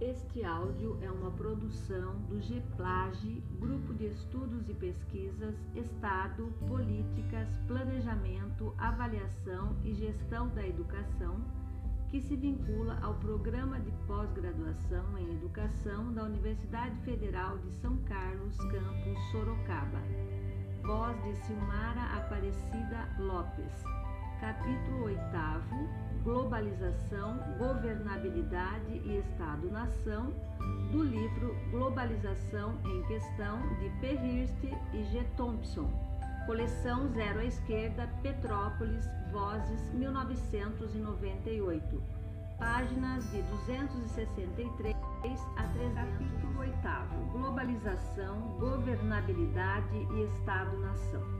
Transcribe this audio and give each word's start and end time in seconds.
Este 0.00 0.44
áudio 0.44 0.98
é 1.02 1.10
uma 1.10 1.30
produção 1.30 2.14
do 2.28 2.40
GEPLAGE, 2.40 3.42
Grupo 3.58 3.92
de 3.94 4.06
Estudos 4.06 4.68
e 4.68 4.74
Pesquisas, 4.74 5.54
Estado, 5.74 6.52
Políticas, 6.66 7.48
Planejamento, 7.66 8.74
Avaliação 8.78 9.76
e 9.84 9.92
Gestão 9.94 10.48
da 10.48 10.66
Educação, 10.66 11.36
que 12.08 12.20
se 12.20 12.34
vincula 12.34 12.98
ao 13.02 13.14
Programa 13.14 13.78
de 13.80 13.90
Pós-Graduação 14.06 15.18
em 15.18 15.34
Educação 15.34 16.12
da 16.12 16.24
Universidade 16.24 16.96
Federal 17.04 17.58
de 17.58 17.70
São 17.74 17.96
Carlos, 18.04 18.56
campus 18.56 19.18
Sorocaba. 19.30 20.00
Voz 20.82 21.22
de 21.22 21.34
Silmara 21.46 22.02
Aparecida 22.16 23.08
Lopes. 23.18 23.84
Capítulo 24.40 25.04
8 25.04 26.09
Globalização, 26.22 27.38
Governabilidade 27.58 29.00
e 29.04 29.18
Estado-nação, 29.18 30.32
do 30.92 31.02
livro 31.02 31.56
Globalização 31.70 32.78
em 32.84 33.02
Questão, 33.04 33.58
de 33.78 33.88
P. 34.00 34.14
Hirst 34.14 34.64
e 34.92 35.02
G. 35.04 35.24
Thompson. 35.36 35.90
Coleção 36.46 37.08
Zero 37.08 37.40
à 37.40 37.44
Esquerda, 37.44 38.08
Petrópolis, 38.22 39.08
Vozes, 39.32 39.92
1998. 39.94 42.02
Páginas 42.58 43.30
de 43.30 43.40
263 43.42 44.94
a 45.56 45.62
300. 45.62 45.94
Capítulo 45.94 46.60
8 46.60 46.74
Globalização, 47.32 48.40
Governabilidade 48.58 49.96
e 49.96 50.24
Estado-nação. 50.24 51.39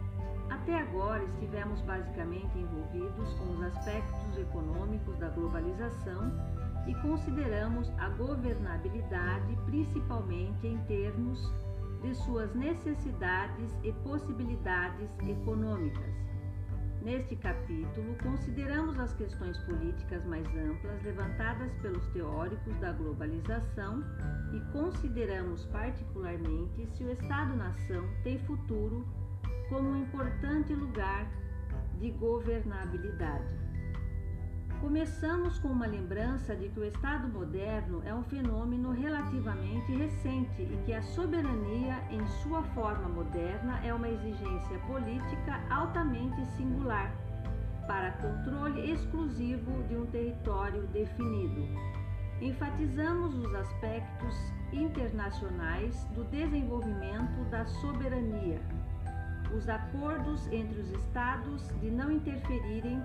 Até 0.51 0.81
agora 0.81 1.23
estivemos 1.25 1.81
basicamente 1.83 2.59
envolvidos 2.59 3.33
com 3.35 3.53
os 3.53 3.63
aspectos 3.63 4.37
econômicos 4.37 5.17
da 5.19 5.29
globalização 5.29 6.33
e 6.87 6.95
consideramos 6.97 7.89
a 7.99 8.09
governabilidade 8.11 9.57
principalmente 9.67 10.67
em 10.67 10.77
termos 10.87 11.41
de 12.03 12.15
suas 12.15 12.53
necessidades 12.55 13.71
e 13.85 13.93
possibilidades 13.93 15.11
econômicas. 15.21 16.31
Neste 17.03 17.35
capítulo, 17.37 18.15
consideramos 18.23 18.99
as 18.99 19.15
questões 19.15 19.57
políticas 19.61 20.23
mais 20.27 20.47
amplas 20.49 21.03
levantadas 21.03 21.73
pelos 21.81 22.07
teóricos 22.09 22.77
da 22.79 22.93
globalização 22.93 24.05
e 24.53 24.61
consideramos 24.73 25.65
particularmente 25.67 26.87
se 26.89 27.05
o 27.05 27.11
Estado-nação 27.11 28.07
tem 28.23 28.39
futuro 28.41 29.07
como 29.71 29.91
um 29.91 29.97
importante 29.97 30.75
lugar 30.75 31.27
de 32.01 32.11
governabilidade. 32.11 33.61
Começamos 34.81 35.59
com 35.61 35.69
uma 35.69 35.87
lembrança 35.87 36.57
de 36.57 36.69
que 36.71 36.81
o 36.81 36.85
Estado 36.85 37.29
moderno 37.29 38.03
é 38.05 38.13
um 38.13 38.25
fenômeno 38.25 38.91
relativamente 38.91 39.93
recente 39.93 40.63
e 40.63 40.83
que 40.85 40.93
a 40.93 41.03
soberania, 41.03 42.03
em 42.11 42.27
sua 42.43 42.63
forma 42.75 43.09
moderna, 43.09 43.79
é 43.85 43.95
uma 43.95 44.09
exigência 44.09 44.79
política 44.87 45.61
altamente 45.71 46.45
singular 46.57 47.15
para 47.87 48.13
controle 48.13 48.91
exclusivo 48.91 49.83
de 49.87 49.97
um 49.97 50.07
território 50.07 50.83
definido. 50.89 51.69
Enfatizamos 52.41 53.35
os 53.37 53.55
aspectos 53.55 54.35
internacionais 54.73 56.05
do 56.15 56.25
desenvolvimento 56.25 57.45
da 57.51 57.67
soberania 57.67 58.80
os 59.57 59.69
acordos 59.69 60.47
entre 60.53 60.81
os 60.81 60.91
Estados 60.91 61.67
de 61.81 61.91
não 61.91 62.11
interferirem 62.11 63.03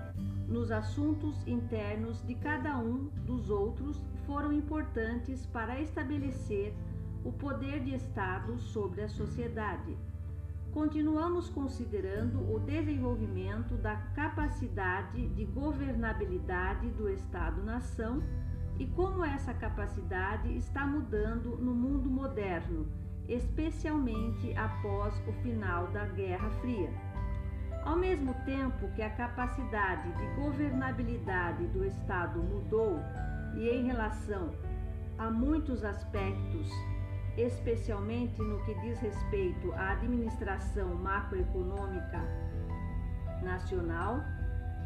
nos 0.48 0.72
assuntos 0.72 1.36
internos 1.48 2.22
de 2.26 2.36
cada 2.36 2.78
um 2.78 3.10
dos 3.26 3.50
outros 3.50 4.02
foram 4.26 4.52
importantes 4.54 5.46
para 5.48 5.82
estabelecer 5.82 6.74
o 7.24 7.32
poder 7.32 7.84
de 7.84 7.96
Estado 7.96 8.58
sobre 8.60 9.02
a 9.02 9.10
sociedade. 9.10 9.98
Continuamos 10.72 11.50
considerando 11.50 12.54
o 12.54 12.60
desenvolvimento 12.60 13.76
da 13.76 13.96
capacidade 14.14 15.28
de 15.30 15.46
governabilidade 15.46 16.90
do 16.92 17.10
Estado-nação 17.10 18.22
e 18.78 18.86
como 18.88 19.24
essa 19.24 19.54
capacidade 19.54 20.56
está 20.56 20.86
mudando 20.86 21.58
no 21.58 21.74
mundo 21.74 22.10
moderno 22.10 22.86
especialmente 23.28 24.56
após 24.58 25.14
o 25.28 25.34
final 25.42 25.88
da 25.88 26.06
Guerra 26.06 26.50
Fria. 26.62 26.90
Ao 27.84 27.96
mesmo 27.96 28.34
tempo 28.46 28.88
que 28.96 29.02
a 29.02 29.10
capacidade 29.12 30.12
de 30.14 30.42
governabilidade 30.42 31.66
do 31.68 31.86
Estado 31.86 32.42
mudou 32.42 33.00
e 33.56 33.70
em 33.70 33.86
relação 33.86 34.52
a 35.18 35.30
muitos 35.30 35.84
aspectos, 35.84 36.70
especialmente 37.38 38.42
no 38.42 38.64
que 38.66 38.74
diz 38.82 39.00
respeito 39.00 39.72
à 39.74 39.92
administração 39.92 40.96
macroeconômica 40.96 42.22
nacional, 43.44 44.20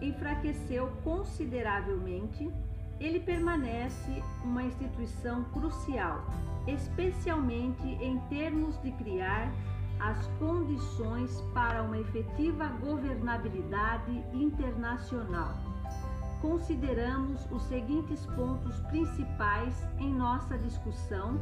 enfraqueceu 0.01 0.87
consideravelmente, 1.03 2.51
ele 2.99 3.19
permanece 3.19 4.21
uma 4.43 4.63
instituição 4.63 5.45
crucial 5.45 6.25
especialmente 6.73 7.87
em 7.87 8.19
termos 8.29 8.79
de 8.81 8.91
criar 8.93 9.51
as 9.99 10.27
condições 10.39 11.41
para 11.53 11.83
uma 11.83 11.97
efetiva 11.99 12.67
governabilidade 12.79 14.23
internacional. 14.33 15.53
Consideramos 16.41 17.45
os 17.51 17.63
seguintes 17.63 18.25
pontos 18.27 18.79
principais 18.81 19.75
em 19.99 20.13
nossa 20.13 20.57
discussão 20.57 21.37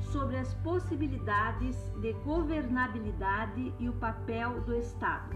sobre 0.00 0.36
as 0.36 0.52
possibilidades 0.54 1.76
de 2.00 2.12
governabilidade 2.24 3.72
e 3.78 3.88
o 3.88 3.92
papel 3.94 4.60
do 4.62 4.74
Estado. 4.74 5.30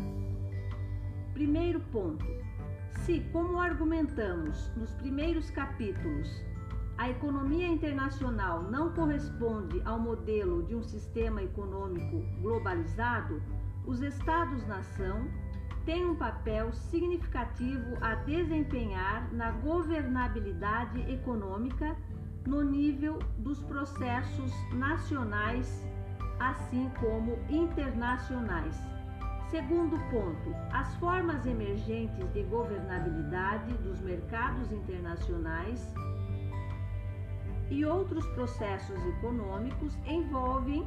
Primeiro 1.32 1.80
ponto: 1.92 2.26
se, 3.04 3.20
como 3.32 3.60
argumentamos 3.60 4.72
nos 4.76 4.92
primeiros 4.94 5.50
capítulos, 5.50 6.42
a 6.98 7.10
economia 7.10 7.68
internacional 7.68 8.62
não 8.62 8.90
corresponde 8.92 9.82
ao 9.84 9.98
modelo 9.98 10.62
de 10.62 10.74
um 10.74 10.82
sistema 10.82 11.42
econômico 11.42 12.22
globalizado, 12.40 13.42
os 13.84 14.00
Estados-nação 14.00 15.28
têm 15.84 16.06
um 16.06 16.16
papel 16.16 16.72
significativo 16.72 17.96
a 18.00 18.14
desempenhar 18.16 19.32
na 19.32 19.50
governabilidade 19.52 21.00
econômica 21.10 21.96
no 22.46 22.62
nível 22.62 23.18
dos 23.38 23.62
processos 23.62 24.52
nacionais, 24.72 25.86
assim 26.40 26.90
como 26.98 27.38
internacionais. 27.50 28.76
Segundo 29.50 29.96
ponto, 30.10 30.54
as 30.72 30.92
formas 30.96 31.46
emergentes 31.46 32.32
de 32.32 32.42
governabilidade 32.44 33.72
dos 33.74 34.00
mercados 34.00 34.72
internacionais 34.72 35.94
e 37.70 37.84
outros 37.84 38.26
processos 38.28 39.04
econômicos 39.06 39.96
envolvem 40.06 40.86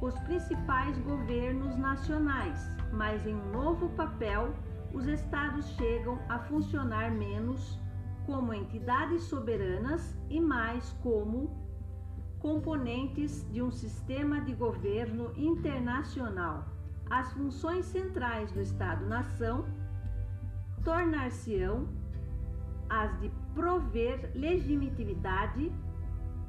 os 0.00 0.18
principais 0.20 0.98
governos 0.98 1.76
nacionais, 1.76 2.68
mas 2.92 3.26
em 3.26 3.34
um 3.34 3.50
novo 3.50 3.88
papel, 3.90 4.54
os 4.92 5.06
estados 5.06 5.66
chegam 5.70 6.18
a 6.28 6.38
funcionar 6.38 7.10
menos 7.10 7.78
como 8.26 8.54
entidades 8.54 9.24
soberanas 9.24 10.16
e 10.30 10.40
mais 10.40 10.90
como 11.02 11.50
componentes 12.38 13.46
de 13.50 13.62
um 13.62 13.70
sistema 13.70 14.40
de 14.40 14.54
governo 14.54 15.32
internacional. 15.36 16.66
As 17.10 17.32
funções 17.32 17.86
centrais 17.86 18.52
do 18.52 18.60
Estado-nação 18.60 19.66
tornar-se-ão 20.84 21.88
as 22.88 23.18
de 23.20 23.30
prover 23.54 24.30
legitimidade 24.34 25.72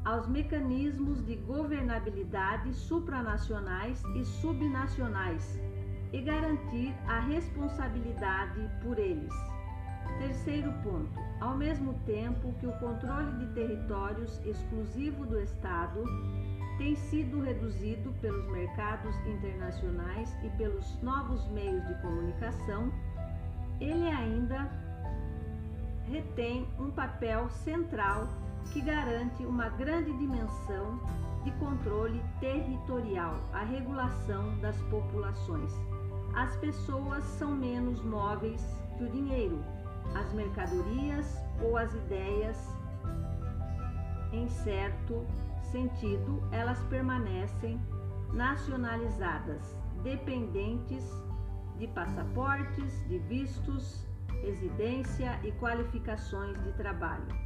aos 0.05 0.27
mecanismos 0.27 1.25
de 1.25 1.35
governabilidade 1.35 2.71
supranacionais 2.73 4.03
e 4.15 4.23
subnacionais 4.23 5.59
e 6.13 6.21
garantir 6.21 6.95
a 7.07 7.19
responsabilidade 7.19 8.69
por 8.81 8.97
eles. 8.99 9.33
Terceiro 10.19 10.71
ponto: 10.83 11.19
ao 11.41 11.57
mesmo 11.57 11.93
tempo 12.05 12.53
que 12.59 12.67
o 12.67 12.71
controle 12.73 13.33
de 13.39 13.53
territórios 13.53 14.39
exclusivo 14.45 15.25
do 15.25 15.41
Estado 15.41 16.03
tem 16.77 16.95
sido 16.95 17.41
reduzido 17.41 18.13
pelos 18.21 18.45
mercados 18.51 19.15
internacionais 19.25 20.35
e 20.43 20.49
pelos 20.57 21.01
novos 21.01 21.45
meios 21.49 21.85
de 21.87 21.95
comunicação, 22.01 22.91
ele 23.79 24.07
ainda 24.07 24.69
retém 26.07 26.67
um 26.79 26.91
papel 26.91 27.49
central 27.49 28.27
que 28.71 28.81
garante 28.81 29.45
uma 29.45 29.69
grande 29.69 30.11
dimensão 30.13 30.99
de 31.43 31.51
controle 31.51 32.21
territorial, 32.39 33.39
a 33.53 33.63
regulação 33.63 34.57
das 34.59 34.75
populações. 34.83 35.71
As 36.35 36.55
pessoas 36.57 37.23
são 37.23 37.55
menos 37.55 38.01
móveis 38.01 38.61
que 38.97 39.03
o 39.03 39.09
dinheiro. 39.09 39.63
As 40.15 40.33
mercadorias 40.33 41.37
ou 41.61 41.77
as 41.77 41.93
ideias, 41.93 42.57
em 44.31 44.47
certo 44.49 45.25
sentido, 45.71 46.41
elas 46.51 46.81
permanecem 46.85 47.79
nacionalizadas, 48.33 49.75
dependentes 50.03 51.03
de 51.77 51.87
passaportes, 51.87 53.07
de 53.07 53.17
vistos, 53.19 54.05
residência 54.41 55.39
e 55.43 55.51
qualificações 55.53 56.61
de 56.63 56.71
trabalho. 56.73 57.44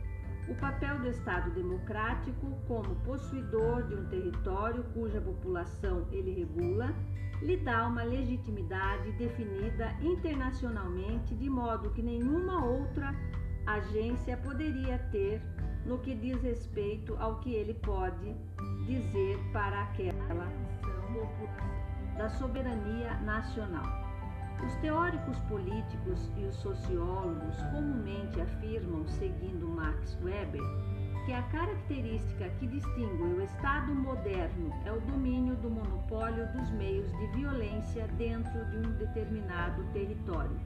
O 0.49 0.55
papel 0.55 0.97
do 0.99 1.07
Estado 1.07 1.51
democrático 1.51 2.57
como 2.67 2.95
possuidor 3.05 3.83
de 3.83 3.93
um 3.93 4.05
território 4.05 4.83
cuja 4.95 5.21
população 5.21 6.07
ele 6.11 6.33
regula 6.33 6.93
lhe 7.41 7.55
dá 7.57 7.87
uma 7.87 8.03
legitimidade 8.03 9.11
definida 9.13 9.95
internacionalmente 10.01 11.35
de 11.35 11.49
modo 11.49 11.91
que 11.91 12.01
nenhuma 12.01 12.65
outra 12.65 13.13
agência 13.65 14.35
poderia 14.37 14.97
ter 15.11 15.41
no 15.85 15.99
que 15.99 16.15
diz 16.15 16.41
respeito 16.41 17.15
ao 17.17 17.39
que 17.39 17.53
ele 17.53 17.75
pode 17.75 18.35
dizer 18.85 19.37
para 19.53 19.83
aquela 19.83 20.49
da 22.17 22.27
soberania 22.29 23.13
nacional. 23.21 24.08
Os 24.65 24.75
teóricos 24.75 25.39
políticos 25.41 26.29
e 26.38 26.45
os 26.45 26.56
sociólogos 26.56 27.56
comumente 27.71 28.41
afirmam, 28.41 29.07
seguindo 29.07 29.67
Max 29.67 30.17
Weber, 30.21 30.61
que 31.25 31.33
a 31.33 31.44
característica 31.44 32.50
que 32.59 32.67
distingue 32.67 33.23
o 33.23 33.41
Estado 33.41 33.94
moderno 33.95 34.73
é 34.85 34.91
o 34.91 35.00
domínio 35.01 35.56
do 35.57 35.69
monopólio 35.69 36.45
dos 36.53 36.69
meios 36.71 37.09
de 37.17 37.27
violência 37.27 38.07
dentro 38.17 38.65
de 38.65 38.77
um 38.77 38.91
determinado 38.97 39.83
território. 39.94 40.59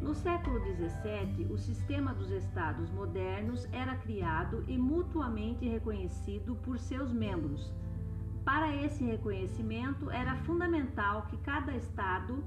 No 0.00 0.14
século 0.14 0.58
XVII, 0.60 1.46
o 1.50 1.58
sistema 1.58 2.14
dos 2.14 2.30
Estados 2.30 2.90
modernos 2.90 3.68
era 3.70 3.96
criado 3.96 4.64
e 4.66 4.78
mutuamente 4.78 5.68
reconhecido 5.68 6.56
por 6.56 6.78
seus 6.78 7.12
membros. 7.12 7.70
Para 8.44 8.74
esse 8.74 9.04
reconhecimento, 9.04 10.10
era 10.10 10.36
fundamental 10.36 11.26
que 11.26 11.36
cada 11.38 11.76
Estado 11.76 12.42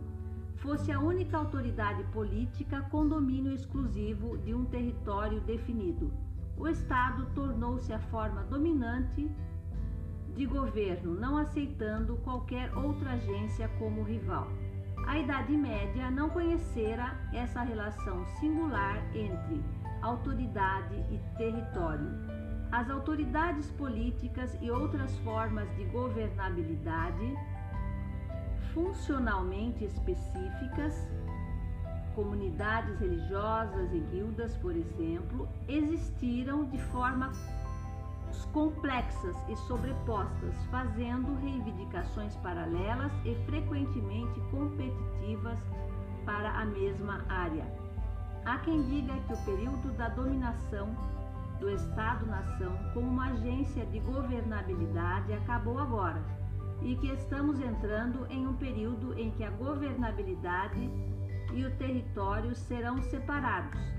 fosse 0.63 0.93
a 0.93 0.99
única 0.99 1.37
autoridade 1.37 2.05
política 2.05 2.81
com 2.89 3.05
domínio 3.05 3.51
exclusivo 3.51 4.37
de 4.37 4.55
um 4.55 4.63
território 4.63 5.41
definido. 5.41 6.09
O 6.57 6.69
Estado 6.69 7.25
tornou-se 7.35 7.91
a 7.91 7.99
forma 7.99 8.43
dominante 8.43 9.29
de 10.33 10.45
governo, 10.45 11.15
não 11.15 11.37
aceitando 11.37 12.15
qualquer 12.23 12.73
outra 12.77 13.11
agência 13.11 13.67
como 13.77 14.03
rival. 14.03 14.47
A 15.05 15.19
Idade 15.19 15.51
Média 15.51 16.09
não 16.09 16.29
conhecera 16.29 17.19
essa 17.33 17.61
relação 17.61 18.25
singular 18.39 19.03
entre 19.13 19.61
autoridade 20.01 20.95
e 21.11 21.19
território. 21.37 22.09
As 22.71 22.89
autoridades 22.89 23.69
políticas 23.71 24.57
e 24.61 24.71
outras 24.71 25.13
formas 25.19 25.69
de 25.75 25.83
governabilidade 25.85 27.35
funcionalmente 28.73 29.85
específicas, 29.85 31.07
comunidades 32.15 32.99
religiosas 32.99 33.91
e 33.93 33.99
guildas, 34.11 34.55
por 34.57 34.75
exemplo, 34.75 35.47
existiram 35.67 36.65
de 36.65 36.77
forma 36.77 37.31
complexas 38.51 39.35
e 39.49 39.55
sobrepostas, 39.55 40.55
fazendo 40.69 41.35
reivindicações 41.41 42.35
paralelas 42.37 43.11
e 43.25 43.35
frequentemente 43.45 44.39
competitivas 44.51 45.57
para 46.25 46.51
a 46.51 46.65
mesma 46.65 47.23
área. 47.29 47.65
Há 48.45 48.59
quem 48.59 48.83
diga 48.83 49.13
que 49.27 49.33
o 49.33 49.45
período 49.45 49.91
da 49.97 50.09
dominação 50.09 50.95
do 51.59 51.69
Estado-nação 51.69 52.77
como 52.93 53.07
uma 53.07 53.31
agência 53.31 53.85
de 53.87 53.99
governabilidade 53.99 55.33
acabou 55.33 55.79
agora 55.79 56.21
e 56.83 56.95
que 56.97 57.07
estamos 57.07 57.59
entrando 57.59 58.25
em 58.29 58.45
um 58.47 58.53
período 58.53 59.17
em 59.17 59.31
que 59.31 59.43
a 59.43 59.49
governabilidade 59.51 60.89
e 61.53 61.65
o 61.65 61.75
território 61.77 62.55
serão 62.55 63.01
separados 63.01 63.93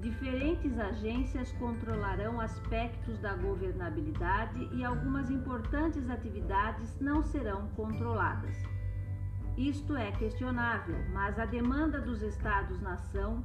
Diferentes 0.00 0.78
agências 0.78 1.52
controlarão 1.52 2.40
aspectos 2.40 3.18
da 3.18 3.34
governabilidade 3.34 4.66
e 4.72 4.82
algumas 4.82 5.30
importantes 5.30 6.08
atividades 6.08 6.98
não 6.98 7.22
serão 7.22 7.68
controladas. 7.76 8.56
Isto 9.58 9.94
é 9.94 10.10
questionável, 10.12 10.96
mas 11.12 11.38
a 11.38 11.44
demanda 11.44 12.00
dos 12.00 12.22
Estados-nação 12.22 13.44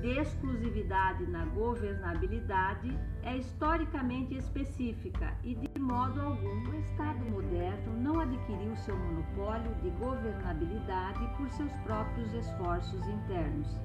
de 0.00 0.18
exclusividade 0.18 1.26
na 1.26 1.44
governabilidade 1.46 2.96
é 3.22 3.36
historicamente 3.36 4.34
específica 4.34 5.34
e, 5.44 5.54
de 5.54 5.78
modo 5.78 6.20
algum, 6.20 6.70
o 6.70 6.74
Estado 6.80 7.24
moderno 7.30 7.96
não 8.00 8.20
adquiriu 8.20 8.74
seu 8.76 8.96
monopólio 8.96 9.74
de 9.82 9.90
governabilidade 9.90 11.26
por 11.36 11.50
seus 11.50 11.72
próprios 11.84 12.32
esforços 12.32 13.06
internos. 13.06 13.78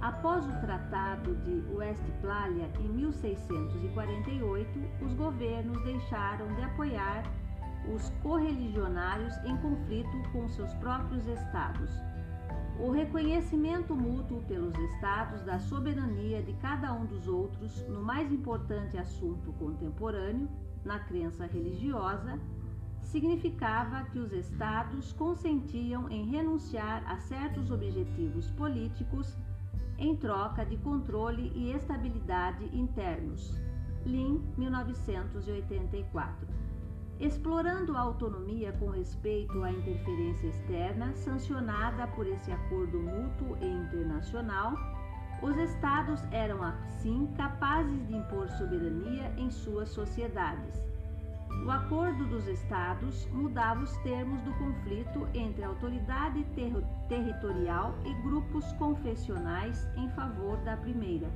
Após 0.00 0.46
o 0.46 0.60
Tratado 0.60 1.34
de 1.44 1.62
Westphalia 1.74 2.70
em 2.78 2.88
1648, 2.88 4.80
os 5.02 5.12
governos 5.12 5.82
deixaram 5.84 6.46
de 6.54 6.62
apoiar 6.62 7.22
os 7.94 8.08
correligionários 8.22 9.36
em 9.44 9.56
conflito 9.58 10.10
com 10.32 10.48
seus 10.48 10.72
próprios 10.74 11.26
estados. 11.26 11.90
O 12.78 12.90
reconhecimento 12.90 13.94
mútuo 13.94 14.42
pelos 14.42 14.74
estados 14.78 15.42
da 15.42 15.58
soberania 15.58 16.42
de 16.42 16.52
cada 16.54 16.92
um 16.92 17.04
dos 17.04 17.28
outros 17.28 17.86
no 17.88 18.02
mais 18.02 18.32
importante 18.32 18.96
assunto 18.96 19.52
contemporâneo, 19.54 20.48
na 20.84 20.98
crença 20.98 21.46
religiosa, 21.46 22.38
significava 23.02 24.04
que 24.04 24.18
os 24.18 24.32
estados 24.32 25.12
consentiam 25.12 26.08
em 26.08 26.30
renunciar 26.30 27.04
a 27.10 27.18
certos 27.18 27.70
objetivos 27.70 28.50
políticos 28.52 29.36
em 29.98 30.16
troca 30.16 30.64
de 30.64 30.78
controle 30.78 31.52
e 31.54 31.72
estabilidade 31.72 32.64
internos. 32.76 33.60
Lin, 34.06 34.42
1984. 34.56 36.59
Explorando 37.20 37.96
a 37.96 38.00
autonomia 38.00 38.72
com 38.72 38.88
respeito 38.90 39.62
à 39.62 39.70
interferência 39.70 40.48
externa 40.48 41.14
sancionada 41.14 42.06
por 42.08 42.26
esse 42.26 42.50
acordo 42.50 42.98
mútuo 42.98 43.56
e 43.60 43.66
internacional, 43.66 44.74
os 45.42 45.56
Estados 45.56 46.22
eram 46.32 46.62
assim 46.62 47.28
capazes 47.36 48.06
de 48.08 48.16
impor 48.16 48.48
soberania 48.50 49.32
em 49.36 49.50
suas 49.50 49.90
sociedades 49.90 50.90
o 51.64 51.70
Acordo 51.70 52.24
dos 52.26 52.46
Estados 52.46 53.26
mudava 53.32 53.82
os 53.82 53.94
termos 53.98 54.40
do 54.42 54.52
conflito 54.54 55.28
entre 55.34 55.62
autoridade 55.62 56.42
ter 56.54 56.72
territorial 57.06 57.94
e 58.04 58.14
grupos 58.22 58.72
confessionais 58.74 59.86
em 59.96 60.08
favor 60.10 60.56
da 60.58 60.76
primeira. 60.78 61.28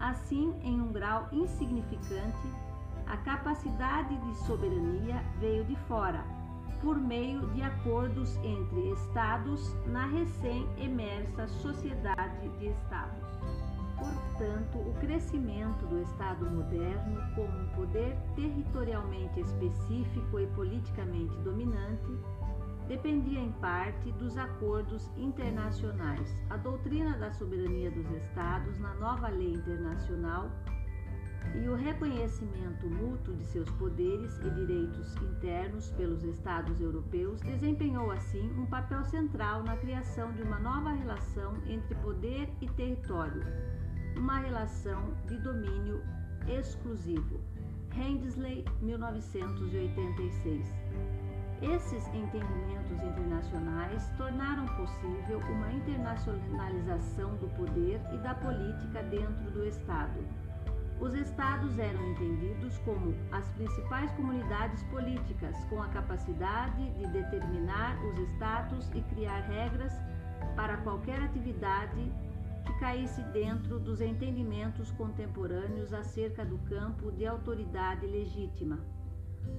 Assim, 0.00 0.54
em 0.62 0.80
um 0.80 0.90
grau 0.90 1.28
insignificante, 1.32 2.48
a 3.12 3.16
capacidade 3.18 4.16
de 4.16 4.34
soberania 4.38 5.22
veio 5.38 5.66
de 5.66 5.76
fora, 5.86 6.24
por 6.80 6.98
meio 6.98 7.46
de 7.48 7.60
acordos 7.60 8.38
entre 8.38 8.90
Estados 8.90 9.76
na 9.84 10.06
recém-emersa 10.06 11.46
Sociedade 11.46 12.48
de 12.58 12.68
Estados. 12.68 13.28
Portanto, 13.98 14.78
o 14.78 14.94
crescimento 14.98 15.86
do 15.88 16.00
Estado 16.00 16.50
moderno 16.50 17.20
como 17.34 17.52
um 17.52 17.68
poder 17.76 18.16
territorialmente 18.34 19.40
específico 19.40 20.40
e 20.40 20.46
politicamente 20.46 21.36
dominante 21.40 22.18
dependia 22.88 23.40
em 23.40 23.52
parte 23.60 24.10
dos 24.12 24.38
acordos 24.38 25.10
internacionais. 25.18 26.34
A 26.48 26.56
doutrina 26.56 27.18
da 27.18 27.30
soberania 27.30 27.90
dos 27.90 28.10
Estados 28.10 28.78
na 28.78 28.94
nova 28.94 29.28
lei 29.28 29.52
internacional 29.52 30.50
e 31.54 31.68
o 31.68 31.74
reconhecimento 31.74 32.88
mútuo 32.88 33.34
de 33.34 33.44
seus 33.44 33.68
poderes 33.72 34.38
e 34.38 34.50
direitos 34.50 35.14
internos 35.16 35.90
pelos 35.92 36.22
Estados 36.24 36.80
europeus 36.80 37.40
desempenhou 37.40 38.10
assim 38.10 38.50
um 38.58 38.66
papel 38.66 39.04
central 39.04 39.62
na 39.62 39.76
criação 39.76 40.32
de 40.32 40.42
uma 40.42 40.58
nova 40.58 40.92
relação 40.92 41.54
entre 41.66 41.94
poder 41.96 42.48
e 42.60 42.68
território 42.70 43.42
uma 44.16 44.38
relação 44.38 45.14
de 45.26 45.36
domínio 45.38 46.02
exclusivo. 46.48 47.40
Hensley, 47.94 48.64
1986. 48.80 50.66
Esses 51.60 52.06
entendimentos 52.08 53.00
internacionais 53.02 54.08
tornaram 54.16 54.66
possível 54.76 55.38
uma 55.50 55.72
internacionalização 55.72 57.36
do 57.36 57.48
poder 57.56 58.00
e 58.12 58.18
da 58.18 58.34
política 58.34 59.02
dentro 59.04 59.50
do 59.52 59.64
Estado. 59.64 60.18
Os 61.02 61.14
Estados 61.14 61.80
eram 61.80 62.12
entendidos 62.12 62.78
como 62.84 63.12
as 63.32 63.50
principais 63.54 64.12
comunidades 64.12 64.84
políticas, 64.84 65.64
com 65.64 65.82
a 65.82 65.88
capacidade 65.88 66.90
de 66.90 67.08
determinar 67.08 67.98
os 68.04 68.16
status 68.34 68.88
e 68.94 69.02
criar 69.12 69.40
regras 69.40 69.92
para 70.54 70.76
qualquer 70.76 71.20
atividade 71.20 72.12
que 72.64 72.72
caísse 72.78 73.20
dentro 73.32 73.80
dos 73.80 74.00
entendimentos 74.00 74.92
contemporâneos 74.92 75.92
acerca 75.92 76.44
do 76.44 76.56
campo 76.68 77.10
de 77.10 77.26
autoridade 77.26 78.06
legítima. 78.06 78.78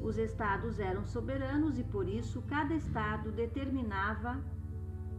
Os 0.01 0.17
estados 0.17 0.79
eram 0.79 1.05
soberanos 1.05 1.77
e, 1.77 1.83
por 1.83 2.07
isso, 2.07 2.41
cada 2.43 2.73
estado 2.73 3.33
determinava 3.33 4.41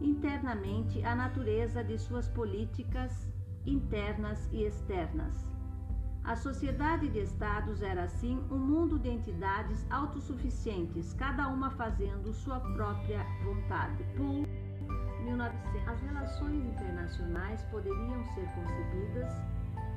internamente 0.01 1.05
a 1.05 1.15
natureza 1.15 1.83
de 1.83 1.99
suas 1.99 2.27
políticas 2.27 3.31
internas 3.63 4.49
e 4.51 4.63
externas. 4.63 5.54
A 6.25 6.35
sociedade 6.35 7.07
de 7.07 7.19
estados 7.19 7.83
era 7.83 8.03
assim 8.03 8.43
um 8.49 8.57
mundo 8.57 8.97
de 8.97 9.09
entidades 9.09 9.85
autossuficientes, 9.91 11.13
cada 11.13 11.47
uma 11.49 11.69
fazendo 11.69 12.33
sua 12.33 12.59
própria 12.59 13.23
vontade. 13.43 14.03
Poole, 14.17 14.47
1900. 15.23 15.87
As 15.87 16.01
relações 16.01 16.65
internacionais 16.65 17.61
poderiam 17.65 18.25
ser 18.33 18.47
concebidas 18.55 19.31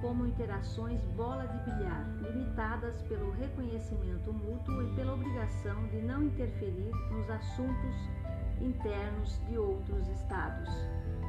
como 0.03 0.27
interações 0.27 1.03
bola 1.17 1.47
de 1.47 1.71
bilhar, 1.71 2.07
limitadas 2.21 3.01
pelo 3.05 3.31
reconhecimento 3.33 4.31
mútuo 4.31 4.83
e 4.83 4.95
pela 4.95 5.15
obrigação 5.15 5.89
de 5.89 6.03
não 6.03 6.25
interferir 6.25 6.93
nos 7.11 7.31
assuntos 7.31 7.97
internos 8.61 9.41
de 9.49 9.57
outros 9.57 10.07
estados. 10.09 10.69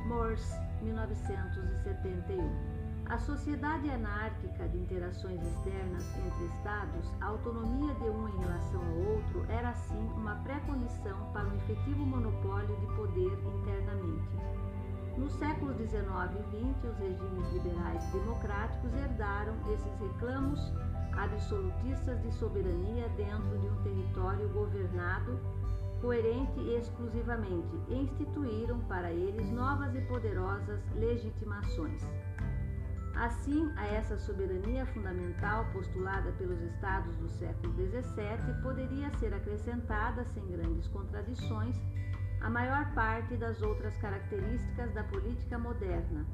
Morse, 0.08 0.60
1971. 0.82 2.79
A 3.10 3.18
sociedade 3.18 3.90
anárquica 3.90 4.68
de 4.68 4.78
interações 4.78 5.42
externas 5.42 6.06
entre 6.16 6.46
Estados, 6.46 7.12
a 7.20 7.26
autonomia 7.26 7.92
de 7.96 8.04
um 8.04 8.30
em 8.30 8.38
relação 8.38 8.80
ao 8.80 9.16
outro, 9.16 9.46
era 9.50 9.70
assim 9.70 10.08
uma 10.16 10.36
pré-condição 10.44 11.18
para 11.34 11.48
um 11.48 11.56
efetivo 11.56 12.06
monopólio 12.06 12.78
de 12.78 12.86
poder 12.96 13.34
internamente. 13.48 14.30
Nos 15.18 15.34
séculos 15.34 15.76
XIX 15.78 15.98
e 16.38 16.72
XX, 16.72 16.84
os 16.84 16.98
regimes 17.00 17.52
liberais 17.52 18.06
democráticos 18.12 18.94
herdaram 18.94 19.56
esses 19.74 20.00
reclamos 20.00 20.72
absolutistas 21.14 22.22
de 22.22 22.32
soberania 22.36 23.10
dentro 23.18 23.58
de 23.58 23.68
um 23.70 23.76
território 23.82 24.48
governado 24.50 25.40
coerente 26.00 26.60
e 26.60 26.76
exclusivamente 26.78 27.76
e 27.88 27.96
instituíram 27.96 28.80
para 28.82 29.12
eles 29.12 29.50
novas 29.52 29.96
e 29.96 30.02
poderosas 30.02 30.80
legitimações. 30.94 32.04
Assim, 33.16 33.72
a 33.76 33.86
essa 33.88 34.18
soberania 34.18 34.86
fundamental 34.88 35.66
postulada 35.74 36.32
pelos 36.34 36.62
estados 36.62 37.16
do 37.18 37.28
século 37.30 37.74
XVII 37.74 38.62
poderia 38.62 39.12
ser 39.18 39.34
acrescentada, 39.34 40.24
sem 40.26 40.46
grandes 40.48 40.88
contradições, 40.88 41.76
a 42.42 42.50
maior 42.50 42.94
parte 42.94 43.36
das 43.36 43.62
outras 43.62 43.98
características 43.98 44.94
da 44.94 45.04
política 45.04 45.60
moderna. 45.60 46.26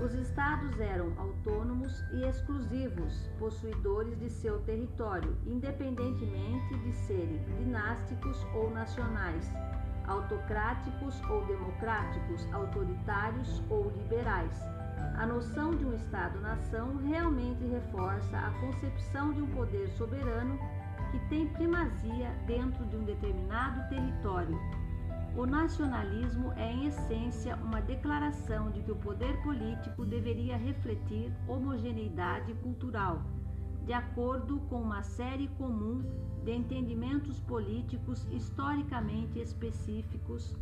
Os 0.00 0.14
estados 0.14 0.78
eram 0.80 1.12
autônomos 1.18 1.92
e 2.12 2.24
exclusivos, 2.24 3.28
possuidores 3.38 4.18
de 4.18 4.30
seu 4.30 4.60
território, 4.60 5.36
independentemente 5.44 6.78
de 6.78 6.92
serem 6.92 7.42
dinásticos 7.58 8.44
ou 8.54 8.70
nacionais, 8.70 9.48
autocráticos 10.06 11.20
ou 11.28 11.44
democráticos, 11.46 12.46
autoritários 12.52 13.62
ou 13.68 13.90
liberais 13.90 14.77
a 15.16 15.26
noção 15.26 15.74
de 15.74 15.84
um 15.84 15.94
Estado-nação 15.94 16.96
realmente 16.98 17.64
reforça 17.64 18.38
a 18.38 18.50
concepção 18.60 19.32
de 19.32 19.42
um 19.42 19.46
poder 19.48 19.88
soberano 19.90 20.58
que 21.10 21.18
tem 21.28 21.48
primazia 21.48 22.30
dentro 22.46 22.84
de 22.86 22.96
um 22.96 23.04
determinado 23.04 23.88
território. 23.88 24.58
O 25.36 25.46
nacionalismo 25.46 26.52
é, 26.54 26.72
em 26.72 26.86
essência, 26.86 27.56
uma 27.56 27.80
declaração 27.80 28.70
de 28.70 28.82
que 28.82 28.92
o 28.92 28.96
poder 28.96 29.40
político 29.42 30.04
deveria 30.04 30.56
refletir 30.56 31.32
homogeneidade 31.46 32.54
cultural, 32.54 33.22
de 33.84 33.92
acordo 33.92 34.58
com 34.68 34.80
uma 34.80 35.02
série 35.02 35.48
comum 35.58 36.02
de 36.44 36.52
entendimentos 36.52 37.38
políticos 37.40 38.26
historicamente 38.30 39.38
específicos 39.38 40.56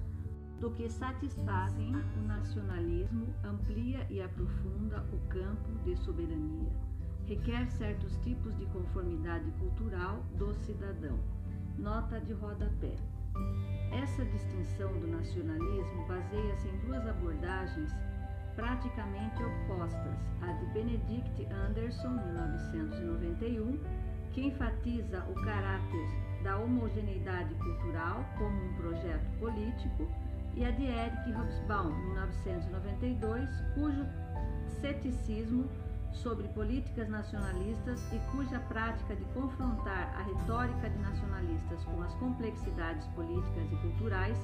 do 0.60 0.70
que 0.70 0.88
satisfazem 0.88 1.94
o 1.94 2.26
nacionalismo, 2.26 3.26
amplia 3.44 4.06
e 4.08 4.22
aprofunda 4.22 5.04
o 5.12 5.18
campo 5.28 5.72
de 5.84 5.96
soberania. 5.96 6.72
Requer 7.26 7.70
certos 7.70 8.16
tipos 8.18 8.56
de 8.56 8.64
conformidade 8.66 9.50
cultural 9.52 10.24
do 10.38 10.54
cidadão. 10.54 11.18
Nota 11.76 12.20
de 12.20 12.32
rodapé. 12.32 12.96
Essa 13.92 14.24
distinção 14.24 14.92
do 15.00 15.06
nacionalismo 15.06 16.06
baseia-se 16.06 16.68
em 16.68 16.78
duas 16.86 17.06
abordagens 17.06 17.92
praticamente 18.56 19.42
opostas: 19.42 20.16
a 20.40 20.52
de 20.52 20.66
Benedict 20.72 21.46
Anderson, 21.52 22.08
1991, 22.08 23.78
que 24.32 24.46
enfatiza 24.46 25.24
o 25.28 25.34
caráter 25.34 26.08
da 26.42 26.58
homogeneidade 26.58 27.54
cultural 27.54 28.24
como 28.38 28.64
um 28.64 28.74
projeto 28.74 29.38
político, 29.38 30.08
e 30.56 30.64
a 30.64 30.70
de 30.70 30.86
Eric 30.86 31.32
Hobsbawm, 31.32 31.92
1992, 31.92 33.48
cujo 33.74 34.06
ceticismo 34.80 35.68
sobre 36.12 36.48
políticas 36.48 37.08
nacionalistas 37.10 38.00
e 38.10 38.18
cuja 38.30 38.58
prática 38.60 39.14
de 39.14 39.24
confrontar 39.26 40.14
a 40.16 40.22
retórica 40.22 40.88
de 40.88 40.98
nacionalistas 40.98 41.84
com 41.84 42.02
as 42.02 42.14
complexidades 42.14 43.06
políticas 43.08 43.70
e 43.70 43.76
culturais 43.76 44.38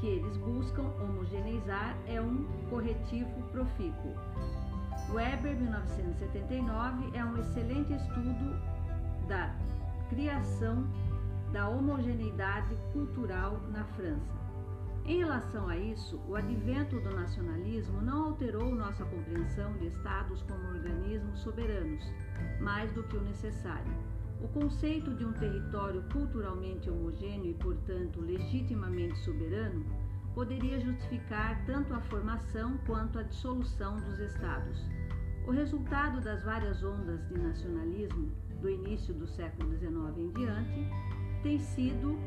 que 0.00 0.06
eles 0.06 0.36
buscam 0.36 0.82
homogeneizar 1.00 1.96
é 2.06 2.20
um 2.20 2.44
corretivo 2.68 3.42
profícuo. 3.50 4.14
Weber, 5.10 5.56
1979, 5.56 7.16
é 7.16 7.24
um 7.24 7.38
excelente 7.38 7.94
estudo 7.94 8.60
da 9.26 9.54
criação 10.10 10.86
da 11.50 11.66
homogeneidade 11.68 12.76
cultural 12.92 13.58
na 13.72 13.84
França. 13.84 14.45
Em 15.06 15.18
relação 15.18 15.68
a 15.68 15.76
isso, 15.76 16.20
o 16.28 16.34
advento 16.34 16.98
do 16.98 17.10
nacionalismo 17.14 18.02
não 18.02 18.24
alterou 18.24 18.74
nossa 18.74 19.04
compreensão 19.04 19.72
de 19.74 19.86
Estados 19.86 20.42
como 20.42 20.66
organismos 20.66 21.38
soberanos, 21.40 22.02
mais 22.60 22.90
do 22.92 23.04
que 23.04 23.16
o 23.16 23.22
necessário. 23.22 23.92
O 24.42 24.48
conceito 24.48 25.14
de 25.14 25.24
um 25.24 25.32
território 25.32 26.02
culturalmente 26.12 26.90
homogêneo 26.90 27.52
e, 27.52 27.54
portanto, 27.54 28.20
legitimamente 28.20 29.16
soberano 29.20 29.86
poderia 30.34 30.80
justificar 30.80 31.64
tanto 31.66 31.94
a 31.94 32.00
formação 32.00 32.76
quanto 32.84 33.20
a 33.20 33.22
dissolução 33.22 33.96
dos 33.98 34.18
Estados. 34.18 34.84
O 35.46 35.52
resultado 35.52 36.20
das 36.20 36.42
várias 36.42 36.82
ondas 36.82 37.24
de 37.28 37.38
nacionalismo 37.38 38.32
do 38.60 38.68
início 38.68 39.14
do 39.14 39.28
século 39.28 39.72
XIX 39.78 40.18
em 40.18 40.30
diante 40.32 40.90
tem 41.44 41.60
sido 41.60 42.18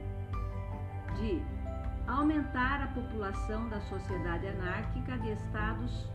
de 1.17 1.58
aumentar 2.09 2.81
a 2.81 2.87
população 2.87 3.69
da 3.69 3.79
sociedade 3.81 4.47
anárquica 4.47 5.15
de 5.19 5.31
estados 5.31 6.07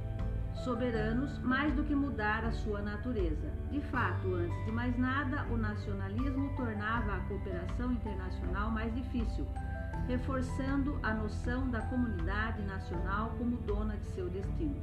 soberanos 0.65 1.39
mais 1.39 1.73
do 1.73 1.85
que 1.85 1.95
mudar 1.95 2.45
a 2.45 2.51
sua 2.51 2.83
natureza. 2.83 3.49
De 3.71 3.81
fato, 3.81 4.35
antes 4.35 4.65
de 4.65 4.73
mais 4.73 4.99
nada, 4.99 5.47
o 5.53 5.57
nacionalismo 5.57 6.53
tornava 6.57 7.15
a 7.15 7.21
cooperação 7.21 7.93
internacional 7.93 8.73
mais 8.73 8.93
difícil, 8.93 9.47
reforçando 10.09 10.99
a 11.01 11.15
noção 11.15 11.71
da 11.71 11.81
comunidade 11.83 12.61
nacional 12.63 13.31
como 13.39 13.57
dona 13.59 13.97
de 13.97 14.07
seu 14.09 14.29
destino. 14.29 14.83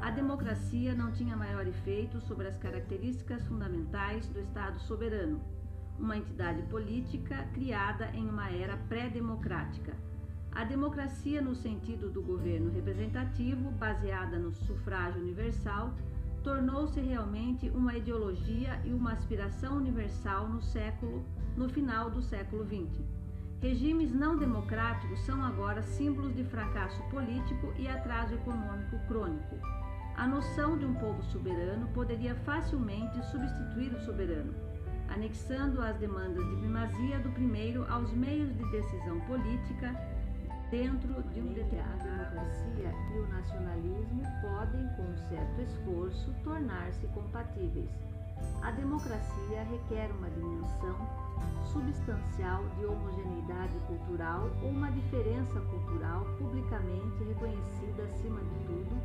A 0.00 0.12
democracia 0.12 0.94
não 0.94 1.10
tinha 1.10 1.36
maior 1.36 1.66
efeito 1.66 2.20
sobre 2.20 2.46
as 2.46 2.56
características 2.58 3.44
fundamentais 3.48 4.28
do 4.28 4.38
Estado 4.38 4.78
soberano, 4.80 5.40
uma 5.98 6.16
entidade 6.16 6.62
política 6.62 7.44
criada 7.54 8.08
em 8.14 8.28
uma 8.28 8.48
era 8.50 8.76
pré-democrática 8.88 9.92
a 10.52 10.64
democracia, 10.64 11.40
no 11.40 11.54
sentido 11.54 12.10
do 12.10 12.22
governo 12.22 12.70
representativo, 12.72 13.70
baseada 13.72 14.38
no 14.38 14.52
sufrágio 14.52 15.20
universal, 15.20 15.94
tornou-se 16.42 16.98
realmente 17.00 17.68
uma 17.70 17.96
ideologia 17.96 18.80
e 18.84 18.92
uma 18.92 19.12
aspiração 19.12 19.76
universal 19.76 20.48
no 20.48 20.60
século, 20.60 21.24
no 21.56 21.68
final 21.68 22.10
do 22.10 22.22
século 22.22 22.64
XX. 22.64 23.00
Regimes 23.60 24.14
não 24.14 24.36
democráticos 24.36 25.18
são 25.26 25.44
agora 25.44 25.82
símbolos 25.82 26.34
de 26.34 26.44
fracasso 26.44 27.02
político 27.10 27.72
e 27.76 27.88
atraso 27.88 28.34
econômico 28.34 28.98
crônico. 29.08 29.56
A 30.16 30.26
noção 30.26 30.78
de 30.78 30.84
um 30.84 30.94
povo 30.94 31.22
soberano 31.24 31.88
poderia 31.88 32.34
facilmente 32.36 33.20
substituir 33.26 33.92
o 33.94 34.00
soberano, 34.00 34.54
anexando 35.08 35.82
as 35.82 35.96
demandas 35.96 36.44
de 36.48 36.56
primazia 36.56 37.18
do 37.18 37.30
primeiro 37.30 37.84
aos 37.90 38.12
meios 38.12 38.56
de 38.56 38.64
decisão 38.70 39.20
política 39.20 39.92
dentro 40.70 41.22
de 41.32 41.40
um 41.40 41.52
determinado 41.54 41.88
democracia 42.04 42.92
e 43.14 43.18
o 43.18 43.28
nacionalismo 43.28 44.22
podem, 44.42 44.86
com 44.96 45.16
certo 45.28 45.60
esforço, 45.62 46.34
tornar-se 46.44 47.06
compatíveis. 47.08 47.90
A 48.62 48.70
democracia 48.72 49.62
requer 49.64 50.10
uma 50.12 50.30
dimensão 50.30 50.96
substancial 51.72 52.64
de 52.76 52.84
homogeneidade 52.84 53.78
cultural 53.86 54.50
ou 54.62 54.70
uma 54.70 54.90
diferença 54.90 55.60
cultural 55.60 56.24
publicamente 56.38 57.24
reconhecida 57.24 58.02
acima 58.04 58.40
de 58.40 58.66
tudo, 58.66 59.00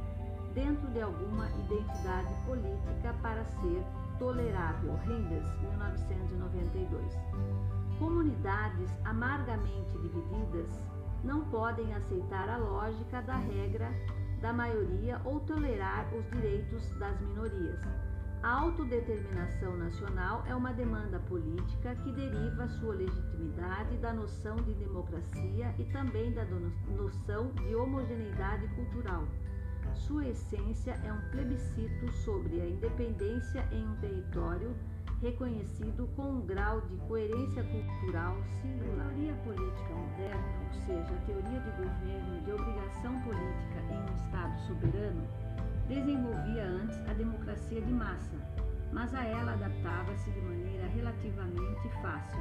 dentro 0.54 0.88
de 0.92 1.02
alguma 1.02 1.50
identidade 1.50 2.34
política 2.46 3.16
para 3.22 3.44
ser 3.46 3.84
tolerável. 4.20 4.96
Renders, 5.06 5.48
1992. 5.62 7.18
Comunidades 7.98 8.90
amargamente 9.06 9.98
divididas 10.02 10.93
não 11.24 11.46
podem 11.46 11.94
aceitar 11.94 12.50
a 12.50 12.58
lógica 12.58 13.22
da 13.22 13.36
regra 13.38 13.90
da 14.42 14.52
maioria 14.52 15.22
ou 15.24 15.40
tolerar 15.40 16.14
os 16.14 16.30
direitos 16.30 16.90
das 17.00 17.20
minorias. 17.22 17.80
A 18.44 18.60
autodeterminação 18.60 19.78
nacional 19.78 20.44
é 20.46 20.54
uma 20.54 20.74
demanda 20.74 21.18
política 21.18 21.96
que 21.96 22.12
deriva 22.12 22.68
sua 22.68 22.94
legitimidade 22.94 23.96
da 24.00 24.12
noção 24.12 24.58
de 24.58 24.74
democracia 24.74 25.74
e 25.80 25.86
também 25.86 26.34
da 26.34 26.44
noção 26.44 27.52
de 27.52 27.74
homogeneidade 27.74 28.68
cultural. 28.76 29.24
Sua 29.96 30.28
essência 30.28 31.00
é 31.06 31.14
um 31.14 31.22
plebiscito 31.32 32.12
sobre 32.12 32.60
a 32.60 32.68
independência 32.68 33.66
em 33.72 33.88
um 33.88 33.96
território 33.98 34.76
reconhecido 35.24 36.06
com 36.18 36.24
um 36.24 36.42
grau 36.42 36.82
de 36.82 36.98
coerência 37.08 37.64
cultural 37.64 38.36
singular. 38.62 39.08
A 39.08 39.14
teoria 39.14 39.34
política 39.46 39.94
moderna, 39.94 40.44
ou 40.66 40.74
seja, 40.86 41.14
a 41.14 41.26
teoria 41.26 41.60
de 41.62 41.72
governo 41.72 42.42
de 42.44 42.52
obrigação 42.52 43.22
política 43.22 43.80
em 43.90 44.00
um 44.02 44.16
Estado 44.16 44.60
soberano, 44.68 45.24
desenvolvia 45.88 46.66
antes 46.66 47.00
a 47.10 47.14
democracia 47.14 47.82
de 47.82 47.94
massa, 47.94 48.36
mas 48.92 49.14
a 49.16 49.24
ela 49.24 49.54
adaptava-se 49.54 50.30
de 50.30 50.42
maneira 50.42 50.88
relativamente 50.88 51.90
fácil. 52.02 52.40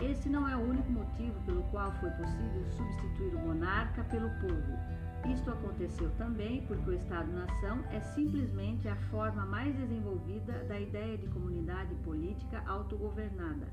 Esse 0.00 0.28
não 0.28 0.48
é 0.48 0.56
o 0.56 0.60
único 0.60 0.92
motivo 0.92 1.40
pelo 1.44 1.64
qual 1.64 1.90
foi 1.94 2.10
possível 2.10 2.64
substituir 2.70 3.34
o 3.34 3.38
monarca 3.40 4.04
pelo 4.04 4.30
povo. 4.40 4.78
Isto 5.26 5.50
aconteceu 5.50 6.10
também 6.18 6.66
porque 6.66 6.90
o 6.90 6.92
Estado-nação 6.92 7.82
é 7.90 7.98
simplesmente 8.00 8.86
a 8.86 8.96
forma 9.10 9.46
mais 9.46 9.74
desenvolvida 9.74 10.64
da 10.64 10.78
ideia 10.78 11.16
de 11.16 11.26
comunidade 11.28 11.94
política 11.96 12.62
autogovernada, 12.66 13.66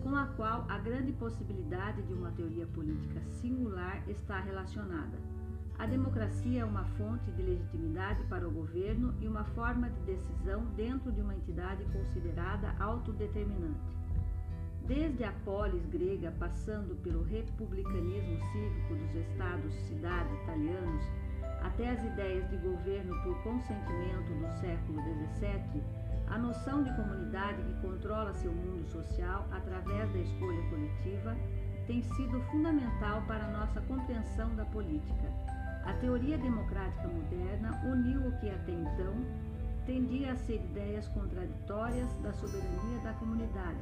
com 0.00 0.14
a 0.14 0.26
qual 0.26 0.64
a 0.68 0.78
grande 0.78 1.12
possibilidade 1.12 2.02
de 2.02 2.12
uma 2.12 2.30
teoria 2.30 2.66
política 2.68 3.20
singular 3.30 4.08
está 4.08 4.38
relacionada. 4.40 5.18
A 5.76 5.86
democracia 5.86 6.62
é 6.62 6.64
uma 6.64 6.84
fonte 6.96 7.30
de 7.32 7.42
legitimidade 7.42 8.22
para 8.24 8.46
o 8.46 8.50
governo 8.50 9.12
e 9.20 9.26
uma 9.26 9.44
forma 9.44 9.90
de 9.90 10.00
decisão 10.02 10.64
dentro 10.76 11.10
de 11.10 11.20
uma 11.20 11.34
entidade 11.34 11.84
considerada 11.86 12.74
autodeterminante. 12.78 14.05
Desde 14.86 15.24
a 15.24 15.32
polis 15.44 15.84
grega, 15.86 16.32
passando 16.38 16.94
pelo 17.02 17.24
republicanismo 17.24 18.38
cívico 18.52 18.94
dos 18.94 19.14
estados-cidade 19.16 20.32
italianos, 20.44 21.02
até 21.60 21.90
as 21.90 22.04
ideias 22.04 22.48
de 22.50 22.56
governo 22.58 23.12
por 23.24 23.42
consentimento 23.42 24.32
do 24.38 24.60
século 24.60 25.02
XVII, 25.02 25.82
a 26.28 26.38
noção 26.38 26.84
de 26.84 26.94
comunidade 26.94 27.60
que 27.62 27.80
controla 27.80 28.32
seu 28.34 28.52
mundo 28.52 28.86
social 28.92 29.44
através 29.50 30.08
da 30.12 30.18
escolha 30.20 30.62
coletiva 30.70 31.36
tem 31.88 32.02
sido 32.02 32.40
fundamental 32.52 33.22
para 33.26 33.50
nossa 33.50 33.80
compreensão 33.82 34.54
da 34.54 34.64
política. 34.66 35.32
A 35.84 35.94
teoria 35.94 36.38
democrática 36.38 37.08
moderna 37.08 37.80
uniu 37.84 38.28
o 38.28 38.38
que 38.38 38.50
até 38.50 38.72
então 38.72 39.14
tendia 39.84 40.32
a 40.32 40.36
ser 40.36 40.56
ideias 40.56 41.08
contraditórias 41.08 42.12
da 42.22 42.32
soberania 42.32 42.98
da 43.04 43.12
comunidade, 43.14 43.78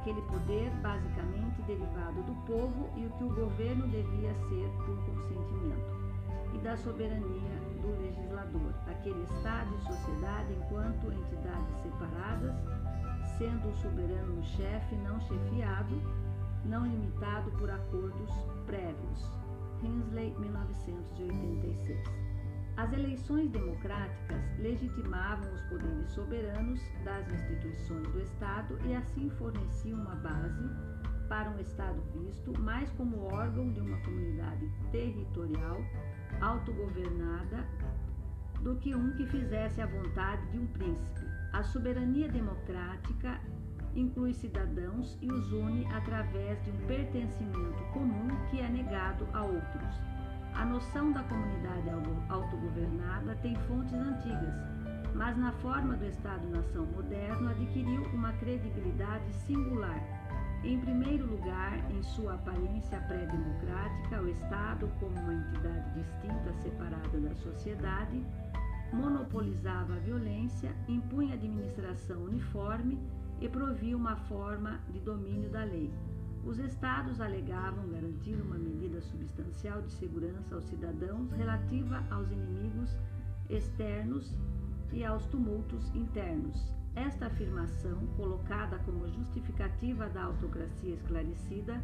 aquele 0.00 0.22
poder 0.22 0.70
basicamente 0.80 1.60
derivado 1.66 2.22
do 2.22 2.34
povo 2.46 2.88
e 2.96 3.04
o 3.04 3.10
que 3.10 3.24
o 3.24 3.34
governo 3.34 3.86
devia 3.88 4.32
ser 4.48 4.68
por 4.84 4.96
consentimento, 5.04 6.54
e 6.54 6.58
da 6.58 6.76
soberania 6.78 7.60
do 7.82 8.02
legislador, 8.02 8.74
aquele 8.88 9.22
Estado 9.24 9.70
e 9.76 9.86
sociedade 9.86 10.54
enquanto 10.54 11.12
entidades 11.12 11.82
separadas, 11.82 12.56
sendo 13.36 13.68
o 13.68 13.76
soberano 13.76 14.42
chefe 14.42 14.94
não 14.96 15.20
chefiado, 15.20 16.00
não 16.64 16.86
limitado 16.86 17.50
por 17.52 17.70
acordos 17.70 18.30
prévios. 18.66 19.40
Hensley, 19.82 20.34
1986. 20.38 22.19
As 22.76 22.92
eleições 22.92 23.50
democráticas 23.50 24.42
legitimavam 24.58 25.52
os 25.52 25.60
poderes 25.62 26.08
soberanos 26.10 26.80
das 27.04 27.30
instituições 27.30 28.08
do 28.08 28.20
Estado 28.20 28.78
e 28.84 28.94
assim 28.94 29.28
forneciam 29.30 30.00
uma 30.00 30.14
base 30.16 30.70
para 31.28 31.50
um 31.50 31.58
Estado 31.60 32.02
visto 32.14 32.58
mais 32.60 32.90
como 32.92 33.32
órgão 33.32 33.70
de 33.72 33.80
uma 33.80 33.96
comunidade 33.98 34.68
territorial 34.90 35.80
autogovernada 36.40 37.64
do 38.62 38.76
que 38.76 38.94
um 38.94 39.12
que 39.12 39.26
fizesse 39.26 39.80
a 39.80 39.86
vontade 39.86 40.46
de 40.50 40.58
um 40.58 40.66
príncipe. 40.66 41.26
A 41.52 41.62
soberania 41.62 42.28
democrática 42.28 43.40
inclui 43.94 44.32
cidadãos 44.34 45.18
e 45.20 45.30
os 45.30 45.52
une 45.52 45.84
através 45.92 46.62
de 46.64 46.70
um 46.70 46.76
pertencimento 46.86 47.82
comum 47.92 48.28
que 48.50 48.60
é 48.60 48.68
negado 48.68 49.26
a 49.32 49.42
outros. 49.42 50.19
A 50.54 50.64
noção 50.64 51.12
da 51.12 51.22
comunidade 51.22 51.88
autogovernada 52.28 53.34
tem 53.42 53.54
fontes 53.66 53.94
antigas, 53.94 54.54
mas 55.14 55.36
na 55.36 55.52
forma 55.52 55.96
do 55.96 56.04
Estado-nação 56.04 56.86
moderno 56.86 57.50
adquiriu 57.50 58.02
uma 58.12 58.32
credibilidade 58.34 59.32
singular. 59.46 60.00
Em 60.62 60.78
primeiro 60.78 61.26
lugar, 61.26 61.78
em 61.90 62.02
sua 62.02 62.34
aparência 62.34 63.00
pré-democrática, 63.00 64.20
o 64.20 64.28
Estado, 64.28 64.90
como 65.00 65.18
uma 65.20 65.34
entidade 65.34 65.94
distinta 65.94 66.52
separada 66.62 67.18
da 67.18 67.34
sociedade, 67.36 68.22
monopolizava 68.92 69.94
a 69.94 69.98
violência, 69.98 70.74
impunha 70.86 71.34
administração 71.34 72.24
uniforme 72.24 72.98
e 73.40 73.48
provia 73.48 73.96
uma 73.96 74.16
forma 74.16 74.80
de 74.90 75.00
domínio 75.00 75.48
da 75.48 75.64
lei. 75.64 75.90
Os 76.44 76.58
estados 76.58 77.20
alegavam 77.20 77.86
garantir 77.88 78.34
uma 78.40 78.56
medida 78.56 79.00
substancial 79.02 79.82
de 79.82 79.92
segurança 79.92 80.54
aos 80.54 80.64
cidadãos 80.64 81.30
relativa 81.32 82.02
aos 82.10 82.30
inimigos 82.30 82.98
externos 83.48 84.34
e 84.92 85.04
aos 85.04 85.26
tumultos 85.26 85.94
internos. 85.94 86.74
Esta 86.94 87.26
afirmação, 87.26 88.06
colocada 88.16 88.78
como 88.80 89.08
justificativa 89.08 90.08
da 90.08 90.24
autocracia 90.24 90.94
esclarecida, 90.94 91.82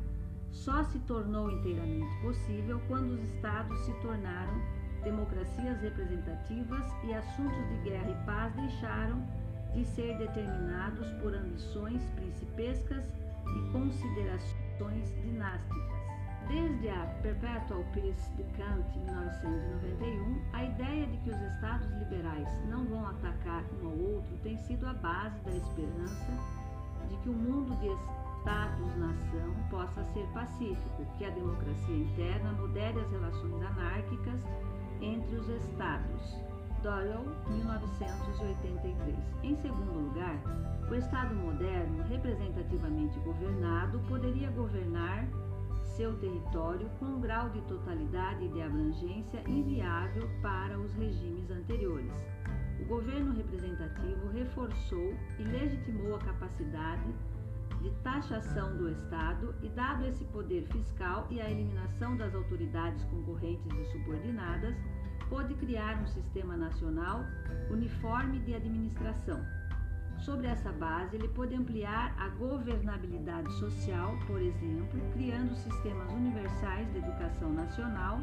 só 0.51 0.83
se 0.85 0.99
tornou 1.01 1.51
inteiramente 1.51 2.21
possível 2.23 2.81
quando 2.89 3.13
os 3.13 3.23
estados 3.31 3.79
se 3.81 3.93
tornaram 4.01 4.55
democracias 5.05 5.81
representativas 5.81 6.85
e 7.05 7.13
assuntos 7.13 7.69
de 7.69 7.91
guerra 7.91 8.11
e 8.11 8.27
paz 8.27 8.55
deixaram 8.55 9.23
de 9.75 9.85
ser 9.85 10.17
determinados 10.19 11.13
por 11.21 11.35
ambições 11.35 12.03
principescas 12.17 13.05
e 13.55 13.73
considerações 13.73 15.15
dinásticas. 15.23 15.97
Desde 16.49 16.89
a 16.89 17.07
Perpetual 17.23 17.85
Peace 17.93 18.31
de 18.37 18.45
Kant, 18.57 18.99
1991, 18.99 20.43
a 20.53 20.65
ideia 20.65 21.07
de 21.09 21.17
que 21.19 21.31
os 21.31 21.41
estados 21.41 21.91
liberais 21.99 22.49
não 22.69 22.85
vão 22.85 23.09
atacar 23.09 23.65
um 23.83 23.89
ao 23.89 23.99
outro 23.99 24.37
tem 24.45 24.57
sido 24.59 24.87
a 24.87 24.95
base 24.95 25.41
da 25.41 25.57
esperança 25.57 26.33
de 27.09 27.17
que 27.17 27.29
o 27.29 27.33
mundo 27.33 27.75
de 27.81 27.89
estados-nação 28.39 29.55
possa 29.71 30.05
ser 30.13 30.25
pacífico, 30.29 31.05
que 31.19 31.25
a 31.25 31.31
democracia 31.31 31.97
interna 31.97 32.53
modere 32.53 33.01
as 33.01 33.11
relações 33.11 33.63
anárquicas 33.63 34.41
entre 35.01 35.37
os 35.37 35.49
estados 35.49 36.47
Doyle, 36.83 37.27
1983. 37.49 39.17
Em 39.43 39.57
o 40.91 40.95
Estado 40.95 41.35
moderno, 41.35 42.05
representativamente 42.05 43.19
governado, 43.21 43.99
poderia 44.09 44.51
governar 44.51 45.27
seu 45.97 46.17
território 46.19 46.89
com 46.99 47.07
um 47.07 47.21
grau 47.21 47.49
de 47.51 47.61
totalidade 47.63 48.45
e 48.45 48.49
de 48.49 48.63
abrangência 48.63 49.43
inviável 49.49 50.29
para 50.43 50.79
os 50.79 50.93
regimes 50.95 51.51
anteriores. 51.51 52.13
O 52.81 52.85
governo 52.85 53.35
representativo 53.35 54.29
reforçou 54.33 55.15
e 55.39 55.43
legitimou 55.43 56.15
a 56.17 56.19
capacidade 56.21 57.15
de 57.83 57.91
taxação 58.03 58.77
do 58.77 58.91
Estado 58.91 59.55
e, 59.63 59.69
dado 59.71 60.07
esse 60.07 60.25
poder 60.27 60.67
fiscal 60.69 61.27
e 61.31 61.41
a 61.41 61.51
eliminação 61.51 62.17
das 62.17 62.35
autoridades 62.35 63.03
concorrentes 63.05 63.73
e 63.73 63.85
subordinadas, 63.93 64.77
pôde 65.29 65.55
criar 65.55 66.01
um 66.01 66.07
sistema 66.07 66.57
nacional 66.57 67.25
uniforme 67.71 68.39
de 68.41 68.55
administração. 68.55 69.45
Sobre 70.21 70.47
essa 70.47 70.73
base, 70.73 71.17
ele 71.17 71.29
pôde 71.29 71.55
ampliar 71.55 72.15
a 72.19 72.29
governabilidade 72.31 73.53
social, 73.55 74.17
por 74.27 74.41
exemplo, 74.41 75.01
criando 75.13 75.55
sistemas 75.55 76.11
universais 76.13 76.91
de 76.93 76.99
educação 76.99 77.53
nacional 77.53 78.19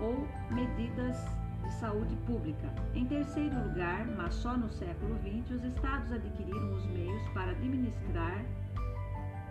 ou 0.00 0.26
medidas 0.54 1.16
de 1.62 1.72
saúde 1.74 2.14
pública. 2.26 2.68
Em 2.94 3.06
terceiro 3.06 3.54
lugar, 3.68 4.06
mas 4.16 4.34
só 4.34 4.56
no 4.56 4.68
século 4.68 5.16
XX, 5.20 5.56
os 5.56 5.64
estados 5.64 6.12
adquiriram 6.12 6.74
os 6.74 6.84
meios 6.86 7.22
para 7.32 7.52
administrar 7.52 8.44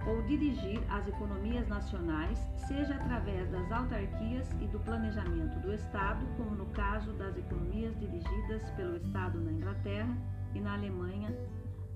ou 0.06 0.22
dirigir 0.24 0.82
as 0.90 1.08
economias 1.08 1.68
nacionais, 1.68 2.40
seja 2.68 2.96
através 2.96 3.50
das 3.52 3.72
autarquias 3.72 4.50
e 4.60 4.68
do 4.68 4.80
planejamento 4.80 5.60
do 5.60 5.74
Estado, 5.74 6.26
como 6.38 6.52
no 6.52 6.66
caso 6.68 7.14
das 7.14 7.38
economias 7.38 7.98
dirigidas 8.00 8.70
pelo 8.72 8.98
Estado 8.98 9.40
na 9.40 9.52
Inglaterra 9.52 10.18
e 10.56 10.60
na 10.60 10.74
Alemanha 10.74 11.32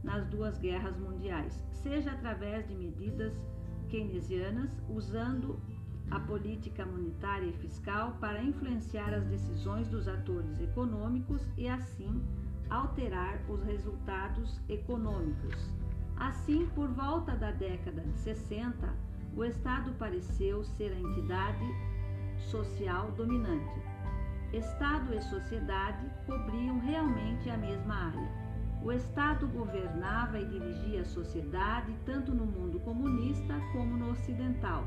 nas 0.06 0.26
duas 0.28 0.58
guerras 0.60 0.96
mundiais, 0.98 1.66
seja 1.74 2.12
através 2.12 2.66
de 2.68 2.76
medidas 2.76 3.34
keynesianas, 3.90 4.72
usando 4.88 5.60
a 6.12 6.20
política 6.20 6.86
monetária 6.86 7.48
e 7.48 7.54
fiscal 7.54 8.16
para 8.22 8.42
influenciar 8.42 9.12
as 9.14 9.26
decisões 9.26 9.88
dos 9.88 10.08
atores 10.08 10.60
econômicos 10.62 11.42
e, 11.58 11.68
assim, 11.68 12.24
alterar 12.70 13.42
os 13.50 13.64
resultados 13.64 14.62
econômicos. 14.70 15.74
Assim, 16.16 16.68
por 16.76 16.88
volta 16.90 17.36
da 17.36 17.52
década 17.52 18.02
de 18.02 18.18
60, 18.20 18.94
o 19.36 19.44
Estado 19.44 19.92
pareceu 19.94 20.64
ser 20.64 20.92
a 20.94 21.00
entidade 21.00 21.66
social 22.38 23.12
dominante. 23.12 23.82
Estado 24.54 25.14
e 25.14 25.22
sociedade 25.24 26.06
cobriam 26.26 26.80
realmente 26.80 27.50
a 27.50 27.58
mesma 27.58 27.96
área. 28.08 28.45
O 28.86 28.92
Estado 28.92 29.48
governava 29.48 30.38
e 30.38 30.46
dirigia 30.46 31.02
a 31.02 31.06
sociedade 31.06 31.92
tanto 32.06 32.32
no 32.32 32.46
mundo 32.46 32.80
comunista 32.82 33.60
como 33.74 33.98
no 33.98 34.12
ocidental, 34.12 34.86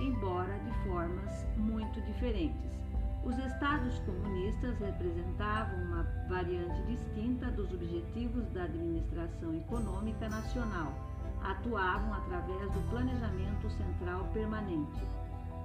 embora 0.00 0.56
de 0.60 0.72
formas 0.84 1.44
muito 1.56 2.00
diferentes. 2.02 2.78
Os 3.24 3.36
estados 3.38 3.98
comunistas 4.06 4.78
representavam 4.78 5.82
uma 5.82 6.04
variante 6.28 6.80
distinta 6.82 7.50
dos 7.50 7.72
objetivos 7.72 8.48
da 8.50 8.62
administração 8.62 9.52
econômica 9.52 10.28
nacional. 10.28 10.94
Atuavam 11.42 12.14
através 12.14 12.70
do 12.70 12.88
planejamento 12.88 13.68
central 13.68 14.28
permanente. 14.32 15.02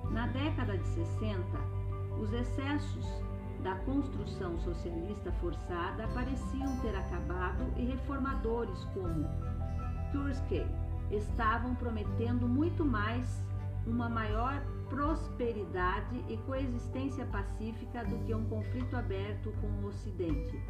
Na 0.10 0.26
década 0.26 0.76
de 0.76 0.88
60, 0.88 1.40
os 2.20 2.34
excessos 2.34 3.25
da 3.66 3.74
construção 3.78 4.60
socialista 4.60 5.32
forçada 5.42 6.08
pareciam 6.10 6.78
ter 6.82 6.96
acabado 6.96 7.66
e 7.76 7.86
reformadores 7.86 8.78
como 8.94 9.28
Kursky 10.12 10.64
estavam 11.10 11.74
prometendo 11.74 12.48
muito 12.48 12.86
mais 12.86 13.44
uma 13.88 14.08
maior 14.08 14.64
prosperidade 14.88 16.24
e 16.30 16.38
coexistência 16.46 17.26
pacífica 17.26 18.06
do 18.06 18.20
que 18.20 18.36
um 18.36 18.46
conflito 18.46 18.96
aberto 18.96 19.52
com 19.60 19.68
o 19.68 19.88
Ocidente. 19.88 20.62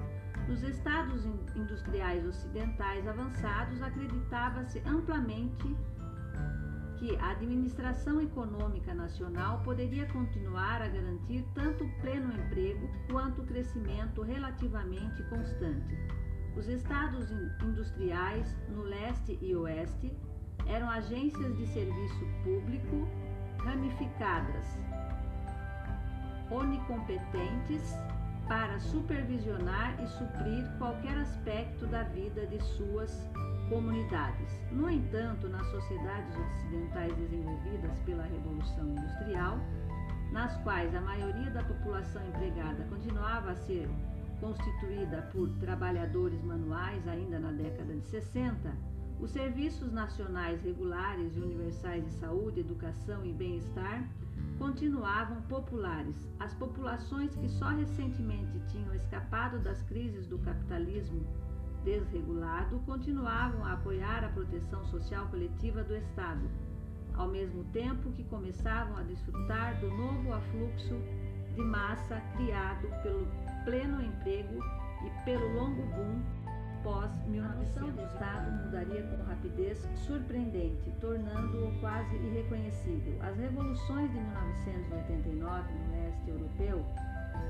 Nos 0.48 0.64
estados 0.64 1.26
industriais 1.54 2.26
ocidentais 2.26 3.06
avançados, 3.06 3.82
acreditava-se 3.82 4.80
amplamente 4.86 5.76
que 6.98 7.16
a 7.18 7.32
administração 7.32 8.22
econômica 8.22 8.94
nacional 8.94 9.62
poderia 9.64 10.06
continuar 10.08 10.82
a 10.82 10.88
garantir 10.88 11.46
tanto 11.54 11.88
pleno 12.02 12.34
emprego 12.34 12.90
quanto 13.12 13.44
crescimento 13.44 14.22
relativamente 14.22 15.24
constante. 15.24 15.96
Os 16.56 16.68
estados 16.68 17.30
industriais 17.62 18.56
no 18.70 18.84
leste 18.84 19.38
e 19.42 19.56
oeste 19.56 20.12
eram 20.68 20.90
agências 20.90 21.58
de 21.58 21.68
serviço 21.68 22.26
público 22.44 23.08
ramificadas, 23.58 24.66
onicompetentes 26.50 27.96
para 28.48 28.80
supervisionar 28.80 30.02
e 30.02 30.08
suprir 30.08 30.66
qualquer 30.78 31.18
aspecto 31.18 31.88
da 31.88 32.04
vida 32.04 32.46
de 32.46 32.62
suas 32.64 33.28
comunidades. 33.70 34.60
No 34.72 34.90
entanto, 34.90 35.48
nas 35.48 35.66
sociedades 35.68 36.36
ocidentais 36.36 37.16
desenvolvidas 37.18 38.00
pela 38.00 38.24
Revolução 38.24 38.88
Industrial, 38.90 39.60
nas 40.32 40.56
quais 40.64 40.94
a 40.94 41.02
maioria 41.02 41.50
da 41.52 41.64
população 41.64 42.26
empregada 42.28 42.84
continuava 42.90 43.52
a 43.52 43.56
ser 43.56 43.90
constituída 44.40 45.22
por 45.32 45.50
trabalhadores 45.60 46.44
manuais 46.44 47.08
ainda 47.08 47.40
na 47.40 47.52
década 47.52 47.96
de 47.96 48.06
60, 48.08 48.74
os 49.20 49.32
serviços 49.32 49.92
nacionais 49.94 50.62
regulares 50.62 51.36
e 51.36 51.40
universais 51.40 52.04
de 52.04 52.12
saúde, 52.12 52.60
educação 52.60 53.26
e 53.26 53.32
bem-estar 53.32 54.08
continuavam 54.60 55.42
populares. 55.44 56.28
As 56.40 56.54
populações 56.54 57.34
que 57.36 57.48
só 57.48 57.70
recentemente 57.70 58.60
tinham 58.68 58.94
escapado 58.94 59.60
das 59.60 59.82
crises 59.84 60.28
do 60.28 60.38
capitalismo 60.40 61.26
desregulado 61.86 62.80
continuavam 62.80 63.64
a 63.64 63.74
apoiar 63.74 64.24
a 64.24 64.30
proteção 64.30 64.84
social 64.86 65.28
coletiva 65.28 65.84
do 65.84 65.96
Estado, 65.96 66.50
ao 67.14 67.28
mesmo 67.28 67.64
tempo 67.66 68.12
que 68.12 68.24
começavam 68.24 68.98
a 68.98 69.04
desfrutar 69.04 69.80
do 69.80 69.90
novo 69.92 70.34
afluxo 70.34 71.00
de 71.54 71.62
massa 71.62 72.20
criado 72.36 72.88
pelo 73.04 73.28
pleno 73.64 74.02
emprego 74.02 74.60
e 75.06 75.24
pelo 75.24 75.48
longo 75.54 75.84
boom 75.94 76.22
pós-1900. 76.84 77.94
do 77.94 78.02
Estado 78.02 78.66
mudaria 78.66 79.04
com 79.04 79.24
rapidez 79.24 79.88
surpreendente, 79.96 80.92
tornando-o 81.00 81.80
quase 81.80 82.16
irreconhecível. 82.16 83.18
As 83.22 83.38
revoluções 83.38 84.12
de 84.12 84.20
1989 84.20 85.74
no 85.74 85.92
leste 85.92 86.30
europeu 86.30 86.86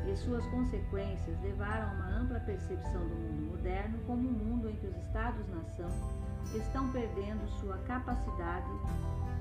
e 0.07 0.15
suas 0.15 0.45
consequências 0.47 1.41
levaram 1.41 1.89
a 1.89 1.93
uma 1.93 2.19
ampla 2.19 2.39
percepção 2.41 3.01
do 3.01 3.15
mundo 3.15 3.51
moderno 3.51 3.97
como 4.05 4.27
um 4.27 4.31
mundo 4.31 4.69
em 4.69 4.75
que 4.75 4.87
os 4.87 4.95
Estados-nação 4.97 5.89
estão 6.53 6.91
perdendo 6.91 7.47
sua 7.59 7.77
capacidade 7.79 8.69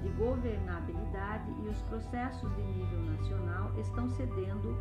de 0.02 0.08
governabilidade 0.10 1.50
e 1.62 1.68
os 1.68 1.78
processos 1.82 2.50
de 2.56 2.62
nível 2.62 3.00
nacional 3.00 3.72
estão 3.78 4.08
cedendo 4.10 4.76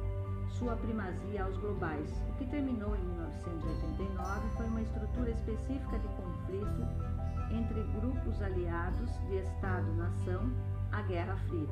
sua 0.50 0.76
primazia 0.76 1.44
aos 1.46 1.58
globais. 1.58 2.10
O 2.30 2.34
que 2.38 2.46
terminou 2.46 2.96
em 2.96 3.04
1989 3.04 4.50
foi 4.58 4.66
uma 4.68 4.82
estrutura 4.82 5.32
específica 5.32 5.98
de 5.98 6.08
conflito 6.10 6.88
entre 7.52 7.84
grupos 8.00 8.42
aliados 8.42 9.10
de 9.28 9.38
Estado-nação, 9.38 10.52
a 10.92 11.02
Guerra 11.04 11.38
Fria. 11.48 11.70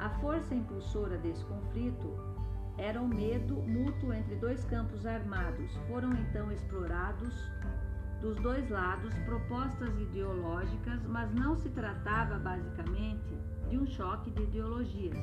A 0.00 0.08
força 0.20 0.54
impulsora 0.54 1.16
desse 1.18 1.44
conflito 1.44 2.31
era 2.82 3.00
o 3.00 3.08
medo 3.08 3.54
mútuo 3.62 4.12
entre 4.12 4.34
dois 4.36 4.64
campos 4.64 5.06
armados. 5.06 5.70
Foram 5.88 6.12
então 6.14 6.50
explorados 6.50 7.34
dos 8.20 8.36
dois 8.40 8.68
lados 8.68 9.14
propostas 9.24 9.96
ideológicas, 9.98 11.00
mas 11.06 11.32
não 11.34 11.56
se 11.56 11.68
tratava 11.70 12.38
basicamente 12.38 13.38
de 13.68 13.78
um 13.78 13.86
choque 13.86 14.30
de 14.30 14.42
ideologias 14.42 15.16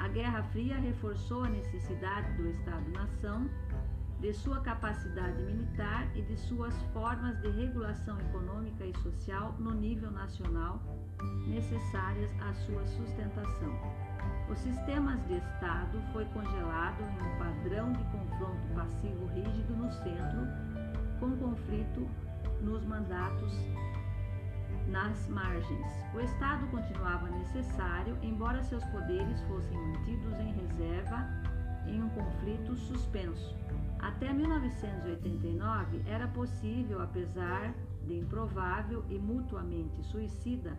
a 0.00 0.08
Guerra 0.08 0.42
Fria 0.44 0.78
reforçou 0.78 1.44
a 1.44 1.50
necessidade 1.50 2.32
do 2.38 2.48
Estado-nação, 2.48 3.50
de 4.18 4.32
sua 4.32 4.58
capacidade 4.60 5.42
militar 5.42 6.10
e 6.16 6.22
de 6.22 6.38
suas 6.38 6.74
formas 6.94 7.38
de 7.42 7.50
regulação 7.50 8.18
econômica 8.18 8.86
e 8.86 8.96
social 9.02 9.54
no 9.58 9.74
nível 9.74 10.10
nacional 10.10 10.82
necessárias 11.46 12.30
à 12.40 12.52
sua 12.54 12.86
sustentação. 12.86 14.09
Os 14.50 14.58
sistemas 14.58 15.24
de 15.26 15.34
Estado 15.34 16.00
foi 16.12 16.24
congelado 16.26 17.00
em 17.02 17.22
um 17.26 17.38
padrão 17.38 17.92
de 17.92 18.04
confronto 18.04 18.68
passivo 18.74 19.26
rígido 19.26 19.76
no 19.76 19.90
centro, 19.90 20.46
com 21.18 21.36
conflito 21.36 22.08
nos 22.60 22.84
mandatos 22.84 23.52
nas 24.88 25.28
margens. 25.28 25.86
O 26.14 26.20
Estado 26.20 26.66
continuava 26.68 27.28
necessário, 27.30 28.18
embora 28.22 28.62
seus 28.62 28.84
poderes 28.86 29.40
fossem 29.42 29.78
mantidos 29.78 30.38
em 30.40 30.52
reserva 30.52 31.28
em 31.86 32.02
um 32.02 32.08
conflito 32.10 32.74
suspenso. 32.76 33.56
Até 34.00 34.32
1989 34.32 36.02
era 36.06 36.26
possível, 36.28 37.02
apesar 37.02 37.74
de 38.06 38.18
improvável 38.18 39.04
e 39.08 39.18
mutuamente 39.18 40.02
suicida, 40.02 40.76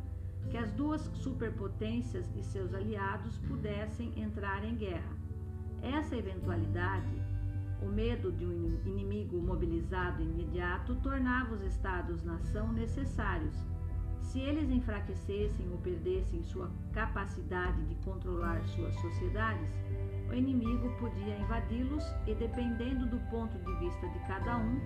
que 0.50 0.58
as 0.58 0.72
duas 0.72 1.02
superpotências 1.14 2.30
e 2.36 2.44
seus 2.44 2.74
aliados 2.74 3.38
pudessem 3.40 4.12
entrar 4.20 4.64
em 4.64 4.76
guerra. 4.76 5.16
Essa 5.82 6.16
eventualidade, 6.16 7.22
o 7.82 7.86
medo 7.86 8.32
de 8.32 8.46
um 8.46 8.80
inimigo 8.86 9.42
mobilizado 9.42 10.22
imediato, 10.22 10.96
tornava 10.96 11.54
os 11.54 11.62
Estados-nação 11.62 12.72
necessários 12.72 13.56
se 14.32 14.40
eles 14.40 14.70
enfraquecessem 14.70 15.70
ou 15.72 15.78
perdessem 15.80 16.42
sua 16.44 16.72
capacidade 16.94 17.84
de 17.84 17.96
controlar 17.96 18.64
suas 18.66 18.96
sociedades, 19.02 19.70
o 20.30 20.34
inimigo 20.34 20.90
podia 21.00 21.38
invadi-los 21.38 22.06
e, 22.26 22.34
dependendo 22.36 23.06
do 23.08 23.20
ponto 23.30 23.58
de 23.58 23.76
vista 23.80 24.08
de 24.08 24.20
cada 24.28 24.58
um, 24.58 24.80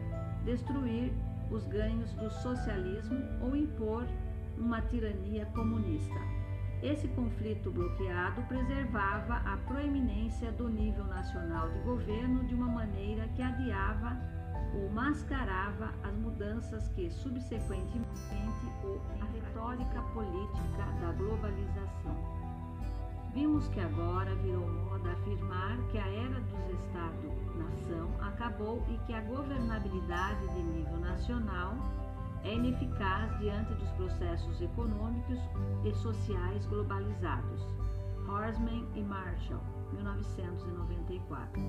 destruir 0.45 1.13
os 1.51 1.63
ganhos 1.67 2.11
do 2.13 2.27
socialismo 2.27 3.19
ou 3.39 3.55
impor 3.55 4.07
uma 4.57 4.81
tirania 4.81 5.45
comunista. 5.47 6.19
Esse 6.81 7.07
conflito 7.09 7.71
bloqueado 7.71 8.41
preservava 8.43 9.35
a 9.35 9.57
proeminência 9.65 10.51
do 10.51 10.69
nível 10.69 11.05
nacional 11.05 11.69
de 11.71 11.79
governo 11.79 12.43
de 12.45 12.53
uma 12.53 12.67
maneira 12.67 13.27
que 13.29 13.41
adiava 13.41 14.17
ou 14.73 14.89
mascarava 14.89 15.93
as 16.03 16.13
mudanças 16.17 16.87
que 16.89 17.09
subsequentemente 17.09 18.05
ou 18.83 19.01
a 19.21 19.25
retórica 19.25 20.01
política 20.13 20.85
da 21.01 21.11
globalização. 21.13 22.45
Vimos 23.33 23.67
que 23.69 23.79
agora 23.79 24.33
virou 24.35 24.67
moda 24.67 25.11
afirmar 25.11 25.77
que 25.91 25.97
a 25.97 26.07
era 26.07 26.39
dos 26.39 26.65
Estado-nação 26.85 28.09
acabou 28.21 28.81
e 28.89 28.97
que 29.05 29.13
a 29.13 29.21
governabilidade 29.21 30.47
de 30.53 30.63
nível 30.63 30.97
nacional 30.99 31.75
é 32.45 32.53
ineficaz 32.53 33.37
diante 33.39 33.73
dos 33.73 33.89
processos 33.91 34.61
econômicos 34.61 35.39
e 35.83 35.93
sociais 35.93 36.65
globalizados. 36.67 37.61
Horseman 38.27 38.87
e 38.95 39.01
Marshall, 39.01 39.61
1994. 39.93 41.61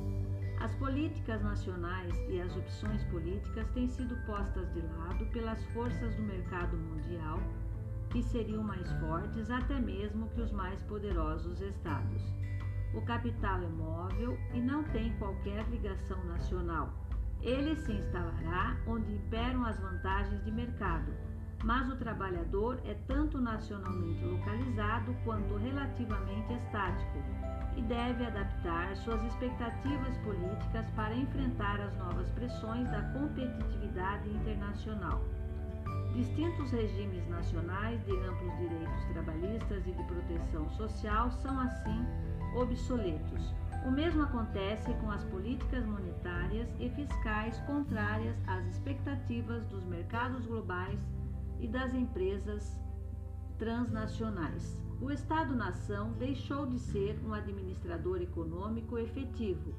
As 0.60 0.74
políticas 0.76 1.42
nacionais 1.42 2.14
e 2.28 2.40
as 2.40 2.54
opções 2.56 3.02
políticas 3.04 3.68
têm 3.70 3.88
sido 3.88 4.16
postas 4.26 4.72
de 4.72 4.80
lado 4.80 5.26
pelas 5.32 5.62
forças 5.66 6.14
do 6.14 6.22
mercado 6.22 6.76
mundial, 6.76 7.38
que 8.10 8.22
seriam 8.22 8.62
mais 8.62 8.90
fortes 9.00 9.50
até 9.50 9.78
mesmo 9.78 10.28
que 10.30 10.40
os 10.40 10.52
mais 10.52 10.80
poderosos 10.82 11.60
estados. 11.60 12.22
O 12.94 13.02
capital 13.02 13.60
é 13.62 13.68
móvel 13.68 14.38
e 14.54 14.60
não 14.60 14.82
tem 14.84 15.12
qualquer 15.18 15.68
ligação 15.68 16.22
nacional. 16.24 16.90
Ele 17.40 17.76
se 17.76 17.92
instalará 17.92 18.76
onde 18.86 19.12
imperam 19.12 19.64
as 19.64 19.78
vantagens 19.78 20.44
de 20.44 20.50
mercado, 20.50 21.12
mas 21.64 21.88
o 21.88 21.96
trabalhador 21.96 22.80
é 22.84 22.94
tanto 23.06 23.40
nacionalmente 23.40 24.24
localizado 24.24 25.14
quanto 25.24 25.56
relativamente 25.56 26.52
estático 26.54 27.18
e 27.76 27.82
deve 27.82 28.24
adaptar 28.24 28.96
suas 28.96 29.22
expectativas 29.24 30.16
políticas 30.18 30.88
para 30.96 31.14
enfrentar 31.14 31.80
as 31.80 31.96
novas 31.98 32.30
pressões 32.30 32.90
da 32.90 33.02
competitividade 33.12 34.28
internacional. 34.30 35.22
Distintos 36.14 36.70
regimes 36.70 37.28
nacionais 37.28 38.02
de 38.06 38.12
amplos 38.12 38.56
direitos 38.56 39.04
trabalhistas 39.12 39.86
e 39.86 39.92
de 39.92 40.02
proteção 40.04 40.68
social 40.70 41.30
são, 41.30 41.60
assim, 41.60 42.06
obsoletos. 42.54 43.54
O 43.86 43.90
mesmo 43.90 44.24
acontece 44.24 44.92
com 44.94 45.12
as 45.12 45.22
políticas 45.26 45.86
monetárias 45.86 46.68
e 46.80 46.90
fiscais 46.90 47.56
contrárias 47.60 48.36
às 48.44 48.66
expectativas 48.66 49.64
dos 49.66 49.84
mercados 49.84 50.44
globais 50.44 50.98
e 51.60 51.68
das 51.68 51.94
empresas 51.94 52.76
transnacionais. 53.56 54.82
O 55.00 55.12
Estado-nação 55.12 56.12
deixou 56.14 56.66
de 56.66 56.80
ser 56.80 57.16
um 57.24 57.32
administrador 57.32 58.20
econômico 58.20 58.98
efetivo. 58.98 59.72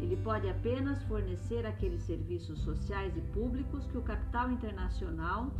Ele 0.00 0.18
pode 0.18 0.46
apenas 0.50 1.02
fornecer 1.04 1.64
aqueles 1.64 2.02
serviços 2.02 2.58
sociais 2.60 3.16
e 3.16 3.22
públicos 3.32 3.86
que 3.86 3.96
o 3.96 4.02
capital 4.02 4.50
internacional 4.50 5.50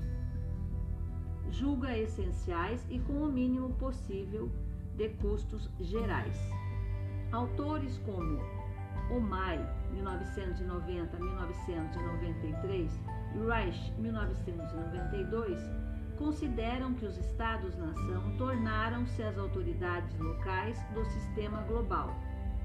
julga 1.50 1.96
essenciais 1.96 2.84
e 2.90 2.98
com 2.98 3.22
o 3.22 3.32
mínimo 3.32 3.70
possível 3.74 4.52
de 4.94 5.08
custos 5.10 5.70
gerais. 5.80 6.65
Autores 7.32 7.98
como 7.98 8.40
Omai, 9.10 9.58
1990-1993, 9.94 12.90
e 13.34 13.38
Reich, 13.46 13.92
1992, 13.98 15.58
consideram 16.16 16.94
que 16.94 17.04
os 17.04 17.18
Estados-nação 17.18 18.36
tornaram-se 18.38 19.22
as 19.22 19.36
autoridades 19.38 20.18
locais 20.18 20.82
do 20.94 21.04
sistema 21.04 21.60
global. 21.62 22.16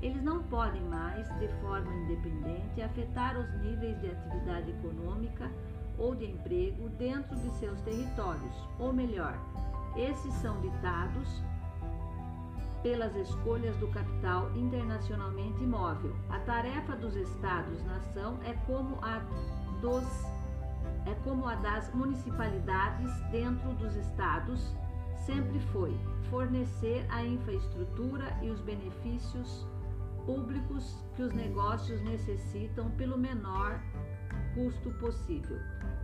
Eles 0.02 0.24
não 0.24 0.42
podem 0.44 0.82
mais, 0.84 1.28
de 1.40 1.48
forma 1.60 1.94
independente, 1.94 2.82
afetar 2.82 3.38
os 3.38 3.52
níveis 3.62 4.00
de 4.02 4.10
atividade 4.10 4.72
econômica 4.72 5.52
ou 5.98 6.16
de 6.16 6.26
emprego 6.26 6.90
dentro 6.98 7.36
de 7.36 7.52
seus 7.60 7.80
territórios, 7.82 8.68
ou 8.80 8.92
melhor, 8.92 9.38
esses 9.96 10.34
são 10.36 10.60
ditados 10.62 11.44
pelas 12.82 13.16
escolhas 13.16 13.76
do 13.78 13.88
capital 13.90 14.52
internacionalmente 14.56 15.62
móvel. 15.66 16.16
A 16.30 16.40
tarefa 16.40 16.96
dos 16.96 17.16
Estados-nação 17.16 18.40
é 18.44 18.54
como 18.66 18.98
a 19.04 19.20
dos 19.82 20.04
é 21.06 21.14
como 21.24 21.48
a 21.48 21.56
das 21.56 21.92
municipalidades 21.94 23.12
dentro 23.32 23.74
dos 23.74 23.96
estados 23.96 24.76
sempre 25.26 25.60
foi 25.72 25.98
fornecer 26.30 27.06
a 27.10 27.24
infraestrutura 27.24 28.38
e 28.42 28.50
os 28.50 28.60
benefícios 28.62 29.66
públicos 30.26 31.04
que 31.16 31.24
os 31.24 31.34
negócios 31.34 32.02
necessitam 32.02 32.90
pelo 32.92 33.18
menor 33.18 33.82
custo 34.54 34.92
possível. 34.94 35.58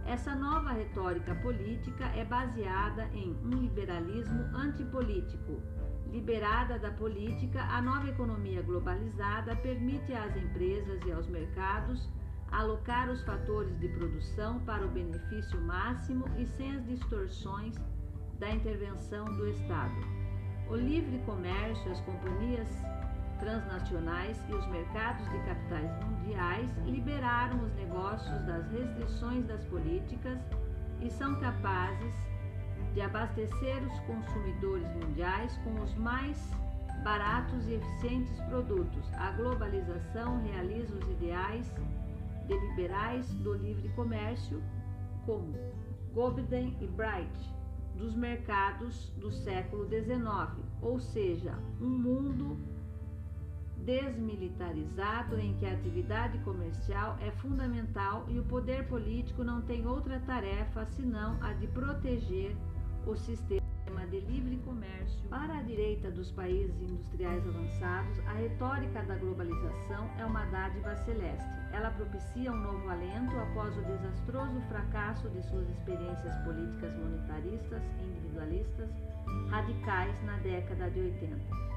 Essa 0.06 0.34
nova 0.36 0.72
retórica 0.72 1.36
política 1.36 2.06
é 2.16 2.24
baseada 2.24 3.06
em 3.13 3.36
um 3.44 3.50
liberalismo 3.50 4.44
antipolítico. 4.56 5.62
Liberada 6.12 6.80
da 6.80 6.91
política, 6.91 7.62
a 7.62 7.82
nova 7.82 8.08
economia 8.08 8.62
globalizada 8.62 9.56
permite 9.58 10.13
às 10.13 10.36
empresas 10.36 11.00
e 11.06 11.12
aos 11.12 11.28
mercados 11.28 12.10
alocar 12.52 13.10
os 13.10 13.22
fatores 13.24 13.78
de 13.80 13.89
produção 13.89 14.60
para 14.62 14.86
o 14.86 14.89
benefício 14.89 15.60
máximo 15.62 16.26
e 16.38 16.46
sem 16.46 16.76
as 16.76 16.86
distorções 16.86 17.76
da 18.39 18.50
intervenção 18.50 19.26
do 19.26 19.50
Estado. 19.50 19.96
O 20.70 20.76
livre 20.76 21.20
comércio, 21.26 21.91
as 21.91 22.00
companhias 22.02 22.70
transnacionais 23.39 24.41
e 24.50 24.54
os 24.54 24.65
mercados 24.67 25.24
de 25.30 25.39
capitais 25.39 25.91
mundiais 26.06 26.72
liberaram 26.86 27.63
os 27.63 27.74
negócios 27.76 28.41
das 28.46 28.70
restrições 28.72 29.46
das 29.46 29.63
políticas 29.65 30.39
e 31.02 31.10
são 31.10 31.39
capazes 31.39 32.15
de 32.98 33.02
abastecer 33.02 33.78
os 33.84 34.00
consumidores 34.08 34.92
mundiais 34.96 35.56
com 35.58 35.84
os 35.84 35.94
mais 35.98 36.36
baratos 37.04 37.68
e 37.68 37.74
eficientes 37.74 38.40
produtos. 38.50 39.14
A 39.14 39.34
globalização 39.34 40.42
realiza 40.42 40.96
os 40.96 41.08
ideais 41.12 41.72
de 42.48 42.58
liberais 42.58 43.32
do 43.36 43.54
livre 43.54 43.88
comércio, 43.90 44.64
como 45.28 45.54
Gobden 46.12 46.76
e 46.82 46.88
Bright, 46.88 47.56
dos 47.96 48.16
mercados 48.16 49.12
do 49.18 49.30
século 49.30 49.88
XIX, 49.88 50.66
ou 50.82 51.00
seja, 51.00 51.54
um 51.80 51.90
mundo 51.90 52.58
desmilitarizado 53.86 55.40
em 55.40 55.56
que 55.58 55.68
a 55.68 55.74
atividade 55.74 56.40
comercial 56.40 57.16
é 57.22 57.30
fundamental 57.30 58.26
e 58.28 58.40
o 58.40 58.44
poder 58.46 58.88
político 58.88 59.44
não 59.44 59.62
tem 59.62 59.86
outra 59.86 60.20
tarefa 60.22 60.84
senão 60.88 61.38
a 61.44 61.54
de 61.54 61.68
proteger 61.68 62.58
o 63.08 63.15
sistema 63.15 63.62
de 64.12 64.20
livre 64.20 64.58
comércio. 64.65 65.17
Para 65.30 65.58
a 65.58 65.62
direita 65.62 66.12
dos 66.12 66.30
países 66.32 66.76
industriais 66.82 67.46
avançados, 67.48 68.20
a 68.28 68.34
retórica 68.34 69.02
da 69.04 69.15
globalização 69.15 70.10
é 70.20 70.26
uma 70.26 70.46
dádiva 70.46 70.96
celeste. 70.98 71.48
Ela 71.72 71.89
propicia 71.91 72.52
um 72.52 72.58
novo 72.58 72.89
alento 72.89 73.36
após 73.38 73.78
o 73.78 73.82
desastroso 73.82 74.60
fracasso 74.67 75.30
de 75.30 75.41
suas 75.43 75.70
experiências 75.70 76.36
políticas 76.43 76.93
monetaristas, 76.98 77.82
individualistas, 78.02 78.89
radicais 79.50 80.15
na 80.26 80.38
década 80.39 80.89
de 80.89 81.00
80. 81.00 81.77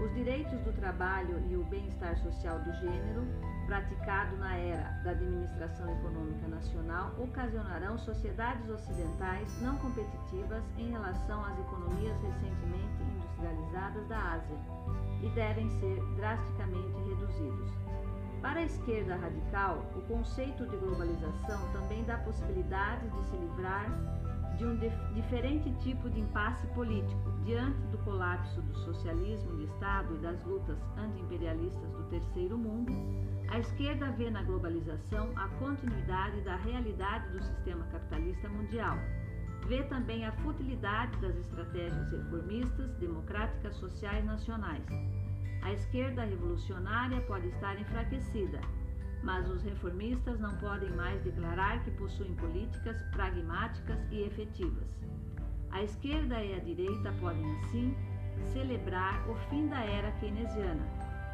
Os 0.00 0.14
direitos 0.14 0.60
do 0.60 0.72
trabalho 0.74 1.42
e 1.50 1.56
o 1.56 1.64
bem-estar 1.64 2.16
social 2.18 2.60
do 2.60 2.72
gênero, 2.74 3.26
praticado 3.66 4.36
na 4.36 4.56
era 4.56 4.90
da 5.02 5.10
administração 5.10 5.90
econômica 5.90 6.46
nacional, 6.46 7.12
ocasionarão 7.18 7.98
sociedades 7.98 8.70
ocidentais 8.70 9.60
não 9.60 9.76
competitivas 9.78 10.62
em 10.78 10.92
relação 10.92 11.44
às 11.44 11.58
economias 11.58 12.16
recentemente 12.22 13.02
industrializadas 13.02 14.06
da 14.06 14.34
Ásia 14.34 14.56
e 15.20 15.28
devem 15.30 15.68
ser 15.80 16.00
drasticamente 16.14 16.96
reduzidos. 17.08 17.72
Para 18.40 18.60
a 18.60 18.64
esquerda 18.64 19.16
radical, 19.16 19.84
o 19.96 20.00
conceito 20.02 20.64
de 20.64 20.76
globalização 20.76 21.72
também 21.72 22.04
dá 22.04 22.18
possibilidade 22.18 23.08
de 23.10 23.22
se 23.24 23.36
livrar 23.36 23.90
de 24.58 24.66
um 24.66 24.76
diferente 25.14 25.72
tipo 25.84 26.10
de 26.10 26.18
impasse 26.20 26.66
político 26.68 27.30
diante 27.44 27.78
do 27.92 27.98
colapso 27.98 28.60
do 28.60 28.74
socialismo 28.80 29.56
de 29.56 29.64
Estado 29.64 30.16
e 30.16 30.18
das 30.18 30.44
lutas 30.44 30.76
anti-imperialistas 30.96 31.90
do 31.92 32.02
terceiro 32.10 32.58
mundo, 32.58 32.92
a 33.50 33.60
esquerda 33.60 34.10
vê 34.12 34.28
na 34.28 34.42
globalização 34.42 35.30
a 35.36 35.48
continuidade 35.60 36.40
da 36.40 36.56
realidade 36.56 37.30
do 37.30 37.40
sistema 37.40 37.84
capitalista 37.86 38.48
mundial. 38.48 38.98
Vê 39.68 39.84
também 39.84 40.26
a 40.26 40.32
futilidade 40.32 41.16
das 41.20 41.36
estratégias 41.36 42.10
reformistas, 42.10 42.90
democráticas, 42.96 43.76
sociais 43.76 44.24
nacionais. 44.24 44.84
A 45.62 45.72
esquerda 45.72 46.24
revolucionária 46.24 47.20
pode 47.22 47.46
estar 47.48 47.78
enfraquecida, 47.80 48.60
mas 49.22 49.48
os 49.48 49.62
reformistas 49.62 50.38
não 50.38 50.54
podem 50.56 50.90
mais 50.90 51.22
declarar 51.22 51.82
que 51.84 51.90
possuem 51.92 52.34
políticas 52.34 53.02
pragmáticas 53.12 53.98
e 54.10 54.22
efetivas. 54.22 54.86
A 55.70 55.82
esquerda 55.82 56.42
e 56.42 56.54
a 56.54 56.58
direita 56.60 57.12
podem, 57.20 57.44
assim, 57.60 57.94
celebrar 58.52 59.28
o 59.28 59.34
fim 59.50 59.68
da 59.68 59.80
era 59.80 60.10
keynesiana. 60.12 60.86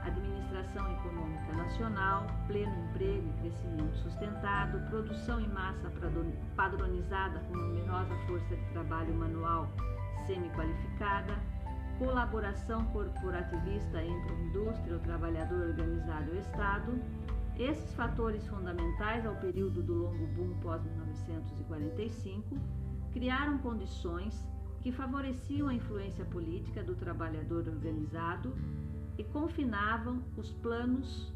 administração 0.05 0.93
econômica 0.93 1.53
nacional, 1.55 2.27
pleno 2.47 2.75
emprego 2.91 3.27
e 3.27 3.41
crescimento 3.41 3.97
sustentado, 3.97 4.79
produção 4.91 5.41
em 5.41 5.49
massa 5.49 5.91
padronizada 6.55 7.39
com 7.41 7.57
numerosa 7.57 8.15
força 8.27 8.55
de 8.55 8.65
trabalho 8.73 9.15
manual 9.15 9.67
semi-qualificada, 10.27 11.39
colaboração 11.99 12.85
corporativista 12.87 14.03
entre 14.03 14.31
a 14.31 14.39
indústria, 14.41 14.97
o 14.97 15.01
trabalhador 15.01 15.69
organizado 15.69 16.35
e 16.35 16.37
o 16.37 16.41
Estado. 16.41 17.01
Esses 17.59 17.95
fatores 17.95 18.47
fundamentais 18.49 19.25
ao 19.25 19.37
período 19.37 19.81
do 19.83 19.95
longo 19.95 20.27
boom 20.29 20.59
pós-1945 20.61 22.43
criaram 23.13 23.59
condições 23.59 24.45
que 24.81 24.91
favoreciam 24.91 25.69
a 25.69 25.75
influência 25.75 26.25
política 26.25 26.83
do 26.83 26.97
trabalhador 26.97 27.69
organizado 27.69 28.55
e 29.17 29.23
confinavam 29.23 30.21
os 30.37 30.53
planos 30.55 31.33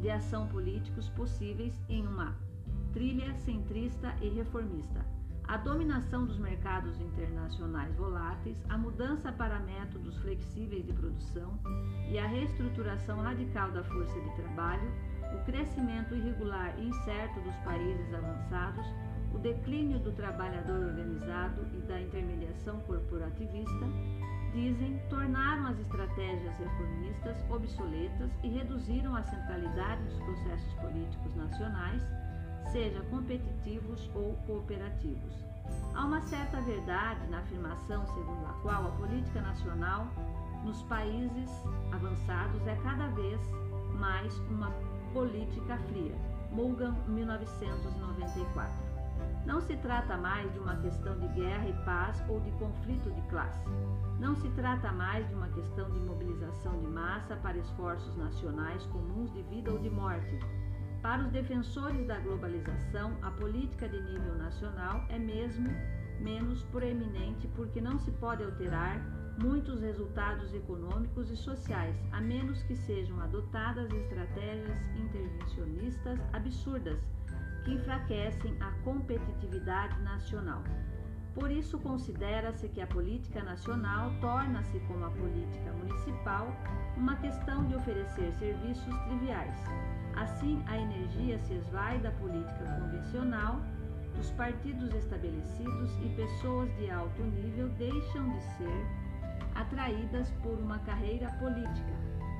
de 0.00 0.08
ação 0.08 0.46
políticos 0.46 1.08
possíveis 1.10 1.74
em 1.88 2.06
uma 2.06 2.36
trilha 2.92 3.34
centrista 3.34 4.14
e 4.22 4.28
reformista. 4.28 5.04
A 5.48 5.56
dominação 5.56 6.26
dos 6.26 6.38
mercados 6.38 7.00
internacionais 7.00 7.94
voláteis, 7.96 8.56
a 8.68 8.78
mudança 8.78 9.30
para 9.30 9.60
métodos 9.60 10.16
flexíveis 10.18 10.84
de 10.84 10.92
produção 10.92 11.58
e 12.10 12.18
a 12.18 12.26
reestruturação 12.26 13.20
radical 13.20 13.70
da 13.70 13.84
força 13.84 14.20
de 14.20 14.36
trabalho, 14.36 14.90
o 15.36 15.44
crescimento 15.44 16.14
irregular 16.14 16.74
e 16.78 16.88
incerto 16.88 17.40
dos 17.40 17.54
países 17.56 18.12
avançados, 18.14 18.86
o 19.34 19.38
declínio 19.38 19.98
do 19.98 20.12
trabalhador 20.12 20.82
organizado 20.82 21.66
e 21.74 21.80
da 21.82 22.00
intermediação 22.00 22.80
corporativista, 22.80 23.86
dizem, 24.52 24.98
tornaram 25.10 25.66
as 25.66 25.78
estratégias 25.78 26.56
reformistas 26.56 27.36
obsoletas 27.50 28.30
e 28.42 28.48
reduziram 28.48 29.14
a 29.14 29.22
centralidade 29.22 30.02
dos 30.04 30.18
processos 30.20 30.72
políticos 30.74 31.34
nacionais, 31.34 32.02
seja 32.72 33.02
competitivos 33.10 34.10
ou 34.14 34.34
cooperativos. 34.46 35.44
Há 35.94 36.04
uma 36.06 36.22
certa 36.22 36.60
verdade 36.62 37.26
na 37.28 37.40
afirmação 37.40 38.06
segundo 38.06 38.46
a 38.46 38.52
qual 38.62 38.86
a 38.86 38.90
política 38.92 39.42
nacional 39.42 40.06
nos 40.64 40.82
países 40.84 41.50
avançados 41.92 42.66
é 42.66 42.76
cada 42.76 43.08
vez 43.08 43.40
mais 43.98 44.38
uma 44.50 44.70
política 45.16 45.78
fria. 45.88 46.14
Mulgan, 46.52 46.94
1994. 47.08 48.70
Não 49.46 49.62
se 49.62 49.74
trata 49.78 50.14
mais 50.18 50.52
de 50.52 50.58
uma 50.58 50.76
questão 50.76 51.18
de 51.18 51.26
guerra 51.28 51.66
e 51.66 51.72
paz 51.86 52.22
ou 52.28 52.38
de 52.40 52.50
conflito 52.52 53.10
de 53.10 53.22
classe. 53.30 53.66
Não 54.20 54.36
se 54.36 54.50
trata 54.50 54.92
mais 54.92 55.26
de 55.26 55.34
uma 55.34 55.48
questão 55.48 55.90
de 55.90 55.98
mobilização 56.00 56.78
de 56.80 56.86
massa 56.86 57.34
para 57.36 57.56
esforços 57.56 58.14
nacionais 58.18 58.84
comuns 58.92 59.32
de 59.32 59.42
vida 59.44 59.72
ou 59.72 59.78
de 59.78 59.88
morte. 59.88 60.38
Para 61.00 61.22
os 61.22 61.30
defensores 61.30 62.06
da 62.06 62.18
globalização, 62.18 63.16
a 63.22 63.30
política 63.30 63.88
de 63.88 63.98
nível 64.02 64.34
nacional 64.34 65.02
é 65.08 65.18
mesmo 65.18 65.70
menos 66.20 66.62
proeminente 66.64 67.48
porque 67.56 67.80
não 67.80 67.98
se 68.00 68.10
pode 68.10 68.44
alterar 68.44 69.00
muitos 69.38 69.80
resultados 69.80 70.52
econômicos 70.54 71.30
e 71.30 71.36
sociais, 71.36 71.96
a 72.12 72.20
menos 72.20 72.62
que 72.62 72.76
sejam 72.76 73.20
adotadas 73.20 73.92
estratégias 73.92 74.78
intervencionistas 74.96 76.18
absurdas 76.32 76.98
que 77.64 77.72
enfraquecem 77.72 78.56
a 78.60 78.70
competitividade 78.82 80.00
nacional. 80.02 80.62
Por 81.34 81.50
isso, 81.50 81.78
considera-se 81.78 82.66
que 82.68 82.80
a 82.80 82.86
política 82.86 83.42
nacional 83.42 84.10
torna-se, 84.22 84.80
como 84.88 85.04
a 85.04 85.10
política 85.10 85.70
municipal, 85.72 86.48
uma 86.96 87.14
questão 87.16 87.66
de 87.66 87.74
oferecer 87.74 88.32
serviços 88.32 88.96
triviais. 89.06 89.54
Assim, 90.16 90.62
a 90.66 90.78
energia 90.78 91.38
se 91.40 91.52
esvai 91.52 91.98
da 91.98 92.10
política 92.12 92.64
convencional, 92.80 93.60
dos 94.16 94.30
partidos 94.30 94.94
estabelecidos 94.94 95.90
e 96.02 96.08
pessoas 96.16 96.74
de 96.76 96.90
alto 96.90 97.22
nível 97.22 97.68
deixam 97.76 98.30
de 98.30 98.40
ser 98.56 99.05
atraídas 99.56 100.30
por 100.42 100.58
uma 100.58 100.78
carreira 100.80 101.30
política. 101.32 101.92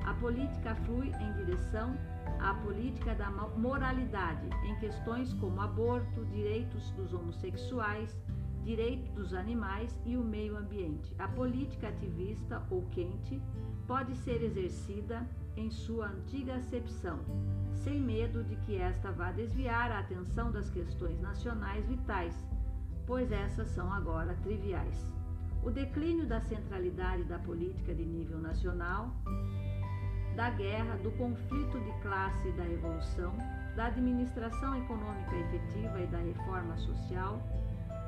A 0.05 0.13
política 0.13 0.75
flui 0.75 1.11
em 1.19 1.33
direção 1.33 1.97
a 2.39 2.53
política 2.53 3.15
da 3.15 3.29
moralidade 3.29 4.49
em 4.63 4.75
questões 4.75 5.33
como 5.33 5.59
aborto, 5.59 6.25
direitos 6.25 6.91
dos 6.91 7.13
homossexuais, 7.13 8.15
direitos 8.63 9.09
dos 9.11 9.33
animais 9.33 9.99
e 10.05 10.15
o 10.15 10.23
meio 10.23 10.55
ambiente. 10.57 11.13
A 11.19 11.27
política 11.27 11.89
ativista 11.89 12.61
ou 12.69 12.83
quente 12.91 13.41
pode 13.87 14.15
ser 14.15 14.43
exercida 14.43 15.27
em 15.55 15.71
sua 15.71 16.07
antiga 16.07 16.55
acepção, 16.55 17.19
sem 17.73 17.99
medo 17.99 18.43
de 18.43 18.55
que 18.57 18.77
esta 18.77 19.11
vá 19.11 19.31
desviar 19.31 19.91
a 19.91 19.99
atenção 19.99 20.51
das 20.51 20.69
questões 20.69 21.19
nacionais 21.19 21.85
vitais, 21.87 22.45
pois 23.05 23.31
essas 23.31 23.69
são 23.69 23.91
agora 23.91 24.35
triviais. 24.43 25.16
O 25.67 25.69
declínio 25.69 26.25
da 26.25 26.39
centralidade 26.39 27.25
da 27.25 27.37
política 27.39 27.93
de 27.93 28.05
nível 28.05 28.37
nacional 28.37 29.13
da 30.33 30.49
guerra, 30.49 30.95
do 31.03 31.11
conflito 31.17 31.77
de 31.81 31.91
classe 32.01 32.47
e 32.47 32.53
da 32.53 32.63
revolução, 32.63 33.33
da 33.75 33.87
administração 33.87 34.77
econômica 34.81 35.35
efetiva 35.35 35.99
e 35.99 36.07
da 36.07 36.19
reforma 36.19 36.77
social, 36.77 37.41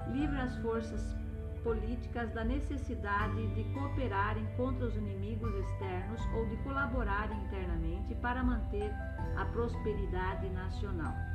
livra 0.08 0.44
as 0.44 0.56
forças 0.60 1.14
políticas 1.62 2.32
da 2.32 2.46
necessidade 2.46 3.54
de 3.54 3.66
cooperarem 3.74 4.48
contra 4.56 4.86
os 4.86 4.96
inimigos 4.96 5.54
externos 5.54 6.22
ou 6.34 6.46
de 6.46 6.56
colaborarem 6.64 7.38
internamente 7.44 8.16
para 8.22 8.42
manter 8.42 8.90
a 9.36 9.44
prosperidade 9.44 10.48
nacional. 10.52 11.29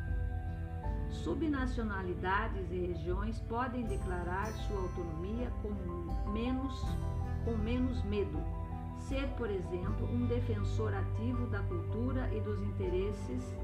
Subnacionalidades 1.10 2.70
e 2.70 2.78
regiões 2.78 3.40
podem 3.42 3.84
declarar 3.84 4.52
sua 4.52 4.80
autonomia 4.80 5.50
com 5.62 6.30
menos, 6.32 6.80
com 7.44 7.56
menos 7.56 8.02
medo 8.04 8.38
ser, 9.08 9.28
por 9.36 9.50
exemplo, 9.50 10.08
um 10.10 10.26
defensor 10.26 10.94
ativo 10.94 11.46
da 11.48 11.60
cultura 11.64 12.28
e 12.32 12.40
dos 12.40 12.60
interesses 12.62 13.54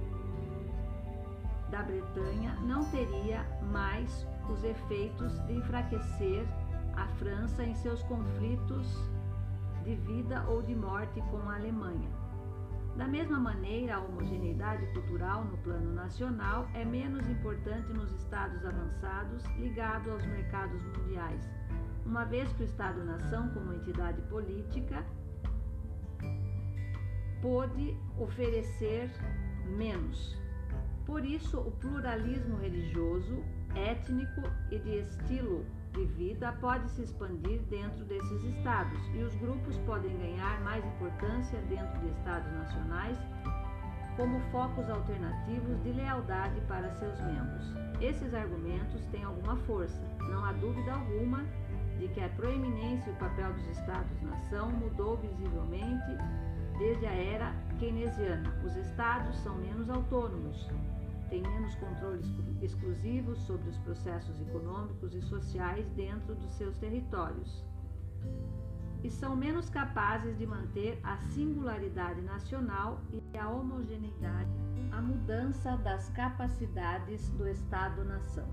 da 1.71 1.83
Bretanha 1.83 2.55
não 2.63 2.85
teria 2.91 3.47
mais 3.71 4.27
os 4.51 4.65
efeitos 4.65 5.39
de 5.47 5.55
enfraquecer 5.55 6.45
a 6.97 7.07
França 7.19 7.65
em 7.65 7.75
seus 7.77 8.03
conflitos 8.03 8.87
de 9.85 9.95
vida 9.95 10.45
ou 10.49 10.63
de 10.63 10.75
morte 10.75 11.23
com 11.31 11.49
a 11.49 11.55
Alemanha. 11.55 12.20
Da 13.01 13.09
mesma 13.09 13.41
maneira, 13.41 13.97
a 13.97 13.99
homogeneidade 13.99 14.85
cultural 14.89 15.43
no 15.47 15.57
plano 15.57 15.91
nacional 15.95 16.69
é 16.75 16.85
menos 16.85 17.27
importante 17.31 17.91
nos 17.95 18.13
estados 18.13 18.63
avançados 18.63 19.43
ligados 19.57 20.13
aos 20.13 20.27
mercados 20.27 20.85
mundiais, 20.85 21.49
uma 22.05 22.27
vez 22.27 22.53
que 22.53 22.63
o 22.63 22.67
Estado-nação, 22.67 23.49
como 23.55 23.73
entidade 23.73 24.21
política, 24.29 25.03
pôde 27.41 27.97
oferecer 28.19 29.11
menos. 29.79 30.37
Por 31.07 31.25
isso, 31.25 31.59
o 31.59 31.71
pluralismo 31.71 32.59
religioso, 32.59 33.43
étnico 33.75 34.43
e 34.71 34.79
de 34.79 34.99
estilo 34.99 35.65
de 35.93 36.05
vida 36.05 36.53
pode 36.61 36.89
se 36.91 37.03
expandir 37.03 37.61
dentro 37.63 38.05
desses 38.05 38.45
estados. 38.45 38.99
E 39.15 39.23
os 39.23 39.35
grupos 39.37 39.77
podem 39.79 40.17
ganhar 40.19 40.61
mais 40.63 40.85
importância 40.85 41.61
dentro 41.63 41.99
de 42.01 42.09
estados 42.09 42.51
nacionais 42.53 43.19
como 44.17 44.41
focos 44.51 44.89
alternativos 44.91 45.83
de 45.83 45.93
lealdade 45.93 46.61
para 46.69 46.91
seus 46.91 47.19
membros. 47.21 47.75
Esses 48.01 48.35
argumentos 48.35 49.05
têm 49.07 49.25
alguma 49.25 49.57
força, 49.59 50.03
não 50.19 50.45
há 50.45 50.53
dúvida 50.53 50.93
alguma 50.93 51.45
de 51.99 52.09
que 52.09 52.21
a 52.21 52.29
proeminência 52.31 53.11
e 53.11 53.13
o 53.13 53.17
papel 53.17 53.53
dos 53.53 53.67
estados-nação 53.69 54.71
mudou 54.71 55.17
visivelmente 55.19 56.17
Desde 56.81 57.05
a 57.05 57.13
era 57.13 57.55
keynesiana, 57.79 58.55
os 58.65 58.75
estados 58.75 59.37
são 59.41 59.55
menos 59.57 59.91
autônomos, 59.91 60.67
têm 61.31 61.43
menos 61.43 61.75
controle 61.77 62.23
exclusivo 62.61 63.35
sobre 63.35 63.71
os 63.71 63.79
processos 63.79 64.39
econômicos 64.41 65.15
e 65.15 65.23
sociais 65.23 65.89
dentro 65.91 66.35
dos 66.35 66.53
seus 66.53 66.77
territórios 66.77 67.65
e 69.03 69.11
são 69.11 69.35
menos 69.35 69.71
capazes 69.71 70.37
de 70.37 70.47
manter 70.47 70.99
a 71.03 71.17
singularidade 71.17 72.21
nacional 72.23 73.01
e 73.11 73.39
a 73.39 73.49
homogeneidade, 73.49 74.51
a 74.93 75.01
mudança 75.01 75.77
das 75.79 76.11
capacidades 76.11 77.29
do 77.31 77.49
Estado-nação. 77.49 78.47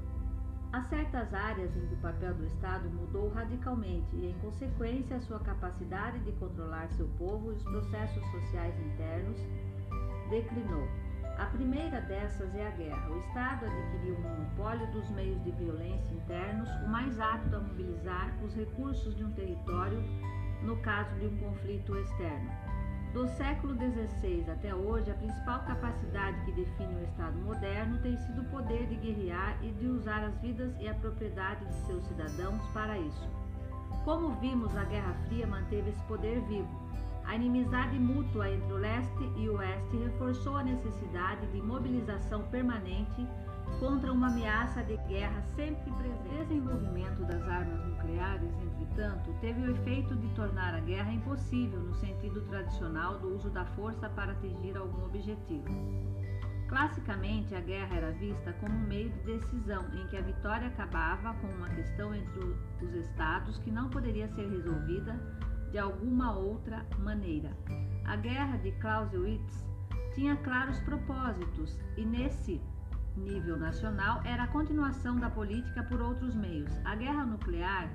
Há 0.72 0.82
certas 0.84 1.34
áreas 1.34 1.76
em 1.76 1.88
que 1.88 1.94
o 1.94 1.98
papel 1.98 2.34
do 2.36 2.46
Estado 2.46 2.90
mudou 2.90 3.30
radicalmente 3.30 4.16
e, 4.16 4.28
em 4.28 4.34
consequência, 4.40 5.20
sua 5.22 5.40
capacidade 5.40 6.20
de 6.20 6.32
controlar 6.34 6.90
seu 6.92 7.08
povo 7.18 7.52
e 7.52 7.56
os 7.56 7.64
processos 7.64 8.24
sociais 8.32 8.78
internos 8.80 9.40
declinou. 10.30 10.88
A 11.38 11.46
primeira 11.46 12.02
dessas 12.02 12.54
é 12.56 12.68
a 12.68 12.72
guerra. 12.72 13.12
O 13.12 13.20
Estado 13.20 13.66
adquiriu 13.68 14.16
o 14.16 14.22
monopólio 14.22 14.88
dos 14.88 15.08
meios 15.12 15.40
de 15.44 15.52
violência 15.52 16.16
internos, 16.16 16.68
o 16.84 16.90
mais 16.90 17.20
apto 17.20 17.56
a 17.56 17.60
mobilizar 17.60 18.34
os 18.44 18.56
recursos 18.56 19.16
de 19.16 19.24
um 19.24 19.32
território 19.32 20.04
no 20.64 20.76
caso 20.78 21.14
de 21.20 21.28
um 21.28 21.38
conflito 21.38 21.96
externo. 21.96 22.50
Do 23.14 23.28
século 23.28 23.76
XVI 23.76 24.50
até 24.50 24.74
hoje, 24.74 25.12
a 25.12 25.14
principal 25.14 25.64
capacidade 25.64 26.44
que 26.44 26.52
define 26.54 26.96
o 26.96 27.04
Estado 27.04 27.38
moderno 27.40 28.02
tem 28.02 28.18
sido 28.18 28.42
o 28.42 28.46
poder 28.46 28.88
de 28.88 28.96
guerrear 28.96 29.64
e 29.64 29.72
de 29.74 29.88
usar 29.88 30.24
as 30.24 30.36
vidas 30.40 30.76
e 30.80 30.88
a 30.88 30.96
propriedade 30.96 31.64
de 31.66 31.76
seus 31.86 32.04
cidadãos 32.06 32.62
para 32.74 32.98
isso. 32.98 33.30
Como 34.04 34.32
vimos, 34.40 34.76
a 34.76 34.86
Guerra 34.86 35.14
Fria 35.28 35.46
manteve 35.46 35.90
esse 35.90 36.04
poder 36.04 36.42
vivo. 36.48 36.87
A 37.28 37.36
inimizade 37.36 38.00
mútua 38.00 38.50
entre 38.50 38.72
o 38.72 38.78
leste 38.78 39.32
e 39.36 39.50
o 39.50 39.58
oeste 39.58 39.98
reforçou 39.98 40.56
a 40.56 40.64
necessidade 40.64 41.46
de 41.48 41.62
mobilização 41.62 42.44
permanente 42.44 43.28
contra 43.82 44.14
uma 44.14 44.28
ameaça 44.28 44.82
de 44.84 44.96
guerra 45.10 45.42
sempre 45.54 45.92
presente. 45.92 46.18
O 46.28 46.46
desenvolvimento 46.46 47.26
das 47.26 47.42
armas 47.44 47.86
nucleares, 47.86 48.50
entretanto, 48.62 49.36
teve 49.42 49.62
o 49.62 49.72
efeito 49.72 50.16
de 50.16 50.28
tornar 50.36 50.74
a 50.74 50.80
guerra 50.80 51.12
impossível 51.12 51.82
no 51.82 51.94
sentido 51.96 52.42
tradicional 52.48 53.20
do 53.20 53.36
uso 53.36 53.50
da 53.50 53.66
força 53.66 54.10
para 54.10 54.32
atingir 54.32 54.78
algum 54.78 55.06
objetivo. 55.06 55.68
Classicamente, 56.70 57.54
a 57.56 57.60
guerra 57.60 57.96
era 57.96 58.12
vista 58.12 58.54
como 58.54 58.74
um 58.74 58.88
meio 58.88 59.10
de 59.10 59.20
decisão 59.24 59.86
em 59.94 60.08
que 60.08 60.16
a 60.16 60.22
vitória 60.22 60.68
acabava 60.68 61.34
com 61.36 61.48
uma 61.48 61.70
questão 61.70 62.16
entre 62.16 62.56
os 62.82 62.94
estados 62.94 63.58
que 63.60 63.72
não 63.72 63.90
poderia 63.90 64.28
ser 64.30 64.50
resolvida 64.50 65.18
de 65.78 65.82
alguma 65.82 66.36
outra 66.36 66.84
maneira. 66.98 67.52
A 68.04 68.16
guerra 68.16 68.58
de 68.58 68.72
Clausewitz 68.82 69.64
tinha 70.16 70.36
claros 70.38 70.80
propósitos 70.80 71.78
e 71.96 72.04
nesse 72.04 72.60
nível 73.16 73.58
nacional 73.58 74.20
era 74.26 74.46
a 74.46 74.48
continuação 74.48 75.18
da 75.18 75.30
política 75.30 75.84
por 75.84 76.02
outros 76.02 76.34
meios. 76.34 76.72
A 76.84 76.96
guerra 76.96 77.24
nuclear 77.28 77.92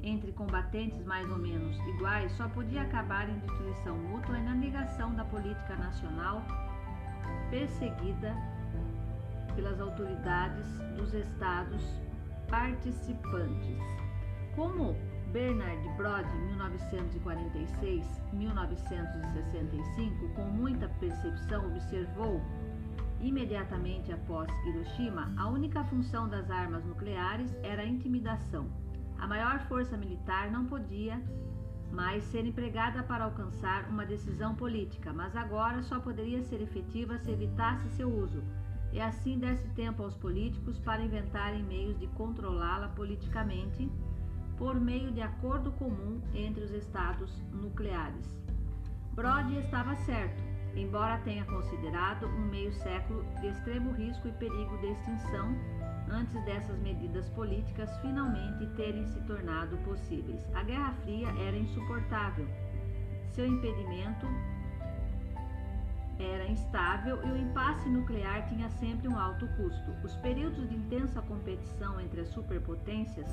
entre 0.00 0.30
combatentes 0.30 1.04
mais 1.04 1.28
ou 1.28 1.36
menos 1.36 1.76
iguais 1.88 2.30
só 2.36 2.48
podia 2.50 2.82
acabar 2.82 3.28
em 3.28 3.36
destruição 3.40 3.98
mútua 3.98 4.38
e 4.38 4.42
na 4.44 4.54
negação 4.54 5.12
da 5.16 5.24
política 5.24 5.74
nacional 5.74 6.40
perseguida 7.50 8.32
pelas 9.56 9.80
autoridades 9.80 10.68
dos 10.96 11.12
estados 11.12 12.00
participantes. 12.48 13.82
Como 14.54 14.94
Bernard 15.34 15.82
Brod, 15.96 16.24
1946-1965, 18.32 20.32
com 20.32 20.44
muita 20.44 20.88
percepção 21.00 21.66
observou 21.66 22.40
imediatamente 23.20 24.12
após 24.12 24.48
Hiroshima, 24.64 25.34
a 25.36 25.48
única 25.48 25.82
função 25.86 26.28
das 26.28 26.48
armas 26.48 26.84
nucleares 26.84 27.52
era 27.64 27.82
a 27.82 27.84
intimidação. 27.84 28.70
A 29.18 29.26
maior 29.26 29.58
força 29.66 29.96
militar 29.96 30.52
não 30.52 30.66
podia 30.66 31.20
mais 31.90 32.22
ser 32.22 32.46
empregada 32.46 33.02
para 33.02 33.24
alcançar 33.24 33.88
uma 33.88 34.06
decisão 34.06 34.54
política, 34.54 35.12
mas 35.12 35.34
agora 35.34 35.82
só 35.82 35.98
poderia 35.98 36.44
ser 36.44 36.62
efetiva 36.62 37.18
se 37.18 37.32
evitasse 37.32 37.88
seu 37.96 38.08
uso 38.08 38.40
e 38.92 39.00
assim 39.00 39.40
desse 39.40 39.68
tempo 39.70 40.04
aos 40.04 40.14
políticos 40.14 40.78
para 40.78 41.02
inventarem 41.02 41.64
meios 41.64 41.98
de 41.98 42.06
controlá-la 42.06 42.86
politicamente 42.90 43.90
por 44.56 44.78
meio 44.78 45.10
de 45.10 45.20
acordo 45.20 45.72
comum 45.72 46.20
entre 46.34 46.64
os 46.64 46.70
estados 46.70 47.42
nucleares. 47.52 48.26
Brody 49.12 49.58
estava 49.58 49.94
certo, 49.96 50.42
embora 50.74 51.18
tenha 51.18 51.44
considerado 51.44 52.26
um 52.26 52.46
meio 52.46 52.72
século 52.72 53.24
de 53.40 53.48
extremo 53.48 53.92
risco 53.92 54.28
e 54.28 54.32
perigo 54.32 54.76
de 54.78 54.86
extinção 54.88 55.54
antes 56.10 56.42
dessas 56.44 56.78
medidas 56.80 57.28
políticas 57.30 57.90
finalmente 58.00 58.66
terem 58.76 59.06
se 59.06 59.20
tornado 59.22 59.76
possíveis. 59.78 60.44
A 60.54 60.62
Guerra 60.62 60.92
Fria 61.02 61.28
era 61.40 61.56
insuportável. 61.56 62.46
Seu 63.32 63.46
impedimento 63.46 64.26
era 66.18 66.46
instável 66.46 67.18
e 67.24 67.30
o 67.32 67.36
impasse 67.36 67.88
nuclear 67.88 68.46
tinha 68.48 68.68
sempre 68.70 69.08
um 69.08 69.18
alto 69.18 69.48
custo. 69.56 69.90
Os 70.04 70.14
períodos 70.16 70.68
de 70.68 70.76
intensa 70.76 71.20
competição 71.22 72.00
entre 72.00 72.20
as 72.20 72.28
superpotências, 72.28 73.28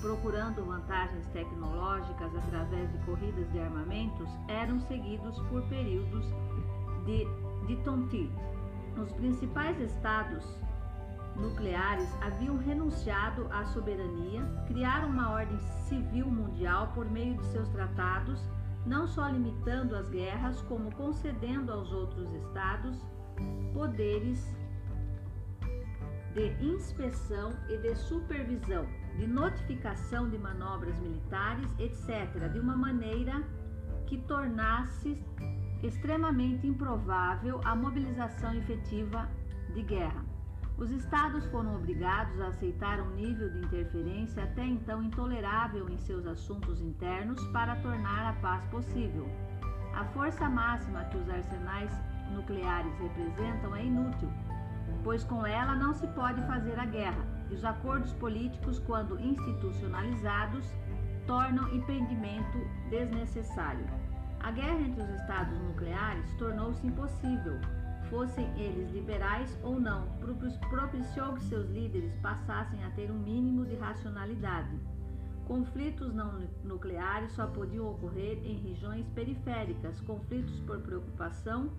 procurando 0.00 0.64
vantagens 0.64 1.26
tecnológicas 1.28 2.34
através 2.34 2.90
de 2.92 2.98
corridas 3.04 3.50
de 3.52 3.60
armamentos, 3.60 4.28
eram 4.48 4.80
seguidos 4.80 5.38
por 5.50 5.62
períodos 5.64 6.24
de, 7.04 7.26
de 7.66 7.76
tonti. 7.82 8.30
Os 8.96 9.12
principais 9.12 9.78
estados 9.80 10.44
nucleares 11.36 12.08
haviam 12.20 12.56
renunciado 12.58 13.46
à 13.52 13.64
soberania, 13.66 14.42
criaram 14.66 15.08
uma 15.08 15.30
ordem 15.30 15.58
civil 15.88 16.26
mundial 16.26 16.90
por 16.94 17.08
meio 17.10 17.36
de 17.36 17.44
seus 17.46 17.68
tratados, 17.68 18.40
não 18.86 19.06
só 19.06 19.28
limitando 19.28 19.94
as 19.94 20.08
guerras, 20.08 20.60
como 20.62 20.90
concedendo 20.92 21.72
aos 21.72 21.92
outros 21.92 22.32
estados 22.34 22.96
poderes 23.72 24.56
de 26.34 26.64
inspeção 26.64 27.52
e 27.68 27.76
de 27.78 27.94
supervisão, 27.94 28.86
de 29.18 29.26
notificação 29.26 30.30
de 30.30 30.38
manobras 30.38 30.96
militares, 31.00 31.68
etc., 31.78 32.48
de 32.52 32.60
uma 32.60 32.76
maneira 32.76 33.42
que 34.06 34.16
tornasse 34.16 35.20
extremamente 35.82 36.66
improvável 36.66 37.60
a 37.64 37.74
mobilização 37.74 38.54
efetiva 38.54 39.28
de 39.74 39.82
guerra. 39.82 40.24
Os 40.78 40.92
estados 40.92 41.44
foram 41.46 41.74
obrigados 41.74 42.40
a 42.40 42.48
aceitar 42.48 43.00
um 43.00 43.10
nível 43.16 43.50
de 43.50 43.58
interferência 43.58 44.44
até 44.44 44.64
então 44.64 45.02
intolerável 45.02 45.88
em 45.90 45.98
seus 45.98 46.24
assuntos 46.24 46.80
internos 46.80 47.44
para 47.48 47.74
tornar 47.76 48.30
a 48.30 48.32
paz 48.34 48.64
possível. 48.66 49.28
A 49.94 50.04
força 50.04 50.48
máxima 50.48 51.04
que 51.06 51.16
os 51.16 51.28
arsenais 51.28 51.90
nucleares 52.32 52.96
representam 53.00 53.74
é 53.74 53.84
inútil, 53.84 54.30
pois 55.02 55.24
com 55.24 55.44
ela 55.44 55.74
não 55.74 55.92
se 55.92 56.06
pode 56.08 56.40
fazer 56.42 56.78
a 56.78 56.84
guerra, 56.84 57.37
e 57.50 57.54
os 57.54 57.64
acordos 57.64 58.12
políticos, 58.14 58.78
quando 58.80 59.18
institucionalizados, 59.20 60.64
tornam 61.26 61.74
impedimento 61.74 62.58
desnecessário. 62.90 63.84
A 64.40 64.50
guerra 64.50 64.80
entre 64.80 65.02
os 65.02 65.10
estados 65.10 65.58
nucleares 65.60 66.32
tornou-se 66.38 66.86
impossível, 66.86 67.58
fossem 68.08 68.46
eles 68.58 68.90
liberais 68.92 69.58
ou 69.62 69.78
não, 69.80 70.08
propiciou 70.70 71.34
que 71.34 71.42
seus 71.44 71.68
líderes 71.68 72.14
passassem 72.22 72.82
a 72.84 72.90
ter 72.90 73.10
um 73.10 73.18
mínimo 73.18 73.66
de 73.66 73.74
racionalidade. 73.76 74.78
Conflitos 75.46 76.14
não 76.14 76.46
nucleares 76.62 77.32
só 77.32 77.46
podiam 77.46 77.90
ocorrer 77.90 78.38
em 78.44 78.58
regiões 78.58 79.08
periféricas, 79.10 80.00
conflitos 80.02 80.60
por 80.60 80.78
preocupação, 80.80 81.70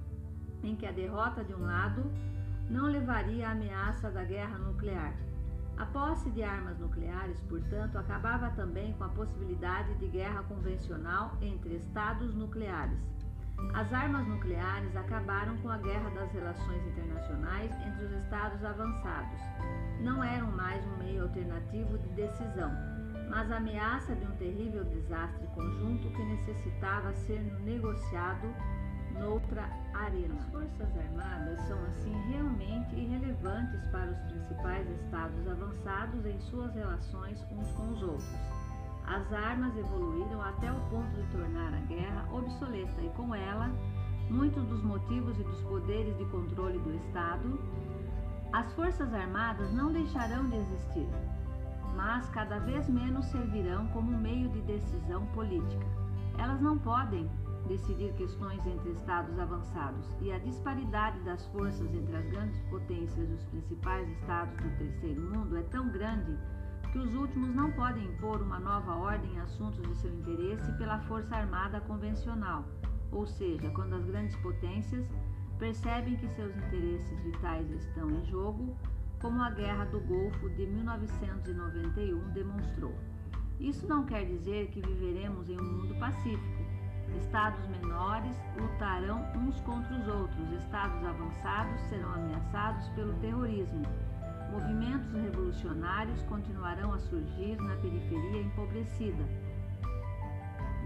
em 0.63 0.75
que 0.75 0.85
a 0.85 0.91
derrota 0.91 1.43
de 1.43 1.53
um 1.53 1.61
lado 1.61 2.11
não 2.69 2.85
levaria 2.85 3.47
à 3.47 3.51
ameaça 3.51 4.11
da 4.11 4.23
guerra 4.23 4.57
nuclear. 4.57 5.15
A 5.79 5.85
posse 5.85 6.29
de 6.31 6.43
armas 6.43 6.77
nucleares, 6.77 7.39
portanto, 7.47 7.97
acabava 7.97 8.49
também 8.49 8.91
com 8.93 9.05
a 9.05 9.09
possibilidade 9.09 9.95
de 9.95 10.09
guerra 10.09 10.43
convencional 10.43 11.37
entre 11.41 11.75
estados 11.75 12.35
nucleares. 12.35 12.99
As 13.73 13.93
armas 13.93 14.27
nucleares 14.27 14.93
acabaram 14.97 15.55
com 15.59 15.69
a 15.69 15.77
guerra 15.77 16.09
das 16.09 16.29
relações 16.33 16.85
internacionais 16.85 17.71
entre 17.87 18.05
os 18.05 18.11
estados 18.23 18.61
avançados. 18.63 19.39
Não 20.01 20.21
eram 20.21 20.51
mais 20.51 20.85
um 20.85 20.97
meio 20.97 21.23
alternativo 21.23 21.97
de 21.97 22.09
decisão, 22.09 22.71
mas 23.29 23.49
a 23.49 23.55
ameaça 23.55 24.13
de 24.15 24.25
um 24.25 24.35
terrível 24.35 24.83
desastre 24.83 25.47
conjunto 25.55 26.09
que 26.09 26.23
necessitava 26.23 27.13
ser 27.13 27.39
negociado 27.61 28.53
noutra 29.19 29.69
arena. 29.93 30.35
As 30.39 30.45
Forças 30.47 30.97
Armadas 30.97 31.59
são, 31.67 31.77
assim, 31.85 32.13
realmente 32.31 32.95
irrelevantes 32.95 33.85
para 33.87 34.11
os 34.11 34.19
principais 34.31 34.89
estados 34.89 35.47
avançados 35.47 36.25
em 36.25 36.39
suas 36.39 36.73
relações 36.73 37.45
uns 37.51 37.71
com 37.71 37.89
os 37.89 38.01
outros. 38.01 38.39
As 39.05 39.31
armas 39.33 39.75
evoluíram 39.75 40.41
até 40.41 40.71
o 40.71 40.79
ponto 40.89 41.09
de 41.15 41.23
tornar 41.31 41.73
a 41.73 41.81
guerra 41.87 42.27
obsoleta 42.31 43.01
e, 43.01 43.09
com 43.09 43.33
ela, 43.33 43.71
muitos 44.29 44.63
dos 44.65 44.83
motivos 44.83 45.37
e 45.39 45.43
dos 45.43 45.61
poderes 45.61 46.15
de 46.17 46.25
controle 46.25 46.77
do 46.79 46.93
Estado. 46.95 47.59
As 48.53 48.71
Forças 48.73 49.13
Armadas 49.13 49.71
não 49.73 49.91
deixarão 49.91 50.47
de 50.49 50.55
existir, 50.57 51.07
mas 51.95 52.29
cada 52.29 52.59
vez 52.59 52.87
menos 52.87 53.25
servirão 53.25 53.87
como 53.87 54.11
meio 54.11 54.49
de 54.49 54.61
decisão 54.61 55.25
política. 55.27 55.85
Elas 56.37 56.61
não 56.61 56.77
podem 56.77 57.29
decidir 57.69 58.11
questões 58.13 58.59
entre 58.65 58.89
estados 58.89 59.37
avançados. 59.39 60.11
E 60.19 60.31
a 60.31 60.39
disparidade 60.39 61.19
das 61.21 61.45
forças 61.47 61.93
entre 61.93 62.15
as 62.15 62.25
grandes 62.25 62.59
potências 62.63 63.29
dos 63.29 63.43
principais 63.45 64.09
estados 64.09 64.57
do 64.57 64.77
terceiro 64.77 65.21
mundo 65.21 65.55
é 65.55 65.63
tão 65.63 65.87
grande 65.89 66.35
que 66.91 66.97
os 66.97 67.13
últimos 67.13 67.53
não 67.53 67.71
podem 67.71 68.03
impor 68.03 68.41
uma 68.41 68.59
nova 68.59 68.95
ordem 68.95 69.31
em 69.35 69.39
assuntos 69.39 69.87
de 69.87 69.95
seu 69.97 70.11
interesse 70.11 70.71
pela 70.73 70.99
força 71.01 71.35
armada 71.35 71.79
convencional, 71.81 72.65
ou 73.11 73.27
seja, 73.27 73.69
quando 73.69 73.93
as 73.93 74.03
grandes 74.05 74.35
potências 74.37 75.07
percebem 75.59 76.15
que 76.15 76.27
seus 76.29 76.55
interesses 76.57 77.21
vitais 77.21 77.69
estão 77.69 78.09
em 78.09 78.25
jogo, 78.25 78.75
como 79.21 79.41
a 79.43 79.51
Guerra 79.51 79.85
do 79.85 79.99
Golfo 79.99 80.49
de 80.49 80.65
1991 80.65 82.29
demonstrou. 82.31 82.95
Isso 83.59 83.85
não 83.87 84.05
quer 84.05 84.25
dizer 84.25 84.69
que 84.69 84.81
viveremos 84.81 85.49
em 85.49 85.59
um 85.59 85.63
mundo 85.63 85.93
pacífico, 85.99 86.68
Estados 87.17 87.65
menores 87.67 88.35
lutarão 88.57 89.23
uns 89.35 89.59
contra 89.61 89.95
os 89.95 90.07
outros, 90.07 90.51
estados 90.53 91.03
avançados 91.03 91.79
serão 91.89 92.13
ameaçados 92.13 92.87
pelo 92.89 93.13
terrorismo. 93.15 93.83
Movimentos 94.51 95.13
revolucionários 95.13 96.21
continuarão 96.23 96.93
a 96.93 96.99
surgir 96.99 97.55
na 97.61 97.75
periferia 97.77 98.41
empobrecida. 98.41 99.23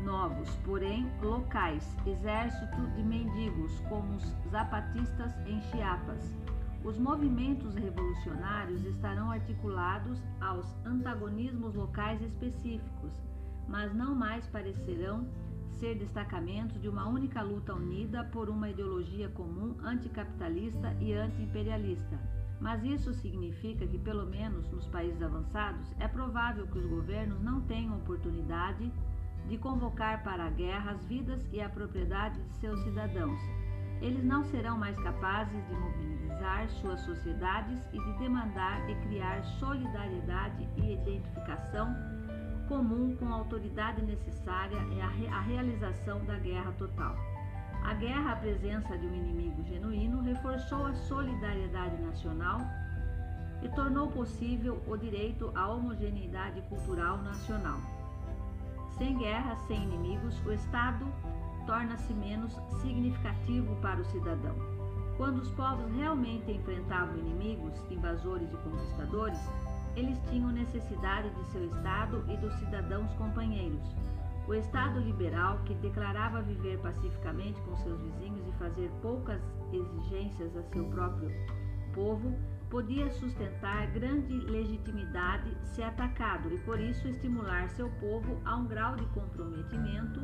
Novos, 0.03 0.53
porém 0.65 1.09
locais, 1.21 1.97
exército 2.05 2.82
de 2.93 3.03
mendigos, 3.03 3.80
como 3.88 4.15
os 4.15 4.36
zapatistas 4.51 5.34
em 5.47 5.61
Chiapas. 5.61 6.36
Os 6.84 6.97
movimentos 6.99 7.74
revolucionários 7.76 8.84
estarão 8.84 9.32
articulados 9.32 10.21
aos 10.41 10.67
antagonismos 10.86 11.74
locais 11.74 12.21
específicos, 12.21 13.13
mas 13.65 13.93
não 13.95 14.13
mais 14.13 14.45
parecerão 14.47 15.26
ser 15.84 15.95
destacamentos 15.95 16.81
de 16.81 16.88
uma 16.88 17.05
única 17.09 17.41
luta 17.41 17.73
unida 17.73 18.23
por 18.31 18.49
uma 18.49 18.69
ideologia 18.69 19.27
comum 19.27 19.75
anticapitalista 19.84 20.95
e 21.01 21.11
antiimperialista. 21.11 22.17
Mas 22.61 22.81
isso 22.86 23.13
significa 23.13 23.86
que, 23.86 23.97
pelo 23.97 24.25
menos 24.25 24.65
nos 24.71 24.88
países 24.88 25.21
avançados, 25.21 25.93
é 25.99 26.07
provável 26.07 26.65
que 26.67 26.77
os 26.77 26.86
governos 26.86 27.41
não 27.41 27.59
tenham 27.63 27.97
oportunidade 27.97 28.89
de 29.49 29.57
convocar 29.57 30.23
para 30.23 30.45
a 30.45 30.49
guerra 30.51 30.91
as 30.91 31.05
vidas 31.05 31.45
e 31.51 31.59
a 31.59 31.67
propriedade 31.67 32.41
de 32.41 32.53
seus 32.61 32.79
cidadãos. 32.84 33.41
Eles 34.01 34.23
não 34.23 34.45
serão 34.45 34.77
mais 34.77 34.97
capazes 34.99 35.67
de 35.67 35.73
mobilizar 35.73 36.69
suas 36.69 37.01
sociedades 37.01 37.86
e 37.91 37.99
de 37.99 38.19
demandar 38.19 38.89
e 38.89 38.95
criar 39.07 39.43
solidariedade 39.59 40.65
e 40.77 40.93
identificação 40.93 41.93
comum 42.74 43.15
com 43.17 43.32
a 43.32 43.36
autoridade 43.36 44.01
necessária 44.01 44.78
é 44.97 45.01
a, 45.01 45.07
re 45.07 45.28
a 45.28 45.41
realização 45.41 46.26
da 46.26 46.39
guerra 46.39 46.74
total. 46.80 47.15
A 47.84 47.93
guerra 47.93 48.32
à 48.32 48.36
presença 48.36 48.97
de 48.97 49.05
um 49.05 49.13
inimigo 49.13 49.63
genuíno 49.63 50.21
reforçou 50.21 50.88
a 50.88 50.95
solidariedade 50.95 52.01
nacional 52.01 52.59
e 53.61 53.69
tornou 53.69 54.07
possível 54.07 54.82
o 54.88 54.97
direito 54.97 55.51
à 55.53 55.69
homogeneidade 55.69 56.61
cultural 56.63 57.17
nacional. 57.17 57.80
Sem 58.97 59.17
guerra, 59.19 59.55
sem 59.67 59.84
inimigos, 59.84 60.43
o 60.43 60.51
Estado 60.51 61.05
torna-se 61.67 62.11
menos 62.13 62.53
significativo 62.82 63.76
para 63.82 64.01
o 64.01 64.05
cidadão. 64.05 64.55
Quando 65.15 65.38
os 65.38 65.51
povos 65.51 65.91
realmente 65.95 66.51
enfrentavam 66.51 67.17
inimigos, 67.17 67.74
invasores 67.91 68.51
e 68.51 68.57
conquistadores, 68.57 69.39
eles 69.95 70.19
tinham 70.29 70.51
necessidade 70.51 71.29
de 71.29 71.45
seu 71.51 71.65
Estado 71.65 72.23
e 72.27 72.37
dos 72.37 72.53
cidadãos 72.55 73.13
companheiros. 73.13 73.83
O 74.47 74.53
Estado 74.53 74.99
liberal, 74.99 75.59
que 75.65 75.73
declarava 75.75 76.41
viver 76.41 76.77
pacificamente 76.79 77.61
com 77.61 77.77
seus 77.77 77.99
vizinhos 78.01 78.45
e 78.47 78.51
fazer 78.53 78.89
poucas 79.01 79.41
exigências 79.71 80.55
a 80.57 80.63
seu 80.63 80.85
próprio 80.85 81.31
povo, 81.93 82.35
podia 82.69 83.09
sustentar 83.11 83.87
grande 83.91 84.33
legitimidade 84.33 85.55
se 85.63 85.81
atacado 85.81 86.51
e, 86.53 86.57
por 86.59 86.79
isso, 86.79 87.07
estimular 87.07 87.69
seu 87.69 87.89
povo 88.01 88.41
a 88.43 88.57
um 88.57 88.65
grau 88.65 88.95
de 88.95 89.05
comprometimento 89.07 90.21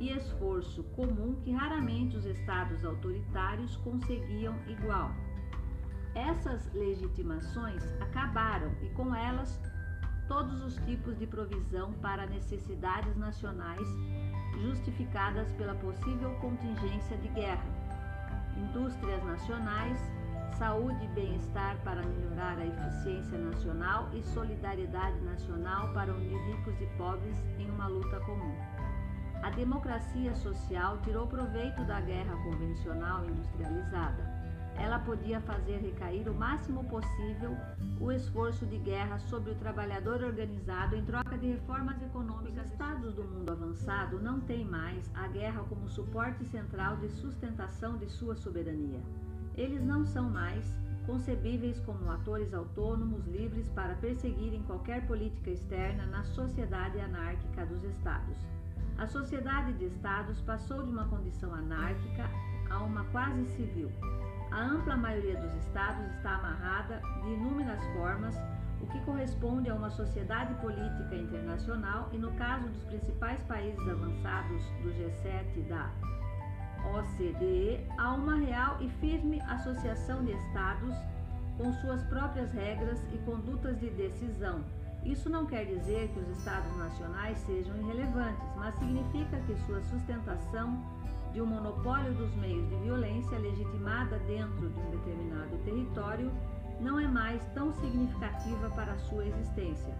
e 0.00 0.10
esforço 0.10 0.82
comum 0.94 1.36
que 1.42 1.50
raramente 1.50 2.16
os 2.16 2.24
estados 2.26 2.84
autoritários 2.84 3.76
conseguiam 3.76 4.54
igual. 4.66 5.14
Essas 6.18 6.68
legitimações 6.74 7.80
acabaram 8.00 8.72
e 8.82 8.88
com 8.90 9.14
elas 9.14 9.60
todos 10.26 10.60
os 10.64 10.74
tipos 10.84 11.16
de 11.16 11.28
provisão 11.28 11.92
para 11.92 12.26
necessidades 12.26 13.16
nacionais 13.16 13.86
justificadas 14.60 15.52
pela 15.52 15.76
possível 15.76 16.34
contingência 16.40 17.16
de 17.18 17.28
guerra, 17.28 17.64
indústrias 18.56 19.22
nacionais, 19.22 20.00
saúde 20.58 21.04
e 21.04 21.08
bem-estar 21.08 21.76
para 21.84 22.02
melhorar 22.02 22.58
a 22.58 22.66
eficiência 22.66 23.38
nacional 23.38 24.10
e 24.12 24.20
solidariedade 24.24 25.20
nacional 25.20 25.92
para 25.94 26.12
unir 26.12 26.36
ricos 26.48 26.80
e 26.80 26.86
pobres 26.98 27.36
em 27.60 27.70
uma 27.70 27.86
luta 27.86 28.18
comum. 28.20 28.56
A 29.44 29.50
democracia 29.50 30.34
social 30.34 30.98
tirou 31.02 31.28
proveito 31.28 31.84
da 31.84 32.00
guerra 32.00 32.34
convencional 32.42 33.24
industrializada 33.24 34.27
ela 34.78 34.98
podia 35.00 35.40
fazer 35.40 35.78
recair 35.78 36.28
o 36.28 36.34
máximo 36.34 36.84
possível 36.84 37.56
o 38.00 38.12
esforço 38.12 38.64
de 38.66 38.78
guerra 38.78 39.18
sobre 39.18 39.50
o 39.50 39.54
trabalhador 39.56 40.22
organizado 40.22 40.94
em 40.94 41.04
troca 41.04 41.36
de 41.36 41.48
reformas 41.48 42.00
econômicas. 42.02 42.66
Os 42.66 42.72
estados 42.72 43.14
do 43.14 43.24
mundo 43.24 43.50
avançado 43.50 44.20
não 44.20 44.40
têm 44.40 44.64
mais 44.64 45.10
a 45.14 45.26
guerra 45.28 45.64
como 45.68 45.88
suporte 45.88 46.44
central 46.44 46.96
de 46.98 47.08
sustentação 47.08 47.96
de 47.96 48.08
sua 48.08 48.34
soberania. 48.34 49.00
Eles 49.56 49.82
não 49.84 50.04
são 50.04 50.30
mais 50.30 50.64
concebíveis 51.06 51.80
como 51.80 52.10
atores 52.10 52.52
autônomos 52.52 53.26
livres 53.26 53.68
para 53.70 53.94
perseguirem 53.94 54.62
qualquer 54.64 55.06
política 55.06 55.50
externa 55.50 56.06
na 56.06 56.22
sociedade 56.22 57.00
anárquica 57.00 57.66
dos 57.66 57.82
estados. 57.82 58.36
A 58.98 59.06
sociedade 59.06 59.72
de 59.74 59.86
estados 59.86 60.40
passou 60.42 60.84
de 60.84 60.90
uma 60.90 61.08
condição 61.08 61.54
anárquica 61.54 62.28
a 62.70 62.82
uma 62.82 63.04
quase 63.06 63.44
civil. 63.46 63.90
A 64.50 64.60
ampla 64.62 64.96
maioria 64.96 65.36
dos 65.36 65.54
estados 65.54 66.04
está 66.16 66.36
amarrada 66.36 67.00
de 67.22 67.28
inúmeras 67.28 67.84
formas, 67.94 68.34
o 68.80 68.86
que 68.86 69.00
corresponde 69.00 69.68
a 69.68 69.74
uma 69.74 69.90
sociedade 69.90 70.54
política 70.54 71.14
internacional 71.14 72.08
e, 72.12 72.18
no 72.18 72.32
caso 72.32 72.68
dos 72.68 72.82
principais 72.84 73.42
países 73.42 73.80
avançados 73.80 74.62
do 74.82 74.90
G7 74.90 75.68
da 75.68 75.90
OCDE, 76.94 77.84
a 77.98 78.14
uma 78.14 78.36
real 78.36 78.78
e 78.80 78.88
firme 79.00 79.40
associação 79.42 80.24
de 80.24 80.32
estados 80.32 80.94
com 81.56 81.72
suas 81.74 82.02
próprias 82.04 82.52
regras 82.52 82.98
e 83.12 83.18
condutas 83.18 83.78
de 83.80 83.90
decisão. 83.90 84.64
Isso 85.04 85.28
não 85.28 85.46
quer 85.46 85.64
dizer 85.64 86.08
que 86.08 86.20
os 86.20 86.38
estados 86.38 86.74
nacionais 86.76 87.38
sejam 87.38 87.76
irrelevantes, 87.76 88.48
mas 88.56 88.74
significa 88.76 89.38
que 89.40 89.56
sua 89.66 89.82
sustentação 89.82 90.82
de 91.32 91.40
um 91.40 91.46
monopólio 91.46 92.12
dos 92.14 92.34
meios 92.36 92.68
de 92.68 92.76
violência 92.76 93.38
legitimada 93.38 94.18
dentro 94.20 94.68
de 94.68 94.80
um 94.80 94.90
determinado 94.90 95.56
território 95.64 96.30
não 96.80 96.98
é 96.98 97.06
mais 97.06 97.44
tão 97.54 97.72
significativa 97.74 98.70
para 98.70 98.92
a 98.92 98.98
sua 98.98 99.26
existência. 99.26 99.94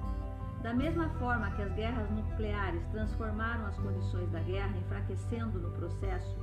Da 0.63 0.75
mesma 0.75 1.09
forma 1.11 1.51
que 1.53 1.63
as 1.63 1.73
guerras 1.73 2.11
nucleares 2.11 2.85
transformaram 2.93 3.67
as 3.67 3.77
condições 3.77 4.31
da 4.31 4.41
guerra, 4.41 4.77
enfraquecendo 4.77 5.59
no 5.59 5.71
processo 5.73 6.37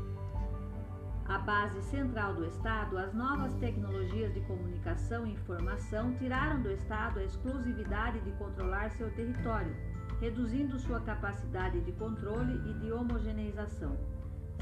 a 1.28 1.40
base 1.40 1.82
central 1.82 2.36
do 2.36 2.46
Estado, 2.46 3.00
as 3.00 3.12
novas 3.12 3.52
tecnologias 3.56 4.32
de 4.32 4.42
comunicação 4.42 5.26
e 5.26 5.34
informação 5.34 6.14
tiraram 6.20 6.62
do 6.62 6.70
Estado 6.70 7.20
a 7.20 7.24
exclusividade 7.24 8.20
de 8.20 8.32
controlar 8.34 8.92
seu 8.92 9.10
território, 9.16 9.76
reduzindo 10.22 10.78
sua 10.78 11.00
capacidade 11.00 11.82
de 11.82 11.92
controle 11.94 12.62
e 12.70 12.74
de 12.76 12.92
homogeneização. 12.92 13.98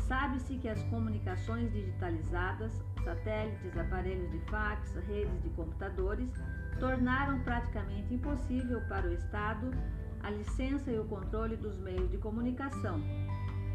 Sabe-se 0.07 0.57
que 0.57 0.67
as 0.67 0.81
comunicações 0.83 1.71
digitalizadas, 1.71 2.83
satélites, 3.03 3.77
aparelhos 3.77 4.29
de 4.31 4.39
fax, 4.51 4.93
redes 5.07 5.41
de 5.41 5.49
computadores, 5.51 6.29
tornaram 6.79 7.39
praticamente 7.39 8.13
impossível 8.13 8.81
para 8.89 9.07
o 9.07 9.13
Estado 9.13 9.71
a 10.21 10.29
licença 10.29 10.91
e 10.91 10.99
o 10.99 11.05
controle 11.05 11.55
dos 11.55 11.77
meios 11.79 12.09
de 12.09 12.17
comunicação, 12.17 13.01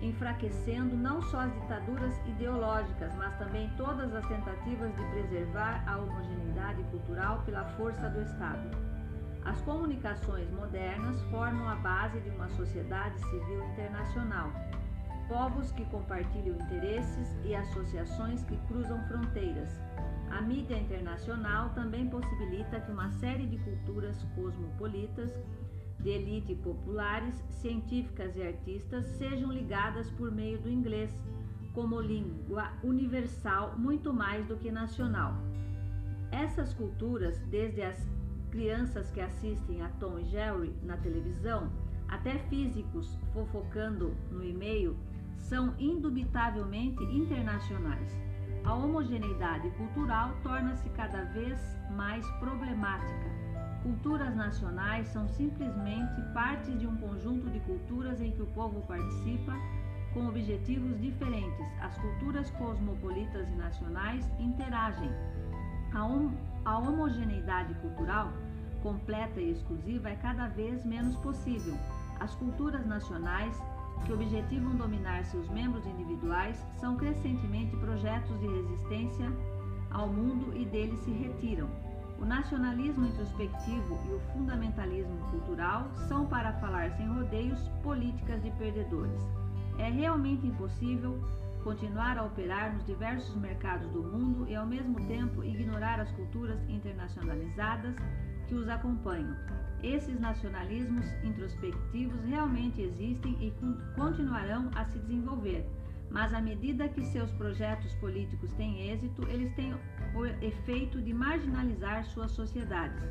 enfraquecendo 0.02 0.96
não 0.96 1.20
só 1.22 1.40
as 1.40 1.52
ditaduras 1.52 2.14
ideológicas, 2.26 3.14
mas 3.16 3.36
também 3.38 3.70
todas 3.76 4.14
as 4.14 4.26
tentativas 4.26 4.94
de 4.96 5.04
preservar 5.06 5.82
a 5.86 5.98
homogeneidade 5.98 6.82
cultural 6.84 7.42
pela 7.44 7.64
força 7.76 8.08
do 8.10 8.22
Estado. 8.22 8.70
As 9.44 9.60
comunicações 9.62 10.50
modernas 10.50 11.20
formam 11.30 11.68
a 11.68 11.76
base 11.76 12.20
de 12.20 12.30
uma 12.30 12.48
sociedade 12.50 13.18
civil 13.20 13.64
internacional 13.72 14.50
povos 15.28 15.70
que 15.72 15.84
compartilham 15.86 16.56
interesses 16.56 17.36
e 17.44 17.54
associações 17.54 18.42
que 18.44 18.56
cruzam 18.66 19.00
fronteiras. 19.06 19.78
A 20.30 20.40
mídia 20.40 20.76
internacional 20.76 21.70
também 21.70 22.08
possibilita 22.08 22.80
que 22.80 22.90
uma 22.90 23.10
série 23.12 23.46
de 23.46 23.58
culturas 23.58 24.24
cosmopolitas, 24.34 25.30
de 26.00 26.10
elite 26.10 26.54
populares, 26.56 27.34
científicas 27.48 28.36
e 28.36 28.42
artistas 28.42 29.04
sejam 29.18 29.52
ligadas 29.52 30.10
por 30.10 30.30
meio 30.30 30.58
do 30.60 30.70
inglês, 30.70 31.10
como 31.74 32.00
língua 32.00 32.72
universal 32.82 33.76
muito 33.78 34.12
mais 34.12 34.46
do 34.46 34.56
que 34.56 34.70
nacional. 34.70 35.34
Essas 36.30 36.72
culturas, 36.74 37.38
desde 37.50 37.82
as 37.82 38.08
crianças 38.50 39.10
que 39.10 39.20
assistem 39.20 39.82
a 39.82 39.88
Tom 40.00 40.18
e 40.18 40.24
Jerry 40.24 40.74
na 40.82 40.96
televisão, 40.96 41.70
até 42.08 42.38
físicos 42.50 43.18
fofocando 43.32 44.14
no 44.30 44.42
e-mail, 44.42 44.96
são 45.48 45.74
indubitavelmente 45.78 47.02
internacionais. 47.04 48.16
A 48.64 48.74
homogeneidade 48.74 49.70
cultural 49.70 50.34
torna-se 50.42 50.88
cada 50.90 51.24
vez 51.24 51.58
mais 51.96 52.26
problemática. 52.32 53.28
Culturas 53.82 54.36
nacionais 54.36 55.08
são 55.08 55.26
simplesmente 55.28 56.20
parte 56.34 56.70
de 56.72 56.86
um 56.86 56.96
conjunto 56.98 57.48
de 57.48 57.60
culturas 57.60 58.20
em 58.20 58.30
que 58.32 58.42
o 58.42 58.46
povo 58.48 58.82
participa 58.82 59.54
com 60.12 60.28
objetivos 60.28 61.00
diferentes. 61.00 61.66
As 61.80 61.96
culturas 61.96 62.50
cosmopolitas 62.50 63.48
e 63.48 63.54
nacionais 63.54 64.30
interagem. 64.38 65.10
A, 65.94 66.04
hom 66.04 66.30
a 66.64 66.76
homogeneidade 66.78 67.72
cultural 67.76 68.30
completa 68.82 69.40
e 69.40 69.52
exclusiva 69.52 70.10
é 70.10 70.16
cada 70.16 70.48
vez 70.48 70.84
menos 70.84 71.16
possível. 71.16 71.74
As 72.20 72.34
culturas 72.34 72.84
nacionais, 72.86 73.56
que 74.04 74.12
objetivam 74.12 74.74
dominar 74.76 75.24
seus 75.24 75.48
membros 75.48 75.86
individuais, 75.86 76.64
são 76.80 76.96
crescentemente 76.96 77.76
projetos 77.76 78.38
de 78.40 78.46
resistência 78.46 79.32
ao 79.90 80.08
mundo 80.08 80.56
e 80.56 80.64
dele 80.64 80.96
se 80.98 81.10
retiram. 81.10 81.68
O 82.20 82.24
nacionalismo 82.24 83.06
introspectivo 83.06 83.98
e 84.08 84.14
o 84.14 84.20
fundamentalismo 84.32 85.16
cultural 85.30 85.88
são, 86.08 86.26
para 86.26 86.52
falar 86.54 86.90
sem 86.92 87.06
rodeios, 87.06 87.60
políticas 87.82 88.42
de 88.42 88.50
perdedores. 88.52 89.22
É 89.78 89.88
realmente 89.88 90.46
impossível 90.46 91.22
continuar 91.62 92.18
a 92.18 92.24
operar 92.24 92.74
nos 92.74 92.84
diversos 92.86 93.34
mercados 93.36 93.88
do 93.92 94.02
mundo 94.02 94.48
e, 94.48 94.56
ao 94.56 94.66
mesmo 94.66 94.94
tempo, 95.06 95.44
ignorar 95.44 96.00
as 96.00 96.10
culturas 96.12 96.58
internacionalizadas 96.68 97.94
que 98.48 98.54
os 98.54 98.68
acompanham. 98.68 99.36
Esses 99.82 100.18
nacionalismos 100.18 101.06
introspectivos 101.22 102.24
realmente 102.24 102.82
existem 102.82 103.32
e 103.40 103.52
continuarão 103.94 104.70
a 104.74 104.84
se 104.84 104.98
desenvolver, 104.98 105.64
mas 106.10 106.34
à 106.34 106.40
medida 106.40 106.88
que 106.88 107.04
seus 107.04 107.30
projetos 107.32 107.94
políticos 107.96 108.52
têm 108.54 108.90
êxito, 108.90 109.22
eles 109.28 109.54
têm 109.54 109.74
o 110.14 110.26
efeito 110.42 111.00
de 111.00 111.14
marginalizar 111.14 112.04
suas 112.04 112.32
sociedades. 112.32 113.02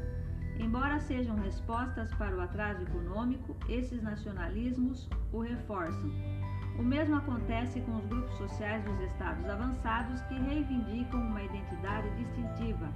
Embora 0.60 1.00
sejam 1.00 1.36
respostas 1.36 2.12
para 2.16 2.36
o 2.36 2.42
atraso 2.42 2.82
econômico, 2.82 3.56
esses 3.70 4.02
nacionalismos 4.02 5.08
o 5.32 5.42
reforçam. 5.42 6.12
O 6.80 6.84
mesmo 6.84 7.16
acontece 7.16 7.80
com 7.82 7.96
os 7.96 8.06
grupos 8.06 8.36
sociais 8.38 8.84
dos 8.84 9.00
estados 9.02 9.46
avançados 9.46 10.22
que 10.24 10.36
reivindicam 10.36 11.22
uma 11.22 11.44
identidade 11.44 12.10
distintiva, 12.16 12.92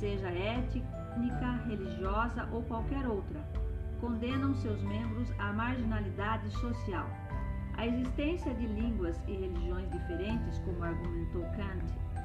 seja 0.00 0.28
étnica, 0.30 1.52
religiosa 1.66 2.48
ou 2.52 2.62
qualquer 2.62 3.06
outra. 3.06 3.38
Condenam 4.00 4.54
seus 4.54 4.82
membros 4.82 5.30
à 5.38 5.52
marginalidade 5.52 6.50
social. 6.52 7.06
A 7.76 7.86
existência 7.86 8.52
de 8.54 8.66
línguas 8.66 9.20
e 9.28 9.32
religiões 9.32 9.90
diferentes, 9.90 10.58
como 10.60 10.82
argumentou 10.82 11.42
Kant 11.54 11.84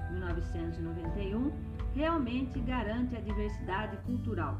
em 0.10 0.14
1991, 0.14 1.52
realmente 1.94 2.60
garante 2.62 3.16
a 3.18 3.20
diversidade 3.20 3.98
cultural. 4.06 4.58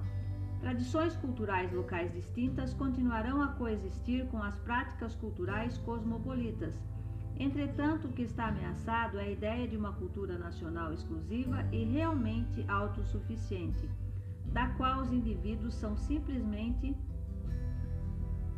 Tradições 0.60 1.16
culturais 1.18 1.72
locais 1.72 2.12
distintas 2.12 2.74
continuarão 2.74 3.42
a 3.42 3.50
coexistir 3.50 4.26
com 4.28 4.44
as 4.44 4.56
práticas 4.60 5.16
culturais 5.16 5.78
cosmopolitas. 5.80 6.74
Entretanto, 7.38 8.08
o 8.08 8.14
que 8.14 8.22
está 8.22 8.48
ameaçado 8.48 9.20
é 9.20 9.24
a 9.24 9.32
ideia 9.32 9.68
de 9.68 9.76
uma 9.76 9.92
cultura 9.94 10.38
nacional 10.38 10.94
exclusiva 10.94 11.66
e 11.72 11.84
realmente 11.84 12.64
autossuficiente, 12.68 13.90
da 14.54 14.68
qual 14.70 15.02
os 15.02 15.12
indivíduos 15.12 15.74
são 15.76 15.98
simplesmente 15.98 16.96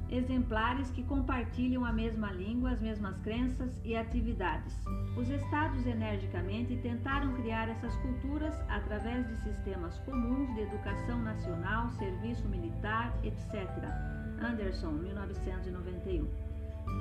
exemplares 0.10 0.90
que 0.92 1.04
compartilham 1.04 1.84
a 1.84 1.92
mesma 1.92 2.32
língua, 2.32 2.72
as 2.72 2.82
mesmas 2.82 3.18
crenças 3.20 3.82
e 3.84 3.96
atividades. 3.96 4.74
Os 5.18 5.30
estados 5.30 5.86
energicamente 5.86 6.78
tentaram 6.78 7.34
criar 7.34 7.68
essas 7.68 7.96
culturas 7.98 8.56
através 8.70 9.28
de 9.28 9.36
sistemas 9.38 9.98
comuns 10.00 10.54
de 10.54 10.62
educação 10.62 11.22
nacional, 11.22 11.90
serviço 11.92 12.48
militar, 12.48 13.14
etc. 13.24 13.68
Anderson, 14.40 14.92
1991. 14.92 16.47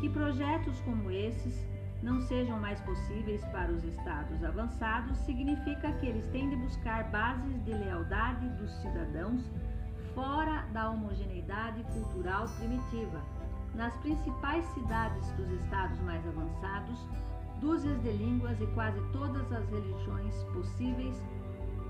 Que 0.00 0.08
projetos 0.10 0.80
como 0.80 1.10
esses 1.10 1.66
não 2.02 2.20
sejam 2.20 2.58
mais 2.60 2.78
possíveis 2.80 3.44
para 3.46 3.72
os 3.72 3.82
estados 3.84 4.44
avançados 4.44 5.16
significa 5.18 5.92
que 5.92 6.06
eles 6.06 6.26
têm 6.28 6.50
de 6.50 6.56
buscar 6.56 7.04
bases 7.10 7.64
de 7.64 7.72
lealdade 7.72 8.48
dos 8.60 8.70
cidadãos 8.82 9.42
fora 10.14 10.64
da 10.72 10.90
homogeneidade 10.90 11.82
cultural 11.84 12.46
primitiva. 12.58 13.22
Nas 13.74 13.94
principais 13.98 14.64
cidades 14.66 15.30
dos 15.32 15.50
estados 15.50 16.00
mais 16.00 16.26
avançados, 16.26 16.98
dúzias 17.60 18.00
de 18.02 18.10
línguas 18.12 18.60
e 18.60 18.66
quase 18.68 19.00
todas 19.12 19.50
as 19.52 19.68
religiões 19.68 20.34
possíveis 20.54 21.22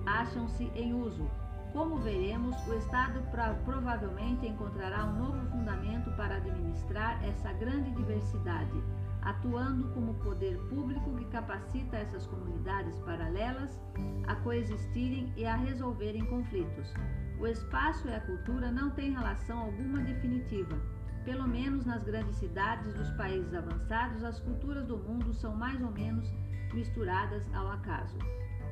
acham-se 0.04 0.64
em 0.74 0.94
uso. 0.94 1.28
Como 1.72 1.96
veremos, 1.98 2.56
o 2.66 2.74
Estado 2.74 3.22
provavelmente 3.64 4.46
encontrará 4.46 5.04
um 5.04 5.18
novo 5.18 5.46
fundamento 5.50 6.10
para 6.16 6.36
administrar 6.36 7.22
essa 7.24 7.52
grande 7.52 7.90
diversidade, 7.90 8.82
atuando 9.22 9.88
como 9.88 10.14
poder 10.14 10.56
público 10.68 11.14
que 11.16 11.24
capacita 11.26 11.96
essas 11.96 12.26
comunidades 12.26 12.96
paralelas 13.00 13.80
a 14.26 14.34
coexistirem 14.36 15.32
e 15.36 15.44
a 15.44 15.56
resolverem 15.56 16.24
conflitos. 16.26 16.92
O 17.38 17.46
espaço 17.46 18.08
e 18.08 18.14
a 18.14 18.20
cultura 18.20 18.72
não 18.72 18.90
têm 18.90 19.12
relação 19.12 19.58
alguma 19.58 19.98
definitiva. 20.00 20.80
Pelo 21.24 21.46
menos 21.46 21.84
nas 21.84 22.04
grandes 22.04 22.36
cidades 22.36 22.94
dos 22.94 23.10
países 23.10 23.52
avançados, 23.52 24.22
as 24.22 24.38
culturas 24.40 24.86
do 24.86 24.96
mundo 24.96 25.34
são 25.34 25.54
mais 25.54 25.82
ou 25.82 25.90
menos 25.90 26.32
misturadas 26.72 27.52
ao 27.52 27.70
acaso. 27.72 28.16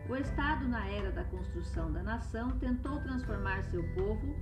O 0.07 0.17
Estado, 0.17 0.69
na 0.69 0.87
era 0.87 1.11
da 1.11 1.25
construção 1.25 1.91
da 1.91 2.03
nação, 2.03 2.51
tentou 2.59 3.01
transformar 3.01 3.65
seu 3.65 3.83
povo 3.95 4.37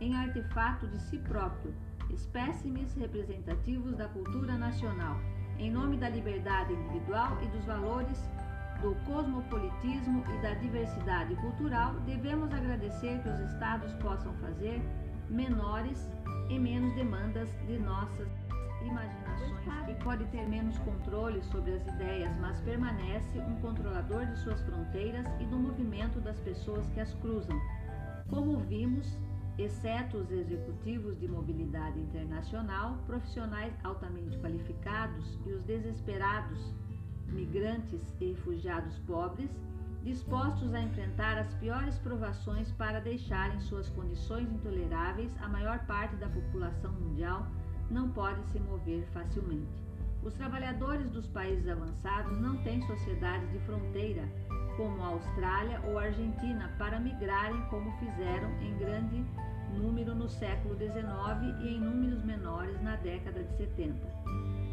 em 0.00 0.16
artefato 0.16 0.88
de 0.88 1.00
si 1.00 1.18
próprio, 1.18 1.72
espécimes 2.10 2.92
representativos 2.94 3.94
da 3.96 4.08
cultura 4.08 4.58
nacional, 4.58 5.16
em 5.58 5.70
nome 5.70 5.96
da 5.96 6.08
liberdade 6.08 6.72
individual 6.72 7.38
e 7.40 7.46
dos 7.48 7.64
valores 7.64 8.18
do 8.82 8.94
cosmopolitismo 9.06 10.24
e 10.34 10.42
da 10.42 10.54
diversidade 10.54 11.34
cultural, 11.36 11.94
devemos 12.00 12.52
agradecer 12.52 13.22
que 13.22 13.28
os 13.28 13.52
estados 13.52 13.92
possam 13.94 14.34
fazer 14.34 14.82
menores 15.30 16.10
e 16.50 16.58
menos 16.58 16.94
demandas 16.94 17.48
de 17.66 17.78
nossas 17.78 18.28
imaginações 18.86 19.26
e 19.88 19.94
pode 20.02 20.24
ter 20.26 20.46
menos 20.48 20.78
controle 20.78 21.42
sobre 21.44 21.72
as 21.72 21.86
ideias, 21.86 22.36
mas 22.38 22.60
permanece 22.60 23.38
um 23.38 23.56
controlador 23.60 24.26
de 24.26 24.38
suas 24.38 24.60
fronteiras 24.62 25.26
e 25.40 25.44
do 25.44 25.56
movimento 25.56 26.20
das 26.20 26.38
pessoas 26.40 26.88
que 26.90 27.00
as 27.00 27.12
cruzam. 27.14 27.60
Como 28.28 28.58
vimos, 28.60 29.16
exceto 29.58 30.18
os 30.18 30.30
executivos 30.30 31.18
de 31.18 31.28
mobilidade 31.28 31.98
internacional, 32.00 32.98
profissionais 33.06 33.72
altamente 33.84 34.38
qualificados 34.38 35.38
e 35.46 35.52
os 35.52 35.62
desesperados 35.62 36.74
migrantes 37.28 38.14
e 38.20 38.32
refugiados 38.32 38.98
pobres, 39.00 39.50
dispostos 40.02 40.72
a 40.74 40.80
enfrentar 40.80 41.38
as 41.38 41.52
piores 41.54 41.98
provações 41.98 42.70
para 42.72 43.00
deixarem 43.00 43.58
suas 43.60 43.88
condições 43.88 44.50
intoleráveis, 44.52 45.36
a 45.40 45.48
maior 45.48 45.80
parte 45.86 46.14
da 46.16 46.28
população 46.28 46.92
mundial 46.92 47.46
não 47.90 48.08
pode 48.10 48.42
se 48.46 48.58
mover 48.60 49.06
facilmente. 49.12 49.86
Os 50.22 50.34
trabalhadores 50.34 51.08
dos 51.10 51.26
países 51.28 51.68
avançados 51.68 52.36
não 52.40 52.56
têm 52.58 52.82
sociedades 52.86 53.50
de 53.52 53.58
fronteira, 53.60 54.24
como 54.76 55.02
a 55.02 55.06
Austrália 55.06 55.80
ou 55.84 55.98
a 55.98 56.04
Argentina, 56.04 56.70
para 56.78 56.98
migrarem 56.98 57.60
como 57.70 57.90
fizeram 57.98 58.50
em 58.60 58.76
grande 58.78 59.24
número 59.78 60.14
no 60.14 60.28
século 60.28 60.76
XIX 60.76 60.96
e 61.62 61.74
em 61.74 61.80
números 61.80 62.24
menores 62.24 62.80
na 62.82 62.96
década 62.96 63.42
de 63.42 63.56
70. 63.56 63.94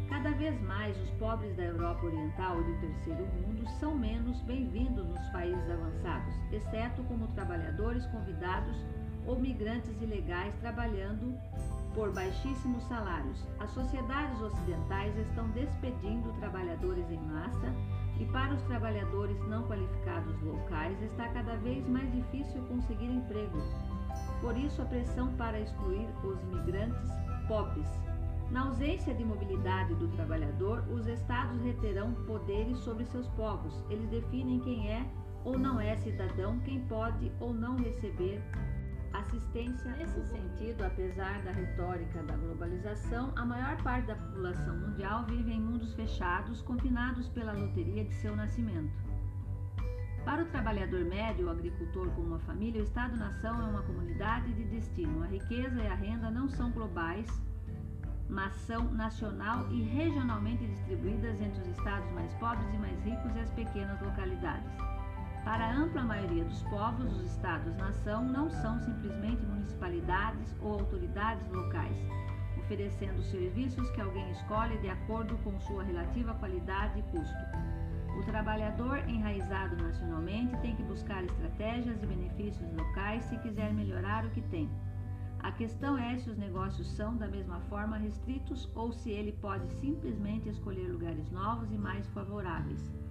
Cada 0.08 0.30
vez 0.32 0.60
mais 0.62 0.96
os 1.00 1.10
pobres 1.12 1.56
da 1.56 1.64
Europa 1.64 2.04
Oriental 2.06 2.60
e 2.60 2.64
do 2.64 2.80
Terceiro 2.80 3.26
Mundo 3.26 3.68
são 3.80 3.94
menos 3.94 4.40
bem-vindos 4.42 5.06
nos 5.06 5.28
países 5.30 5.70
avançados, 5.70 6.34
exceto 6.52 7.02
como 7.04 7.26
trabalhadores 7.28 8.04
convidados 8.06 8.76
ou 9.26 9.38
migrantes 9.38 9.90
ilegais 10.02 10.54
trabalhando 10.56 11.34
por 11.94 12.12
baixíssimos 12.12 12.82
salários. 12.84 13.44
As 13.58 13.70
sociedades 13.70 14.40
ocidentais 14.40 15.16
estão 15.16 15.48
despedindo 15.50 16.32
trabalhadores 16.40 17.08
em 17.10 17.20
massa 17.20 17.72
e 18.18 18.24
para 18.26 18.54
os 18.54 18.62
trabalhadores 18.62 19.38
não 19.48 19.62
qualificados 19.66 20.40
locais 20.42 21.00
está 21.02 21.28
cada 21.28 21.56
vez 21.56 21.86
mais 21.88 22.10
difícil 22.12 22.62
conseguir 22.66 23.06
emprego. 23.06 23.62
Por 24.40 24.56
isso, 24.56 24.82
a 24.82 24.84
pressão 24.84 25.32
para 25.36 25.58
excluir 25.58 26.08
os 26.24 26.40
imigrantes 26.42 27.10
pobres 27.48 27.88
na 28.50 28.66
ausência 28.66 29.14
de 29.14 29.24
mobilidade 29.24 29.94
do 29.94 30.08
trabalhador, 30.08 30.84
os 30.88 31.06
estados 31.06 31.60
reterão 31.62 32.12
poderes 32.26 32.78
sobre 32.78 33.04
seus 33.06 33.26
povos. 33.30 33.74
Eles 33.90 34.08
definem 34.10 34.60
quem 34.60 34.90
é 34.92 35.04
ou 35.44 35.58
não 35.58 35.80
é 35.80 35.96
cidadão, 35.96 36.58
quem 36.60 36.80
pode 36.86 37.32
ou 37.40 37.52
não 37.52 37.76
receber 37.76 38.40
assistência. 39.14 39.90
Nesse 39.92 40.22
sentido, 40.26 40.84
apesar 40.84 41.42
da 41.42 41.52
retórica 41.52 42.22
da 42.22 42.36
globalização, 42.36 43.32
a 43.36 43.44
maior 43.44 43.76
parte 43.82 44.06
da 44.06 44.16
população 44.16 44.76
mundial 44.76 45.24
vive 45.26 45.52
em 45.52 45.60
mundos 45.60 45.94
fechados, 45.94 46.60
confinados 46.62 47.28
pela 47.28 47.52
loteria 47.52 48.04
de 48.04 48.14
seu 48.14 48.34
nascimento. 48.36 48.92
Para 50.24 50.42
o 50.42 50.46
trabalhador 50.46 51.04
médio, 51.04 51.46
o 51.46 51.50
agricultor 51.50 52.08
com 52.12 52.22
uma 52.22 52.38
família, 52.40 52.80
o 52.80 52.84
Estado-nação 52.84 53.60
é 53.60 53.64
uma 53.64 53.82
comunidade 53.82 54.52
de 54.54 54.64
destino. 54.64 55.22
A 55.22 55.26
riqueza 55.26 55.82
e 55.82 55.86
a 55.86 55.94
renda 55.94 56.30
não 56.30 56.48
são 56.48 56.70
globais, 56.70 57.26
nação 58.28 58.84
nacional 58.92 59.70
e 59.70 59.82
regionalmente 59.82 60.66
distribuídas 60.66 61.40
entre 61.42 61.60
os 61.60 61.68
estados 61.68 62.10
mais 62.12 62.32
pobres 62.34 62.66
e 62.72 62.78
mais 62.78 62.98
ricos 63.04 63.36
e 63.36 63.40
as 63.40 63.50
pequenas 63.50 64.00
localidades. 64.00 64.93
Para 65.44 65.66
a 65.66 65.76
ampla 65.76 66.02
maioria 66.02 66.42
dos 66.42 66.62
povos, 66.62 67.12
os 67.12 67.30
estados-nação 67.32 68.24
não 68.24 68.48
são 68.48 68.80
simplesmente 68.80 69.44
municipalidades 69.44 70.56
ou 70.62 70.80
autoridades 70.80 71.46
locais, 71.50 71.98
oferecendo 72.56 73.22
serviços 73.24 73.90
que 73.90 74.00
alguém 74.00 74.30
escolhe 74.30 74.78
de 74.78 74.88
acordo 74.88 75.36
com 75.44 75.60
sua 75.60 75.82
relativa 75.82 76.32
qualidade 76.34 76.98
e 76.98 77.02
custo. 77.02 77.36
O 78.18 78.22
trabalhador 78.24 79.06
enraizado 79.06 79.76
nacionalmente 79.76 80.56
tem 80.62 80.74
que 80.76 80.82
buscar 80.82 81.22
estratégias 81.22 82.02
e 82.02 82.06
benefícios 82.06 82.72
locais 82.72 83.22
se 83.24 83.36
quiser 83.38 83.70
melhorar 83.74 84.24
o 84.24 84.30
que 84.30 84.40
tem. 84.40 84.70
A 85.40 85.52
questão 85.52 85.98
é 85.98 86.16
se 86.16 86.30
os 86.30 86.38
negócios 86.38 86.90
são, 86.92 87.18
da 87.18 87.28
mesma 87.28 87.60
forma, 87.68 87.98
restritos 87.98 88.66
ou 88.74 88.92
se 88.92 89.10
ele 89.10 89.32
pode 89.32 89.68
simplesmente 89.74 90.48
escolher 90.48 90.88
lugares 90.88 91.30
novos 91.30 91.70
e 91.70 91.76
mais 91.76 92.08
favoráveis. 92.14 93.03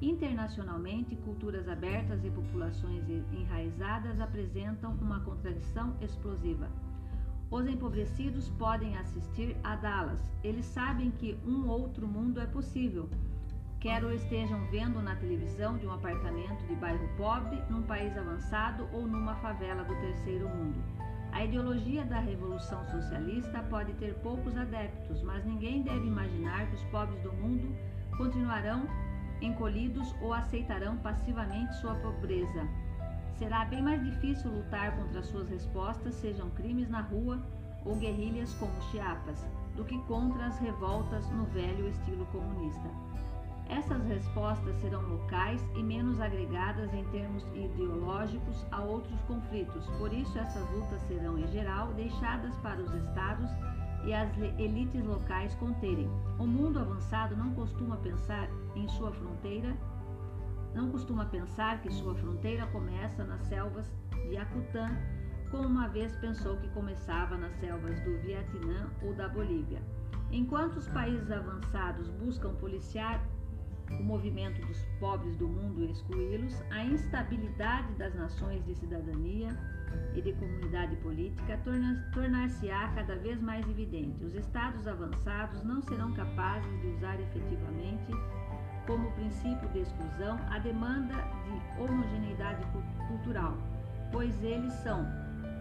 Internacionalmente, 0.00 1.16
culturas 1.16 1.68
abertas 1.68 2.24
e 2.24 2.30
populações 2.30 3.04
enraizadas 3.32 4.20
apresentam 4.20 4.92
uma 4.92 5.18
contradição 5.20 5.96
explosiva. 6.00 6.68
Os 7.50 7.66
empobrecidos 7.66 8.48
podem 8.50 8.96
assistir 8.96 9.56
a 9.64 9.74
Dallas. 9.74 10.20
Eles 10.44 10.66
sabem 10.66 11.10
que 11.10 11.36
um 11.44 11.66
outro 11.66 12.06
mundo 12.06 12.40
é 12.40 12.46
possível. 12.46 13.08
Quer 13.80 14.04
o 14.04 14.12
estejam 14.12 14.64
vendo 14.70 15.02
na 15.02 15.16
televisão 15.16 15.78
de 15.78 15.86
um 15.86 15.92
apartamento 15.92 16.64
de 16.66 16.74
bairro 16.76 17.08
pobre, 17.16 17.60
num 17.70 17.82
país 17.82 18.16
avançado 18.16 18.88
ou 18.92 19.06
numa 19.06 19.34
favela 19.36 19.82
do 19.82 19.94
terceiro 19.96 20.48
mundo. 20.48 20.78
A 21.32 21.44
ideologia 21.44 22.04
da 22.04 22.20
Revolução 22.20 22.84
Socialista 22.86 23.62
pode 23.64 23.92
ter 23.94 24.14
poucos 24.16 24.56
adeptos, 24.56 25.22
mas 25.22 25.44
ninguém 25.44 25.82
deve 25.82 26.06
imaginar 26.06 26.68
que 26.68 26.76
os 26.76 26.84
pobres 26.84 27.20
do 27.22 27.32
mundo 27.32 27.74
continuarão 28.16 28.86
encolhidos 29.40 30.14
ou 30.20 30.32
aceitarão 30.32 30.96
passivamente 30.98 31.76
sua 31.76 31.94
pobreza. 31.96 32.66
Será 33.38 33.64
bem 33.64 33.80
mais 33.80 34.04
difícil 34.04 34.50
lutar 34.50 34.96
contra 34.96 35.22
suas 35.22 35.48
respostas, 35.48 36.14
sejam 36.16 36.50
crimes 36.50 36.88
na 36.88 37.00
rua 37.00 37.40
ou 37.84 37.94
guerrilhas 37.96 38.52
como 38.54 38.72
Chiapas, 38.90 39.46
do 39.76 39.84
que 39.84 39.98
contra 40.02 40.46
as 40.46 40.58
revoltas 40.58 41.28
no 41.30 41.44
velho 41.44 41.88
estilo 41.88 42.26
comunista. 42.26 42.88
Essas 43.68 44.02
respostas 44.06 44.74
serão 44.80 45.02
locais 45.02 45.62
e 45.76 45.82
menos 45.82 46.20
agregadas 46.20 46.92
em 46.94 47.04
termos 47.10 47.44
ideológicos 47.54 48.64
a 48.72 48.80
outros 48.80 49.20
conflitos, 49.22 49.86
por 49.98 50.12
isso 50.12 50.38
essas 50.38 50.68
lutas 50.70 51.00
serão, 51.02 51.38
em 51.38 51.46
geral, 51.48 51.92
deixadas 51.92 52.54
para 52.56 52.80
os 52.80 52.92
estados 52.94 53.50
e 54.04 54.14
as 54.14 54.36
elites 54.58 55.04
locais 55.04 55.54
conterem. 55.56 56.08
O 56.38 56.46
mundo 56.46 56.78
avançado 56.78 57.36
não 57.36 57.52
costuma 57.54 57.96
pensar 57.96 58.48
em 58.78 58.88
sua 58.88 59.12
fronteira, 59.12 59.76
não 60.74 60.90
costuma 60.90 61.24
pensar 61.26 61.80
que 61.80 61.92
sua 61.92 62.14
fronteira 62.14 62.66
começa 62.68 63.24
nas 63.24 63.42
selvas 63.42 63.90
de 64.28 64.36
Acutã, 64.36 64.90
como 65.50 65.66
uma 65.66 65.88
vez 65.88 66.14
pensou 66.16 66.56
que 66.58 66.68
começava 66.68 67.36
nas 67.36 67.52
selvas 67.54 67.98
do 68.00 68.18
Vietnã 68.18 68.90
ou 69.02 69.14
da 69.14 69.28
Bolívia. 69.28 69.82
Enquanto 70.30 70.76
os 70.76 70.86
países 70.88 71.30
avançados 71.30 72.08
buscam 72.10 72.54
policiar 72.56 73.26
o 73.90 74.02
movimento 74.02 74.60
dos 74.66 74.84
pobres 75.00 75.34
do 75.36 75.48
mundo 75.48 75.82
e 75.82 75.90
excluí-los, 75.90 76.62
a 76.70 76.84
instabilidade 76.84 77.90
das 77.94 78.14
nações 78.14 78.62
de 78.66 78.74
cidadania 78.74 79.48
e 80.14 80.20
de 80.20 80.34
comunidade 80.34 80.96
política 80.96 81.58
tornar-se-á 82.12 82.92
cada 82.94 83.16
vez 83.16 83.40
mais 83.40 83.66
evidente. 83.68 84.22
Os 84.22 84.34
estados 84.34 84.86
avançados 84.86 85.64
não 85.64 85.80
serão 85.80 86.12
capazes 86.12 86.80
de 86.82 86.88
usar 86.88 87.18
efetivamente 87.18 88.12
como 88.88 89.12
princípio 89.12 89.68
de 89.68 89.80
exclusão 89.82 90.36
a 90.50 90.58
demanda 90.58 91.14
de 91.44 91.80
homogeneidade 91.80 92.66
cultural, 93.06 93.56
pois 94.10 94.42
eles 94.42 94.72
são 94.82 95.06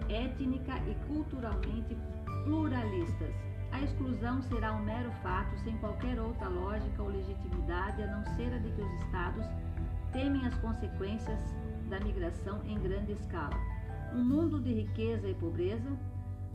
étnica 0.09 0.73
e 0.87 0.95
culturalmente 1.07 1.95
pluralistas 2.43 3.35
a 3.71 3.81
exclusão 3.81 4.41
será 4.43 4.73
um 4.73 4.83
mero 4.83 5.11
fato, 5.21 5.57
sem 5.59 5.77
qualquer 5.77 6.19
outra 6.19 6.47
lógica 6.47 7.03
ou 7.03 7.09
legitimidade, 7.09 8.01
a 8.01 8.07
não 8.07 8.25
ser 8.35 8.53
a 8.53 8.57
de 8.57 8.71
que 8.71 8.81
os 8.81 8.91
Estados 9.03 9.45
temem 10.11 10.45
as 10.45 10.55
consequências 10.57 11.39
da 11.89 11.99
migração 11.99 12.61
em 12.65 12.79
grande 12.79 13.11
escala. 13.11 13.55
Um 14.13 14.23
mundo 14.23 14.59
de 14.59 14.73
riqueza 14.73 15.27
e 15.27 15.33
pobreza, 15.35 15.89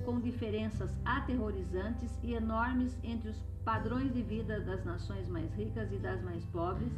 com 0.05 0.20
diferenças 0.20 0.90
aterrorizantes 1.05 2.18
e 2.22 2.34
enormes 2.34 2.99
entre 3.03 3.30
os 3.30 3.38
padrões 3.64 4.12
de 4.12 4.22
vida 4.22 4.61
das 4.61 4.84
nações 4.84 5.28
mais 5.28 5.53
ricas 5.55 5.93
e 5.93 5.99
das 5.99 6.20
mais 6.22 6.45
pobres, 6.47 6.93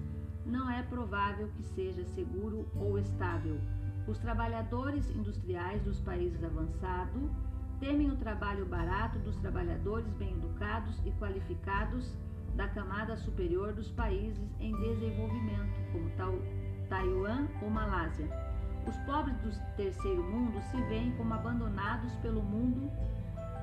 não 0.47 0.70
é 0.70 0.82
provável 0.82 1.49
que 1.57 1.62
seja 1.62 2.05
seguro 2.05 2.66
ou 2.74 2.99
estável. 2.99 3.59
Os 4.07 4.18
trabalhadores 4.18 5.09
industriais 5.11 5.82
dos 5.82 6.01
países 6.01 6.42
avançados 6.45 7.30
temem 7.80 8.11
o 8.11 8.16
trabalho 8.16 8.66
barato 8.66 9.18
dos 9.20 9.36
trabalhadores 9.36 10.12
bem 10.14 10.32
educados 10.32 11.01
e 11.05 11.11
qualificados 11.12 12.14
da 12.55 12.68
camada 12.68 13.16
superior 13.16 13.72
dos 13.72 13.90
países 13.90 14.55
em 14.61 14.74
desenvolvimento, 14.76 15.92
como 15.92 16.11
Taiwan 16.88 17.49
ou 17.62 17.70
Malásia. 17.70 18.54
Os 18.87 18.97
pobres 18.99 19.37
do 19.39 19.51
terceiro 19.76 20.22
mundo 20.22 20.61
se 20.70 20.80
veem 20.82 21.12
como 21.16 21.32
abandonados 21.32 22.12
pelo 22.16 22.43
mundo 22.43 22.91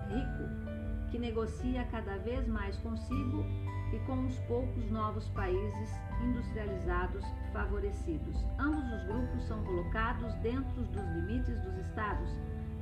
rico, 0.07 1.09
que 1.11 1.19
negocia 1.19 1.85
cada 1.91 2.17
vez 2.17 2.47
mais 2.47 2.75
consigo 2.77 3.45
e 3.93 3.99
com 4.05 4.25
os 4.25 4.39
poucos 4.41 4.89
novos 4.89 5.27
países 5.29 5.89
industrializados 6.23 7.25
favorecidos. 7.51 8.35
Ambos 8.57 8.83
os 8.93 9.03
grupos 9.03 9.43
são 9.47 9.63
colocados 9.63 10.33
dentro 10.35 10.81
dos 10.83 11.07
limites 11.15 11.59
dos 11.61 11.77
estados 11.77 12.29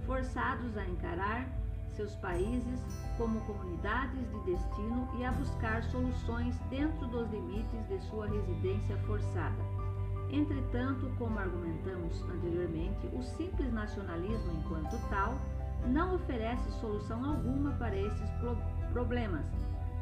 forçados 0.06 0.78
a 0.78 0.86
encarar 0.88 1.48
seus 1.92 2.16
países 2.16 2.80
como 3.18 3.42
comunidades 3.42 4.30
de 4.32 4.52
destino 4.52 5.10
e 5.20 5.26
a 5.26 5.32
buscar 5.32 5.84
soluções 5.84 6.58
dentro 6.70 7.08
dos 7.08 7.30
limites 7.30 7.88
de 7.88 8.00
sua 8.08 8.28
residência 8.28 8.96
forçada. 9.06 9.79
Entretanto, 10.32 11.12
como 11.18 11.40
argumentamos 11.40 12.22
anteriormente, 12.24 13.08
o 13.14 13.22
simples 13.22 13.74
nacionalismo, 13.74 14.60
enquanto 14.60 15.10
tal, 15.10 15.40
não 15.88 16.16
oferece 16.16 16.70
solução 16.80 17.24
alguma 17.24 17.72
para 17.74 17.96
esses 17.96 18.30
pro 18.40 18.58
problemas. 18.92 19.46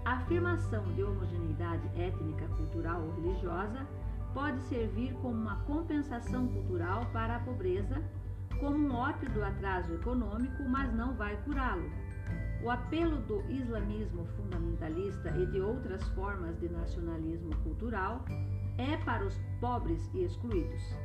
A 0.06 0.14
afirmação 0.14 0.84
de 0.94 1.04
homogeneidade 1.04 1.88
étnica, 2.00 2.48
cultural 2.56 3.02
ou 3.02 3.22
religiosa 3.22 3.86
pode 4.34 4.60
servir 4.62 5.14
como 5.22 5.36
uma 5.36 5.58
compensação 5.64 6.48
cultural 6.48 7.06
para 7.12 7.36
a 7.36 7.40
pobreza 7.40 8.02
como 8.60 8.78
um 8.78 8.96
ópio 8.96 9.30
do 9.32 9.44
atraso 9.44 9.94
econômico, 9.94 10.64
mas 10.68 10.94
não 10.94 11.14
vai 11.16 11.36
curá-lo. 11.44 11.90
O 12.64 12.72
apelo 12.72 13.18
do 13.22 13.42
islamismo 13.52 14.26
fundamentalista 14.36 15.30
e 15.38 15.46
de 15.46 15.62
outras 15.62 16.04
formas 16.10 16.60
de 16.60 16.68
nacionalismo 16.70 17.56
cultural 17.58 18.26
é 18.78 18.98
para 18.98 19.26
os 19.26 19.40
pobres 19.60 20.10
e 20.14 20.24
excluídos. 20.24 20.96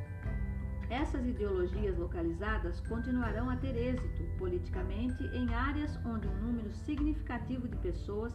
Essas 0.89 1.25
ideologias 1.25 1.97
localizadas 1.97 2.79
continuarão 2.81 3.49
a 3.49 3.55
ter 3.55 3.75
êxito 3.75 4.23
politicamente 4.37 5.23
em 5.33 5.51
áreas 5.53 5.97
onde 6.05 6.27
um 6.27 6.35
número 6.35 6.71
significativo 6.71 7.67
de 7.67 7.75
pessoas 7.77 8.33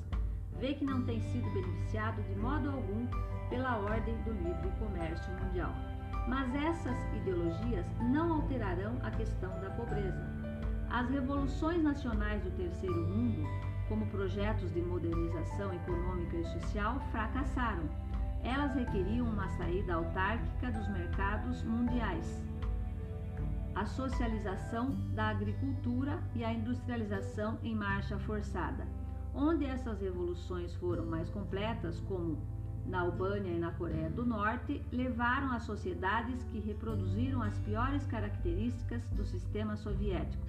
vê 0.58 0.74
que 0.74 0.84
não 0.84 1.04
tem 1.04 1.20
sido 1.20 1.48
beneficiado 1.50 2.20
de 2.22 2.34
modo 2.40 2.70
algum 2.70 3.06
pela 3.48 3.78
ordem 3.78 4.16
do 4.22 4.32
livre 4.32 4.70
comércio 4.78 5.32
mundial. 5.34 5.72
Mas 6.28 6.54
essas 6.54 6.96
ideologias 7.16 7.86
não 8.00 8.32
alterarão 8.32 8.98
a 9.02 9.10
questão 9.12 9.50
da 9.60 9.70
pobreza. 9.70 10.26
As 10.90 11.08
revoluções 11.10 11.82
nacionais 11.82 12.42
do 12.42 12.50
terceiro 12.50 13.06
mundo, 13.08 13.46
como 13.88 14.06
projetos 14.06 14.72
de 14.72 14.80
modernização 14.80 15.72
econômica 15.72 16.36
e 16.36 16.44
social, 16.44 17.00
fracassaram. 17.10 17.88
Elas 18.42 18.74
requeriam 18.74 19.26
uma 19.26 19.48
saída 19.50 19.94
autárquica 19.94 20.70
dos 20.70 20.88
mercados 20.88 21.62
mundiais, 21.64 22.42
a 23.74 23.84
socialização 23.86 24.90
da 25.14 25.28
agricultura 25.28 26.18
e 26.34 26.44
a 26.44 26.52
industrialização 26.52 27.58
em 27.62 27.74
marcha 27.74 28.18
forçada. 28.20 28.86
Onde 29.34 29.64
essas 29.64 30.00
revoluções 30.00 30.74
foram 30.76 31.06
mais 31.06 31.30
completas, 31.30 32.00
como 32.00 32.38
na 32.86 33.02
Albânia 33.02 33.52
e 33.52 33.58
na 33.58 33.70
Coreia 33.72 34.10
do 34.10 34.24
Norte 34.24 34.82
levaram 34.90 35.52
a 35.52 35.60
sociedades 35.60 36.42
que 36.44 36.58
reproduziram 36.58 37.42
as 37.42 37.56
piores 37.58 38.04
características 38.06 39.02
do 39.10 39.24
sistema 39.24 39.76
soviético. 39.76 40.44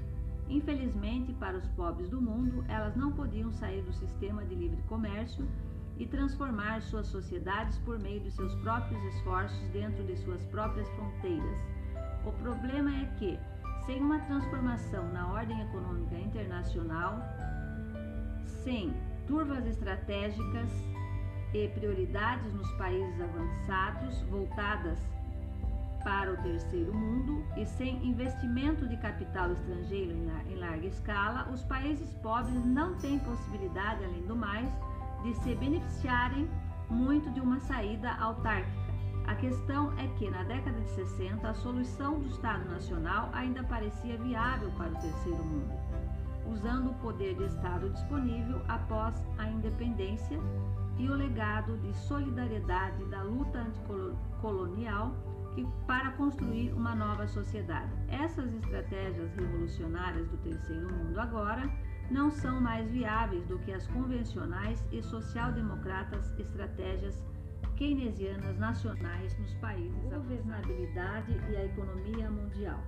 Infelizmente, 0.47 1.33
para 1.33 1.57
os 1.57 1.67
pobres 1.69 2.09
do 2.09 2.19
mundo, 2.19 2.63
elas 2.67 2.95
não 2.95 3.11
podiam 3.11 3.51
sair 3.51 3.83
do 3.83 3.93
sistema 3.93 4.43
de 4.43 4.55
livre 4.55 4.81
comércio 4.87 5.47
e 5.99 6.07
transformar 6.07 6.81
suas 6.81 7.07
sociedades 7.07 7.77
por 7.79 7.99
meio 7.99 8.21
de 8.21 8.31
seus 8.31 8.55
próprios 8.55 9.03
esforços 9.13 9.67
dentro 9.69 10.01
de 10.05 10.15
suas 10.15 10.41
próprias 10.45 10.89
fronteiras. 10.91 11.59
O 12.25 12.31
problema 12.31 12.89
é 12.89 13.05
que, 13.17 13.37
sem 13.85 14.01
uma 14.01 14.19
transformação 14.19 15.11
na 15.11 15.27
ordem 15.27 15.61
econômica 15.61 16.15
internacional, 16.15 17.19
sem 18.63 18.93
turvas 19.27 19.65
estratégicas 19.65 20.69
e 21.53 21.67
prioridades 21.69 22.53
nos 22.53 22.71
países 22.73 23.21
avançados 23.21 24.21
voltadas 24.23 24.99
para 26.03 26.31
o 26.31 26.37
terceiro 26.37 26.93
mundo 26.93 27.43
e 27.57 27.65
sem 27.65 28.05
investimento 28.07 28.87
de 28.87 28.95
capital 28.97 29.51
estrangeiro 29.51 30.11
em 30.49 30.55
larga 30.55 30.87
escala, 30.87 31.49
os 31.51 31.63
países 31.63 32.09
pobres 32.21 32.63
não 32.65 32.95
têm 32.99 33.19
possibilidade, 33.19 34.03
além 34.05 34.21
do 34.25 34.35
mais, 34.35 34.69
de 35.23 35.33
se 35.35 35.55
beneficiarem 35.55 36.49
muito 36.89 37.29
de 37.31 37.39
uma 37.39 37.59
saída 37.59 38.11
autárquica. 38.13 38.79
A 39.27 39.35
questão 39.35 39.93
é 39.99 40.07
que, 40.17 40.29
na 40.29 40.43
década 40.43 40.79
de 40.79 40.89
60, 40.89 41.47
a 41.47 41.53
solução 41.53 42.19
do 42.19 42.27
Estado 42.27 42.67
Nacional 42.67 43.29
ainda 43.31 43.63
parecia 43.63 44.17
viável 44.17 44.71
para 44.71 44.89
o 44.89 44.95
terceiro 44.95 45.43
mundo, 45.43 45.71
usando 46.51 46.89
o 46.89 46.95
poder 46.95 47.35
de 47.35 47.43
Estado 47.43 47.89
disponível 47.91 48.59
após 48.67 49.15
a 49.37 49.47
independência 49.47 50.39
e 50.97 51.07
o 51.07 51.13
legado 51.13 51.77
de 51.77 51.95
solidariedade 51.95 53.05
da 53.05 53.21
luta 53.21 53.59
anticolonial 53.59 55.13
que, 55.53 55.65
para 55.85 56.11
construir 56.13 56.73
uma 56.73 56.95
nova 56.95 57.27
sociedade. 57.27 57.91
Essas 58.09 58.51
estratégias 58.53 59.31
revolucionárias 59.35 60.27
do 60.27 60.37
terceiro 60.37 60.91
mundo 60.91 61.19
agora 61.19 61.69
não 62.09 62.31
são 62.31 62.59
mais 62.59 62.89
viáveis 62.89 63.45
do 63.45 63.59
que 63.59 63.71
as 63.71 63.85
convencionais 63.87 64.83
e 64.91 65.01
social-democratas 65.01 66.37
estratégias 66.39 67.23
keynesianas 67.75 68.57
nacionais 68.57 69.37
nos 69.39 69.53
países. 69.55 70.03
Governabilidade 70.03 71.31
e 71.49 71.55
a 71.55 71.65
economia 71.65 72.29
mundial. 72.29 72.83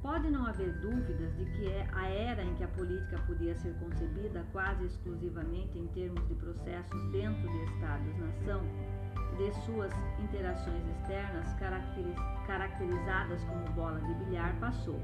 Pode 0.00 0.28
não 0.30 0.46
haver 0.46 0.72
dúvidas 0.80 1.36
de 1.36 1.44
que 1.44 1.68
é 1.68 1.88
a 1.92 2.08
era 2.08 2.42
em 2.42 2.54
que 2.54 2.64
a 2.64 2.68
política 2.68 3.18
podia 3.26 3.54
ser 3.54 3.72
concebida 3.74 4.44
quase 4.50 4.84
exclusivamente 4.86 5.78
em 5.78 5.86
termos 5.88 6.26
de 6.26 6.34
processos 6.34 7.12
dentro 7.12 7.48
de 7.48 7.64
Estados-nação 7.64 8.62
de 9.36 9.52
suas 9.64 9.92
interações 10.18 10.82
externas, 10.88 11.46
caracterizadas 12.46 13.42
como 13.44 13.64
bola 13.74 14.00
de 14.00 14.14
bilhar, 14.24 14.54
passou. 14.60 15.00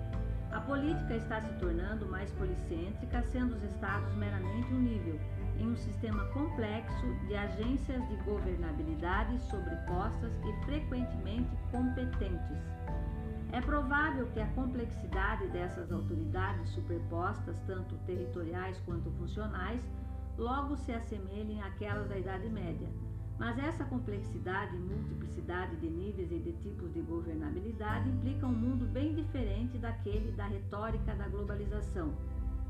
A 0.52 0.60
política 0.60 1.14
está 1.14 1.40
se 1.42 1.52
tornando 1.54 2.06
mais 2.06 2.30
policêntrica, 2.32 3.22
sendo 3.22 3.54
os 3.54 3.62
estados 3.62 4.14
meramente 4.14 4.72
um 4.72 4.80
nível, 4.80 5.20
em 5.58 5.66
um 5.68 5.76
sistema 5.76 6.24
complexo 6.26 7.06
de 7.26 7.34
agências 7.34 8.08
de 8.08 8.16
governabilidade 8.24 9.38
sobrepostas 9.42 10.32
e 10.44 10.64
frequentemente 10.64 11.50
competentes. 11.70 12.58
É 13.52 13.60
provável 13.60 14.26
que 14.32 14.40
a 14.40 14.46
complexidade 14.48 15.46
dessas 15.48 15.92
autoridades 15.92 16.70
superpostas, 16.70 17.58
tanto 17.66 17.96
territoriais 18.06 18.78
quanto 18.86 19.10
funcionais, 19.12 19.80
logo 20.36 20.76
se 20.76 20.92
assemelhem 20.92 21.62
àquelas 21.62 22.08
da 22.08 22.18
Idade 22.18 22.48
Média 22.48 22.88
mas 23.38 23.56
essa 23.58 23.84
complexidade 23.84 24.74
e 24.74 24.78
multiplicidade 24.78 25.76
de 25.76 25.88
níveis 25.88 26.32
e 26.32 26.38
de 26.38 26.52
tipos 26.54 26.92
de 26.92 27.00
governabilidade 27.00 28.08
implica 28.08 28.46
um 28.46 28.52
mundo 28.52 28.84
bem 28.86 29.14
diferente 29.14 29.78
daquele 29.78 30.32
da 30.32 30.46
retórica 30.46 31.14
da 31.14 31.28
globalização 31.28 32.12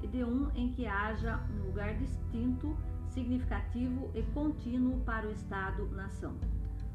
e 0.02 0.06
de 0.06 0.22
um 0.22 0.50
em 0.54 0.72
que 0.74 0.86
haja 0.86 1.40
um 1.50 1.66
lugar 1.66 1.94
distinto, 1.94 2.76
significativo 3.08 4.10
e 4.14 4.22
contínuo 4.34 5.00
para 5.00 5.26
o 5.26 5.32
Estado-nação. 5.32 6.34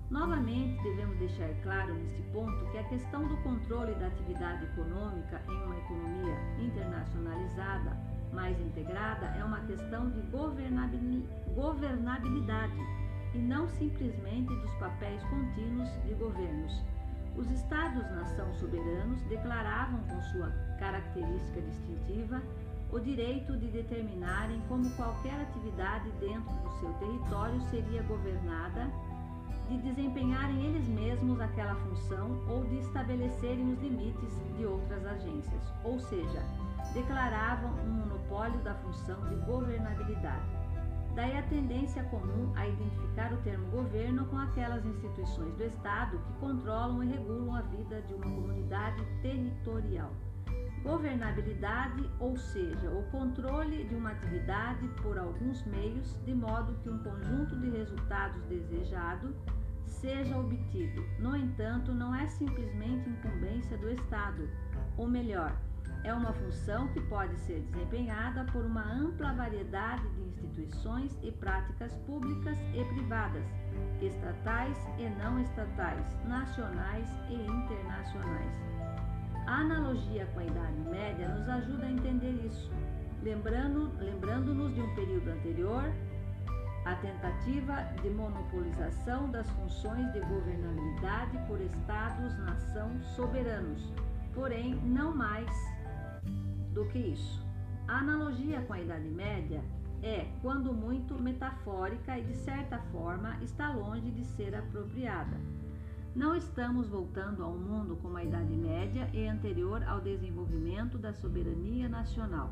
Novamente, 0.09 0.81
devemos 0.83 1.17
deixar 1.17 1.49
claro 1.63 1.93
neste 1.95 2.21
ponto 2.31 2.71
que 2.71 2.77
a 2.77 2.83
questão 2.83 3.27
do 3.27 3.35
controle 3.37 3.95
da 3.95 4.07
atividade 4.07 4.65
econômica 4.65 5.41
em 5.49 5.63
uma 5.63 5.77
economia 5.77 6.37
internacionalizada 6.59 7.97
mais 8.31 8.59
integrada 8.59 9.25
é 9.37 9.43
uma 9.43 9.61
questão 9.61 10.11
de 10.11 10.21
governabilidade 10.31 12.77
e 13.33 13.37
não 13.37 13.67
simplesmente 13.67 14.53
dos 14.55 14.73
papéis 14.75 15.21
contínuos 15.23 15.89
de 16.03 16.13
governos. 16.13 16.83
Os 17.35 17.49
Estados-nação 17.49 18.53
soberanos 18.55 19.21
declaravam 19.23 19.99
com 20.03 20.21
sua 20.31 20.49
característica 20.79 21.61
distintiva 21.61 22.41
o 22.93 22.99
direito 22.99 23.57
de 23.57 23.67
determinarem 23.69 24.61
como 24.69 24.87
qualquer 24.91 25.33
atividade 25.41 26.11
dentro 26.19 26.53
do 26.63 26.71
seu 26.79 26.93
território 26.99 27.59
seria 27.71 28.03
governada, 28.03 28.87
de 29.67 29.77
desempenharem 29.79 30.63
eles 30.63 30.87
mesmos 30.89 31.41
aquela 31.41 31.73
função 31.73 32.39
ou 32.47 32.63
de 32.65 32.77
estabelecerem 32.77 33.73
os 33.73 33.81
limites 33.81 34.37
de 34.55 34.65
outras 34.65 35.03
agências, 35.07 35.63
ou 35.83 35.99
seja, 35.99 36.43
declaravam 36.93 37.71
um 37.83 37.89
monopólio 37.89 38.59
da 38.59 38.75
função 38.75 39.19
de 39.27 39.35
governabilidade. 39.37 40.62
Daí 41.15 41.37
a 41.37 41.43
tendência 41.43 42.03
comum 42.05 42.51
a 42.55 42.67
identificar 42.67 43.31
o 43.31 43.37
termo 43.43 43.69
governo 43.69 44.25
com 44.25 44.37
aquelas 44.37 44.83
instituições 44.83 45.53
do 45.55 45.63
Estado 45.63 46.17
que 46.17 46.33
controlam 46.39 47.03
e 47.03 47.07
regulam 47.07 47.55
a 47.55 47.61
vida 47.61 48.01
de 48.01 48.15
uma 48.15 48.25
comunidade 48.25 49.05
territorial. 49.21 50.11
Governabilidade, 50.81 52.09
ou 52.19 52.35
seja, 52.35 52.89
o 52.89 53.03
controle 53.11 53.83
de 53.85 53.95
uma 53.95 54.11
atividade 54.11 54.87
por 55.03 55.17
alguns 55.17 55.63
meios, 55.67 56.19
de 56.25 56.33
modo 56.33 56.73
que 56.81 56.89
um 56.89 56.97
conjunto 57.03 57.59
de 57.59 57.69
resultados 57.69 58.43
desejado 58.45 59.35
seja 59.85 60.35
obtido. 60.37 61.05
No 61.19 61.37
entanto, 61.37 61.93
não 61.93 62.13
é 62.13 62.27
simplesmente 62.27 63.07
incumbência 63.07 63.77
do 63.77 63.89
Estado, 63.91 64.49
ou 64.97 65.07
melhor, 65.07 65.55
é 66.03 66.13
uma 66.13 66.33
função 66.33 66.87
que 66.89 66.99
pode 67.01 67.35
ser 67.39 67.61
desempenhada 67.61 68.43
por 68.51 68.65
uma 68.65 68.83
ampla 68.83 69.33
variedade 69.33 70.07
de 70.09 70.21
instituições 70.21 71.17
e 71.23 71.31
práticas 71.31 71.93
públicas 72.05 72.57
e 72.73 72.83
privadas, 72.83 73.45
estatais 74.01 74.77
e 74.97 75.07
não 75.21 75.39
estatais, 75.39 76.05
nacionais 76.25 77.07
e 77.29 77.35
internacionais. 77.35 78.53
A 79.47 79.59
analogia 79.59 80.25
com 80.33 80.39
a 80.39 80.45
Idade 80.45 80.79
Média 80.89 81.27
nos 81.29 81.47
ajuda 81.47 81.85
a 81.85 81.91
entender 81.91 82.45
isso, 82.45 82.69
lembrando-nos 83.21 83.97
lembrando 83.99 84.73
de 84.73 84.81
um 84.81 84.95
período 84.95 85.29
anterior, 85.29 85.83
a 86.85 86.95
tentativa 86.95 87.81
de 88.01 88.09
monopolização 88.09 89.31
das 89.31 89.49
funções 89.51 90.11
de 90.11 90.19
governabilidade 90.19 91.37
por 91.47 91.61
Estados-nação 91.61 92.91
soberanos, 93.15 93.93
porém 94.33 94.75
não 94.83 95.15
mais 95.15 95.72
do 96.73 96.85
que 96.85 96.99
isso. 96.99 97.45
A 97.87 97.99
analogia 97.99 98.61
com 98.61 98.73
a 98.73 98.81
Idade 98.81 99.09
Média 99.09 99.63
é, 100.01 100.27
quando 100.41 100.73
muito, 100.73 101.17
metafórica 101.21 102.19
e, 102.19 102.23
de 102.23 102.35
certa 102.35 102.77
forma, 102.91 103.37
está 103.41 103.73
longe 103.73 104.11
de 104.11 104.25
ser 104.25 104.53
apropriada. 104.53 105.37
Não 106.13 106.35
estamos 106.35 106.89
voltando 106.89 107.41
a 107.41 107.47
um 107.47 107.57
mundo 107.57 107.97
como 108.01 108.17
a 108.17 108.23
Idade 108.23 108.55
Média 108.55 109.09
e 109.13 109.25
anterior 109.25 109.81
ao 109.83 110.01
desenvolvimento 110.01 110.97
da 110.97 111.13
soberania 111.13 111.87
nacional. 111.87 112.51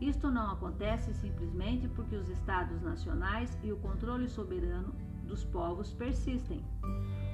Isto 0.00 0.30
não 0.30 0.50
acontece 0.50 1.14
simplesmente 1.14 1.86
porque 1.88 2.16
os 2.16 2.28
Estados 2.28 2.82
nacionais 2.82 3.56
e 3.62 3.70
o 3.70 3.76
controle 3.76 4.28
soberano 4.28 4.92
dos 5.22 5.44
povos 5.44 5.92
persistem. 5.92 6.64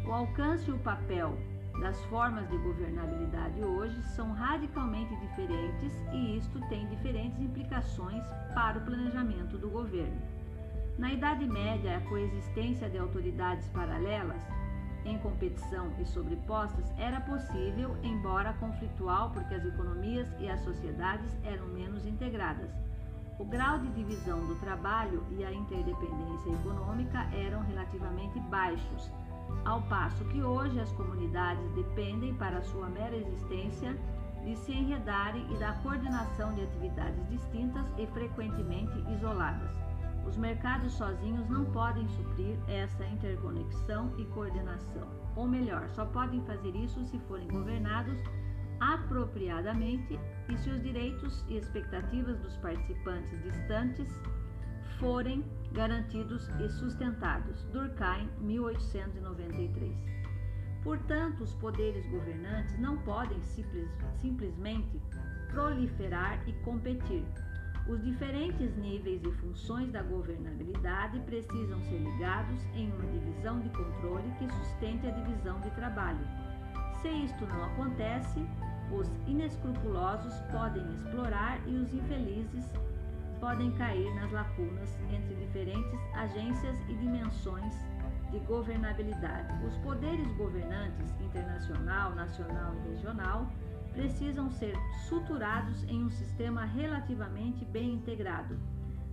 O 0.06 0.12
alcance 0.12 0.68
e 0.68 0.74
o 0.74 0.78
papel 0.78 1.38
das 1.78 2.02
formas 2.04 2.48
de 2.50 2.56
governabilidade 2.58 3.62
hoje 3.62 4.02
são 4.14 4.32
radicalmente 4.32 5.14
diferentes 5.16 5.92
e 6.12 6.36
isto 6.36 6.60
tem 6.68 6.86
diferentes 6.88 7.40
implicações 7.40 8.24
para 8.54 8.78
o 8.78 8.82
planejamento 8.82 9.56
do 9.56 9.70
governo. 9.70 10.20
Na 10.98 11.12
Idade 11.12 11.46
Média, 11.46 11.96
a 11.96 12.00
coexistência 12.02 12.90
de 12.90 12.98
autoridades 12.98 13.66
paralelas, 13.68 14.42
em 15.04 15.16
competição 15.18 15.90
e 15.98 16.04
sobrepostas, 16.04 16.92
era 16.98 17.20
possível, 17.22 17.96
embora 18.02 18.52
conflitual, 18.54 19.30
porque 19.30 19.54
as 19.54 19.64
economias 19.64 20.28
e 20.38 20.48
as 20.50 20.60
sociedades 20.60 21.34
eram 21.42 21.66
menos 21.68 22.04
integradas. 22.04 22.70
O 23.38 23.44
grau 23.46 23.78
de 23.78 23.88
divisão 23.92 24.46
do 24.46 24.54
trabalho 24.56 25.24
e 25.30 25.42
a 25.42 25.50
interdependência 25.50 26.50
econômica 26.50 27.26
eram 27.32 27.62
relativamente 27.62 28.38
baixos 28.40 29.10
ao 29.64 29.82
passo 29.82 30.24
que 30.26 30.42
hoje 30.42 30.78
as 30.80 30.90
comunidades 30.92 31.70
dependem 31.72 32.34
para 32.34 32.62
sua 32.62 32.88
mera 32.88 33.16
existência 33.16 33.96
de 34.44 34.56
se 34.56 34.72
enredarem 34.72 35.46
e 35.52 35.58
da 35.58 35.72
coordenação 35.74 36.54
de 36.54 36.62
atividades 36.62 37.28
distintas 37.28 37.86
e 37.98 38.06
frequentemente 38.06 38.98
isoladas. 39.12 39.70
Os 40.26 40.36
mercados 40.36 40.92
sozinhos 40.92 41.48
não 41.48 41.64
podem 41.66 42.06
suprir 42.08 42.56
essa 42.68 43.04
interconexão 43.06 44.12
e 44.18 44.24
coordenação, 44.26 45.08
ou 45.34 45.46
melhor, 45.46 45.88
só 45.90 46.04
podem 46.04 46.40
fazer 46.42 46.74
isso 46.76 47.04
se 47.06 47.18
forem 47.20 47.48
governados 47.48 48.18
apropriadamente 48.80 50.18
e 50.48 50.56
se 50.56 50.70
os 50.70 50.82
direitos 50.82 51.44
e 51.48 51.56
expectativas 51.56 52.38
dos 52.40 52.56
participantes 52.58 53.42
distantes 53.42 54.08
forem 54.98 55.44
garantidos 55.72 56.48
e 56.60 56.68
sustentados. 56.68 57.62
Durkheim, 57.72 58.28
1893. 58.40 59.94
Portanto, 60.82 61.42
os 61.42 61.54
poderes 61.54 62.06
governantes 62.06 62.78
não 62.78 62.96
podem 62.98 63.40
simples, 63.42 63.90
simplesmente 64.20 65.00
proliferar 65.50 66.42
e 66.48 66.52
competir. 66.64 67.24
Os 67.88 68.02
diferentes 68.02 68.76
níveis 68.76 69.22
e 69.24 69.32
funções 69.32 69.90
da 69.90 70.02
governabilidade 70.02 71.18
precisam 71.20 71.80
ser 71.82 71.98
ligados 71.98 72.62
em 72.74 72.90
uma 72.92 73.06
divisão 73.06 73.60
de 73.60 73.68
controle 73.70 74.30
que 74.38 74.48
sustente 74.48 75.06
a 75.06 75.10
divisão 75.10 75.60
de 75.60 75.70
trabalho. 75.70 76.26
Se 77.02 77.08
isto 77.08 77.46
não 77.46 77.64
acontece, 77.64 78.46
os 78.92 79.08
inescrupulosos 79.26 80.34
podem 80.52 80.84
explorar 80.94 81.60
e 81.66 81.74
os 81.76 81.92
infelizes 81.92 82.64
podem 83.40 83.72
cair 83.72 84.14
nas 84.14 84.30
lacunas 84.30 84.96
entre 85.10 85.34
diferentes 85.34 85.98
agências 86.14 86.78
e 86.88 86.94
dimensões 86.94 87.74
de 88.30 88.38
governabilidade. 88.40 89.52
Os 89.66 89.76
poderes 89.78 90.30
governantes 90.36 91.10
internacional, 91.20 92.14
nacional 92.14 92.74
e 92.76 92.90
regional 92.90 93.50
precisam 93.92 94.50
ser 94.50 94.76
suturados 95.08 95.82
em 95.84 96.04
um 96.04 96.10
sistema 96.10 96.64
relativamente 96.64 97.64
bem 97.64 97.94
integrado. 97.94 98.56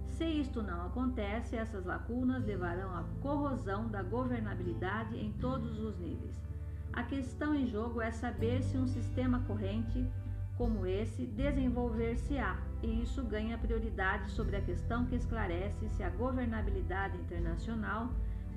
Se 0.10 0.26
isto 0.26 0.62
não 0.62 0.86
acontece, 0.88 1.56
essas 1.56 1.86
lacunas 1.86 2.46
levarão 2.46 2.96
à 2.96 3.04
corrosão 3.22 3.88
da 3.88 4.04
governabilidade 4.04 5.16
em 5.18 5.32
todos 5.34 5.80
os 5.80 5.98
níveis. 5.98 6.36
A 6.94 7.04
questão 7.04 7.54
em 7.54 7.68
jogo 7.68 8.02
é 8.02 8.10
saber 8.10 8.64
se 8.64 8.78
um 8.78 8.88
sistema 8.88 9.40
corrente 9.42 10.08
como 10.58 10.86
esse 10.86 11.26
desenvolver-se-á, 11.26 12.58
e 12.82 13.02
isso 13.04 13.24
ganha 13.24 13.58
prioridade 13.58 14.30
sobre 14.32 14.56
a 14.56 14.62
questão 14.62 15.06
que 15.06 15.16
esclarece 15.16 15.88
se 15.90 16.04
a 16.04 16.10
governabilidade 16.10 17.18
internacional 17.18 18.10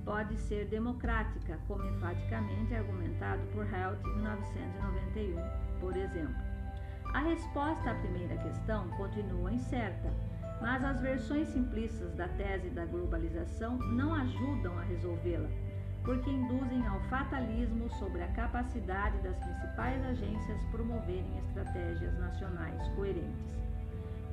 pode 0.04 0.36
ser 0.38 0.66
democrática, 0.66 1.58
como 1.68 1.84
enfaticamente 1.84 2.74
argumentado 2.74 3.42
por 3.52 3.64
Helt 3.64 4.00
em 4.04 4.14
1991, 4.16 5.80
por 5.80 5.96
exemplo. 5.96 6.34
A 7.12 7.20
resposta 7.20 7.90
à 7.90 7.94
primeira 7.96 8.36
questão 8.38 8.88
continua 8.90 9.52
incerta, 9.52 10.10
mas 10.60 10.84
as 10.84 11.00
versões 11.00 11.48
simplistas 11.48 12.14
da 12.14 12.28
tese 12.28 12.70
da 12.70 12.86
globalização 12.86 13.76
não 13.78 14.14
ajudam 14.14 14.78
a 14.78 14.82
resolvê-la, 14.82 15.48
porque 16.04 16.30
induzem 16.30 16.86
ao 16.86 17.00
fatalismo 17.02 17.90
sobre 17.98 18.22
a 18.22 18.28
capacidade 18.28 19.18
das 19.18 19.36
principais 19.38 20.04
agências 20.06 20.62
promoverem 20.70 21.38
estratégias 21.38 22.18
nacionais 22.18 22.80
coerentes. 22.96 23.60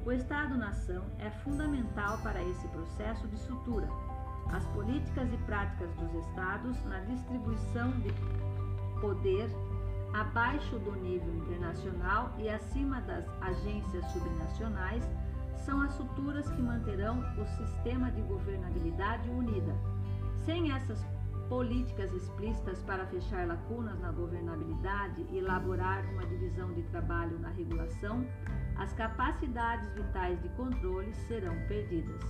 O 0.06 0.12
Estado-nação 0.12 1.04
é 1.20 1.30
fundamental 1.44 2.18
para 2.20 2.42
esse 2.42 2.68
processo 2.70 3.28
de 3.28 3.38
sutura 3.38 3.88
as 4.52 4.66
políticas 4.68 5.32
e 5.34 5.38
práticas 5.46 5.94
dos 5.96 6.14
estados 6.26 6.84
na 6.86 7.00
distribuição 7.02 7.92
de 8.00 8.14
poder 9.02 9.50
abaixo 10.14 10.80
do 10.80 10.92
nível 10.96 11.36
internacional 11.36 12.34
e 12.38 12.50
acima 12.50 13.02
das 13.02 13.26
agências 13.42 14.06
subnacionais 14.12 15.04
são 15.66 15.82
as 15.82 15.94
suturas 15.94 16.50
que 16.50 16.62
manterão 16.62 17.20
o 17.38 17.46
sistema 17.58 18.10
de 18.12 18.22
governabilidade 18.22 19.30
unida. 19.30 19.76
Sem 20.46 20.72
essas 20.72 21.06
políticas 21.50 22.12
explícitas 22.14 22.82
para 22.84 23.06
fechar 23.08 23.48
lacunas 23.48 24.00
na 24.00 24.12
governabilidade 24.12 25.26
e 25.32 25.38
elaborar 25.38 26.06
uma 26.14 26.26
divisão 26.26 26.74
de 26.74 26.84
trabalho 26.84 27.40
na 27.40 27.50
regulação, 27.50 28.26
as 28.78 28.94
capacidades 28.94 29.92
vitais 29.94 30.42
de 30.42 30.50
controle 30.50 31.14
serão 31.14 31.56
perdidas. 31.68 32.22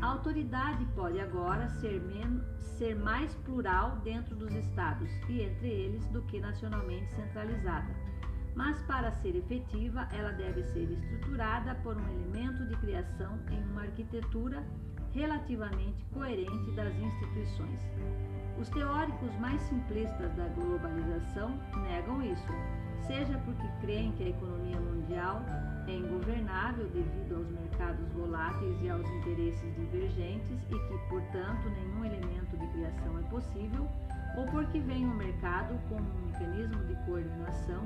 A 0.00 0.06
autoridade 0.06 0.84
pode 0.94 1.18
agora 1.18 1.68
ser, 1.68 2.00
menos, 2.00 2.44
ser 2.78 2.94
mais 2.94 3.34
plural 3.36 3.96
dentro 4.04 4.36
dos 4.36 4.54
estados 4.54 5.10
e 5.28 5.42
entre 5.42 5.68
eles 5.68 6.06
do 6.08 6.22
que 6.22 6.40
nacionalmente 6.40 7.12
centralizada. 7.14 7.92
Mas 8.54 8.80
para 8.82 9.10
ser 9.10 9.36
efetiva, 9.36 10.08
ela 10.12 10.30
deve 10.32 10.62
ser 10.62 10.90
estruturada 10.90 11.74
por 11.76 11.96
um 11.96 12.08
elemento 12.08 12.64
de 12.66 12.76
criação 12.76 13.38
em 13.50 13.62
uma 13.70 13.82
arquitetura 13.82 14.64
relativamente 15.12 16.04
coerente 16.12 16.70
das 16.72 16.94
instituições. 16.94 17.80
Os 18.60 18.68
teóricos 18.70 19.32
mais 19.38 19.60
simplistas 19.62 20.34
da 20.34 20.48
globalização 20.48 21.56
negam 21.84 22.20
isso, 22.22 22.52
seja 23.06 23.38
porque 23.44 23.68
creem 23.80 24.10
que 24.12 24.24
a 24.24 24.28
economia 24.30 24.80
mundial 24.80 25.42
é 25.86 25.92
ingovernável 25.92 26.88
devido 26.88 27.36
aos 27.36 27.48
mercados 27.48 28.08
voláteis 28.08 28.82
e 28.82 28.90
aos 28.90 29.08
interesses 29.08 29.74
divergentes 29.76 30.58
e 30.70 30.74
que, 30.74 31.08
portanto, 31.08 31.70
nenhum 31.70 32.04
elemento 32.04 32.56
de 32.56 32.66
criação 32.72 33.18
é 33.20 33.22
possível, 33.30 33.88
ou 34.36 34.44
porque 34.46 34.80
vem 34.80 35.06
o 35.06 35.14
mercado 35.14 35.78
como 35.88 36.02
um 36.02 36.26
mecanismo 36.26 36.84
de 36.84 36.94
coordenação 37.06 37.84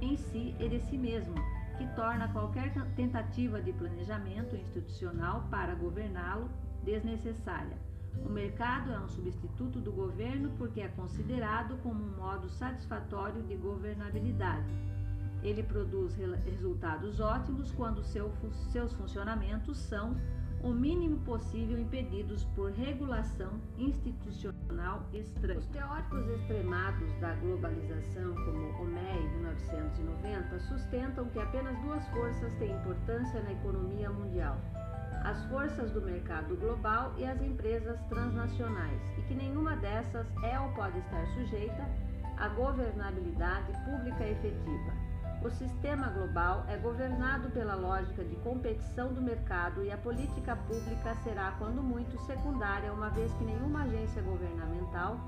em 0.00 0.16
si 0.16 0.54
e 0.60 0.68
de 0.68 0.78
si 0.82 0.96
mesmo, 0.96 1.34
que 1.76 1.86
torna 1.96 2.28
qualquer 2.28 2.72
tentativa 2.94 3.60
de 3.60 3.72
planejamento 3.72 4.54
institucional 4.54 5.48
para 5.50 5.74
governá-lo 5.74 6.48
desnecessária. 6.84 7.76
O 8.24 8.28
mercado 8.28 8.92
é 8.92 8.98
um 8.98 9.08
substituto 9.08 9.80
do 9.80 9.92
governo 9.92 10.50
porque 10.56 10.80
é 10.80 10.88
considerado 10.88 11.76
como 11.82 12.02
um 12.02 12.16
modo 12.16 12.48
satisfatório 12.48 13.42
de 13.42 13.56
governabilidade 13.56 14.72
ele 15.42 15.62
produz 15.62 16.14
resultados 16.44 17.18
ótimos 17.20 17.72
quando 17.72 18.02
seu, 18.04 18.32
seus 18.70 18.92
funcionamentos 18.92 19.76
são 19.76 20.16
o 20.62 20.70
mínimo 20.70 21.18
possível 21.24 21.76
impedidos 21.76 22.44
por 22.54 22.70
regulação 22.70 23.60
institucional 23.76 25.04
estranha. 25.12 25.58
Os 25.58 25.66
teóricos 25.66 26.24
extremados 26.28 27.12
da 27.20 27.34
globalização, 27.34 28.32
como 28.32 28.80
Omei, 28.80 29.28
1990, 29.34 30.60
sustentam 30.60 31.24
que 31.30 31.40
apenas 31.40 31.76
duas 31.80 32.06
forças 32.10 32.54
têm 32.54 32.70
importância 32.70 33.42
na 33.42 33.50
economia 33.50 34.08
mundial: 34.10 34.56
as 35.24 35.42
forças 35.44 35.90
do 35.92 36.00
mercado 36.00 36.56
global 36.56 37.12
e 37.16 37.24
as 37.24 37.40
empresas 37.40 37.98
transnacionais, 38.08 39.00
e 39.18 39.22
que 39.22 39.34
nenhuma 39.34 39.76
dessas 39.76 40.26
é 40.42 40.58
ou 40.58 40.68
pode 40.70 40.98
estar 40.98 41.26
sujeita 41.28 41.86
à 42.38 42.48
governabilidade 42.48 43.72
pública 43.84 44.26
efetiva. 44.26 44.92
O 45.44 45.50
sistema 45.50 46.08
global 46.08 46.64
é 46.68 46.76
governado 46.76 47.50
pela 47.50 47.74
lógica 47.74 48.24
de 48.24 48.36
competição 48.36 49.12
do 49.12 49.20
mercado 49.20 49.82
e 49.82 49.90
a 49.90 49.96
política 49.96 50.54
pública 50.54 51.16
será, 51.24 51.52
quando 51.58 51.82
muito, 51.82 52.16
secundária, 52.26 52.92
uma 52.92 53.10
vez 53.10 53.32
que 53.34 53.44
nenhuma 53.44 53.82
agência 53.82 54.22
governamental, 54.22 55.18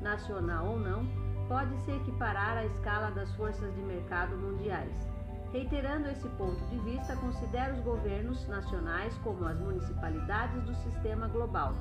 nacional 0.00 0.66
ou 0.66 0.78
não, 0.78 1.06
pode 1.48 1.74
se 1.84 1.90
equiparar 1.90 2.58
à 2.58 2.66
escala 2.66 3.10
das 3.10 3.34
forças 3.34 3.74
de 3.74 3.80
mercado 3.80 4.36
mundiais. 4.36 5.11
Reiterando 5.52 6.08
esse 6.08 6.28
ponto 6.30 6.64
de 6.70 6.78
vista, 6.78 7.14
considero 7.16 7.74
os 7.74 7.80
governos 7.80 8.48
nacionais 8.48 9.14
como 9.18 9.44
as 9.44 9.58
municipalidades 9.60 10.62
do 10.62 10.74
sistema 10.76 11.28
global. 11.28 11.74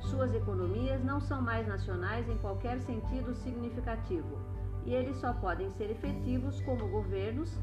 Suas 0.00 0.34
economias 0.34 1.02
não 1.04 1.20
são 1.20 1.40
mais 1.40 1.66
nacionais 1.66 2.28
em 2.28 2.36
qualquer 2.38 2.80
sentido 2.80 3.32
significativo 3.36 4.38
e 4.84 4.92
eles 4.92 5.16
só 5.16 5.32
podem 5.32 5.70
ser 5.70 5.90
efetivos 5.90 6.60
como 6.62 6.88
governos 6.88 7.56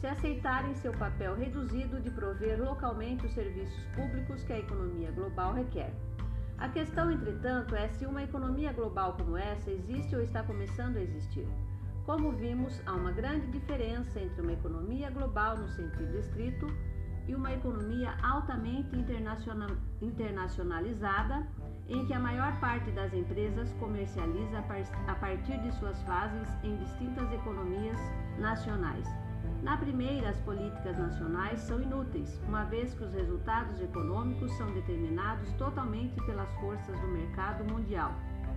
se 0.00 0.06
aceitarem 0.06 0.74
seu 0.74 0.92
papel 0.92 1.34
reduzido 1.36 2.00
de 2.00 2.10
prover 2.10 2.60
localmente 2.60 3.26
os 3.26 3.32
serviços 3.32 3.84
públicos 3.94 4.42
que 4.42 4.52
a 4.52 4.58
economia 4.58 5.10
global 5.12 5.52
requer. 5.52 5.92
A 6.58 6.68
questão, 6.68 7.10
entretanto, 7.10 7.76
é 7.76 7.88
se 7.88 8.06
uma 8.06 8.22
economia 8.22 8.72
global 8.72 9.14
como 9.14 9.36
essa 9.36 9.70
existe 9.70 10.16
ou 10.16 10.22
está 10.22 10.42
começando 10.42 10.96
a 10.96 11.02
existir. 11.02 11.46
Como 12.04 12.32
vimos, 12.32 12.82
há 12.84 12.92
uma 12.92 13.12
grande 13.12 13.46
diferença 13.46 14.20
entre 14.20 14.42
uma 14.42 14.52
economia 14.52 15.08
global 15.10 15.56
no 15.56 15.66
sentido 15.70 16.18
estrito 16.18 16.66
e 17.26 17.34
uma 17.34 17.50
economia 17.50 18.14
altamente 18.22 18.94
internacionalizada 20.02 21.48
em 21.88 22.04
que 22.04 22.12
a 22.12 22.20
maior 22.20 22.60
parte 22.60 22.90
das 22.90 23.14
empresas 23.14 23.72
comercializa 23.80 24.62
a 25.06 25.14
partir 25.14 25.58
de 25.62 25.72
suas 25.76 26.02
fases 26.02 26.46
em 26.62 26.76
distintas 26.76 27.32
economias 27.32 27.98
nacionais. 28.38 29.08
Na 29.62 29.78
primeira, 29.78 30.28
as 30.28 30.38
políticas 30.40 30.98
nacionais 30.98 31.60
são 31.60 31.80
inúteis, 31.80 32.38
uma 32.46 32.64
vez 32.64 32.92
que 32.92 33.04
os 33.04 33.14
resultados 33.14 33.80
econômicos 33.80 34.52
são 34.58 34.70
determinados 34.74 35.50
totalmente 35.54 36.20
pelas 36.26 36.52
forças 36.56 37.00
do 37.00 37.06
mercado 37.08 37.64
mundial 37.64 38.12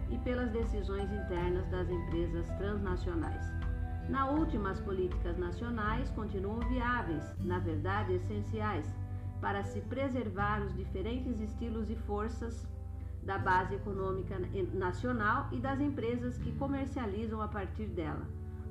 e 0.09 0.17
pelas 0.19 0.51
decisões 0.51 1.11
internas 1.11 1.67
das 1.69 1.89
empresas 1.89 2.49
transnacionais. 2.57 3.45
Na 4.09 4.29
última, 4.29 4.71
as 4.71 4.79
políticas 4.79 5.37
nacionais 5.37 6.09
continuam 6.11 6.59
viáveis, 6.69 7.23
na 7.39 7.59
verdade 7.59 8.13
essenciais, 8.13 8.87
para 9.41 9.63
se 9.63 9.81
preservar 9.81 10.61
os 10.61 10.73
diferentes 10.75 11.39
estilos 11.39 11.89
e 11.89 11.95
forças 11.95 12.65
da 13.23 13.37
base 13.37 13.75
econômica 13.75 14.39
nacional 14.73 15.49
e 15.51 15.59
das 15.59 15.81
empresas 15.81 16.37
que 16.37 16.53
comercializam 16.53 17.41
a 17.41 17.47
partir 17.47 17.87
dela. 17.87 18.25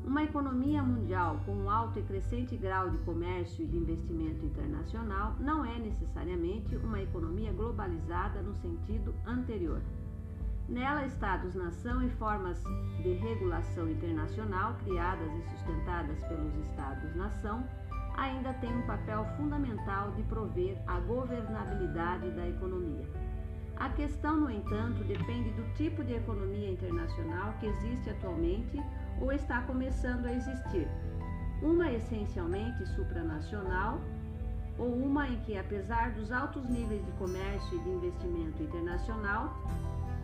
Uma 0.07 0.23
economia 0.23 0.83
mundial 0.83 1.41
com 1.45 1.53
um 1.53 1.69
alto 1.69 1.99
e 1.99 2.03
crescente 2.03 2.57
grau 2.57 2.89
de 2.89 2.99
comércio 2.99 3.65
e 3.65 3.67
de 3.67 3.77
investimento 3.77 4.47
internacional 4.47 5.35
não 5.41 5.65
é 5.65 5.79
necessariamente 5.79 6.77
uma 6.77 7.03
economia 7.03 7.53
globalizada 7.53 8.41
no 8.41 8.55
sentido 8.55 9.13
anterior. 9.27 9.83
Nela, 10.69 11.07
Estados-nação 11.07 12.03
e 12.03 12.11
formas 12.11 12.61
de 13.01 13.13
regulação 13.15 13.89
internacional 13.89 14.75
criadas 14.85 15.33
e 15.33 15.51
sustentadas 15.51 16.21
pelos 16.25 16.57
Estados-nação 16.57 17.65
ainda 18.17 18.53
tem 18.55 18.75
um 18.75 18.83
papel 18.83 19.25
fundamental 19.37 20.11
de 20.13 20.25
prover 20.25 20.77
a 20.89 20.99
governabilidade 21.01 22.31
da 22.33 22.49
economia. 22.49 23.07
A 23.77 23.91
questão, 23.91 24.37
no 24.41 24.51
entanto, 24.51 25.05
depende 25.05 25.51
do 25.51 25.73
tipo 25.75 26.03
de 26.03 26.15
economia 26.15 26.73
internacional 26.73 27.53
que 27.61 27.67
existe 27.67 28.11
atualmente 28.11 28.83
ou 29.21 29.33
está 29.33 29.61
começando 29.63 30.27
a 30.27 30.33
existir. 30.33 30.89
Uma 31.63 31.93
essencialmente 31.93 32.85
supranacional 32.87 34.01
ou 34.79 34.93
uma 34.97 35.29
em 35.29 35.39
que, 35.41 35.57
apesar 35.57 36.13
dos 36.13 36.33
altos 36.33 36.69
níveis 36.69 37.05
de 37.05 37.13
comércio 37.13 37.79
e 37.79 37.83
de 37.83 37.91
investimento 37.91 38.63
internacional, 38.63 39.55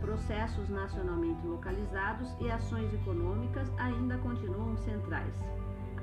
processos 0.03 0.68
nacionalmente 0.68 1.46
localizados 1.46 2.28
e 2.40 2.50
ações 2.50 2.92
econômicas 2.92 3.70
ainda 3.78 4.18
continuam 4.18 4.76
centrais. 4.76 5.34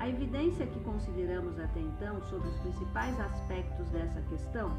A 0.00 0.08
evidência 0.08 0.66
que 0.66 0.80
consideramos 0.80 1.58
até 1.60 1.80
então 1.80 2.20
sobre 2.22 2.48
os 2.48 2.56
principais 2.56 3.20
aspectos 3.20 3.88
dessa 3.90 4.20
questão, 4.22 4.76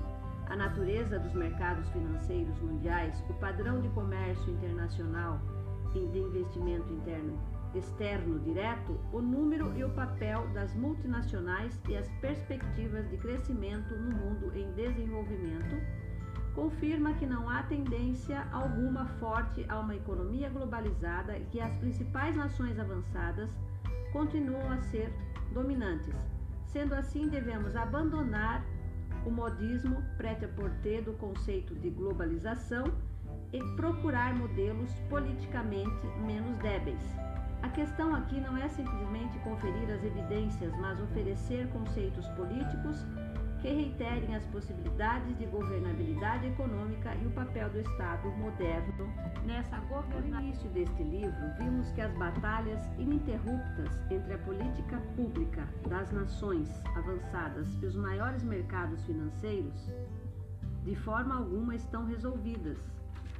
a 0.47 0.55
natureza 0.55 1.19
dos 1.19 1.33
mercados 1.33 1.87
financeiros 1.91 2.59
mundiais, 2.59 3.23
o 3.29 3.33
padrão 3.35 3.79
de 3.79 3.89
comércio 3.89 4.51
internacional 4.51 5.39
e 5.95 6.07
de 6.07 6.19
investimento 6.19 6.91
interno 6.91 7.39
externo 7.75 8.39
direto, 8.39 8.99
o 9.13 9.21
número 9.21 9.75
e 9.77 9.83
o 9.83 9.89
papel 9.91 10.47
das 10.53 10.73
multinacionais 10.75 11.79
e 11.87 11.95
as 11.95 12.09
perspectivas 12.19 13.09
de 13.09 13.17
crescimento 13.17 13.95
no 13.95 14.11
mundo 14.17 14.51
em 14.55 14.71
desenvolvimento, 14.73 15.75
confirma 16.53 17.13
que 17.13 17.25
não 17.25 17.49
há 17.49 17.63
tendência 17.63 18.45
alguma 18.51 19.05
forte 19.19 19.65
a 19.69 19.79
uma 19.79 19.95
economia 19.95 20.49
globalizada 20.49 21.37
e 21.37 21.45
que 21.45 21.61
as 21.61 21.73
principais 21.75 22.35
nações 22.35 22.77
avançadas 22.77 23.49
continuam 24.11 24.69
a 24.71 24.79
ser 24.81 25.11
dominantes. 25.53 26.15
Sendo 26.65 26.93
assim, 26.93 27.27
devemos 27.27 27.75
abandonar 27.75 28.65
o 29.25 29.29
modismo 29.29 30.01
pré-porter 30.17 31.03
do 31.03 31.13
conceito 31.13 31.75
de 31.75 31.89
globalização 31.89 32.85
e 33.53 33.61
procurar 33.75 34.33
modelos 34.35 34.91
politicamente 35.09 36.05
menos 36.25 36.57
débeis. 36.59 37.01
A 37.61 37.69
questão 37.69 38.15
aqui 38.15 38.39
não 38.39 38.57
é 38.57 38.67
simplesmente 38.69 39.37
conferir 39.39 39.89
as 39.91 40.03
evidências, 40.03 40.73
mas 40.77 40.99
oferecer 40.99 41.67
conceitos 41.69 42.27
políticos 42.29 43.05
que 43.61 43.67
reiterem 43.67 44.35
as 44.35 44.45
possibilidades 44.47 45.37
de 45.37 45.45
governabilidade 45.45 46.47
econômica 46.47 47.13
e 47.15 47.27
o 47.27 47.31
papel 47.31 47.69
do 47.69 47.79
Estado 47.79 48.27
moderno 48.31 49.07
nessa 49.45 49.77
governança. 49.81 50.21
No 50.21 50.41
início 50.41 50.69
deste 50.71 51.03
livro, 51.03 51.53
vimos 51.59 51.91
que 51.91 52.01
as 52.01 52.11
batalhas 52.17 52.81
ininterruptas 52.97 53.99
entre 54.09 54.33
a 54.33 54.37
política 54.39 54.97
pública 55.15 55.67
das 55.87 56.11
nações 56.11 56.69
avançadas 56.95 57.67
e 57.81 57.85
os 57.85 57.95
maiores 57.95 58.43
mercados 58.43 59.03
financeiros, 59.05 59.93
de 60.83 60.95
forma 60.95 61.35
alguma 61.35 61.75
estão 61.75 62.05
resolvidas 62.05 62.79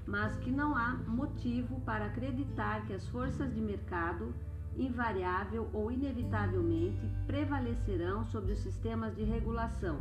mas 0.06 0.36
que 0.38 0.52
não 0.52 0.76
há 0.76 0.98
motivo 1.08 1.80
para 1.82 2.06
acreditar 2.06 2.86
que 2.86 2.94
as 2.94 3.08
forças 3.08 3.54
de 3.54 3.62
mercado 3.62 4.34
invariável 4.78 5.70
ou 5.74 5.92
inevitavelmente 5.92 7.10
prevalecerão 7.28 8.26
sobre 8.26 8.54
os 8.54 8.60
sistemas 8.60 9.16
de 9.16 9.24
regulação, 9.24 10.00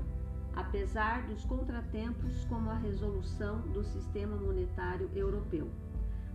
apesar 0.55 1.27
dos 1.27 1.45
contratempos 1.45 2.45
como 2.47 2.71
a 2.71 2.75
resolução 2.75 3.61
do 3.69 3.83
sistema 3.85 4.37
monetário 4.37 5.11
europeu. 5.15 5.71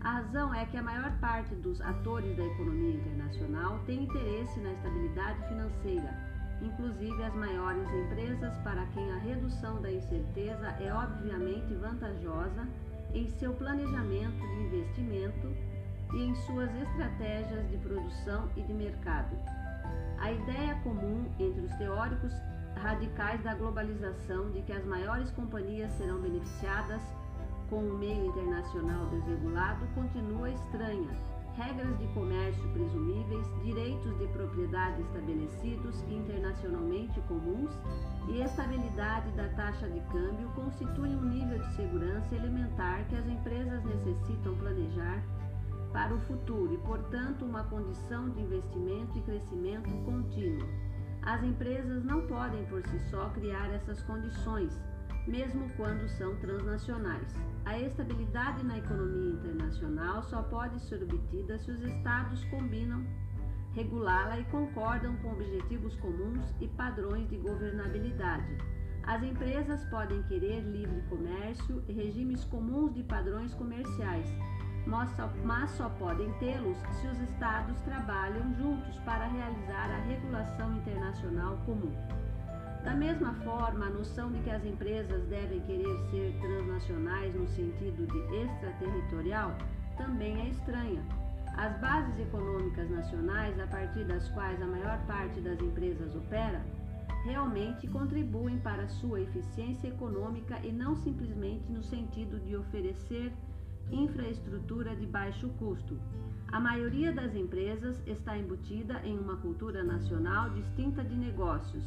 A 0.02 0.20
razão 0.20 0.54
é 0.54 0.66
que 0.66 0.78
a 0.78 0.84
maior 0.84 1.12
parte 1.20 1.56
dos 1.56 1.82
atores 1.82 2.36
da 2.38 2.46
economia 2.46 2.96
internacional 2.96 3.80
tem 3.86 4.04
interesse 4.04 4.60
na 4.60 4.74
estabilidade 4.74 5.48
financeira, 5.48 6.14
inclusive 6.62 7.24
as 7.24 7.34
maiores 7.34 7.90
empresas 7.90 8.56
para 8.60 8.86
quem 8.88 9.12
a 9.12 9.18
redução 9.18 9.82
da 9.82 9.92
incerteza 9.92 10.68
é 10.80 10.94
obviamente 10.94 11.74
vantajosa 11.74 12.68
em 13.14 13.28
seu 13.30 13.54
planejamento 13.54 14.40
de 14.40 14.64
investimento 14.64 15.48
suas 16.46 16.70
estratégias 16.76 17.70
de 17.70 17.78
produção 17.78 18.50
e 18.56 18.62
de 18.62 18.74
mercado. 18.74 19.36
A 20.20 20.32
ideia 20.32 20.76
comum 20.84 21.26
entre 21.40 21.62
os 21.62 21.72
teóricos 21.76 22.34
radicais 22.76 23.42
da 23.44 23.56
globalização 23.56 24.52
de 24.52 24.62
que 24.62 24.72
as 24.72 24.86
maiores 24.86 25.32
companhias 25.32 25.92
serão 25.94 26.22
beneficiadas 26.22 27.02
com 27.70 27.78
o 27.78 27.98
meio 27.98 28.28
internacional 28.28 29.08
desregulado 29.08 29.88
continua 29.96 30.50
estranha. 30.52 31.10
Regras 31.56 31.98
de 31.98 32.08
comércio 32.08 32.70
presumíveis, 32.74 33.48
direitos 33.64 34.18
de 34.20 34.28
propriedade 34.28 35.02
estabelecidos 35.02 36.04
internacionalmente 36.10 37.20
comuns 37.22 37.72
e 38.28 38.42
estabilidade 38.42 39.32
da 39.32 39.48
taxa 39.50 39.90
de 39.90 40.02
câmbio 40.12 40.50
constituem 40.54 41.16
um 41.16 41.30
nível 41.30 41.58
de 41.58 41.76
segurança 41.76 42.36
elementar 42.36 43.06
que 43.08 43.16
as 43.16 43.26
empresas 43.26 43.84
necessitam 43.86 44.54
planejar 44.58 45.24
para 45.96 46.14
o 46.14 46.20
futuro 46.20 46.74
e, 46.74 46.78
portanto, 46.80 47.46
uma 47.46 47.64
condição 47.64 48.30
de 48.30 48.42
investimento 48.42 49.18
e 49.18 49.22
crescimento 49.22 49.90
contínuo. 50.04 50.68
As 51.22 51.42
empresas 51.42 52.04
não 52.04 52.28
podem 52.28 52.66
por 52.66 52.86
si 52.86 53.00
só 53.10 53.30
criar 53.30 53.74
essas 53.74 54.02
condições, 54.02 54.78
mesmo 55.26 55.70
quando 55.78 56.06
são 56.10 56.36
transnacionais. 56.36 57.34
A 57.64 57.80
estabilidade 57.80 58.62
na 58.66 58.78
economia 58.78 59.36
internacional 59.36 60.22
só 60.24 60.44
pode 60.44 60.82
ser 60.82 61.02
obtida 61.02 61.58
se 61.58 61.72
os 61.72 61.80
Estados 61.80 62.44
combinam 62.46 63.02
regulá-la 63.74 64.38
e 64.38 64.44
concordam 64.46 65.16
com 65.18 65.32
objetivos 65.32 65.96
comuns 65.96 66.54
e 66.60 66.68
padrões 66.68 67.30
de 67.30 67.38
governabilidade. 67.38 68.58
As 69.04 69.24
empresas 69.24 69.86
podem 69.86 70.22
querer 70.24 70.60
livre 70.60 71.02
comércio 71.04 71.82
e 71.88 71.94
regimes 71.94 72.44
comuns 72.44 72.94
de 72.94 73.04
padrões 73.04 73.54
comerciais, 73.54 74.28
mas 74.86 75.72
só 75.72 75.90
podem 75.90 76.32
tê-los 76.34 76.78
se 77.00 77.08
os 77.08 77.20
Estados 77.22 77.80
trabalham 77.82 78.54
juntos 78.56 78.98
para 79.00 79.28
realizar 79.28 79.90
a 79.92 80.04
regulação 80.04 80.76
internacional 80.76 81.58
comum. 81.66 81.94
Da 82.84 82.94
mesma 82.94 83.34
forma, 83.44 83.88
a 83.88 83.90
noção 83.90 84.32
de 84.32 84.40
que 84.42 84.52
as 84.52 84.64
empresas 84.64 85.26
devem 85.28 85.60
querer 85.62 85.98
ser 86.12 86.38
transnacionais 86.40 87.34
no 87.34 87.48
sentido 87.48 88.06
de 88.06 88.36
extraterritorial 88.44 89.58
também 89.98 90.40
é 90.42 90.50
estranha. 90.50 91.04
As 91.58 91.76
bases 91.80 92.20
econômicas 92.20 92.88
nacionais, 92.90 93.60
a 93.60 93.66
partir 93.66 94.04
das 94.04 94.30
quais 94.30 94.62
a 94.62 94.68
maior 94.68 95.00
parte 95.08 95.40
das 95.42 95.60
empresas 95.60 96.16
opera, 96.16 96.62
realmente 97.24 97.88
contribuem 97.88 98.60
para 98.60 98.88
sua 98.88 99.22
eficiência 99.22 99.88
econômica 99.88 100.60
e 100.64 100.72
não 100.72 100.96
simplesmente 100.98 101.72
no 101.72 101.82
sentido 101.82 102.40
de 102.40 102.56
oferecer 102.56 103.34
infraestrutura 103.92 104.96
de 104.96 105.06
baixo 105.06 105.50
custo. 105.60 106.00
A 106.52 106.60
maioria 106.60 107.12
das 107.12 107.36
empresas 107.36 108.02
está 108.06 108.38
embutida 108.38 109.02
em 109.04 109.18
uma 109.18 109.38
cultura 109.38 109.84
nacional 109.84 110.50
distinta 110.52 111.04
de 111.04 111.16
negócios, 111.16 111.84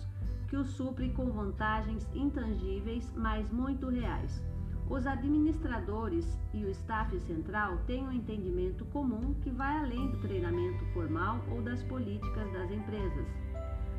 que 0.48 0.56
o 0.56 0.64
supre 0.64 1.10
com 1.10 1.30
vantagens 1.30 2.06
intangíveis, 2.14 3.12
mas 3.16 3.50
muito 3.50 3.88
reais. 3.88 4.42
Os 4.90 5.06
administradores 5.06 6.38
e 6.54 6.64
o 6.64 6.70
staff 6.70 7.18
central 7.20 7.76
têm 7.86 8.06
um 8.06 8.12
entendimento 8.12 8.86
comum 8.86 9.34
que 9.42 9.50
vai 9.50 9.76
além 9.78 10.10
do 10.10 10.18
treinamento 10.18 10.84
formal 10.94 11.44
ou 11.50 11.60
das 11.60 11.82
políticas 11.82 12.50
das 12.52 12.70
empresas. 12.70 13.28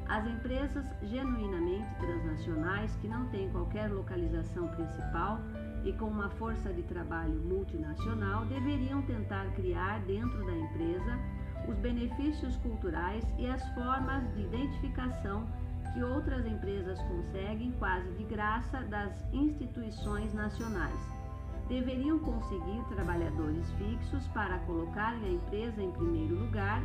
As 0.08 0.26
empresas 0.26 0.84
genuinamente 1.04 1.88
transnacionais 2.00 2.96
que 2.96 3.08
não 3.08 3.28
têm 3.30 3.48
qualquer 3.52 3.92
localização 3.92 4.68
principal 4.70 5.40
e 5.84 5.94
com 5.94 6.06
uma 6.06 6.30
força 6.32 6.74
de 6.74 6.84
trabalho 6.84 7.40
multinacional 7.42 8.46
deveriam 8.46 9.02
tentar 9.04 9.46
criar 9.54 10.00
dentro 10.02 10.46
da 10.46 10.56
empresa 10.56 11.20
os 11.68 11.78
benefícios 11.78 12.56
culturais 12.58 13.24
e 13.38 13.48
as 13.48 13.64
formas 13.74 14.24
de 14.34 14.42
identificação 14.42 15.48
que 15.94 16.04
outras 16.04 16.46
empresas 16.46 17.00
conseguem 17.04 17.72
quase 17.74 18.12
de 18.14 18.24
graça 18.26 18.80
das 18.86 19.12
instituições 19.34 20.34
nacionais. 20.34 21.20
Deveriam 21.68 22.20
conseguir 22.20 22.84
trabalhadores 22.90 23.72
fixos 23.74 24.28
para 24.30 24.58
colocarem 24.60 25.24
a 25.24 25.32
empresa 25.32 25.82
em 25.82 25.92
primeiro 25.92 26.36
lugar 26.36 26.82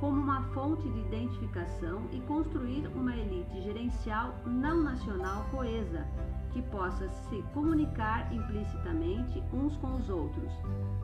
como 0.00 0.20
uma 0.20 0.42
fonte 0.52 0.88
de 0.88 1.00
identificação 1.00 2.02
e 2.12 2.20
construir 2.22 2.86
uma 2.88 3.14
elite 3.16 3.62
gerencial 3.62 4.34
não 4.44 4.82
nacional 4.82 5.46
coesa, 5.50 6.06
que 6.54 6.62
possa 6.62 7.08
se 7.08 7.42
comunicar 7.52 8.32
implicitamente 8.32 9.42
uns 9.52 9.76
com 9.78 9.96
os 9.96 10.08
outros. 10.08 10.52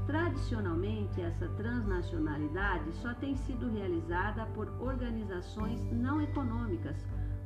Tradicionalmente, 0.06 1.20
essa 1.20 1.48
transnacionalidade 1.50 2.92
só 2.94 3.12
tem 3.14 3.34
sido 3.34 3.68
realizada 3.68 4.46
por 4.54 4.68
organizações 4.80 5.82
não 5.92 6.22
econômicas 6.22 6.96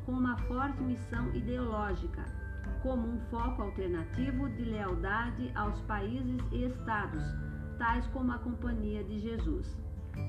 com 0.05 0.13
uma 0.13 0.37
forte 0.43 0.83
missão 0.83 1.35
ideológica, 1.35 2.27
como 2.83 3.09
um 3.09 3.19
foco 3.31 3.63
alternativo 3.63 4.51
de 4.51 4.65
lealdade 4.65 5.51
aos 5.55 5.81
países 5.83 6.43
e 6.53 6.65
estados, 6.67 7.25
tais 7.79 8.07
como 8.09 8.33
a 8.33 8.39
Companhia 8.39 9.03
de 9.03 9.19
Jesus. 9.19 9.83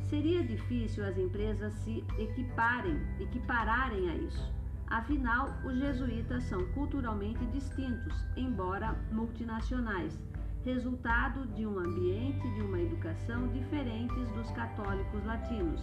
Seria 0.03 0.41
difícil 0.43 1.06
as 1.06 1.18
empresas 1.18 1.73
se 1.73 2.06
equiparem, 2.18 2.97
equipararem 3.19 4.10
a 4.10 4.15
isso. 4.15 4.55
Afinal, 4.90 5.49
os 5.64 5.78
jesuítas 5.78 6.44
são 6.44 6.64
culturalmente 6.74 7.44
distintos, 7.48 8.14
embora 8.38 8.95
multinacionais, 9.12 10.20
resultado 10.64 11.48
de 11.48 11.66
um 11.66 11.80
ambiente 11.80 12.48
de 12.53 12.62
uma 12.62 12.80
educação 12.80 13.48
diferentes 13.48 14.30
dos 14.32 14.49
católicos 14.52 15.26
latinos. 15.26 15.82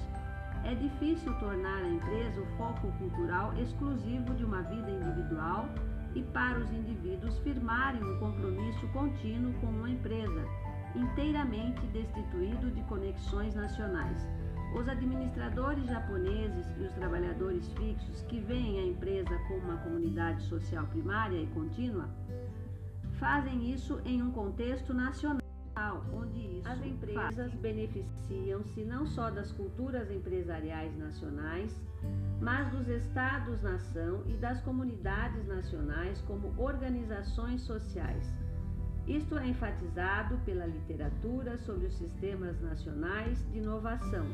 É 0.65 0.75
difícil 0.75 1.35
tornar 1.41 1.83
a 1.83 1.89
empresa 1.89 2.41
o 2.41 2.47
foco 2.57 2.93
cultural 2.99 3.53
exclusivo 3.59 4.33
de 4.35 4.45
uma 4.45 4.63
vida 4.63 4.91
individual 4.91 5.69
e 6.15 6.23
para 6.23 6.61
os 6.61 6.71
indivíduos 6.73 7.39
firmarem 7.39 8.03
um 8.05 8.19
compromisso 8.21 8.87
contínuo 8.89 9.53
com 9.55 9.67
uma 9.67 9.91
empresa, 9.91 10.45
inteiramente 10.95 11.85
destituído 11.89 12.71
de 12.71 12.83
conexões 12.83 13.55
nacionais. 13.55 14.29
Os 14.75 14.89
administradores 14.89 15.85
japoneses 15.87 16.67
e 16.79 16.85
os 16.85 16.93
trabalhadores 16.95 17.71
fixos 17.75 18.23
que 18.23 18.41
veem 18.41 18.81
a 18.81 18.87
empresa 18.87 19.39
como 19.47 19.61
uma 19.61 19.77
comunidade 19.79 20.43
social 20.45 20.87
primária 20.87 21.37
e 21.37 21.47
contínua 21.49 22.09
fazem 23.19 23.71
isso 23.71 24.01
em 24.05 24.23
um 24.23 24.31
contexto 24.33 24.95
nacional, 24.95 25.43
onde 26.13 26.59
isso 26.59 26.69
as 26.69 26.83
empresas 26.85 27.53
beneficiam-se 27.55 28.83
não 28.83 29.07
só 29.07 29.31
das 29.31 29.53
culturas 29.53 30.11
empresariais 30.11 30.97
nacionais, 30.97 31.79
mas 32.41 32.69
dos 32.71 32.89
estados-nação 32.89 34.23
e 34.27 34.33
das 34.39 34.61
comunidades 34.63 35.47
nacionais 35.47 36.21
como 36.23 36.53
organizações 36.57 37.61
sociais. 37.61 38.33
Isto 39.07 39.37
é 39.37 39.49
enfatizado 39.49 40.39
pela 40.45 40.65
literatura 40.65 41.59
sobre 41.59 41.87
os 41.87 41.95
sistemas 41.95 42.61
nacionais 42.61 43.45
de 43.51 43.59
inovação. 43.59 44.25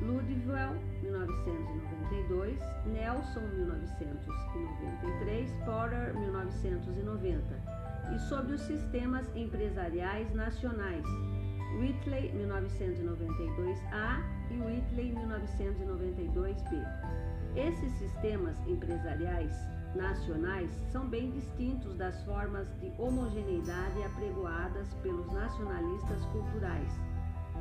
Ludwell, 0.00 0.74
1992, 1.02 2.58
Nelson, 2.86 3.46
1993, 3.56 5.52
Porter, 5.64 6.14
1990 6.14 7.84
e 8.12 8.18
sobre 8.28 8.54
os 8.54 8.60
sistemas 8.62 9.26
empresariais 9.34 10.32
nacionais, 10.34 11.04
Whitley 11.78 12.30
1992A 12.32 14.22
e 14.50 14.60
Whitley 14.60 15.12
1992B. 15.12 16.84
Esses 17.56 17.92
sistemas 17.92 18.56
empresariais 18.66 19.52
nacionais 19.94 20.70
são 20.90 21.08
bem 21.08 21.30
distintos 21.30 21.96
das 21.96 22.20
formas 22.24 22.68
de 22.80 22.92
homogeneidade 22.98 24.02
apregoadas 24.02 24.92
pelos 25.02 25.30
nacionalistas 25.32 26.24
culturais, 26.26 26.92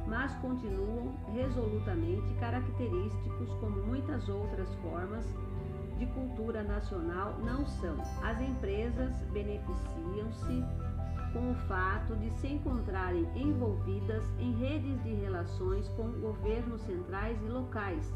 mas 0.08 0.34
continuam 0.38 1.14
resolutamente 1.34 2.34
característicos 2.40 3.50
como 3.60 3.84
muitas 3.84 4.28
outras 4.28 4.74
formas 4.76 5.26
de 5.98 6.06
cultura 6.08 6.64
nacional 6.64 7.38
não 7.44 7.66
são. 7.66 7.96
As 8.22 8.40
empresas 8.42 9.12
beneficiam-se 9.32 10.64
com 11.32 11.52
o 11.52 11.56
fato 11.68 12.16
de 12.18 12.30
se 12.40 12.48
encontrarem 12.48 13.28
envolvidas 13.36 14.24
em 14.40 14.54
redes 14.54 15.02
de 15.04 15.14
relações 15.16 15.88
com 15.90 16.12
governos 16.20 16.82
centrais 16.82 17.42
e 17.42 17.48
locais, 17.48 18.14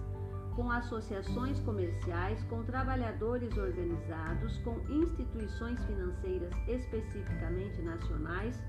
com 0.55 0.71
associações 0.71 1.59
comerciais, 1.61 2.43
com 2.43 2.63
trabalhadores 2.63 3.55
organizados, 3.57 4.57
com 4.59 4.79
instituições 4.89 5.83
financeiras 5.85 6.51
especificamente 6.67 7.81
nacionais, 7.81 8.59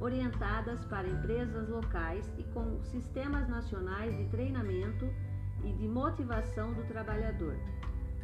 orientadas 0.00 0.84
para 0.84 1.08
empresas 1.08 1.68
locais 1.68 2.24
e 2.38 2.44
com 2.44 2.82
sistemas 2.84 3.48
nacionais 3.48 4.16
de 4.16 4.24
treinamento 4.26 5.08
e 5.64 5.72
de 5.72 5.88
motivação 5.88 6.72
do 6.72 6.84
trabalhador. 6.84 7.56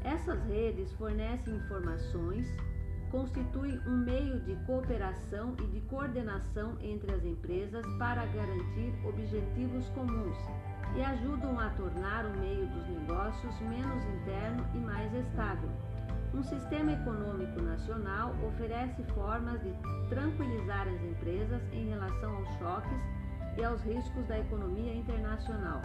Essas 0.03 0.43
redes 0.45 0.93
fornecem 0.93 1.55
informações, 1.57 2.47
constituem 3.11 3.79
um 3.87 3.97
meio 3.97 4.41
de 4.41 4.55
cooperação 4.67 5.57
e 5.63 5.67
de 5.69 5.81
coordenação 5.83 6.77
entre 6.81 7.13
as 7.13 7.25
empresas 7.25 7.87
para 7.99 8.27
garantir 8.27 8.93
objetivos 9.07 9.89
comuns 9.91 10.37
e 10.97 11.03
ajudam 11.03 11.59
a 11.59 11.71
tornar 11.71 12.27
o 12.27 12.39
meio 12.39 12.67
dos 12.67 12.87
negócios 12.89 13.61
menos 13.61 14.05
interno 14.05 14.67
e 14.75 14.79
mais 14.79 15.13
estável. 15.15 15.71
Um 16.35 16.43
sistema 16.43 16.91
econômico 16.93 17.63
nacional 17.63 18.35
oferece 18.45 19.05
formas 19.15 19.63
de 19.63 19.73
tranquilizar 20.09 20.89
as 20.89 21.01
empresas 21.05 21.63
em 21.73 21.89
relação 21.91 22.37
aos 22.37 22.49
choques 22.59 22.99
e 23.57 23.63
aos 23.63 23.81
riscos 23.83 24.27
da 24.27 24.41
economia 24.41 24.93
internacional. 24.93 25.81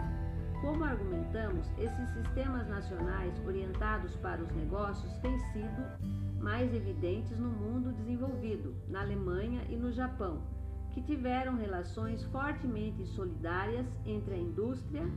Como 0.60 0.82
argumentamos, 0.82 1.70
esses 1.78 2.10
sistemas 2.10 2.66
nacionais 2.68 3.32
orientados 3.46 4.16
para 4.16 4.42
os 4.42 4.50
negócios 4.50 5.12
têm 5.18 5.38
sido 5.52 5.82
mais 6.40 6.74
evidentes 6.74 7.38
no 7.38 7.48
mundo 7.48 7.92
desenvolvido, 7.92 8.74
na 8.88 9.02
Alemanha 9.02 9.62
e 9.68 9.76
no 9.76 9.92
Japão, 9.92 10.42
que 10.90 11.00
tiveram 11.00 11.56
relações 11.56 12.24
fortemente 12.24 13.06
solidárias 13.06 13.86
entre 14.04 14.34
a 14.34 14.38
indústria, 14.38 15.08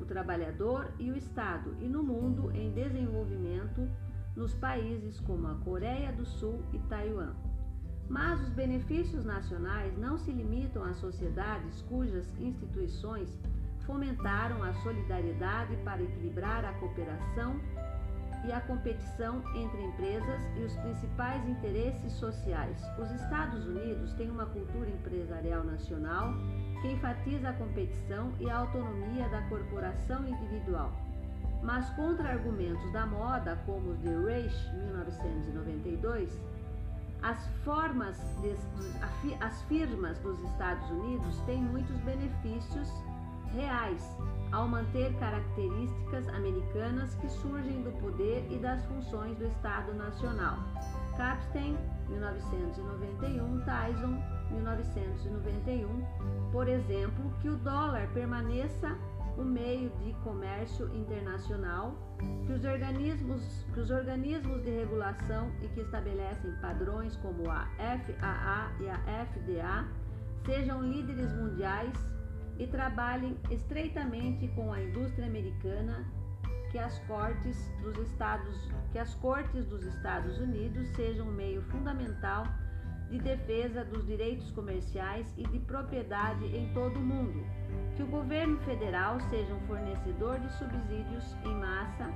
o 0.00 0.04
trabalhador 0.04 0.92
e 0.96 1.10
o 1.10 1.16
Estado, 1.16 1.76
e 1.80 1.88
no 1.88 2.04
mundo 2.04 2.52
em 2.52 2.70
desenvolvimento, 2.70 3.88
nos 4.36 4.54
países 4.54 5.20
como 5.20 5.46
a 5.48 5.54
Coreia 5.56 6.12
do 6.12 6.24
Sul 6.24 6.62
e 6.72 6.78
Taiwan. 6.80 7.34
Mas 8.08 8.40
os 8.40 8.48
benefícios 8.50 9.24
nacionais 9.24 9.96
não 9.96 10.18
se 10.18 10.32
limitam 10.32 10.82
a 10.82 10.94
sociedades 10.94 11.82
cujas 11.82 12.26
instituições 12.38 13.38
fomentaram 13.86 14.62
a 14.62 14.72
solidariedade 14.74 15.76
para 15.84 16.02
equilibrar 16.02 16.64
a 16.64 16.72
cooperação 16.74 17.60
e 18.44 18.52
a 18.52 18.60
competição 18.60 19.42
entre 19.54 19.82
empresas 19.82 20.40
e 20.56 20.60
os 20.62 20.74
principais 20.76 21.46
interesses 21.48 22.12
sociais. 22.14 22.80
Os 22.98 23.10
Estados 23.10 23.66
Unidos 23.66 24.12
têm 24.14 24.30
uma 24.30 24.46
cultura 24.46 24.88
empresarial 24.88 25.64
nacional 25.64 26.32
que 26.80 26.88
enfatiza 26.88 27.50
a 27.50 27.52
competição 27.52 28.32
e 28.40 28.48
a 28.48 28.58
autonomia 28.58 29.28
da 29.28 29.42
corporação 29.48 30.26
individual. 30.26 31.09
Mas 31.62 31.88
contra-argumentos 31.90 32.90
da 32.92 33.06
moda, 33.06 33.58
como 33.66 33.90
os 33.90 34.00
de 34.00 34.08
Reich, 34.08 34.72
1992, 34.72 36.40
as 37.22 37.46
formas 37.64 38.16
de, 38.40 38.56
as 39.40 39.62
firmas 39.62 40.18
dos 40.20 40.40
Estados 40.42 40.88
Unidos 40.90 41.36
têm 41.44 41.62
muitos 41.62 41.96
benefícios 41.98 42.88
reais, 43.52 44.02
ao 44.52 44.66
manter 44.66 45.12
características 45.18 46.28
americanas 46.28 47.14
que 47.16 47.28
surgem 47.28 47.82
do 47.82 47.92
poder 48.00 48.46
e 48.50 48.58
das 48.58 48.84
funções 48.86 49.36
do 49.38 49.46
Estado 49.46 49.92
Nacional. 49.94 50.58
Capstein, 51.16 51.76
1991, 52.08 53.60
Tyson, 53.60 54.22
1991, 54.50 56.50
por 56.50 56.68
exemplo, 56.68 57.32
que 57.40 57.48
o 57.48 57.56
dólar 57.56 58.08
permaneça 58.14 58.96
o 59.40 59.44
meio 59.44 59.90
de 60.04 60.12
comércio 60.22 60.94
internacional, 60.94 61.96
que 62.46 62.52
os 62.52 62.64
organismos, 62.64 63.64
que 63.72 63.80
os 63.80 63.90
organismos 63.90 64.62
de 64.62 64.70
regulação 64.70 65.50
e 65.62 65.68
que 65.68 65.80
estabelecem 65.80 66.52
padrões 66.60 67.16
como 67.16 67.50
a 67.50 67.66
FAA 67.78 68.72
e 68.80 68.88
a 68.88 69.24
FDA 69.24 69.88
sejam 70.44 70.82
líderes 70.82 71.32
mundiais 71.32 71.94
e 72.58 72.66
trabalhem 72.66 73.38
estreitamente 73.50 74.46
com 74.48 74.72
a 74.72 74.82
indústria 74.82 75.26
americana 75.26 76.04
que 76.70 76.78
as 76.78 76.98
cortes 77.00 77.56
dos 77.82 77.96
Estados, 77.98 78.70
que 78.92 78.98
as 78.98 79.14
cortes 79.14 79.64
dos 79.66 79.84
Estados 79.86 80.38
Unidos 80.38 80.86
sejam 80.88 81.26
um 81.26 81.32
meio 81.32 81.62
fundamental 81.62 82.44
de 83.08 83.18
defesa 83.18 83.84
dos 83.84 84.06
direitos 84.06 84.50
comerciais 84.52 85.26
e 85.36 85.42
de 85.48 85.58
propriedade 85.60 86.44
em 86.44 86.72
todo 86.74 86.98
o 86.98 87.02
mundo, 87.02 87.44
que 87.96 88.02
o 88.02 88.06
governo 88.06 88.58
federal 88.60 89.20
seja 89.28 89.52
um 89.52 89.60
fornecedor 89.66 90.38
de 90.40 90.52
subsídios 90.54 91.36
em 91.44 91.54
massa 91.54 92.10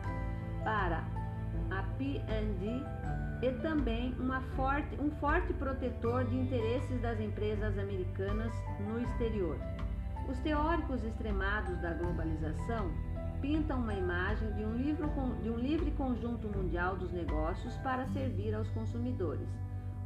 para 0.65 1.05
a 1.71 1.83
P&D 1.99 2.83
e 3.43 3.53
também 3.61 4.15
forte, 4.57 5.01
um 5.01 5.11
forte 5.13 5.53
protetor 5.53 6.25
de 6.25 6.37
interesses 6.37 7.01
das 7.01 7.21
empresas 7.21 7.79
americanas 7.79 8.53
no 8.89 9.01
exterior. 9.01 9.59
Os 10.29 10.39
teóricos 10.41 11.05
extremados 11.05 11.77
da 11.83 11.93
globalização 11.93 12.91
pintam 13.43 13.79
uma 13.79 13.93
imagem 13.93 14.51
de 14.53 14.65
um, 14.65 14.75
livro, 14.75 15.11
de 15.43 15.51
um 15.51 15.59
livre 15.59 15.91
conjunto 15.93 16.49
mundial 16.49 16.97
dos 16.97 17.13
negócios 17.13 17.77
para 17.79 18.07
servir 18.07 18.55
aos 18.55 18.71
consumidores. 18.71 19.49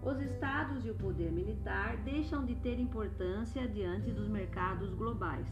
Os 0.09 0.23
estados 0.23 0.87
e 0.87 0.91
o 0.91 0.95
poder 0.95 1.31
militar 1.31 1.99
deixam 1.99 2.43
de 2.43 2.55
ter 2.55 2.81
importância 2.81 3.69
diante 3.69 4.11
dos 4.11 4.27
mercados 4.27 4.95
globais. 4.95 5.47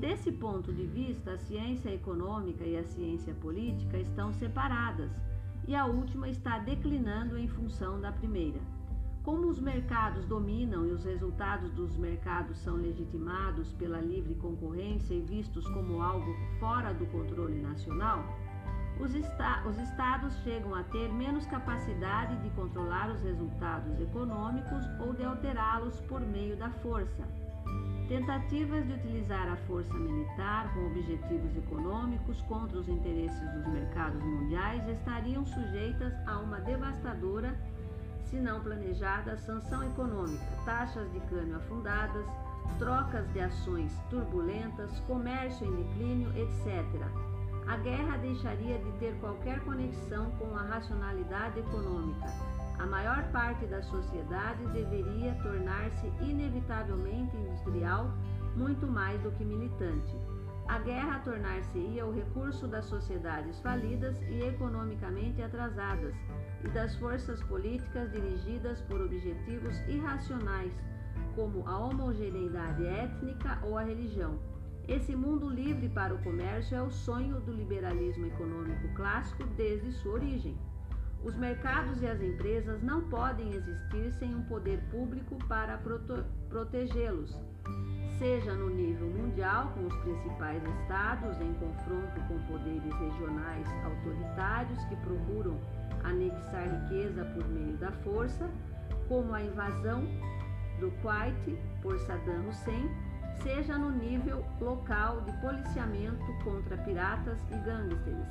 Desse 0.00 0.32
ponto 0.32 0.72
de 0.72 0.86
vista, 0.86 1.32
a 1.32 1.38
ciência 1.38 1.90
econômica 1.90 2.64
e 2.64 2.78
a 2.78 2.84
ciência 2.84 3.34
política 3.34 3.98
estão 3.98 4.32
separadas 4.32 5.12
e 5.68 5.74
a 5.74 5.84
última 5.84 6.26
está 6.26 6.58
declinando 6.58 7.36
em 7.36 7.48
função 7.48 8.00
da 8.00 8.10
primeira. 8.10 8.60
Como 9.22 9.46
os 9.46 9.60
mercados 9.60 10.24
dominam 10.24 10.86
e 10.86 10.92
os 10.92 11.04
resultados 11.04 11.70
dos 11.72 11.98
mercados 11.98 12.56
são 12.56 12.76
legitimados 12.76 13.74
pela 13.74 14.00
livre 14.00 14.36
concorrência 14.36 15.12
e 15.12 15.20
vistos 15.20 15.68
como 15.68 16.00
algo 16.00 16.34
fora 16.58 16.94
do 16.94 17.04
controle 17.08 17.60
nacional, 17.60 18.24
os, 18.98 19.14
esta 19.14 19.62
os 19.66 19.78
estados 19.78 20.34
chegam 20.42 20.74
a 20.74 20.82
ter 20.84 21.12
menos 21.12 21.46
capacidade 21.46 22.36
de 22.36 22.50
controlar 22.50 23.10
os 23.10 23.20
resultados 23.22 24.00
econômicos 24.00 24.84
ou 25.00 25.12
de 25.12 25.24
alterá-los 25.24 26.00
por 26.02 26.20
meio 26.20 26.56
da 26.56 26.70
força. 26.70 27.22
Tentativas 28.08 28.86
de 28.86 28.92
utilizar 28.94 29.48
a 29.48 29.56
força 29.66 29.92
militar 29.94 30.72
com 30.72 30.86
objetivos 30.86 31.56
econômicos 31.56 32.40
contra 32.42 32.78
os 32.78 32.88
interesses 32.88 33.52
dos 33.52 33.66
mercados 33.66 34.22
mundiais 34.22 34.88
estariam 34.88 35.44
sujeitas 35.44 36.14
a 36.26 36.38
uma 36.38 36.60
devastadora, 36.60 37.54
se 38.24 38.36
não 38.36 38.60
planejada, 38.60 39.36
sanção 39.38 39.82
econômica, 39.82 40.44
taxas 40.64 41.12
de 41.12 41.20
câmbio 41.20 41.56
afundadas, 41.56 42.26
trocas 42.78 43.28
de 43.32 43.40
ações 43.40 43.92
turbulentas, 44.08 45.00
comércio 45.00 45.66
em 45.66 45.76
declínio, 45.76 46.30
etc 46.36 47.25
a 47.66 47.76
guerra 47.78 48.16
deixaria 48.18 48.78
de 48.78 48.92
ter 48.98 49.14
qualquer 49.20 49.60
conexão 49.64 50.30
com 50.32 50.56
a 50.56 50.62
racionalidade 50.62 51.58
econômica. 51.58 52.26
A 52.78 52.86
maior 52.86 53.24
parte 53.32 53.66
da 53.66 53.82
sociedade 53.82 54.64
deveria 54.68 55.34
tornar-se 55.42 56.06
inevitavelmente 56.20 57.36
industrial, 57.36 58.12
muito 58.54 58.86
mais 58.86 59.20
do 59.22 59.32
que 59.32 59.44
militante. 59.44 60.14
A 60.68 60.78
guerra 60.80 61.20
tornar-se-ia 61.20 62.04
o 62.04 62.12
recurso 62.12 62.68
das 62.68 62.84
sociedades 62.86 63.58
falidas 63.60 64.20
e 64.22 64.42
economicamente 64.42 65.42
atrasadas 65.42 66.14
e 66.64 66.68
das 66.68 66.94
forças 66.96 67.42
políticas 67.44 68.10
dirigidas 68.12 68.80
por 68.82 69.00
objetivos 69.00 69.76
irracionais, 69.88 70.72
como 71.34 71.66
a 71.68 71.78
homogeneidade 71.78 72.84
étnica 72.86 73.58
ou 73.62 73.76
a 73.76 73.82
religião. 73.82 74.38
Esse 74.88 75.16
mundo 75.16 75.48
livre 75.48 75.88
para 75.88 76.14
o 76.14 76.22
comércio 76.22 76.76
é 76.76 76.80
o 76.80 76.90
sonho 76.90 77.40
do 77.40 77.52
liberalismo 77.52 78.26
econômico 78.26 78.86
clássico 78.94 79.44
desde 79.56 79.90
sua 79.90 80.12
origem. 80.12 80.56
Os 81.24 81.34
mercados 81.34 82.00
e 82.02 82.06
as 82.06 82.22
empresas 82.22 82.80
não 82.84 83.00
podem 83.08 83.52
existir 83.52 84.12
sem 84.12 84.32
um 84.32 84.42
poder 84.44 84.78
público 84.92 85.36
para 85.48 85.80
protegê-los, 86.48 87.36
seja 88.16 88.54
no 88.54 88.70
nível 88.70 89.08
mundial, 89.08 89.72
com 89.74 89.86
os 89.86 89.96
principais 89.96 90.62
estados 90.62 91.40
em 91.40 91.52
confronto 91.54 92.20
com 92.28 92.38
poderes 92.46 92.94
regionais 92.94 93.66
autoritários 93.84 94.84
que 94.84 94.94
procuram 94.96 95.58
anexar 96.04 96.68
riqueza 96.82 97.24
por 97.24 97.48
meio 97.48 97.76
da 97.78 97.90
força, 97.90 98.48
como 99.08 99.34
a 99.34 99.42
invasão 99.42 100.04
do 100.78 100.92
Kuwait 101.02 101.58
por 101.82 101.98
Saddam 101.98 102.48
Hussein 102.48 102.88
seja 103.42 103.78
no 103.78 103.90
nível 103.90 104.44
local 104.60 105.20
de 105.22 105.32
policiamento 105.40 106.24
contra 106.44 106.76
piratas 106.78 107.38
e 107.50 107.56
gangsters. 107.58 108.26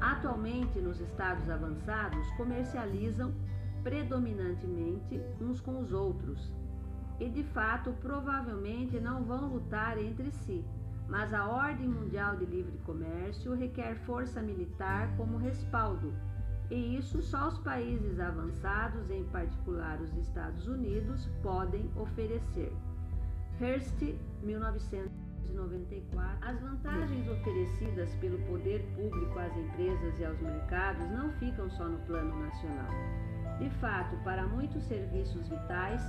Atualmente, 0.00 0.78
nos 0.80 1.00
estados 1.00 1.48
avançados, 1.48 2.28
comercializam 2.36 3.34
predominantemente 3.82 5.20
uns 5.40 5.60
com 5.60 5.78
os 5.80 5.92
outros 5.92 6.52
e, 7.18 7.28
de 7.28 7.42
fato, 7.42 7.92
provavelmente 8.00 9.00
não 9.00 9.24
vão 9.24 9.48
lutar 9.48 9.98
entre 9.98 10.30
si. 10.30 10.64
Mas 11.08 11.32
a 11.32 11.46
Ordem 11.46 11.88
Mundial 11.88 12.36
de 12.36 12.44
Livre 12.44 12.78
Comércio 12.84 13.54
requer 13.54 13.96
força 14.04 14.42
militar 14.42 15.16
como 15.16 15.38
respaldo, 15.38 16.12
e 16.70 16.98
isso 16.98 17.22
só 17.22 17.48
os 17.48 17.58
países 17.58 18.20
avançados, 18.20 19.10
em 19.10 19.24
particular 19.24 20.00
os 20.02 20.14
Estados 20.18 20.68
Unidos, 20.68 21.26
podem 21.42 21.90
oferecer. 21.96 22.70
Hearst, 23.58 24.14
1994. 24.42 26.38
As 26.48 26.60
vantagens 26.60 27.28
oferecidas 27.28 28.14
pelo 28.16 28.38
poder 28.46 28.82
público 28.96 29.38
às 29.38 29.56
empresas 29.56 30.18
e 30.18 30.24
aos 30.24 30.40
mercados 30.40 31.08
não 31.10 31.30
ficam 31.32 31.70
só 31.70 31.84
no 31.84 31.98
plano 32.06 32.38
nacional. 32.38 32.90
De 33.58 33.68
fato, 33.80 34.16
para 34.24 34.46
muitos 34.46 34.82
serviços 34.84 35.48
vitais, 35.48 36.02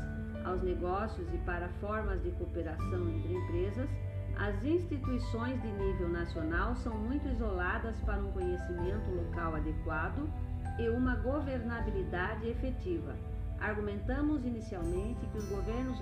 aos 0.46 0.62
negócios 0.62 1.28
e 1.34 1.38
para 1.40 1.68
formas 1.82 2.22
de 2.22 2.32
cooperação 2.32 3.10
entre 3.10 3.34
empresas, 3.34 3.90
as 4.38 4.64
instituições 4.64 5.62
de 5.62 5.68
nível 5.68 6.08
nacional 6.10 6.76
são 6.76 6.98
muito 6.98 7.28
isoladas 7.28 8.00
para 8.06 8.22
um 8.22 8.32
conhecimento 8.32 9.10
local 9.12 9.56
adequado 9.56 10.30
e 10.78 10.90
uma 10.90 11.16
governabilidade 11.16 12.48
efetiva. 12.48 13.14
Argumentamos 13.62 14.46
inicialmente 14.46 15.26
que 15.28 15.38
os 15.38 15.46
governos 15.50 16.00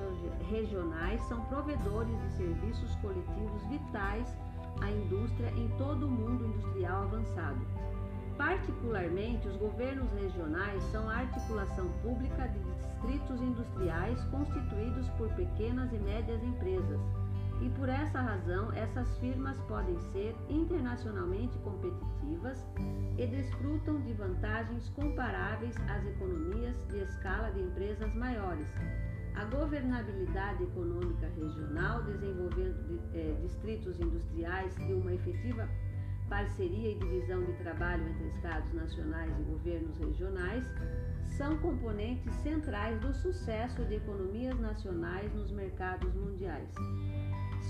regionais 0.49 1.21
são 1.23 1.43
provedores 1.45 2.15
de 2.21 2.31
serviços 2.37 2.95
coletivos 2.97 3.63
vitais 3.67 4.27
à 4.81 4.91
indústria 4.91 5.49
em 5.57 5.67
todo 5.77 6.05
o 6.05 6.09
mundo 6.09 6.45
industrial 6.45 7.03
avançado. 7.03 7.59
Particularmente, 8.37 9.47
os 9.47 9.57
governos 9.57 10.11
regionais 10.11 10.83
são 10.91 11.09
a 11.09 11.15
articulação 11.15 11.89
pública 12.03 12.47
de 12.47 12.59
distritos 12.59 13.41
industriais 13.41 14.23
constituídos 14.25 15.09
por 15.17 15.27
pequenas 15.29 15.91
e 15.91 15.97
médias 15.97 16.43
empresas 16.43 16.99
e 17.61 17.69
por 17.71 17.89
essa 17.89 18.21
razão 18.21 18.71
essas 18.73 19.17
firmas 19.19 19.59
podem 19.61 19.99
ser 20.11 20.35
internacionalmente 20.49 21.57
competitivas 21.59 22.65
e 23.17 23.25
desfrutam 23.25 23.99
de 24.01 24.13
vantagens 24.13 24.89
comparáveis 24.89 25.75
às 25.89 26.05
economias 26.05 26.75
de 26.89 26.99
escala 26.99 27.51
de 27.51 27.61
empresas 27.61 28.13
maiores. 28.15 28.67
A 29.35 29.45
governabilidade 29.45 30.63
econômica 30.63 31.27
regional, 31.27 32.03
desenvolvendo 32.03 32.99
eh, 33.13 33.37
distritos 33.41 33.99
industriais 33.99 34.75
e 34.79 34.93
uma 34.93 35.13
efetiva 35.13 35.67
parceria 36.27 36.91
e 36.91 36.99
divisão 36.99 37.43
de 37.43 37.53
trabalho 37.53 38.07
entre 38.07 38.27
estados 38.27 38.73
nacionais 38.73 39.31
e 39.39 39.43
governos 39.43 39.97
regionais, 39.97 40.65
são 41.37 41.57
componentes 41.57 42.33
centrais 42.37 42.99
do 42.99 43.13
sucesso 43.13 43.83
de 43.85 43.95
economias 43.95 44.59
nacionais 44.59 45.33
nos 45.33 45.51
mercados 45.51 46.13
mundiais. 46.15 46.73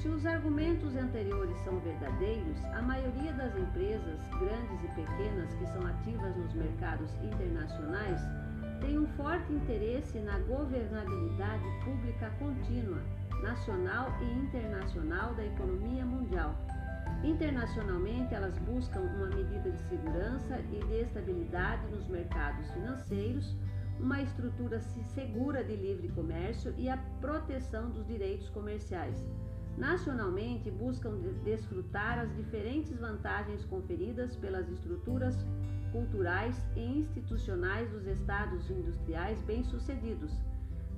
Se 0.01 0.07
os 0.09 0.27
argumentos 0.27 0.95
anteriores 0.95 1.57
são 1.61 1.79
verdadeiros, 1.79 2.63
a 2.65 2.83
maioria 2.83 3.33
das 3.33 3.57
empresas, 3.57 4.19
grandes 4.39 4.83
e 4.83 4.87
pequenas, 4.89 5.51
que 5.55 5.65
são 5.65 5.87
ativas 5.87 6.37
nos 6.37 6.53
mercados 6.53 7.09
internacionais, 7.15 8.21
tem 8.79 8.99
um 8.99 9.07
forte 9.17 9.51
interesse 9.51 10.19
na 10.19 10.37
governabilidade 10.41 11.63
pública 11.83 12.29
contínua, 12.37 13.01
nacional 13.41 14.15
e 14.21 14.37
internacional 14.37 15.33
da 15.33 15.43
economia 15.43 16.05
mundial. 16.05 16.53
Internacionalmente, 17.23 18.35
elas 18.35 18.55
buscam 18.59 18.99
uma 18.99 19.35
medida 19.35 19.71
de 19.71 19.81
segurança 19.89 20.59
e 20.59 20.79
de 20.85 20.93
estabilidade 20.93 21.87
nos 21.87 22.07
mercados 22.07 22.69
financeiros, 22.69 23.55
uma 23.99 24.21
estrutura 24.21 24.79
segura 24.79 25.63
de 25.63 25.75
livre 25.75 26.07
comércio 26.09 26.71
e 26.77 26.87
a 26.87 26.97
proteção 27.19 27.89
dos 27.89 28.05
direitos 28.05 28.47
comerciais 28.49 29.25
nacionalmente 29.77 30.71
buscam 30.71 31.19
desfrutar 31.43 32.17
as 32.17 32.35
diferentes 32.35 32.97
vantagens 32.99 33.63
conferidas 33.65 34.35
pelas 34.35 34.67
estruturas 34.69 35.45
culturais 35.91 36.59
e 36.75 36.99
institucionais 36.99 37.89
dos 37.91 38.07
estados 38.07 38.69
industriais 38.69 39.39
bem-sucedidos. 39.43 40.31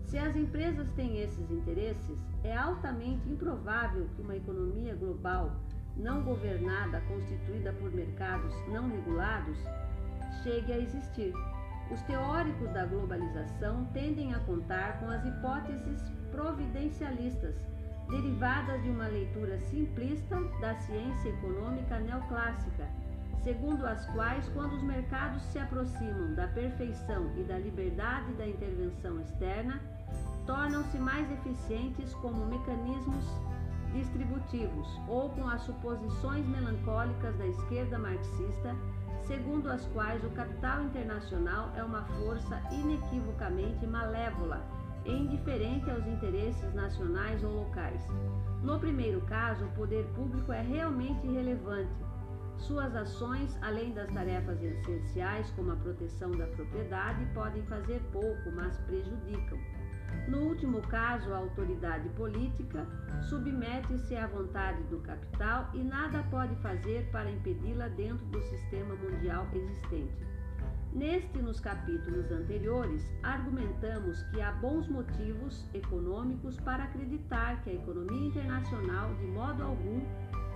Se 0.06 0.18
as 0.18 0.36
empresas 0.36 0.90
têm 0.94 1.20
esses 1.20 1.52
interesses, 1.52 2.18
é 2.44 2.56
altamente 2.56 3.30
improvável 3.30 4.08
que 4.16 4.22
uma 4.22 4.36
economia 4.36 4.96
global 4.96 5.56
não 5.96 6.24
governada, 6.24 7.02
constituída 7.02 7.74
por 7.74 7.92
mercados 7.92 8.56
não 8.70 8.90
regulados, 8.90 9.58
chegue 10.42 10.72
a 10.72 10.80
existir. 10.80 11.34
Os 11.92 12.02
teóricos 12.04 12.72
da 12.72 12.86
globalização 12.86 13.86
tendem 13.94 14.34
a 14.34 14.40
contar 14.40 15.00
com 15.00 15.10
as 15.10 15.26
hipóteses 15.26 16.02
providencialistas 16.32 17.69
derivadas 18.10 18.82
de 18.82 18.90
uma 18.90 19.08
leitura 19.08 19.60
simplista 19.60 20.42
da 20.60 20.76
ciência 20.76 21.30
econômica 21.30 22.00
neoclássica, 22.00 22.88
segundo 23.44 23.86
as 23.86 24.06
quais, 24.08 24.48
quando 24.50 24.74
os 24.74 24.84
mercados 24.84 25.42
se 25.44 25.60
aproximam 25.60 26.34
da 26.34 26.48
perfeição 26.48 27.32
e 27.38 27.44
da 27.44 27.58
liberdade 27.58 28.34
da 28.34 28.48
intervenção 28.48 29.20
externa, 29.22 29.80
tornam-se 30.46 30.98
mais 30.98 31.30
eficientes 31.32 32.14
como 32.16 32.46
mecanismos 32.48 33.26
distributivos, 33.94 34.88
ou 35.08 35.30
com 35.30 35.48
as 35.48 35.62
suposições 35.62 36.46
melancólicas 36.48 37.36
da 37.38 37.48
esquerda 37.48 37.98
marxista, 37.98 38.76
segundo 39.28 39.70
as 39.70 39.86
quais 39.88 40.24
o 40.24 40.30
capital 40.32 40.84
internacional 40.84 41.72
é 41.76 41.84
uma 41.84 42.04
força 42.04 42.60
inequivocamente 42.72 43.86
malévola 43.86 44.79
e 45.06 45.12
indiferente 45.12 45.90
aos 45.90 46.06
interesses 46.08 46.74
nacionais 46.74 47.44
ou 47.44 47.64
locais. 47.64 48.02
No 48.64 48.80
primeiro 48.80 49.22
caso, 49.22 49.66
o 49.66 49.72
poder 49.72 50.06
público 50.16 50.52
é 50.52 50.62
realmente 50.62 51.26
irrelevante. 51.26 51.92
Suas 52.58 52.94
ações, 52.96 53.58
além 53.62 53.94
das 53.94 54.12
tarefas 54.12 54.62
essenciais 54.62 55.50
como 55.52 55.72
a 55.72 55.76
proteção 55.78 56.32
da 56.32 56.46
propriedade, 56.48 57.26
podem 57.34 57.64
fazer 57.64 58.02
pouco, 58.12 58.52
mas 58.54 58.78
prejudicam. 58.80 59.58
No 60.28 60.40
último 60.40 60.82
caso, 60.82 61.34
a 61.34 61.38
autoridade 61.38 62.10
política 62.10 62.86
submete-se 63.22 64.16
à 64.16 64.28
vontade 64.28 64.84
do 64.84 65.00
capital 65.00 65.70
e 65.74 65.84
nada 65.84 66.24
pode 66.30 66.56
fazer 66.58 67.10
para 67.12 67.32
impedi-la 67.32 67.88
dentro 67.90 68.26
do 68.26 68.42
sistema 68.44 68.96
mundial 68.96 69.48
existente. 69.54 70.39
Neste 70.92 71.38
e 71.38 71.42
nos 71.42 71.60
capítulos 71.60 72.32
anteriores, 72.32 73.14
argumentamos 73.22 74.24
que 74.24 74.42
há 74.42 74.52
bons 74.54 74.88
motivos 74.88 75.64
econômicos 75.74 76.60
para 76.62 76.86
acreditar 76.86 77.62
que 77.62 77.70
a 77.70 77.74
economia 77.74 78.28
internacional, 78.28 79.14
de 79.16 79.28
modo 79.28 79.64
algum, 79.64 80.02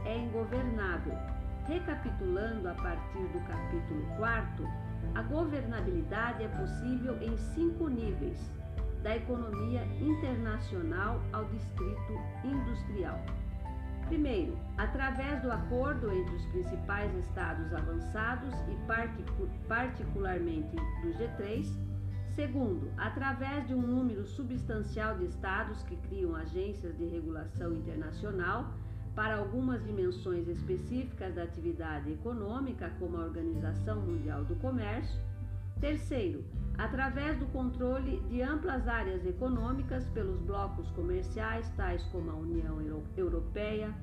é 0.05 0.17
ingovernável. 0.17 1.13
Recapitulando 1.67 2.67
a 2.67 2.73
partir 2.73 3.27
do 3.27 3.39
capítulo 3.47 4.03
4, 4.17 4.67
a 5.13 5.21
governabilidade 5.21 6.43
é 6.43 6.47
possível 6.47 7.15
em 7.21 7.37
cinco 7.37 7.87
níveis, 7.87 8.51
da 9.03 9.15
economia 9.15 9.85
internacional 10.01 11.21
ao 11.31 11.45
distrito 11.45 12.13
industrial. 12.43 13.23
Primeiro, 14.07 14.57
através 14.77 15.41
do 15.41 15.51
acordo 15.51 16.11
entre 16.11 16.35
os 16.35 16.45
principais 16.47 17.13
estados 17.15 17.73
avançados 17.73 18.53
e 18.67 19.67
particularmente 19.67 20.75
do 21.01 21.09
G3. 21.13 21.65
Segundo, 22.35 22.91
através 22.97 23.67
de 23.67 23.73
um 23.73 23.81
número 23.81 24.25
substancial 24.25 25.17
de 25.17 25.25
estados 25.25 25.83
que 25.83 25.95
criam 25.97 26.35
agências 26.35 26.97
de 26.97 27.05
regulação 27.05 27.73
internacional 27.73 28.73
para 29.15 29.35
algumas 29.37 29.83
dimensões 29.85 30.47
específicas 30.47 31.35
da 31.35 31.43
atividade 31.43 32.11
econômica, 32.11 32.91
como 32.99 33.17
a 33.17 33.25
Organização 33.25 34.01
Mundial 34.01 34.43
do 34.43 34.55
Comércio. 34.55 35.19
Terceiro, 35.83 36.45
através 36.77 37.37
do 37.37 37.45
controle 37.47 38.21
de 38.29 38.41
amplas 38.41 38.87
áreas 38.87 39.25
econômicas 39.25 40.07
pelos 40.11 40.39
blocos 40.39 40.89
comerciais, 40.91 41.69
tais 41.75 42.01
como 42.03 42.31
a 42.31 42.35
União 42.35 42.77
Europeia 43.17 43.93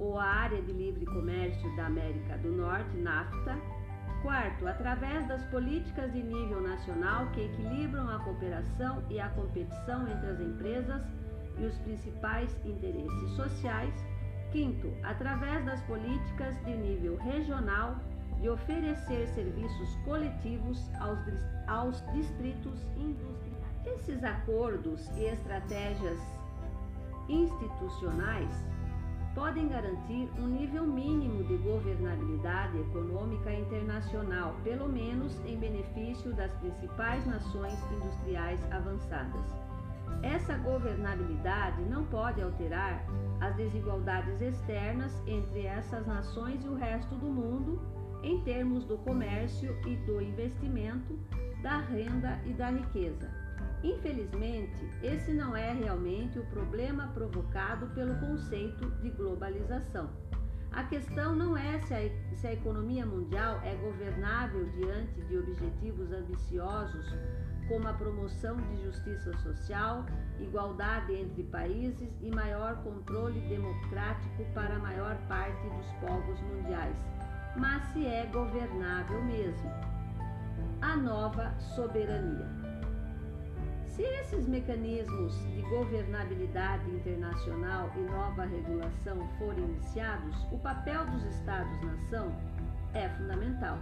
ou 0.00 0.18
a 0.18 0.24
Área 0.24 0.60
de 0.60 0.72
Livre 0.72 1.06
Comércio 1.06 1.76
da 1.76 1.86
América 1.86 2.36
do 2.38 2.50
Norte, 2.50 2.96
NAFTA. 2.96 3.56
Quarto, 4.20 4.66
através 4.66 5.28
das 5.28 5.44
políticas 5.44 6.12
de 6.12 6.24
nível 6.24 6.60
nacional 6.60 7.30
que 7.30 7.42
equilibram 7.42 8.10
a 8.10 8.18
cooperação 8.18 9.04
e 9.08 9.20
a 9.20 9.28
competição 9.28 10.08
entre 10.08 10.30
as 10.30 10.40
empresas 10.40 11.02
e 11.56 11.66
os 11.66 11.78
principais 11.78 12.50
interesses 12.64 13.30
sociais. 13.36 13.94
Quinto, 14.50 14.92
através 15.04 15.64
das 15.64 15.80
políticas 15.82 16.60
de 16.64 16.76
nível 16.76 17.16
regional 17.18 17.96
de 18.40 18.48
oferecer 18.48 19.26
serviços 19.28 19.94
coletivos 20.04 20.90
aos, 21.00 21.18
aos 21.66 22.04
distritos 22.12 22.80
industriais. 22.96 23.58
Esses 23.86 24.22
acordos 24.22 25.08
e 25.16 25.24
estratégias 25.24 26.20
institucionais 27.28 28.64
podem 29.34 29.68
garantir 29.68 30.28
um 30.38 30.46
nível 30.46 30.84
mínimo 30.84 31.44
de 31.44 31.56
governabilidade 31.58 32.78
econômica 32.78 33.52
internacional, 33.52 34.54
pelo 34.64 34.88
menos 34.88 35.38
em 35.44 35.56
benefício 35.56 36.32
das 36.34 36.52
principais 36.54 37.24
nações 37.26 37.78
industriais 37.92 38.60
avançadas. 38.72 39.44
Essa 40.22 40.56
governabilidade 40.58 41.80
não 41.82 42.04
pode 42.06 42.42
alterar 42.42 43.04
as 43.40 43.54
desigualdades 43.54 44.40
externas 44.40 45.12
entre 45.26 45.66
essas 45.66 46.04
nações 46.06 46.64
e 46.64 46.68
o 46.68 46.74
resto 46.74 47.14
do 47.14 47.26
mundo 47.26 47.80
em 48.22 48.40
termos 48.42 48.84
do 48.84 48.98
comércio 48.98 49.76
e 49.86 49.96
do 49.96 50.20
investimento, 50.20 51.18
da 51.62 51.78
renda 51.78 52.40
e 52.46 52.52
da 52.52 52.70
riqueza. 52.70 53.30
Infelizmente, 53.82 54.88
esse 55.02 55.32
não 55.32 55.56
é 55.56 55.72
realmente 55.72 56.38
o 56.38 56.46
problema 56.46 57.08
provocado 57.14 57.86
pelo 57.94 58.14
conceito 58.16 58.90
de 59.00 59.10
globalização. 59.10 60.10
A 60.72 60.84
questão 60.84 61.34
não 61.34 61.56
é 61.56 61.80
se 61.80 61.94
a, 61.94 62.36
se 62.36 62.46
a 62.46 62.52
economia 62.52 63.06
mundial 63.06 63.60
é 63.62 63.74
governável 63.76 64.68
diante 64.70 65.20
de 65.22 65.38
objetivos 65.38 66.12
ambiciosos 66.12 67.06
como 67.68 67.86
a 67.86 67.92
promoção 67.92 68.56
de 68.56 68.82
justiça 68.82 69.32
social, 69.38 70.04
igualdade 70.40 71.12
entre 71.12 71.42
países 71.44 72.08
e 72.22 72.30
maior 72.30 72.82
controle 72.82 73.40
democrático 73.48 74.44
para 74.54 74.76
a 74.76 74.78
maior 74.78 75.16
parte 75.28 75.62
dos 75.68 75.86
povos 76.00 76.40
mundiais 76.40 76.96
mas 77.56 77.82
se 77.92 78.06
é 78.06 78.26
governável 78.26 79.22
mesmo. 79.24 79.70
A 80.80 80.96
nova 80.96 81.52
soberania. 81.58 82.46
Se 83.86 84.02
esses 84.02 84.46
mecanismos 84.46 85.36
de 85.52 85.62
governabilidade 85.62 86.88
internacional 86.88 87.90
e 87.96 88.00
nova 88.00 88.44
regulação 88.44 89.28
forem 89.38 89.64
iniciados, 89.64 90.36
o 90.52 90.58
papel 90.58 91.04
dos 91.06 91.24
Estados-nação 91.24 92.32
é 92.94 93.08
fundamental. 93.08 93.78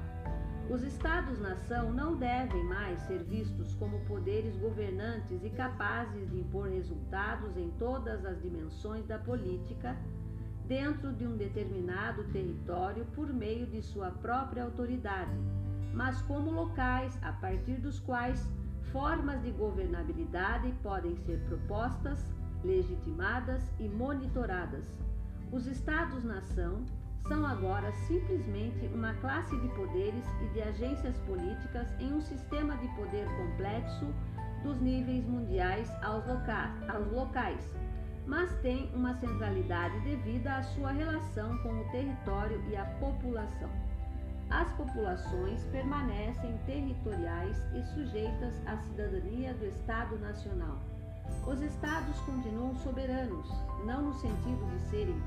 Os 0.70 0.82
Estados-nação 0.82 1.93
não 1.93 2.16
devem 2.16 2.64
mais 2.64 2.98
ser 3.01 3.22
vistos 3.24 3.74
como 3.74 4.01
poderes 4.06 4.56
governantes 4.56 5.44
e 5.44 5.51
capazes 5.51 6.30
de 6.30 6.40
impor 6.40 6.68
resultados 6.68 7.56
em 7.56 7.70
todas 7.78 8.24
as 8.24 8.40
dimensões 8.40 9.06
da 9.06 9.18
política 9.18 9.97
dentro 10.68 11.12
de 11.12 11.26
um 11.26 11.36
determinado 11.36 12.24
território 12.24 13.05
por 13.14 13.32
meio 13.32 13.66
de 13.66 13.80
sua 13.82 14.10
própria 14.10 14.64
autoridade, 14.64 15.30
mas 15.94 16.20
como 16.22 16.51
locais 16.51 17.16
a 17.22 17.32
partir 17.32 17.76
dos 17.76 18.01
quais 18.01 18.47
formas 18.90 19.43
de 19.43 19.51
governabilidade 19.52 20.72
podem 20.82 21.16
ser 21.16 21.38
propostas, 21.47 22.18
legitimadas 22.64 23.70
e 23.78 23.88
monitoradas. 23.88 24.86
Os 25.52 25.66
Estados-nação 25.66 26.84
são 27.28 27.47
agora 27.47 27.93
simplesmente 28.06 28.86
uma 28.88 29.14
classe 29.14 29.56
de 29.60 29.68
poderes 29.68 30.24
e 30.43 30.48
de 30.52 30.62
agências 30.62 31.16
políticas 31.20 31.88
em 32.01 32.12
um 32.12 32.20
sistema 32.20 32.76
de 32.76 32.88
poder 32.97 33.26
complexo 33.36 34.06
dos 34.62 34.80
níveis 34.80 35.24
mundiais 35.26 35.90
aos, 36.02 36.26
loca 36.26 36.74
aos 36.88 37.12
locais 37.12 37.86
mas 38.27 38.53
tem 38.61 38.90
uma 38.93 39.15
centralidade 39.15 39.98
devida 40.01 40.57
à 40.57 40.62
sua 40.62 40.90
relação 40.90 41.57
com 41.59 41.81
o 41.81 41.85
território 41.90 42.61
e 42.69 42.77
a 42.77 42.85
população. 42.98 43.70
As 44.51 44.73
populações 44.73 45.65
permanecem 45.66 46.59
territoriais 46.66 47.57
e 47.74 47.82
sujeitas 47.94 48.55
à 48.66 48.77
cidadania 48.78 49.55
do 49.55 49.66
Estado 49.66 50.19
Nacional. 50.19 50.78
Os 51.47 51.61
Estados 51.61 52.19
continuam 52.20 52.74
soberanos, 52.77 53.48
não 53.85 54.03
no 54.03 54.15
sentido 54.15 54.70
de 54.70 54.81
serem 54.90 55.23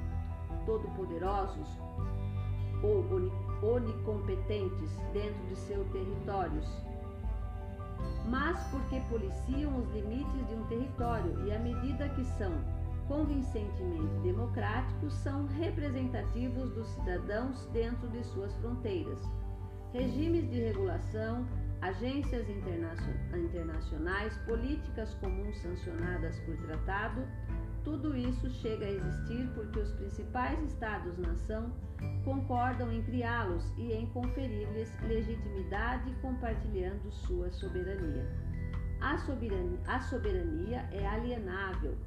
todo-poderosos 0.65 1.67
ou 2.81 3.05
onicompetentes 3.75 4.91
dentro 5.13 5.47
de 5.47 5.55
seus 5.55 5.87
territórios, 5.89 6.65
mas 8.29 8.57
porque 8.69 9.01
policiam 9.09 9.77
os 9.77 9.89
limites 9.91 10.47
de 10.47 10.53
um 10.53 10.63
território 10.67 11.45
e, 11.45 11.51
à 11.53 11.59
medida 11.59 12.07
que 12.09 12.23
são 12.37 12.53
convincentemente 13.09 14.19
democráticos 14.21 15.13
são 15.15 15.47
representativos 15.47 16.69
dos 16.75 16.87
cidadãos 16.89 17.65
dentro 17.73 18.07
de 18.09 18.23
suas 18.23 18.53
fronteiras. 18.57 19.19
Regimes 19.91 20.47
de 20.51 20.59
regulação, 20.61 21.45
agências 21.81 22.47
internacionais, 23.33 24.37
políticas 24.45 25.15
comuns 25.15 25.57
sancionadas 25.57 26.39
por 26.41 26.55
tratado, 26.57 27.27
tudo 27.83 28.15
isso 28.15 28.47
chega 28.51 28.85
a 28.85 28.91
existir 28.91 29.49
porque 29.55 29.79
os 29.79 29.91
principais 29.93 30.61
Estados-nação 30.61 31.73
concordam 32.23 32.91
em 32.91 33.01
criá-los 33.01 33.73
e 33.77 33.91
em 33.93 34.05
conferir-lhes 34.07 34.93
legitimidade 35.01 36.13
compartilhando 36.21 37.11
sua 37.11 37.49
soberania. 37.49 38.29
A 39.01 39.17
soberania, 40.01 40.87
é 40.91 41.07
alienável, 41.07 41.97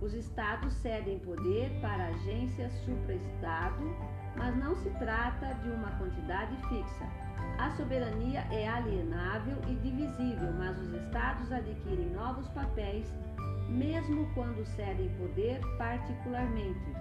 os 0.00 0.14
estados 0.14 0.72
cedem 0.74 1.18
poder 1.18 1.70
para 1.80 2.06
agências 2.06 2.72
supra-estado, 2.84 3.82
mas 4.36 4.56
não 4.56 4.76
se 4.76 4.90
trata 4.90 5.54
de 5.62 5.70
uma 5.70 5.90
quantidade 5.92 6.56
fixa. 6.68 7.04
A 7.58 7.70
soberania 7.72 8.40
é 8.52 8.68
alienável 8.68 9.56
e 9.68 9.74
divisível, 9.76 10.52
mas 10.56 10.78
os 10.78 10.92
estados 10.92 11.50
adquirem 11.50 12.10
novos 12.10 12.46
papéis, 12.48 13.12
mesmo 13.68 14.32
quando 14.34 14.64
cedem 14.64 15.08
poder 15.16 15.60
particularmente. 15.76 16.94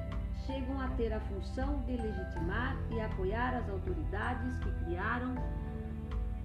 Chegam 0.45 0.79
a 0.79 0.87
ter 0.89 1.13
a 1.13 1.19
função 1.19 1.81
de 1.83 1.97
legitimar 1.97 2.77
e 2.91 2.99
apoiar 3.01 3.55
as 3.55 3.69
autoridades 3.69 4.57
que 4.59 4.71
criaram 4.85 5.35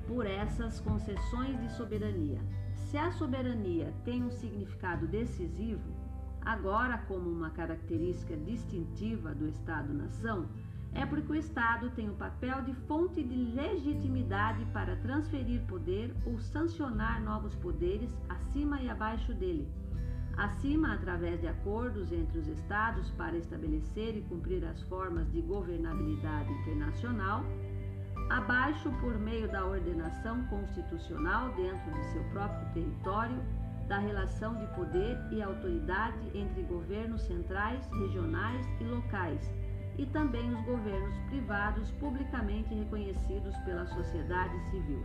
por 0.06 0.26
essas 0.26 0.80
concessões 0.80 1.58
de 1.60 1.72
soberania. 1.72 2.40
Se 2.74 2.98
a 2.98 3.10
soberania 3.12 3.92
tem 4.04 4.22
um 4.22 4.30
significado 4.30 5.06
decisivo, 5.06 6.01
agora 6.44 6.98
como 7.08 7.30
uma 7.30 7.50
característica 7.50 8.36
distintiva 8.36 9.34
do 9.34 9.48
Estado-nação, 9.48 10.48
é 10.94 11.06
porque 11.06 11.32
o 11.32 11.36
Estado 11.36 11.90
tem 11.90 12.10
o 12.10 12.14
papel 12.14 12.62
de 12.62 12.74
fonte 12.86 13.22
de 13.22 13.34
legitimidade 13.34 14.64
para 14.66 14.96
transferir 14.96 15.62
poder 15.62 16.14
ou 16.26 16.38
sancionar 16.38 17.22
novos 17.22 17.54
poderes 17.56 18.14
acima 18.28 18.80
e 18.82 18.90
abaixo 18.90 19.32
dele. 19.32 19.66
Acima, 20.36 20.94
através 20.94 21.40
de 21.40 21.46
acordos 21.46 22.10
entre 22.12 22.38
os 22.38 22.48
Estados 22.48 23.10
para 23.12 23.36
estabelecer 23.36 24.16
e 24.16 24.22
cumprir 24.22 24.64
as 24.64 24.80
formas 24.82 25.30
de 25.30 25.40
governabilidade 25.42 26.50
internacional, 26.52 27.44
abaixo, 28.30 28.90
por 29.00 29.18
meio 29.18 29.50
da 29.50 29.64
ordenação 29.64 30.42
constitucional 30.46 31.54
dentro 31.54 31.92
de 31.92 32.04
seu 32.12 32.24
próprio 32.30 32.72
território, 32.72 33.36
da 33.88 33.98
relação 33.98 34.54
de 34.56 34.66
poder 34.74 35.18
e 35.30 35.42
autoridade 35.42 36.30
entre 36.34 36.62
governos 36.62 37.22
centrais, 37.22 37.86
regionais 37.90 38.66
e 38.80 38.84
locais 38.84 39.50
e 39.98 40.06
também 40.06 40.52
os 40.54 40.64
governos 40.64 41.16
privados 41.28 41.90
publicamente 41.92 42.74
reconhecidos 42.74 43.56
pela 43.58 43.86
sociedade 43.86 44.58
civil. 44.70 45.02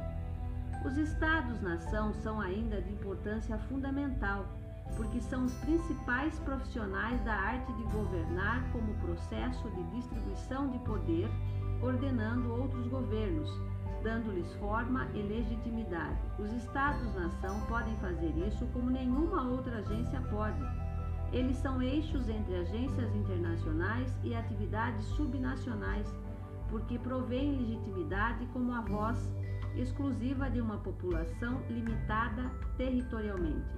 Os 0.85 0.97
Estados-nação 0.97 2.13
são 2.13 2.39
ainda 2.39 2.81
de 2.81 2.93
importância 2.93 3.57
fundamental, 3.67 4.45
porque 4.95 5.19
são 5.19 5.45
os 5.45 5.53
principais 5.55 6.39
profissionais 6.39 7.21
da 7.25 7.33
arte 7.33 7.71
de 7.73 7.83
governar 7.83 8.63
como 8.71 8.93
processo 8.95 9.69
de 9.71 9.83
distribuição 9.95 10.69
de 10.69 10.79
poder, 10.79 11.29
ordenando 11.81 12.53
outros 12.53 12.87
governos, 12.87 13.49
dando-lhes 14.07 14.51
forma 14.55 15.05
e 15.13 15.21
legitimidade. 15.21 16.17
Os 16.39 16.51
Estados-nação 16.53 17.59
podem 17.67 17.95
fazer 17.97 18.33
isso 18.47 18.65
como 18.67 18.89
nenhuma 18.89 19.41
outra 19.49 19.79
agência 19.79 20.21
pode 20.29 20.63
eles 21.31 21.57
são 21.57 21.81
eixos 21.81 22.29
entre 22.29 22.55
agências 22.55 23.13
internacionais 23.15 24.17
e 24.23 24.33
atividades 24.33 25.03
subnacionais, 25.07 26.07
porque 26.69 26.97
provêm 26.97 27.57
legitimidade 27.57 28.45
como 28.53 28.71
a 28.73 28.81
voz 28.81 29.29
exclusiva 29.75 30.49
de 30.49 30.61
uma 30.61 30.77
população 30.77 31.61
limitada 31.69 32.49
territorialmente. 32.77 33.77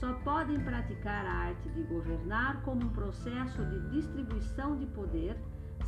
Só 0.00 0.12
podem 0.24 0.58
praticar 0.60 1.24
a 1.26 1.32
arte 1.48 1.68
de 1.70 1.82
governar 1.84 2.62
como 2.62 2.84
um 2.84 2.90
processo 2.90 3.64
de 3.66 3.90
distribuição 3.90 4.76
de 4.76 4.86
poder 4.86 5.38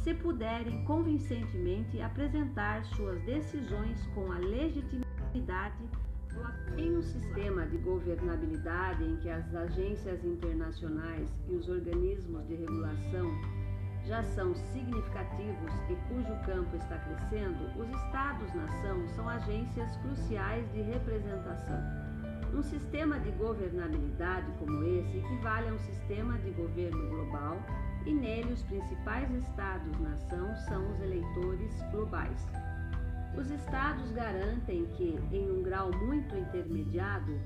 se 0.09 0.15
puderem 0.15 0.83
convincentemente 0.85 2.01
apresentar 2.01 2.83
suas 2.97 3.21
decisões 3.25 4.07
com 4.15 4.33
a 4.33 4.39
legitimidade 4.39 5.85
em 6.79 6.97
um 6.97 7.03
sistema 7.03 7.67
de 7.67 7.77
governabilidade 7.77 9.05
em 9.05 9.17
que 9.19 9.29
as 9.29 9.55
agências 9.55 10.25
internacionais 10.25 11.29
e 11.47 11.55
os 11.55 11.69
organismos 11.69 12.47
de 12.47 12.55
regulação 12.55 13.31
já 14.07 14.23
são 14.23 14.55
significativos 14.55 15.73
e 15.91 15.97
cujo 16.09 16.47
campo 16.47 16.75
está 16.77 16.97
crescendo, 17.01 17.59
os 17.79 17.91
Estados-nação 17.91 19.07
são 19.09 19.29
agências 19.29 19.95
cruciais 19.99 20.65
de 20.73 20.81
representação. 20.81 21.83
Um 22.55 22.63
sistema 22.63 23.21
de 23.21 23.31
governabilidade 23.33 24.51
como 24.59 24.83
esse 24.85 25.19
equivale 25.19 25.69
a 25.69 25.75
um 25.75 25.79
sistema 25.81 26.39
de 26.39 26.51
governo 26.53 27.11
global 27.11 27.59
e 28.09 28.15
nele 28.15 28.55
os 28.55 28.63
principais 28.63 29.31
Estados-nação 29.31 30.57
são 30.67 30.91
os 30.91 30.99
eleitores 31.03 31.71
globais. 31.93 32.47
Os 33.37 33.51
estados 33.51 34.11
garantem 34.13 34.87
que, 34.97 35.21
em 35.31 35.51
um 35.51 35.63
grau 35.63 35.93
muito 35.93 36.35
intermediado, 36.35 37.39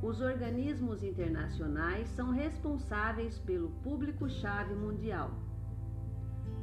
os 0.00 0.20
organismos 0.20 1.02
internacionais 1.02 2.06
são 2.10 2.30
responsáveis 2.30 3.40
pelo 3.40 3.70
público-chave 3.82 4.74
mundial 4.74 5.32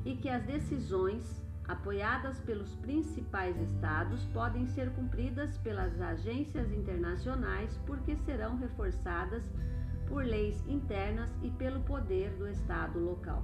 e 0.06 0.16
que 0.16 0.30
as 0.30 0.44
decisões 0.44 1.44
apoiadas 1.68 2.40
pelos 2.40 2.74
principais 2.76 3.60
estados 3.60 4.24
podem 4.28 4.66
ser 4.68 4.90
cumpridas 4.92 5.58
pelas 5.58 6.00
agências 6.00 6.72
internacionais 6.72 7.78
porque 7.86 8.16
serão 8.16 8.56
reforçadas 8.56 9.44
por 10.08 10.24
leis 10.24 10.64
internas 10.68 11.34
e 11.42 11.50
pelo 11.52 11.82
poder 11.82 12.32
do 12.32 12.48
estado 12.48 13.00
local. 13.00 13.44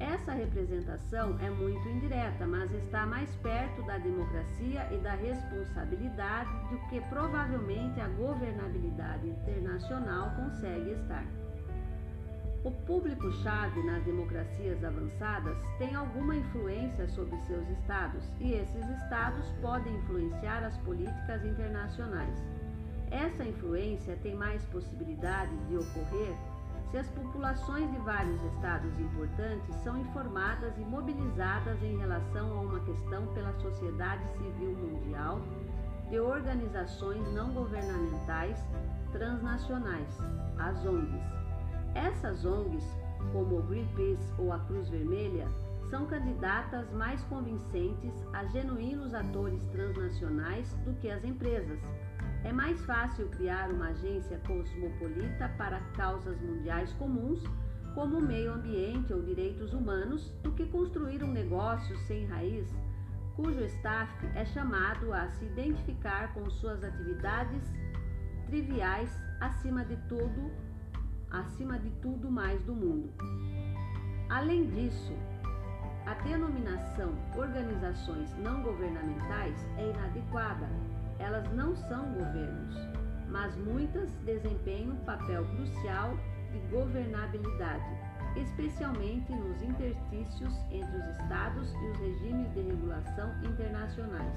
Essa 0.00 0.32
representação 0.32 1.38
é 1.40 1.50
muito 1.50 1.86
indireta, 1.86 2.46
mas 2.46 2.72
está 2.72 3.04
mais 3.04 3.30
perto 3.36 3.82
da 3.82 3.98
democracia 3.98 4.88
e 4.90 4.96
da 4.96 5.12
responsabilidade 5.12 6.50
do 6.70 6.78
que 6.88 7.02
provavelmente 7.02 8.00
a 8.00 8.08
governabilidade 8.08 9.28
internacional 9.28 10.30
consegue 10.36 10.92
estar. 10.92 11.26
O 12.64 12.70
público-chave 12.70 13.82
nas 13.84 14.02
democracias 14.04 14.82
avançadas 14.82 15.58
tem 15.78 15.94
alguma 15.94 16.34
influência 16.36 17.06
sobre 17.08 17.36
seus 17.46 17.68
estados 17.68 18.22
e 18.38 18.52
esses 18.52 18.86
estados 19.02 19.50
podem 19.60 19.94
influenciar 19.96 20.64
as 20.64 20.76
políticas 20.78 21.44
internacionais. 21.44 22.38
Essa 23.10 23.44
influência 23.44 24.16
tem 24.22 24.34
mais 24.34 24.64
possibilidade 24.66 25.56
de 25.66 25.76
ocorrer 25.76 26.34
se 26.90 26.98
as 26.98 27.08
populações 27.08 27.88
de 27.90 27.98
vários 27.98 28.42
estados 28.54 28.98
importantes 28.98 29.74
são 29.82 29.96
informadas 29.98 30.76
e 30.76 30.80
mobilizadas 30.80 31.80
em 31.82 31.96
relação 31.98 32.58
a 32.58 32.60
uma 32.62 32.80
questão 32.80 33.26
pela 33.28 33.52
sociedade 33.54 34.22
civil 34.32 34.76
mundial 34.76 35.40
de 36.08 36.18
organizações 36.18 37.24
não 37.32 37.52
governamentais 37.52 38.58
transnacionais, 39.12 40.18
as 40.58 40.84
ONGs. 40.84 41.22
Essas 41.94 42.44
ONGs, 42.44 42.84
como 43.32 43.58
o 43.58 43.62
Greenpeace 43.62 44.32
ou 44.38 44.52
a 44.52 44.58
Cruz 44.60 44.88
Vermelha, 44.88 45.46
são 45.88 46.06
candidatas 46.06 46.90
mais 46.92 47.22
convincentes 47.24 48.14
a 48.32 48.44
genuínos 48.46 49.14
atores 49.14 49.62
transnacionais 49.72 50.72
do 50.84 50.94
que 50.94 51.10
as 51.10 51.24
empresas 51.24 51.80
é 52.44 52.52
mais 52.52 52.80
fácil 52.84 53.28
criar 53.28 53.70
uma 53.70 53.88
agência 53.88 54.38
cosmopolita 54.46 55.48
para 55.58 55.80
causas 55.94 56.40
mundiais 56.40 56.92
comuns, 56.94 57.42
como 57.94 58.18
o 58.18 58.22
meio 58.22 58.52
ambiente 58.52 59.12
ou 59.12 59.22
direitos 59.22 59.74
humanos, 59.74 60.30
do 60.42 60.52
que 60.52 60.64
construir 60.66 61.22
um 61.22 61.30
negócio 61.30 61.96
sem 62.06 62.24
raiz, 62.26 62.66
cujo 63.36 63.62
staff 63.64 64.26
é 64.34 64.44
chamado 64.44 65.12
a 65.12 65.28
se 65.28 65.44
identificar 65.44 66.32
com 66.32 66.48
suas 66.50 66.82
atividades 66.82 67.70
triviais 68.46 69.10
acima 69.40 69.84
de 69.84 69.96
tudo, 70.08 70.50
acima 71.30 71.78
de 71.78 71.90
tudo 72.02 72.30
mais 72.30 72.62
do 72.62 72.74
mundo. 72.74 73.12
Além 74.28 74.66
disso, 74.70 75.12
a 76.06 76.14
denominação 76.14 77.12
organizações 77.36 78.32
não 78.38 78.62
governamentais 78.62 79.56
é 79.76 79.90
inadequada 79.90 80.68
elas 81.20 81.48
não 81.52 81.76
são 81.76 82.12
governos, 82.14 82.74
mas 83.28 83.54
muitas 83.56 84.10
desempenham 84.24 84.94
um 84.94 85.04
papel 85.04 85.44
crucial 85.54 86.16
de 86.50 86.58
governabilidade, 86.70 87.84
especialmente 88.36 89.30
nos 89.32 89.62
interstícios 89.62 90.54
entre 90.70 90.96
os 90.96 91.06
estados 91.18 91.72
e 91.74 91.86
os 91.90 91.98
regimes 91.98 92.52
de 92.54 92.62
regulação 92.62 93.30
internacionais. 93.44 94.34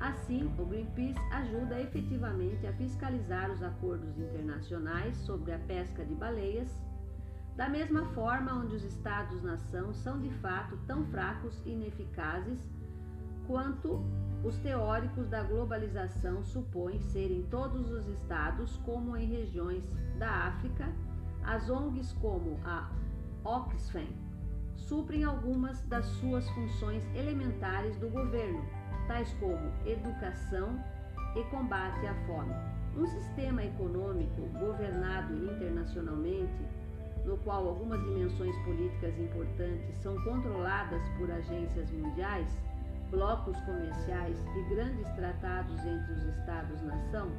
Assim, 0.00 0.52
o 0.58 0.66
Greenpeace 0.66 1.20
ajuda 1.30 1.80
efetivamente 1.80 2.66
a 2.66 2.72
fiscalizar 2.72 3.50
os 3.52 3.62
acordos 3.62 4.18
internacionais 4.18 5.16
sobre 5.18 5.52
a 5.52 5.58
pesca 5.60 6.04
de 6.04 6.14
baleias, 6.14 6.68
da 7.54 7.68
mesma 7.68 8.06
forma 8.06 8.52
onde 8.52 8.74
os 8.74 8.82
estados-nação 8.82 9.92
são 9.92 10.18
de 10.18 10.30
fato 10.38 10.76
tão 10.88 11.04
fracos 11.06 11.62
e 11.64 11.70
ineficazes 11.70 12.71
quanto 13.52 14.02
os 14.42 14.56
teóricos 14.60 15.28
da 15.28 15.42
globalização 15.42 16.42
supõem 16.42 16.98
ser 17.02 17.30
em 17.30 17.42
todos 17.42 17.90
os 17.90 18.08
estados, 18.08 18.78
como 18.78 19.14
em 19.14 19.26
regiões 19.26 19.84
da 20.18 20.46
África, 20.46 20.90
as 21.44 21.68
ONGs 21.68 22.14
como 22.14 22.58
a 22.64 22.90
Oxfam 23.44 24.06
suprem 24.74 25.22
algumas 25.22 25.82
das 25.82 26.06
suas 26.06 26.48
funções 26.48 27.04
elementares 27.14 27.94
do 27.98 28.08
governo, 28.08 28.64
tais 29.06 29.30
como 29.34 29.70
educação 29.84 30.82
e 31.36 31.44
combate 31.50 32.06
à 32.06 32.14
fome. 32.26 32.54
Um 32.96 33.06
sistema 33.06 33.62
econômico 33.62 34.40
governado 34.58 35.34
internacionalmente, 35.34 36.64
no 37.26 37.36
qual 37.38 37.68
algumas 37.68 38.00
dimensões 38.00 38.56
políticas 38.64 39.18
importantes 39.18 39.94
são 39.98 40.16
controladas 40.24 41.02
por 41.18 41.30
agências 41.30 41.90
mundiais, 41.90 42.48
blocos 43.12 43.60
comerciais 43.60 44.36
e 44.56 44.74
grandes 44.74 45.08
tratados 45.10 45.78
entre 45.84 46.12
os 46.14 46.24
Estados-nação, 46.38 47.30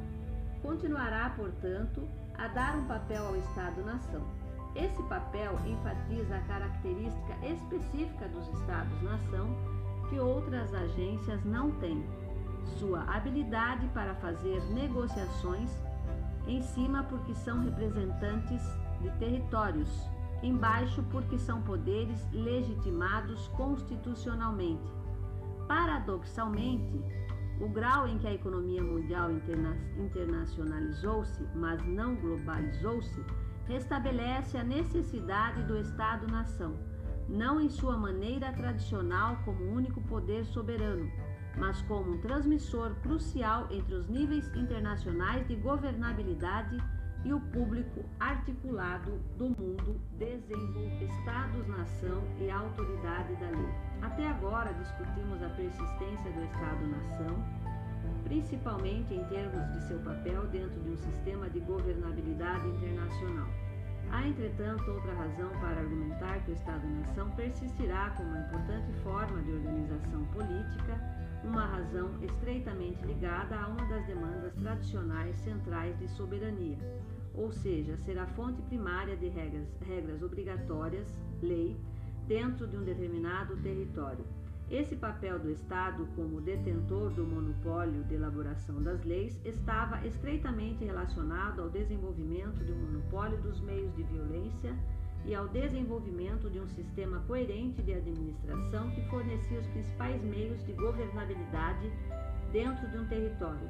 continuará, 0.62 1.30
portanto, 1.36 2.08
a 2.38 2.48
dar 2.48 2.76
um 2.78 2.84
papel 2.86 3.26
ao 3.26 3.36
Estado-nação. 3.36 4.22
Esse 4.74 5.02
papel 5.04 5.52
enfatiza 5.66 6.36
a 6.36 6.40
característica 6.42 7.34
específica 7.42 8.28
dos 8.28 8.48
Estados-nação 8.60 9.48
que 10.08 10.18
outras 10.18 10.72
agências 10.72 11.44
não 11.44 11.72
têm: 11.72 12.04
sua 12.78 13.02
habilidade 13.02 13.86
para 13.88 14.14
fazer 14.14 14.62
negociações 14.72 15.70
em 16.46 16.62
cima 16.62 17.04
porque 17.04 17.34
são 17.34 17.64
representantes 17.64 18.62
de 19.00 19.10
territórios 19.18 19.88
embaixo 20.42 21.02
porque 21.10 21.38
são 21.38 21.62
poderes 21.62 22.18
legitimados 22.32 23.48
constitucionalmente. 23.48 25.03
Paradoxalmente, 25.66 27.00
o 27.60 27.68
grau 27.68 28.06
em 28.06 28.18
que 28.18 28.26
a 28.26 28.34
economia 28.34 28.82
mundial 28.82 29.30
interna 29.30 29.76
internacionalizou-se, 29.96 31.46
mas 31.54 31.82
não 31.86 32.16
globalizou-se, 32.16 33.24
restabelece 33.66 34.58
a 34.58 34.64
necessidade 34.64 35.62
do 35.62 35.78
Estado-nação, 35.78 36.76
não 37.28 37.60
em 37.60 37.68
sua 37.68 37.96
maneira 37.96 38.52
tradicional 38.52 39.38
como 39.44 39.64
único 39.64 40.00
poder 40.02 40.44
soberano, 40.44 41.10
mas 41.56 41.80
como 41.82 42.12
um 42.12 42.20
transmissor 42.20 42.94
crucial 42.96 43.68
entre 43.70 43.94
os 43.94 44.08
níveis 44.08 44.46
internacionais 44.54 45.46
de 45.46 45.56
governabilidade 45.56 46.76
e 47.24 47.32
o 47.32 47.40
público 47.40 48.04
articulado 48.20 49.18
do 49.38 49.46
mundo 49.46 49.98
desenvolve 50.18 51.04
Estados-nação 51.04 52.22
e 52.38 52.50
autoridade 52.50 53.34
da 53.36 53.48
lei. 53.48 53.74
Até 54.02 54.26
agora 54.26 54.72
discutimos 54.74 55.42
a 55.42 55.48
persistência 55.50 56.30
do 56.32 56.44
Estado-nação, 56.44 57.44
principalmente 58.24 59.14
em 59.14 59.24
termos 59.24 59.72
de 59.72 59.88
seu 59.88 59.98
papel 60.00 60.46
dentro 60.48 60.80
de 60.82 60.90
um 60.90 60.96
sistema 60.96 61.48
de 61.48 61.60
governabilidade 61.60 62.68
internacional. 62.68 63.48
Há, 64.10 64.28
entretanto, 64.28 64.90
outra 64.90 65.14
razão 65.14 65.48
para 65.60 65.80
argumentar 65.80 66.44
que 66.44 66.50
o 66.50 66.54
Estado-nação 66.54 67.30
persistirá 67.30 68.10
como 68.16 68.28
uma 68.28 68.40
importante 68.40 68.92
forma 69.02 69.42
de 69.42 69.52
organização 69.52 70.24
política, 70.26 71.00
uma 71.42 71.66
razão 71.66 72.10
estreitamente 72.22 73.04
ligada 73.04 73.56
a 73.56 73.68
uma 73.68 73.84
das 73.86 74.06
demandas 74.06 74.54
tradicionais 74.54 75.36
centrais 75.36 75.98
de 75.98 76.08
soberania, 76.08 76.78
ou 77.34 77.50
seja, 77.50 77.96
ser 77.96 78.18
a 78.18 78.26
fonte 78.26 78.62
primária 78.62 79.16
de 79.16 79.28
regras, 79.28 79.68
regras 79.80 80.22
obrigatórias, 80.22 81.06
lei, 81.42 81.76
dentro 82.26 82.66
de 82.66 82.76
um 82.76 82.84
determinado 82.84 83.56
território. 83.58 84.24
Esse 84.70 84.96
papel 84.96 85.38
do 85.38 85.50
Estado 85.50 86.08
como 86.16 86.40
detentor 86.40 87.10
do 87.10 87.26
monopólio 87.26 88.02
de 88.04 88.14
elaboração 88.14 88.82
das 88.82 89.04
leis 89.04 89.38
estava 89.44 90.06
estreitamente 90.06 90.84
relacionado 90.84 91.60
ao 91.60 91.68
desenvolvimento 91.68 92.64
de 92.64 92.72
um 92.72 92.76
monopólio 92.76 93.40
dos 93.42 93.60
meios 93.60 93.94
de 93.94 94.02
violência 94.04 94.74
e 95.26 95.34
ao 95.34 95.48
desenvolvimento 95.48 96.48
de 96.50 96.60
um 96.60 96.68
sistema 96.68 97.20
coerente 97.26 97.82
de 97.82 97.92
administração 97.92 98.90
que 98.90 99.02
fornecia 99.08 99.60
os 99.60 99.66
principais 99.68 100.22
meios 100.22 100.64
de 100.64 100.72
governabilidade 100.72 101.90
dentro 102.50 102.88
de 102.90 102.98
um 102.98 103.06
território, 103.06 103.68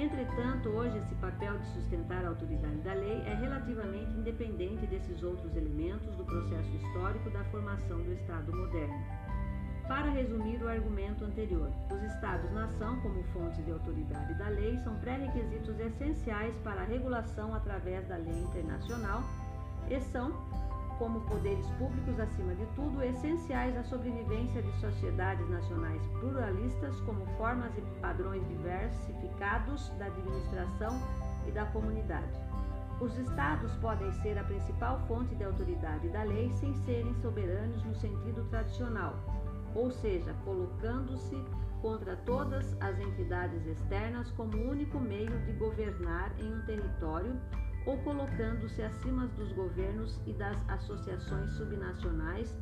Entretanto, 0.00 0.68
hoje 0.68 0.96
esse 0.98 1.14
papel 1.16 1.58
de 1.58 1.66
sustentar 1.72 2.24
a 2.24 2.28
autoridade 2.28 2.76
da 2.82 2.94
lei 2.94 3.20
é 3.22 3.34
relativamente 3.34 4.12
independente 4.12 4.86
desses 4.86 5.20
outros 5.24 5.56
elementos 5.56 6.14
do 6.14 6.24
processo 6.24 6.70
histórico 6.76 7.28
da 7.30 7.42
formação 7.46 8.00
do 8.00 8.12
Estado 8.12 8.54
moderno. 8.54 9.04
Para 9.88 10.08
resumir 10.10 10.62
o 10.62 10.68
argumento 10.68 11.24
anterior, 11.24 11.72
os 11.90 12.02
Estados-nação, 12.14 13.00
como 13.00 13.24
fontes 13.32 13.64
de 13.64 13.72
autoridade 13.72 14.34
da 14.34 14.48
lei, 14.50 14.78
são 14.84 14.94
pré-requisitos 15.00 15.80
essenciais 15.80 16.54
para 16.62 16.82
a 16.82 16.84
regulação 16.84 17.52
através 17.52 18.06
da 18.06 18.18
lei 18.18 18.38
internacional 18.38 19.24
e 19.90 19.98
são, 20.12 20.30
como 20.98 21.20
poderes 21.22 21.66
públicos 21.78 22.18
acima 22.18 22.54
de 22.54 22.66
tudo, 22.74 23.02
essenciais 23.02 23.76
à 23.76 23.84
sobrevivência 23.84 24.60
de 24.62 24.72
sociedades 24.80 25.48
nacionais 25.48 26.02
pluralistas 26.20 27.00
como 27.02 27.24
formas 27.36 27.70
e 27.78 27.80
padrões 28.00 28.46
diversificados 28.48 29.88
da 29.98 30.06
administração 30.06 31.00
e 31.46 31.52
da 31.52 31.64
comunidade. 31.66 32.38
Os 33.00 33.16
estados 33.16 33.72
podem 33.76 34.10
ser 34.22 34.36
a 34.36 34.44
principal 34.44 34.98
fonte 35.06 35.34
de 35.36 35.44
autoridade 35.44 36.08
da 36.08 36.24
lei 36.24 36.50
sem 36.54 36.74
serem 36.74 37.14
soberanos 37.22 37.84
no 37.84 37.94
sentido 37.94 38.44
tradicional, 38.50 39.14
ou 39.74 39.90
seja, 39.92 40.34
colocando-se 40.44 41.36
contra 41.80 42.16
todas 42.16 42.76
as 42.80 42.98
entidades 42.98 43.64
externas 43.66 44.30
como 44.32 44.56
único 44.68 44.98
meio 44.98 45.38
de 45.44 45.52
governar 45.52 46.32
em 46.40 46.52
um 46.52 46.60
território 46.62 47.38
ou 47.88 47.96
colocando-se 47.98 48.82
acima 48.82 49.26
dos 49.28 49.50
governos 49.54 50.20
e 50.26 50.34
das 50.34 50.58
associações 50.68 51.50
subnacionais 51.52 52.54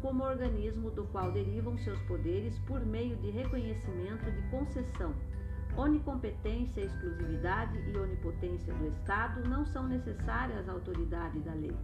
como 0.00 0.24
organismo 0.24 0.90
do 0.90 1.04
qual 1.08 1.30
derivam 1.30 1.76
seus 1.76 2.00
poderes 2.04 2.58
por 2.60 2.80
meio 2.86 3.14
de 3.18 3.30
reconhecimento 3.30 4.24
de 4.32 4.40
concessão. 4.48 5.14
Onicompetência, 5.76 6.80
exclusividade 6.80 7.76
e 7.78 7.96
onipotência 7.98 8.72
do 8.72 8.88
Estado 8.88 9.46
não 9.46 9.66
são 9.66 9.86
necessárias 9.86 10.66
à 10.66 10.72
autoridade 10.72 11.38
da 11.40 11.52
lei. 11.52 11.76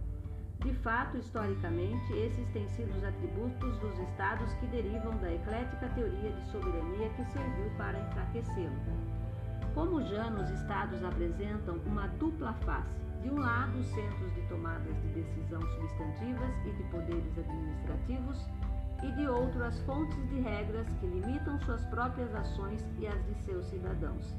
De 0.65 0.73
fato, 0.73 1.17
historicamente, 1.17 2.11
esses 2.13 2.49
têm 2.49 2.67
sido 2.69 2.89
os 2.97 3.03
atributos 3.03 3.77
dos 3.77 3.99
Estados 4.09 4.51
que 4.55 4.65
derivam 4.67 5.15
da 5.19 5.31
eclética 5.31 5.87
teoria 5.89 6.31
de 6.31 6.51
soberania 6.51 7.09
que 7.09 7.23
serviu 7.25 7.69
para 7.77 7.99
enfraquecê-lo. 7.99 9.06
Como 9.77 10.01
já 10.01 10.27
nos 10.31 10.49
estados 10.49 11.03
apresentam 11.03 11.77
uma 11.85 12.07
dupla 12.07 12.51
face, 12.65 12.99
de 13.21 13.29
um 13.29 13.37
lado, 13.37 13.83
centros 13.83 14.33
de 14.33 14.41
tomadas 14.49 14.95
de 15.03 15.09
decisão 15.09 15.61
substantivas 15.61 16.49
e 16.65 16.71
de 16.71 16.83
poderes 16.85 17.37
administrativos, 17.37 18.43
e 19.03 19.11
de 19.11 19.27
outro, 19.27 19.63
as 19.63 19.79
fontes 19.81 20.17
de 20.29 20.39
regras 20.39 20.87
que 20.99 21.05
limitam 21.05 21.59
suas 21.59 21.85
próprias 21.85 22.33
ações 22.33 22.83
e 22.97 23.05
as 23.05 23.23
de 23.27 23.35
seus 23.43 23.67
cidadãos. 23.67 24.33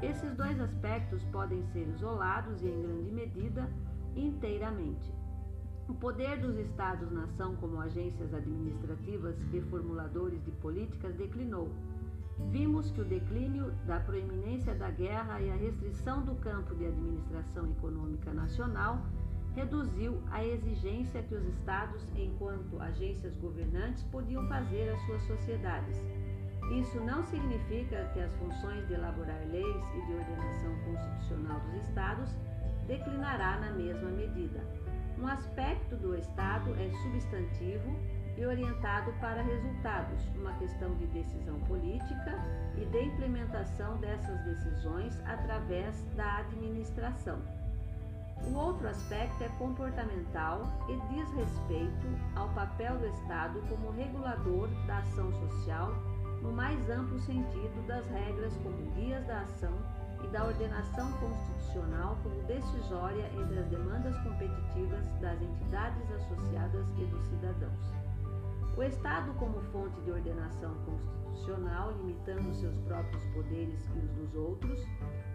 Esses 0.00 0.32
dois 0.36 0.60
aspectos 0.60 1.24
podem 1.32 1.60
ser 1.72 1.88
isolados 1.88 2.62
e, 2.62 2.68
em 2.68 2.80
grande 2.80 3.10
medida, 3.10 3.68
inteiramente. 4.14 5.12
O 5.88 5.94
poder 5.94 6.38
dos 6.38 6.56
Estados-nação 6.56 7.56
como 7.56 7.80
agências 7.80 8.32
administrativas 8.32 9.34
e 9.52 9.60
formuladores 9.62 10.40
de 10.44 10.52
políticas 10.52 11.16
declinou 11.16 11.68
vimos 12.50 12.90
que 12.90 13.00
o 13.00 13.04
declínio 13.04 13.72
da 13.86 14.00
proeminência 14.00 14.74
da 14.74 14.90
guerra 14.90 15.40
e 15.40 15.50
a 15.50 15.56
restrição 15.56 16.22
do 16.22 16.34
campo 16.36 16.74
de 16.74 16.86
administração 16.86 17.66
econômica 17.70 18.32
nacional 18.32 19.04
reduziu 19.54 20.22
a 20.30 20.44
exigência 20.44 21.22
que 21.22 21.34
os 21.34 21.44
estados, 21.46 22.02
enquanto 22.14 22.80
agências 22.80 23.36
governantes, 23.36 24.04
podiam 24.04 24.46
fazer 24.48 24.88
às 24.90 25.00
suas 25.06 25.22
sociedades. 25.22 25.96
Isso 26.70 27.00
não 27.00 27.24
significa 27.24 28.04
que 28.12 28.20
as 28.20 28.32
funções 28.34 28.86
de 28.86 28.94
elaborar 28.94 29.40
leis 29.50 29.84
e 29.96 30.06
de 30.06 30.12
ordenação 30.12 30.74
constitucional 30.84 31.60
dos 31.60 31.74
estados 31.88 32.30
declinará 32.86 33.58
na 33.58 33.72
mesma 33.72 34.10
medida. 34.10 34.60
Um 35.18 35.26
aspecto 35.26 35.96
do 35.96 36.14
estado 36.14 36.74
é 36.74 36.90
substantivo 37.02 37.96
e 38.38 38.46
orientado 38.46 39.12
para 39.20 39.42
resultados, 39.42 40.20
uma 40.36 40.52
questão 40.54 40.94
de 40.94 41.06
decisão 41.08 41.58
política 41.62 42.38
e 42.76 42.84
de 42.84 43.02
implementação 43.02 43.96
dessas 43.96 44.40
decisões 44.44 45.20
através 45.26 46.00
da 46.14 46.38
administração. 46.38 47.42
O 48.46 48.54
outro 48.54 48.86
aspecto 48.86 49.42
é 49.42 49.48
comportamental 49.58 50.62
e 50.88 50.96
diz 51.12 51.28
respeito 51.32 52.06
ao 52.36 52.48
papel 52.50 52.96
do 52.98 53.06
Estado 53.08 53.60
como 53.68 53.90
regulador 53.90 54.68
da 54.86 54.98
ação 54.98 55.32
social 55.32 55.92
no 56.40 56.52
mais 56.52 56.78
amplo 56.88 57.18
sentido 57.18 57.86
das 57.88 58.06
regras 58.06 58.54
como 58.62 58.76
guias 58.92 59.26
da 59.26 59.40
ação 59.40 59.74
e 60.22 60.28
da 60.28 60.44
ordenação 60.44 61.10
constitucional 61.14 62.16
como 62.22 62.40
decisória 62.44 63.28
entre 63.34 63.58
as 63.58 63.66
demandas 63.66 64.16
competitivas 64.18 65.04
das 65.20 65.42
entidades 65.42 66.12
associadas 66.12 66.86
e 66.96 67.04
dos 67.06 67.24
cidadãos. 67.24 67.97
O 68.78 68.82
Estado, 68.84 69.34
como 69.40 69.60
fonte 69.72 70.00
de 70.02 70.12
ordenação 70.12 70.72
constitucional, 70.84 71.90
limitando 71.96 72.54
seus 72.54 72.78
próprios 72.82 73.24
poderes 73.34 73.84
e 73.96 73.98
os 73.98 74.10
dos 74.12 74.34
outros, 74.36 74.86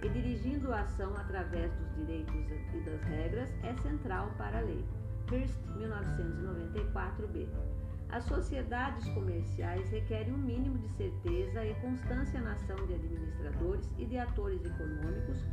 e 0.02 0.08
dirigindo 0.08 0.72
a 0.72 0.80
ação 0.80 1.14
através 1.18 1.70
dos 1.74 1.94
direitos 1.98 2.34
e 2.74 2.80
das 2.86 3.04
regras, 3.04 3.54
é 3.64 3.74
central 3.82 4.32
para 4.38 4.60
a 4.60 4.62
lei. 4.62 4.86
Hearst, 5.30 5.60
1994b. 5.78 7.50
As 8.12 8.24
sociedades 8.24 9.06
comerciais 9.10 9.90
requerem 9.90 10.32
um 10.32 10.38
mínimo 10.38 10.78
de 10.78 10.88
certeza 10.92 11.66
e 11.66 11.76
constância 11.82 12.40
na 12.40 12.54
ação 12.54 12.78
de 12.88 12.94
administradores 12.94 13.92
e 13.98 14.06
de 14.06 14.20
atores 14.20 14.64
econômicos 14.64 15.44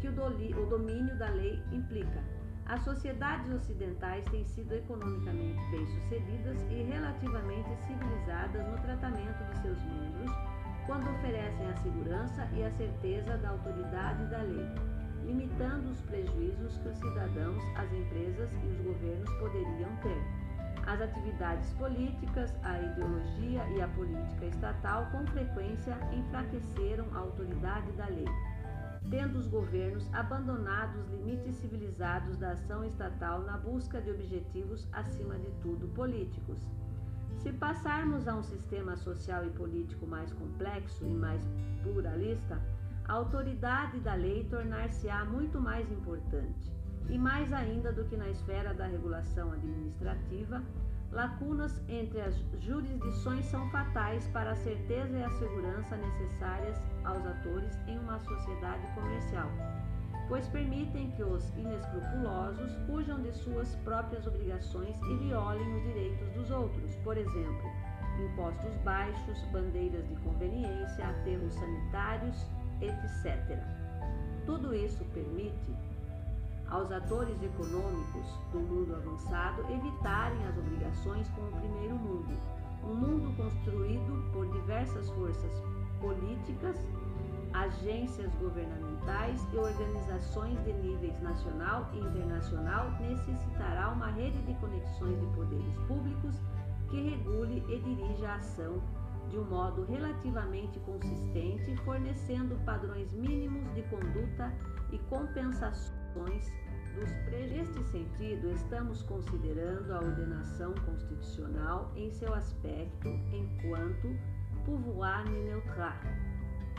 que 0.00 0.06
o 0.08 0.66
domínio 0.66 1.18
da 1.18 1.28
lei 1.30 1.60
implica 1.72 2.22
as 2.66 2.82
sociedades 2.82 3.52
ocidentais 3.52 4.24
têm 4.30 4.44
sido 4.44 4.72
economicamente 4.74 5.60
bem-sucedidas 5.70 6.56
e 6.70 6.82
relativamente 6.84 7.68
civilizadas 7.86 8.66
no 8.66 8.78
tratamento 8.78 9.44
de 9.50 9.62
seus 9.62 9.78
membros 9.82 10.32
quando 10.86 11.08
oferecem 11.10 11.66
a 11.68 11.76
segurança 11.76 12.48
e 12.52 12.64
a 12.64 12.70
certeza 12.72 13.36
da 13.38 13.50
autoridade 13.50 14.24
da 14.26 14.38
lei, 14.38 14.68
limitando 15.24 15.90
os 15.90 16.00
prejuízos 16.02 16.76
que 16.78 16.88
os 16.88 16.96
cidadãos, 16.98 17.62
as 17.76 17.92
empresas 17.92 18.50
e 18.64 18.66
os 18.66 18.80
governos 18.80 19.30
poderiam 19.38 19.94
ter. 20.02 20.22
As 20.86 21.00
atividades 21.00 21.72
políticas, 21.74 22.52
a 22.64 22.80
ideologia 22.80 23.64
e 23.76 23.80
a 23.80 23.88
política 23.88 24.46
estatal 24.46 25.06
com 25.12 25.24
frequência 25.28 25.96
enfraqueceram 26.12 27.06
a 27.14 27.18
autoridade 27.18 27.92
da 27.92 28.06
lei 28.06 28.26
tendo 29.10 29.38
os 29.38 29.46
governos 29.46 30.08
abandonado 30.12 30.98
os 30.98 31.08
limites 31.10 31.56
civilizados 31.56 32.36
da 32.36 32.52
ação 32.52 32.84
estatal 32.84 33.42
na 33.42 33.58
busca 33.58 34.00
de 34.00 34.10
objetivos, 34.10 34.88
acima 34.92 35.38
de 35.38 35.50
tudo, 35.60 35.88
políticos. 35.88 36.58
Se 37.38 37.52
passarmos 37.52 38.28
a 38.28 38.36
um 38.36 38.42
sistema 38.42 38.96
social 38.96 39.44
e 39.44 39.50
político 39.50 40.06
mais 40.06 40.32
complexo 40.32 41.04
e 41.04 41.12
mais 41.12 41.42
pluralista, 41.82 42.60
a 43.06 43.14
autoridade 43.14 43.98
da 44.00 44.14
lei 44.14 44.44
tornar-se-á 44.44 45.24
muito 45.24 45.60
mais 45.60 45.90
importante, 45.90 46.72
e 47.08 47.18
mais 47.18 47.52
ainda 47.52 47.92
do 47.92 48.04
que 48.04 48.16
na 48.16 48.28
esfera 48.30 48.72
da 48.72 48.86
regulação 48.86 49.52
administrativa, 49.52 50.62
lacunas 51.12 51.80
entre 51.88 52.20
as 52.22 52.34
jurisdições 52.60 53.44
são 53.46 53.68
fatais 53.70 54.26
para 54.28 54.52
a 54.52 54.56
certeza 54.56 55.16
e 55.16 55.22
a 55.22 55.30
segurança 55.30 55.96
necessárias 55.96 56.80
aos 57.04 57.24
atores 57.26 57.78
em 57.86 57.98
uma 57.98 58.18
sociedade 58.18 58.86
comercial, 58.94 59.50
pois 60.28 60.48
permitem 60.48 61.10
que 61.10 61.22
os 61.22 61.50
inescrupulosos 61.56 62.72
fujam 62.86 63.20
de 63.20 63.32
suas 63.32 63.74
próprias 63.84 64.26
obrigações 64.26 64.96
e 65.02 65.16
violem 65.18 65.76
os 65.76 65.82
direitos 65.82 66.30
dos 66.30 66.50
outros, 66.50 66.94
por 67.04 67.18
exemplo, 67.18 67.70
impostos 68.18 68.74
baixos, 68.78 69.42
bandeiras 69.52 70.08
de 70.08 70.16
conveniência, 70.16 71.06
aterros 71.06 71.54
sanitários, 71.54 72.46
etc. 72.80 73.58
Tudo 74.46 74.74
isso 74.74 75.04
permite 75.12 75.76
aos 76.72 76.90
atores 76.90 77.40
econômicos 77.42 78.26
do 78.50 78.58
mundo 78.60 78.96
avançado 78.96 79.62
evitarem 79.70 80.42
as 80.46 80.56
obrigações 80.56 81.28
com 81.28 81.42
o 81.42 81.60
primeiro 81.60 81.96
mundo, 81.96 82.34
um 82.82 82.94
mundo 82.94 83.36
construído 83.36 84.32
por 84.32 84.50
diversas 84.50 85.08
forças 85.10 85.52
políticas, 86.00 86.76
agências 87.52 88.32
governamentais 88.36 89.46
e 89.52 89.56
organizações 89.58 90.58
de 90.64 90.72
níveis 90.72 91.20
nacional 91.20 91.90
e 91.92 91.98
internacional 91.98 92.90
necessitará 93.00 93.90
uma 93.90 94.06
rede 94.06 94.40
de 94.42 94.54
conexões 94.54 95.20
de 95.20 95.26
poderes 95.36 95.76
públicos 95.86 96.40
que 96.88 97.10
regule 97.10 97.62
e 97.68 97.78
dirija 97.80 98.30
a 98.30 98.36
ação 98.36 98.82
de 99.28 99.38
um 99.38 99.44
modo 99.44 99.84
relativamente 99.84 100.80
consistente, 100.80 101.76
fornecendo 101.84 102.56
padrões 102.64 103.12
mínimos 103.12 103.62
de 103.74 103.82
conduta 103.82 104.52
e 104.90 104.98
compensações 105.10 106.01
dos. 106.14 106.52
Neste 107.30 107.82
sentido, 107.84 108.50
estamos 108.50 109.02
considerando 109.02 109.92
a 109.92 109.98
ordenação 109.98 110.74
constitucional 110.86 111.90
em 111.96 112.10
seu 112.10 112.34
aspecto 112.34 113.08
enquanto 113.32 114.14
pouvoir 114.64 115.24
neutral, 115.28 115.96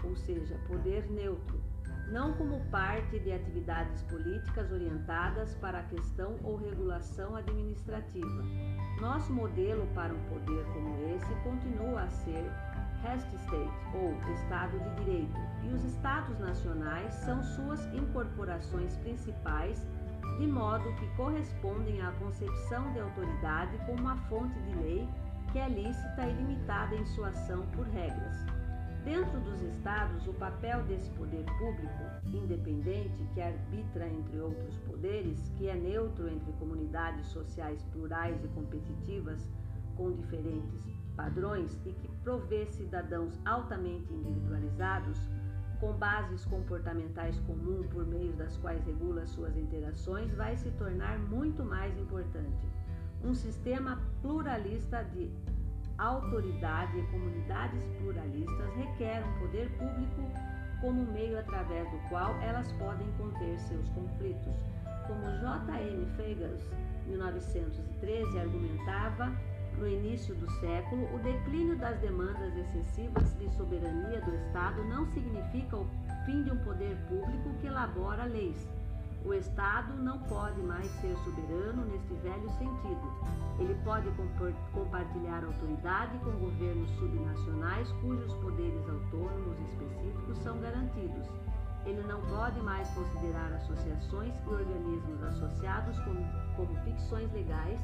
ou 0.03 0.15
seja, 0.15 0.57
poder 0.67 1.09
neutro, 1.09 1.59
não 2.11 2.33
como 2.33 2.59
parte 2.69 3.19
de 3.19 3.31
atividades 3.31 4.01
políticas 4.03 4.71
orientadas 4.71 5.55
para 5.55 5.79
a 5.79 5.83
questão 5.83 6.37
ou 6.43 6.57
regulação 6.57 7.35
administrativa. 7.35 8.43
Nosso 9.01 9.33
modelo 9.33 9.87
para 9.95 10.13
um 10.13 10.23
poder 10.25 10.65
como 10.73 11.15
esse 11.15 11.33
continua 11.43 12.03
a 12.03 12.09
ser 12.09 12.45
Rest 13.03 13.27
State, 13.33 13.71
ou 13.93 14.13
Estado 14.33 14.79
de 14.79 15.03
Direito, 15.03 15.37
e 15.63 15.73
os 15.73 15.83
Estados 15.83 16.39
nacionais 16.39 17.13
são 17.13 17.43
suas 17.43 17.85
incorporações 17.93 18.95
principais, 18.97 19.85
de 20.39 20.47
modo 20.47 20.95
que 20.95 21.07
correspondem 21.15 22.01
à 22.01 22.11
concepção 22.13 22.91
de 22.93 23.01
autoridade 23.01 23.77
como 23.85 23.99
uma 23.99 24.17
fonte 24.29 24.57
de 24.61 24.75
lei 24.77 25.07
que 25.51 25.59
é 25.59 25.69
lícita 25.69 26.25
e 26.25 26.33
limitada 26.33 26.95
em 26.95 27.05
sua 27.05 27.27
ação 27.27 27.63
por 27.75 27.85
regras. 27.87 28.45
Dentro 29.03 29.37
dos 29.41 29.61
estados, 29.61 30.25
o 30.25 30.33
papel 30.33 30.81
desse 30.83 31.09
poder 31.11 31.45
público, 31.59 32.03
independente, 32.25 33.27
que 33.33 33.41
arbitra 33.41 34.07
entre 34.07 34.39
outros 34.39 34.77
poderes, 34.77 35.51
que 35.57 35.67
é 35.67 35.75
neutro 35.75 36.29
entre 36.29 36.53
comunidades 36.53 37.27
sociais 37.27 37.83
plurais 37.91 38.41
e 38.43 38.47
competitivas 38.47 39.47
com 39.97 40.11
diferentes 40.13 40.87
padrões 41.15 41.79
e 41.85 41.91
que 41.91 42.07
provê 42.23 42.65
cidadãos 42.67 43.39
altamente 43.45 44.13
individualizados, 44.13 45.19
com 45.79 45.93
bases 45.93 46.45
comportamentais 46.45 47.39
comuns 47.41 47.85
por 47.87 48.05
meio 48.05 48.33
das 48.33 48.55
quais 48.57 48.83
regula 48.85 49.25
suas 49.25 49.55
interações, 49.57 50.33
vai 50.35 50.55
se 50.55 50.71
tornar 50.71 51.19
muito 51.19 51.63
mais 51.63 51.97
importante. 51.97 52.65
Um 53.23 53.33
sistema 53.33 53.99
pluralista 54.21 55.03
de 55.03 55.29
autoridade 55.97 56.97
e 56.97 57.03
comunidades 57.07 57.83
pluralistas 57.99 58.73
requer 58.75 59.23
um 59.25 59.39
poder 59.39 59.69
público 59.77 60.21
como 60.81 61.05
meio 61.13 61.39
através 61.39 61.89
do 61.91 61.97
qual 62.09 62.35
elas 62.41 62.71
podem 62.73 63.09
conter 63.13 63.57
seus 63.59 63.87
conflitos. 63.89 64.65
Como 65.07 65.21
J.M. 65.39 66.05
Feigas, 66.17 66.69
1913, 67.07 68.39
argumentava 68.39 69.31
no 69.77 69.87
início 69.87 70.33
do 70.35 70.49
século, 70.59 71.13
o 71.13 71.19
declínio 71.19 71.77
das 71.77 71.99
demandas 71.99 72.55
excessivas 72.55 73.37
de 73.37 73.49
soberania 73.55 74.21
do 74.21 74.35
Estado 74.35 74.83
não 74.85 75.05
significa 75.07 75.77
o 75.77 75.87
fim 76.25 76.43
de 76.43 76.51
um 76.51 76.57
poder 76.63 76.95
público 77.07 77.49
que 77.59 77.67
elabora 77.67 78.25
leis 78.25 78.67
o 79.25 79.33
Estado 79.33 79.93
não 80.03 80.19
pode 80.19 80.61
mais 80.61 80.85
ser 80.99 81.15
soberano 81.23 81.85
neste 81.85 82.13
velho 82.15 82.49
sentido. 82.57 83.13
Ele 83.57 83.73
pode 83.85 84.09
compartilhar 84.73 85.45
autoridade 85.45 86.17
com 86.19 86.31
governos 86.31 86.89
subnacionais 86.99 87.89
cujos 88.01 88.33
poderes 88.35 88.89
autônomos 88.89 89.57
específicos 89.69 90.37
são 90.39 90.59
garantidos. 90.59 91.25
Ele 91.85 92.03
não 92.03 92.19
pode 92.21 92.59
mais 92.61 92.89
considerar 92.89 93.53
associações 93.53 94.33
e 94.45 94.49
organismos 94.49 95.23
associados 95.23 95.97
como, 95.99 96.19
como 96.57 96.75
ficções 96.83 97.31
legais 97.31 97.79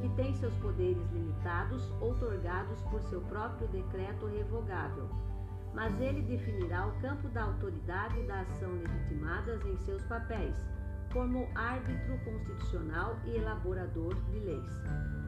que 0.00 0.08
têm 0.10 0.34
seus 0.34 0.54
poderes 0.56 1.10
limitados, 1.12 1.90
outorgados 2.00 2.80
por 2.90 3.02
seu 3.02 3.20
próprio 3.22 3.68
decreto 3.68 4.26
revogável 4.26 5.08
mas 5.76 6.00
ele 6.00 6.22
definirá 6.22 6.86
o 6.86 7.00
campo 7.02 7.28
da 7.28 7.42
autoridade 7.42 8.18
e 8.18 8.26
da 8.26 8.40
ação 8.40 8.72
legitimadas 8.72 9.64
em 9.66 9.76
seus 9.76 10.02
papéis, 10.04 10.56
como 11.12 11.46
árbitro 11.54 12.18
constitucional 12.24 13.18
e 13.26 13.36
elaborador 13.36 14.14
de 14.30 14.38
leis. 14.40 14.70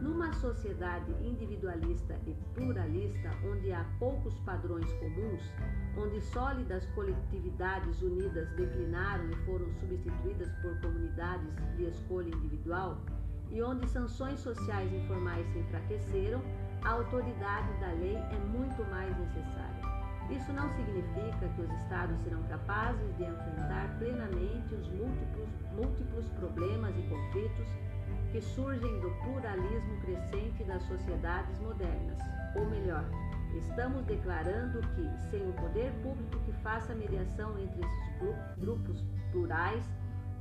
Numa 0.00 0.32
sociedade 0.32 1.12
individualista 1.20 2.18
e 2.26 2.34
pluralista, 2.54 3.30
onde 3.44 3.70
há 3.72 3.84
poucos 3.98 4.38
padrões 4.38 4.90
comuns, 4.94 5.52
onde 5.98 6.18
sólidas 6.22 6.86
coletividades 6.94 8.00
unidas 8.00 8.48
declinaram 8.52 9.30
e 9.30 9.36
foram 9.44 9.70
substituídas 9.74 10.50
por 10.62 10.80
comunidades 10.80 11.54
de 11.76 11.84
escolha 11.84 12.34
individual, 12.34 12.98
e 13.50 13.62
onde 13.62 13.88
sanções 13.88 14.40
sociais 14.40 14.92
informais 14.92 15.46
se 15.52 15.58
enfraqueceram, 15.58 16.42
a 16.82 16.90
autoridade 16.90 17.72
da 17.80 17.92
lei 17.92 18.16
é 18.16 18.38
muito 18.56 18.84
mais 18.90 19.16
necessária. 19.18 19.78
Isso 20.30 20.52
não 20.52 20.68
significa 20.70 21.48
que 21.56 21.62
os 21.62 21.70
Estados 21.82 22.20
serão 22.20 22.42
capazes 22.44 23.16
de 23.16 23.24
enfrentar 23.24 23.96
plenamente 23.98 24.74
os 24.74 24.86
múltiplos, 24.88 25.48
múltiplos 25.74 26.28
problemas 26.38 26.94
e 26.98 27.02
conflitos 27.08 27.66
que 28.30 28.40
surgem 28.42 29.00
do 29.00 29.10
pluralismo 29.22 30.00
crescente 30.02 30.62
das 30.64 30.82
sociedades 30.82 31.58
modernas. 31.60 32.18
Ou 32.54 32.66
melhor, 32.66 33.04
estamos 33.56 34.04
declarando 34.04 34.80
que, 34.94 35.30
sem 35.30 35.48
o 35.48 35.52
poder 35.54 35.90
público 36.02 36.38
que 36.44 36.52
faça 36.62 36.94
mediação 36.94 37.58
entre 37.58 37.80
esses 37.80 38.58
grupos 38.58 39.02
plurais, 39.32 39.84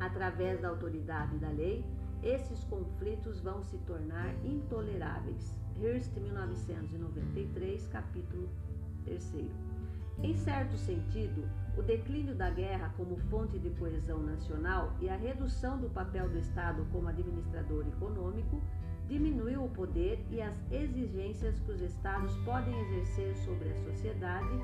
através 0.02 0.60
da 0.62 0.68
autoridade 0.68 1.38
da 1.38 1.50
lei, 1.50 1.86
esses 2.24 2.64
conflitos 2.66 3.40
vão 3.42 3.64
se 3.64 3.78
tornar 3.80 4.34
intoleráveis. 4.44 5.56
Hearst, 5.82 6.16
1993, 6.16 7.88
capítulo 7.88 8.50
3. 9.06 9.32
Em 10.24 10.36
certo 10.36 10.76
sentido, 10.78 11.48
o 11.78 11.84
declínio 11.84 12.34
da 12.34 12.50
guerra 12.50 12.92
como 12.98 13.18
fonte 13.30 13.60
de 13.60 13.70
coesão 13.72 14.20
nacional 14.20 14.96
e 15.00 15.08
a 15.08 15.16
redução 15.16 15.80
do 15.80 15.90
papel 15.90 16.28
do 16.28 16.40
Estado 16.40 16.86
como 16.92 17.08
administrador 17.08 17.86
econômico 17.88 18.60
diminuiu 19.08 19.66
o 19.66 19.70
poder 19.70 20.26
e 20.32 20.42
as 20.42 20.56
exigências 20.72 21.60
que 21.60 21.72
os 21.72 21.82
Estados 21.82 22.36
podem 22.38 22.78
exercer 22.82 23.36
sobre 23.38 23.70
a 23.70 23.76
sociedade 23.76 24.60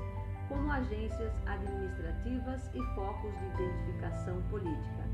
como 0.48 0.70
agências 0.70 1.32
administrativas 1.46 2.68
e 2.74 2.82
focos 2.94 3.32
de 3.38 3.46
identificação 3.46 4.42
política. 4.50 5.13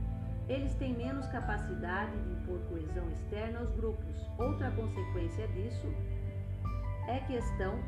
Eles 0.50 0.74
têm 0.74 0.92
menos 0.96 1.28
capacidade 1.28 2.10
de 2.10 2.32
impor 2.32 2.58
coesão 2.68 3.08
externa 3.12 3.60
aos 3.60 3.70
grupos. 3.70 4.16
Outra 4.36 4.68
consequência 4.72 5.46
disso 5.46 5.86
é 7.06 7.20
que 7.20 7.34
estão 7.34 7.78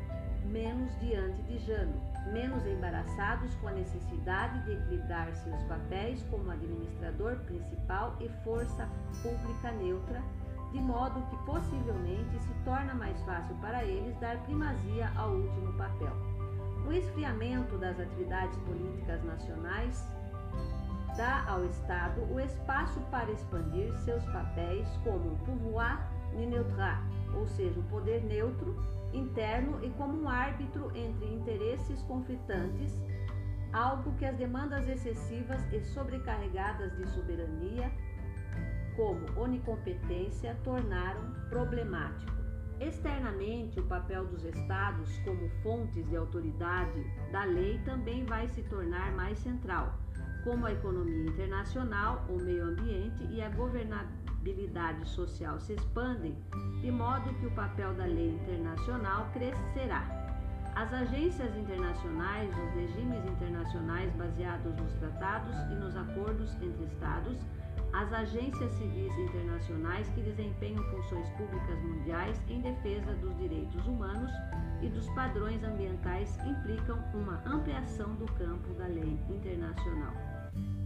menos 0.45 0.97
diante 1.01 1.41
de 1.43 1.57
Jano, 1.57 2.01
menos 2.31 2.65
embaraçados 2.65 3.53
com 3.55 3.67
a 3.67 3.73
necessidade 3.73 4.63
de 4.63 4.71
equilibrar 4.71 5.35
seus 5.35 5.61
papéis 5.63 6.23
como 6.31 6.51
administrador 6.51 7.35
principal 7.39 8.15
e 8.21 8.29
força 8.45 8.87
pública 9.21 9.71
neutra, 9.73 10.23
de 10.71 10.79
modo 10.79 11.21
que 11.29 11.45
possivelmente 11.45 12.39
se 12.39 12.53
torna 12.63 12.93
mais 12.93 13.21
fácil 13.23 13.55
para 13.57 13.83
eles 13.83 14.17
dar 14.21 14.37
primazia 14.43 15.11
ao 15.17 15.31
último 15.31 15.73
papel. 15.73 16.15
O 16.87 16.93
esfriamento 16.93 17.77
das 17.77 17.99
atividades 17.99 18.57
políticas 18.59 19.21
nacionais 19.25 20.07
dá 21.17 21.45
ao 21.47 21.65
Estado 21.65 22.21
o 22.31 22.39
espaço 22.39 22.99
para 23.11 23.31
expandir 23.31 23.93
seus 23.99 24.23
papéis 24.25 24.87
como 25.03 25.37
pouvoir 25.45 26.11
neutral, 26.33 27.03
ou 27.35 27.45
seja, 27.47 27.79
um 27.79 27.83
poder 27.83 28.23
neutro, 28.23 28.75
interno 29.13 29.83
e 29.83 29.89
como 29.91 30.23
um 30.23 30.29
árbitro 30.29 30.91
entre 30.95 31.25
interesses 31.25 32.01
conflitantes, 32.03 32.91
algo 33.71 34.13
que 34.15 34.25
as 34.25 34.35
demandas 34.35 34.87
excessivas 34.87 35.61
e 35.71 35.79
sobrecarregadas 35.81 36.95
de 36.97 37.07
soberania, 37.09 37.91
como 38.95 39.39
onicompetência, 39.39 40.57
tornaram 40.63 41.33
problemático. 41.49 42.31
Externamente, 42.79 43.79
o 43.79 43.85
papel 43.85 44.25
dos 44.25 44.43
estados 44.43 45.17
como 45.19 45.47
fontes 45.61 46.07
de 46.09 46.15
autoridade 46.15 47.03
da 47.31 47.43
lei 47.43 47.79
também 47.85 48.25
vai 48.25 48.47
se 48.47 48.63
tornar 48.63 49.11
mais 49.13 49.37
central, 49.39 49.93
como 50.43 50.65
a 50.65 50.71
economia 50.71 51.29
internacional, 51.29 52.25
o 52.29 52.37
meio 52.41 52.65
ambiente 52.65 53.23
e 53.31 53.41
a 53.41 53.49
governabilidade 53.49 55.07
social 55.07 55.59
se 55.59 55.73
expandem, 55.73 56.35
de 56.81 56.91
modo 56.91 57.33
que 57.39 57.45
o 57.45 57.51
papel 57.51 57.93
da 57.93 58.05
lei 58.05 58.31
internacional 58.31 59.29
crescerá. 59.33 60.23
As 60.75 60.91
agências 60.91 61.55
internacionais, 61.55 62.49
os 62.49 62.73
regimes 62.73 63.23
internacionais 63.25 64.11
baseados 64.15 64.75
nos 64.75 64.93
tratados 64.95 65.55
e 65.71 65.75
nos 65.75 65.95
acordos 65.95 66.55
entre 66.55 66.85
Estados, 66.85 67.37
as 67.93 68.11
agências 68.11 68.71
civis 68.73 69.15
internacionais 69.19 70.09
que 70.09 70.21
desempenham 70.21 70.83
funções 70.85 71.29
públicas 71.31 71.79
mundiais 71.83 72.41
em 72.49 72.59
defesa 72.59 73.13
dos 73.15 73.37
direitos 73.37 73.85
humanos 73.85 74.31
e 74.81 74.89
dos 74.89 75.07
padrões 75.11 75.63
ambientais 75.63 76.35
implicam 76.43 76.97
uma 77.13 77.39
ampliação 77.45 78.15
do 78.15 78.25
campo 78.33 78.73
da 78.73 78.87
lei 78.87 79.19
internacional. 79.29 80.32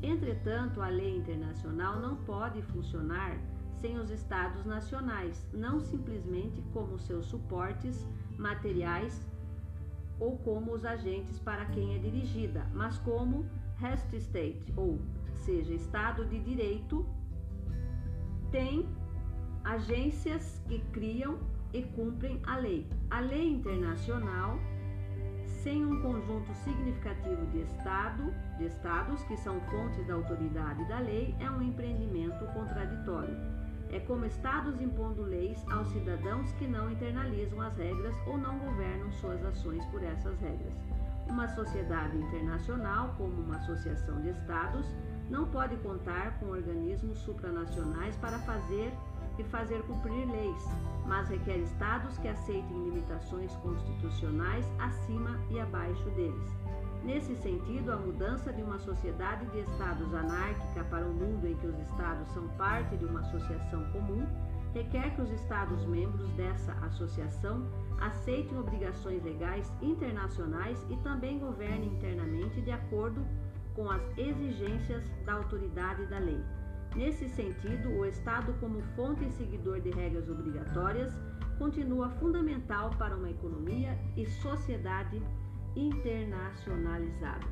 Entretanto, 0.01 0.81
a 0.81 0.89
lei 0.89 1.17
internacional 1.17 1.99
não 1.99 2.15
pode 2.17 2.61
funcionar 2.61 3.37
sem 3.79 3.97
os 3.97 4.09
Estados 4.09 4.65
nacionais, 4.65 5.47
não 5.53 5.79
simplesmente 5.79 6.61
como 6.73 6.97
seus 6.97 7.25
suportes 7.27 8.07
materiais 8.37 9.25
ou 10.19 10.37
como 10.39 10.73
os 10.73 10.83
agentes 10.83 11.39
para 11.39 11.65
quem 11.65 11.95
é 11.95 11.99
dirigida, 11.99 12.65
mas 12.73 12.97
como 12.99 13.45
rest 13.77 14.11
state, 14.13 14.73
ou 14.75 14.99
seja, 15.35 15.73
Estado 15.73 16.25
de 16.25 16.39
Direito, 16.39 17.05
tem 18.51 18.87
agências 19.63 20.61
que 20.67 20.79
criam 20.91 21.37
e 21.73 21.83
cumprem 21.83 22.41
a 22.43 22.57
lei. 22.57 22.87
A 23.09 23.19
lei 23.19 23.47
internacional, 23.47 24.57
sem 25.67 25.85
um 25.85 26.01
conjunto 26.01 26.53
significativo 26.63 27.45
de 27.47 27.59
Estado, 27.59 28.33
de 28.57 28.67
estados 28.67 29.21
que 29.23 29.35
são 29.35 29.59
fontes 29.69 30.07
da 30.07 30.13
autoridade 30.13 30.85
da 30.85 30.99
lei, 30.99 31.35
é 31.41 31.51
um 31.51 31.61
empreendimento 31.61 32.45
contraditório. 32.53 33.35
É 33.91 33.99
como 33.99 34.23
estados 34.23 34.79
impondo 34.79 35.23
leis 35.23 35.61
aos 35.69 35.89
cidadãos 35.89 36.53
que 36.53 36.65
não 36.65 36.89
internalizam 36.89 37.59
as 37.59 37.75
regras 37.75 38.15
ou 38.25 38.37
não 38.37 38.57
governam 38.59 39.11
suas 39.11 39.43
ações 39.43 39.85
por 39.87 40.01
essas 40.01 40.39
regras. 40.39 40.73
Uma 41.27 41.49
sociedade 41.49 42.15
internacional, 42.15 43.13
como 43.17 43.33
uma 43.33 43.57
associação 43.57 44.21
de 44.21 44.29
estados, 44.29 44.85
não 45.29 45.49
pode 45.49 45.75
contar 45.77 46.39
com 46.39 46.45
organismos 46.45 47.17
supranacionais 47.17 48.15
para 48.15 48.39
fazer 48.39 48.93
e 49.37 49.43
fazer 49.45 49.81
cumprir 49.83 50.29
leis, 50.29 50.65
mas 51.05 51.29
requer 51.29 51.57
estados 51.57 52.17
que 52.17 52.27
aceitem 52.27 52.83
limitações 52.85 53.55
constitucionais 53.57 54.65
acima 54.79 55.39
e 55.49 55.59
abaixo 55.59 56.09
deles. 56.11 56.51
Nesse 57.03 57.35
sentido, 57.37 57.91
a 57.91 57.97
mudança 57.97 58.51
de 58.51 58.61
uma 58.61 58.79
sociedade 58.79 59.45
de 59.47 59.59
estados 59.59 60.13
anárquica 60.13 60.83
para 60.85 61.05
um 61.05 61.13
mundo 61.13 61.47
em 61.47 61.55
que 61.55 61.67
os 61.67 61.79
estados 61.79 62.27
são 62.29 62.47
parte 62.57 62.97
de 62.97 63.05
uma 63.05 63.21
associação 63.21 63.83
comum 63.91 64.25
requer 64.73 65.15
que 65.15 65.21
os 65.21 65.31
estados 65.31 65.85
membros 65.85 66.29
dessa 66.31 66.71
associação 66.85 67.65
aceitem 67.99 68.57
obrigações 68.59 69.23
legais 69.23 69.71
internacionais 69.81 70.85
e 70.89 70.95
também 70.97 71.39
governem 71.39 71.89
internamente 71.93 72.61
de 72.61 72.71
acordo 72.71 73.25
com 73.73 73.89
as 73.89 74.01
exigências 74.17 75.03
da 75.25 75.33
autoridade 75.33 76.05
da 76.07 76.19
lei. 76.19 76.43
Nesse 76.95 77.29
sentido, 77.29 77.89
o 77.89 78.05
Estado, 78.05 78.53
como 78.59 78.81
fonte 78.95 79.25
e 79.25 79.31
seguidor 79.31 79.81
de 79.81 79.91
regras 79.91 80.27
obrigatórias, 80.29 81.13
continua 81.57 82.09
fundamental 82.11 82.91
para 82.97 83.15
uma 83.15 83.29
economia 83.29 83.97
e 84.15 84.25
sociedade 84.25 85.21
internacionalizada. 85.75 87.47